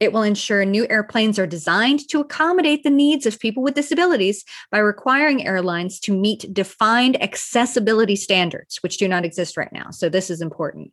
It 0.00 0.14
will 0.14 0.22
ensure 0.22 0.64
new 0.64 0.86
airplanes 0.88 1.38
are 1.38 1.46
designed 1.46 2.08
to 2.08 2.20
accommodate 2.20 2.82
the 2.82 2.90
needs 2.90 3.26
of 3.26 3.38
people 3.38 3.62
with 3.62 3.74
disabilities 3.74 4.44
by 4.72 4.78
requiring 4.78 5.46
airlines 5.46 6.00
to 6.00 6.18
meet 6.18 6.52
defined 6.52 7.22
accessibility 7.22 8.16
standards, 8.16 8.78
which 8.82 8.96
do 8.96 9.06
not 9.06 9.26
exist 9.26 9.58
right 9.58 9.72
now. 9.72 9.90
So, 9.90 10.08
this 10.08 10.30
is 10.30 10.40
important. 10.40 10.92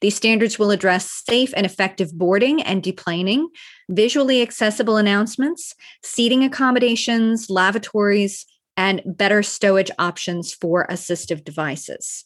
These 0.00 0.14
standards 0.14 0.56
will 0.56 0.70
address 0.70 1.22
safe 1.28 1.52
and 1.56 1.66
effective 1.66 2.16
boarding 2.16 2.62
and 2.62 2.80
deplaning, 2.80 3.46
visually 3.88 4.40
accessible 4.40 4.96
announcements, 4.96 5.74
seating 6.04 6.44
accommodations, 6.44 7.50
lavatories, 7.50 8.46
and 8.76 9.02
better 9.04 9.40
stowage 9.40 9.90
options 9.98 10.52
for 10.54 10.86
assistive 10.88 11.44
devices. 11.44 12.24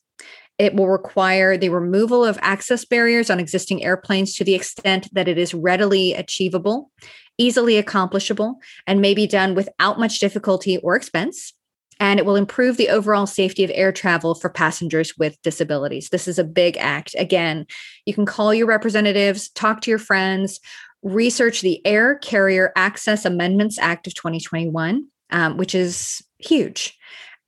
It 0.59 0.75
will 0.75 0.89
require 0.89 1.57
the 1.57 1.69
removal 1.69 2.25
of 2.25 2.39
access 2.43 2.85
barriers 2.85 3.31
on 3.31 3.39
existing 3.39 3.85
airplanes 3.85 4.35
to 4.35 4.45
the 4.45 4.55
extent 4.55 5.09
that 5.13 5.29
it 5.29 5.39
is 5.39 5.55
readily 5.55 6.15
achievable, 6.15 6.91
easily 7.39 7.77
accomplishable, 7.77 8.59
and 8.87 9.01
may 9.01 9.15
be 9.15 9.27
done 9.27 9.55
without 9.55 10.01
much 10.01 10.19
difficulty 10.19 10.79
or 10.79 10.97
expense. 10.97 11.53
And 12.01 12.19
it 12.21 12.27
will 12.27 12.37
improve 12.37 12.77
the 12.77 12.91
overall 12.91 13.27
safety 13.27 13.65
of 13.65 13.73
air 13.75 13.93
travel 13.93 14.35
for 14.35 14.49
passengers 14.49 15.17
with 15.17 15.41
disabilities. 15.43 16.11
This 16.11 16.29
is 16.29 16.39
a 16.39 16.45
big 16.45 16.77
act. 16.77 17.15
Again, 17.19 17.67
you 18.07 18.15
can 18.15 18.27
call 18.27 18.55
your 18.55 18.67
representatives, 18.67 19.49
talk 19.51 19.81
to 19.83 19.91
your 19.91 19.99
friends, 19.99 20.61
research 21.03 21.61
the 21.61 21.85
Air 21.87 22.17
Carrier 22.17 22.73
Access 22.77 23.25
Amendments 23.25 23.79
Act 23.79 24.07
of 24.07 24.15
2021, 24.15 25.07
um, 25.31 25.57
which 25.57 25.75
is 25.75 26.23
huge. 26.39 26.97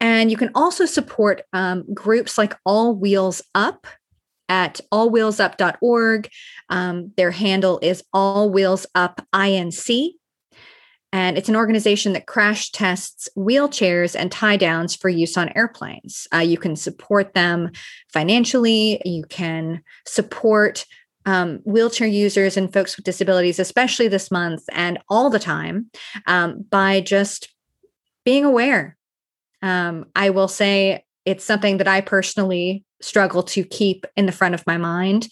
And 0.00 0.30
you 0.30 0.36
can 0.36 0.50
also 0.54 0.86
support 0.86 1.42
um, 1.52 1.84
groups 1.92 2.38
like 2.38 2.54
All 2.64 2.94
Wheels 2.94 3.42
Up 3.54 3.86
at 4.48 4.80
allwheelsup.org. 4.92 6.28
Um, 6.70 7.12
their 7.16 7.30
handle 7.30 7.78
is 7.82 8.02
All 8.12 8.50
Wheels 8.50 8.86
Up 8.94 9.26
INC. 9.34 10.12
And 11.12 11.36
it's 11.36 11.48
an 11.48 11.56
organization 11.56 12.12
that 12.12 12.26
crash 12.26 12.70
tests 12.70 13.28
wheelchairs 13.36 14.14
and 14.18 14.30
tie 14.30 14.56
downs 14.56 14.94
for 14.94 15.08
use 15.08 15.36
on 15.36 15.50
airplanes. 15.56 16.28
Uh, 16.32 16.38
you 16.38 16.56
can 16.56 16.76
support 16.76 17.34
them 17.34 17.70
financially, 18.12 19.02
you 19.04 19.24
can 19.24 19.82
support 20.06 20.86
um, 21.26 21.58
wheelchair 21.64 22.06
users 22.06 22.56
and 22.56 22.72
folks 22.72 22.96
with 22.96 23.04
disabilities, 23.04 23.58
especially 23.58 24.08
this 24.08 24.30
month 24.30 24.62
and 24.72 24.98
all 25.08 25.30
the 25.30 25.38
time, 25.38 25.90
um, 26.26 26.64
by 26.70 27.00
just 27.00 27.52
being 28.24 28.44
aware 28.44 28.96
um, 29.62 30.06
I 30.14 30.30
will 30.30 30.48
say 30.48 31.04
it's 31.24 31.44
something 31.44 31.78
that 31.78 31.88
I 31.88 32.00
personally 32.00 32.84
struggle 33.00 33.42
to 33.42 33.64
keep 33.64 34.06
in 34.16 34.26
the 34.26 34.32
front 34.32 34.54
of 34.54 34.66
my 34.66 34.76
mind 34.76 35.28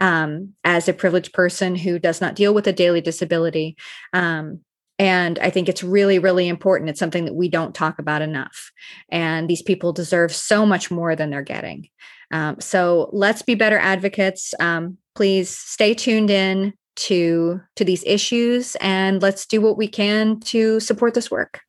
um, 0.00 0.54
as 0.64 0.88
a 0.88 0.92
privileged 0.92 1.32
person 1.32 1.74
who 1.76 1.98
does 1.98 2.20
not 2.20 2.34
deal 2.34 2.54
with 2.54 2.66
a 2.66 2.72
daily 2.72 3.00
disability. 3.00 3.76
Um, 4.12 4.60
And 4.98 5.38
I 5.38 5.50
think 5.50 5.68
it's 5.68 5.82
really, 5.82 6.18
really 6.18 6.46
important. 6.46 6.90
It's 6.90 6.98
something 6.98 7.24
that 7.24 7.34
we 7.34 7.48
don't 7.48 7.74
talk 7.74 7.98
about 7.98 8.22
enough. 8.22 8.70
And 9.10 9.48
these 9.48 9.62
people 9.62 9.92
deserve 9.92 10.32
so 10.32 10.66
much 10.66 10.90
more 10.90 11.16
than 11.16 11.30
they're 11.30 11.42
getting. 11.42 11.88
Um, 12.30 12.60
so 12.60 13.10
let's 13.12 13.42
be 13.42 13.56
better 13.56 13.78
advocates. 13.78 14.54
Um, 14.60 14.98
please 15.14 15.50
stay 15.50 15.94
tuned 15.94 16.30
in 16.30 16.74
to 16.94 17.60
to 17.76 17.84
these 17.84 18.04
issues 18.06 18.76
and 18.80 19.22
let's 19.22 19.46
do 19.46 19.60
what 19.60 19.78
we 19.78 19.88
can 19.88 20.40
to 20.40 20.78
support 20.78 21.14
this 21.14 21.30
work. 21.30 21.60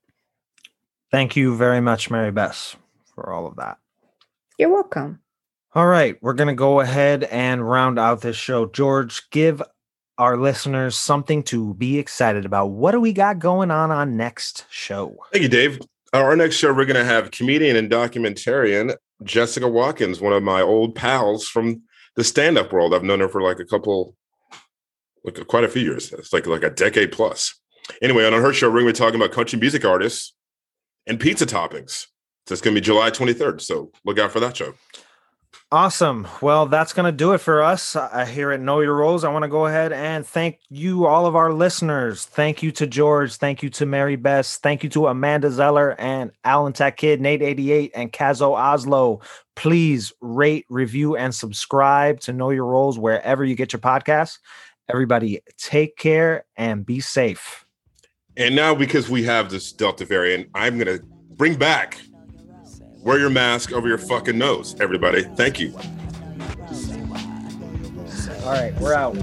Thank 1.13 1.35
you 1.35 1.55
very 1.55 1.79
much, 1.79 2.09
Mary 2.09 2.31
Bess, 2.31 2.75
for 3.13 3.31
all 3.31 3.45
of 3.45 3.57
that. 3.57 3.77
You're 4.57 4.73
welcome. 4.73 5.19
All 5.75 5.85
right, 5.85 6.17
we're 6.23 6.33
going 6.33 6.47
to 6.47 6.55
go 6.55 6.79
ahead 6.79 7.25
and 7.25 7.69
round 7.69 7.99
out 7.99 8.21
this 8.21 8.35
show. 8.35 8.65
George, 8.65 9.21
give 9.29 9.61
our 10.17 10.37
listeners 10.37 10.97
something 10.97 11.43
to 11.43 11.75
be 11.75 11.99
excited 11.99 12.45
about. 12.45 12.71
What 12.71 12.93
do 12.93 12.99
we 12.99 13.13
got 13.13 13.37
going 13.37 13.69
on 13.69 13.91
on 13.91 14.17
next 14.17 14.65
show? 14.71 15.15
Thank 15.31 15.43
you, 15.43 15.49
Dave. 15.49 15.79
Uh, 16.15 16.17
our 16.17 16.35
next 16.35 16.55
show, 16.55 16.73
we're 16.73 16.83
going 16.85 16.95
to 16.95 17.05
have 17.05 17.29
comedian 17.29 17.75
and 17.75 17.91
documentarian 17.91 18.95
Jessica 19.23 19.67
Watkins, 19.67 20.19
one 20.19 20.33
of 20.33 20.41
my 20.41 20.63
old 20.63 20.95
pals 20.95 21.47
from 21.47 21.83
the 22.15 22.23
stand-up 22.23 22.73
world. 22.73 22.95
I've 22.95 23.03
known 23.03 23.19
her 23.19 23.29
for 23.29 23.43
like 23.43 23.59
a 23.59 23.65
couple, 23.65 24.15
like 25.23 25.45
quite 25.45 25.63
a 25.63 25.69
few 25.69 25.83
years. 25.83 26.11
It's 26.11 26.33
like 26.33 26.47
like 26.47 26.63
a 26.63 26.71
decade 26.71 27.11
plus. 27.11 27.53
Anyway, 28.01 28.25
on 28.25 28.33
her 28.33 28.51
show, 28.51 28.67
we're 28.67 28.81
going 28.81 28.93
to 28.95 28.99
be 28.99 29.05
talking 29.05 29.21
about 29.21 29.31
country 29.31 29.59
music 29.59 29.85
artists 29.85 30.33
and 31.07 31.19
pizza 31.19 31.45
toppings. 31.45 32.07
So 32.45 32.53
it's 32.53 32.61
going 32.61 32.75
to 32.75 32.81
be 32.81 32.85
July 32.85 33.09
23rd. 33.09 33.61
So 33.61 33.91
look 34.03 34.19
out 34.19 34.31
for 34.31 34.39
that 34.39 34.57
show. 34.57 34.73
Awesome. 35.73 36.27
Well, 36.39 36.67
that's 36.67 36.93
going 36.93 37.07
to 37.07 37.11
do 37.11 37.33
it 37.33 37.39
for 37.39 37.63
us 37.63 37.95
uh, 37.95 38.27
here 38.29 38.51
at 38.51 38.61
Know 38.61 38.81
Your 38.81 38.95
Roles. 38.95 39.23
I 39.23 39.31
want 39.31 39.41
to 39.41 39.49
go 39.49 39.65
ahead 39.65 39.91
and 39.91 40.23
thank 40.23 40.59
you, 40.69 41.07
all 41.07 41.25
of 41.25 41.35
our 41.35 41.51
listeners. 41.51 42.25
Thank 42.25 42.61
you 42.61 42.71
to 42.73 42.85
George. 42.85 43.37
Thank 43.37 43.63
you 43.63 43.71
to 43.71 43.87
Mary 43.87 44.15
Bess. 44.15 44.57
Thank 44.57 44.83
you 44.83 44.89
to 44.91 45.07
Amanda 45.07 45.49
Zeller 45.49 45.99
and 45.99 46.31
Alan 46.43 46.73
Tech 46.73 46.97
Kid, 46.97 47.21
Nate 47.21 47.41
88, 47.41 47.91
and 47.95 48.13
Kazo 48.13 48.53
Oslo. 48.55 49.21
Please 49.55 50.13
rate, 50.21 50.67
review, 50.69 51.15
and 51.15 51.33
subscribe 51.33 52.19
to 52.19 52.33
Know 52.33 52.51
Your 52.51 52.65
Roles 52.65 52.99
wherever 52.99 53.43
you 53.43 53.55
get 53.55 53.73
your 53.73 53.79
podcasts. 53.79 54.37
Everybody, 54.87 55.39
take 55.57 55.97
care 55.97 56.45
and 56.55 56.85
be 56.85 56.99
safe. 56.99 57.62
And 58.35 58.55
now, 58.55 58.73
because 58.73 59.09
we 59.09 59.23
have 59.23 59.51
this 59.51 59.71
Delta 59.71 60.05
variant, 60.05 60.49
I'm 60.55 60.79
going 60.79 60.97
to 60.97 61.03
bring 61.35 61.55
back 61.55 61.99
wear 63.03 63.19
your 63.19 63.29
mask 63.29 63.73
over 63.73 63.87
your 63.87 63.97
fucking 63.97 64.37
nose, 64.37 64.75
everybody. 64.79 65.23
Thank 65.35 65.59
you. 65.59 65.73
All 68.43 68.51
right, 68.51 68.73
we're 68.79 68.93
out. 68.93 69.15
You 69.15 69.21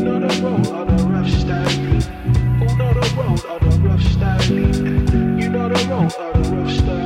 know 0.00 0.18
the 0.20 0.30
road 0.42 0.66
rough 0.66 1.28
know 2.76 2.92
the 2.92 3.06
road 3.16 3.40
rough? 3.84 4.04
You 4.48 5.48
know 5.50 5.68
the 5.68 5.78
road 5.88 6.12
rough 6.46 7.03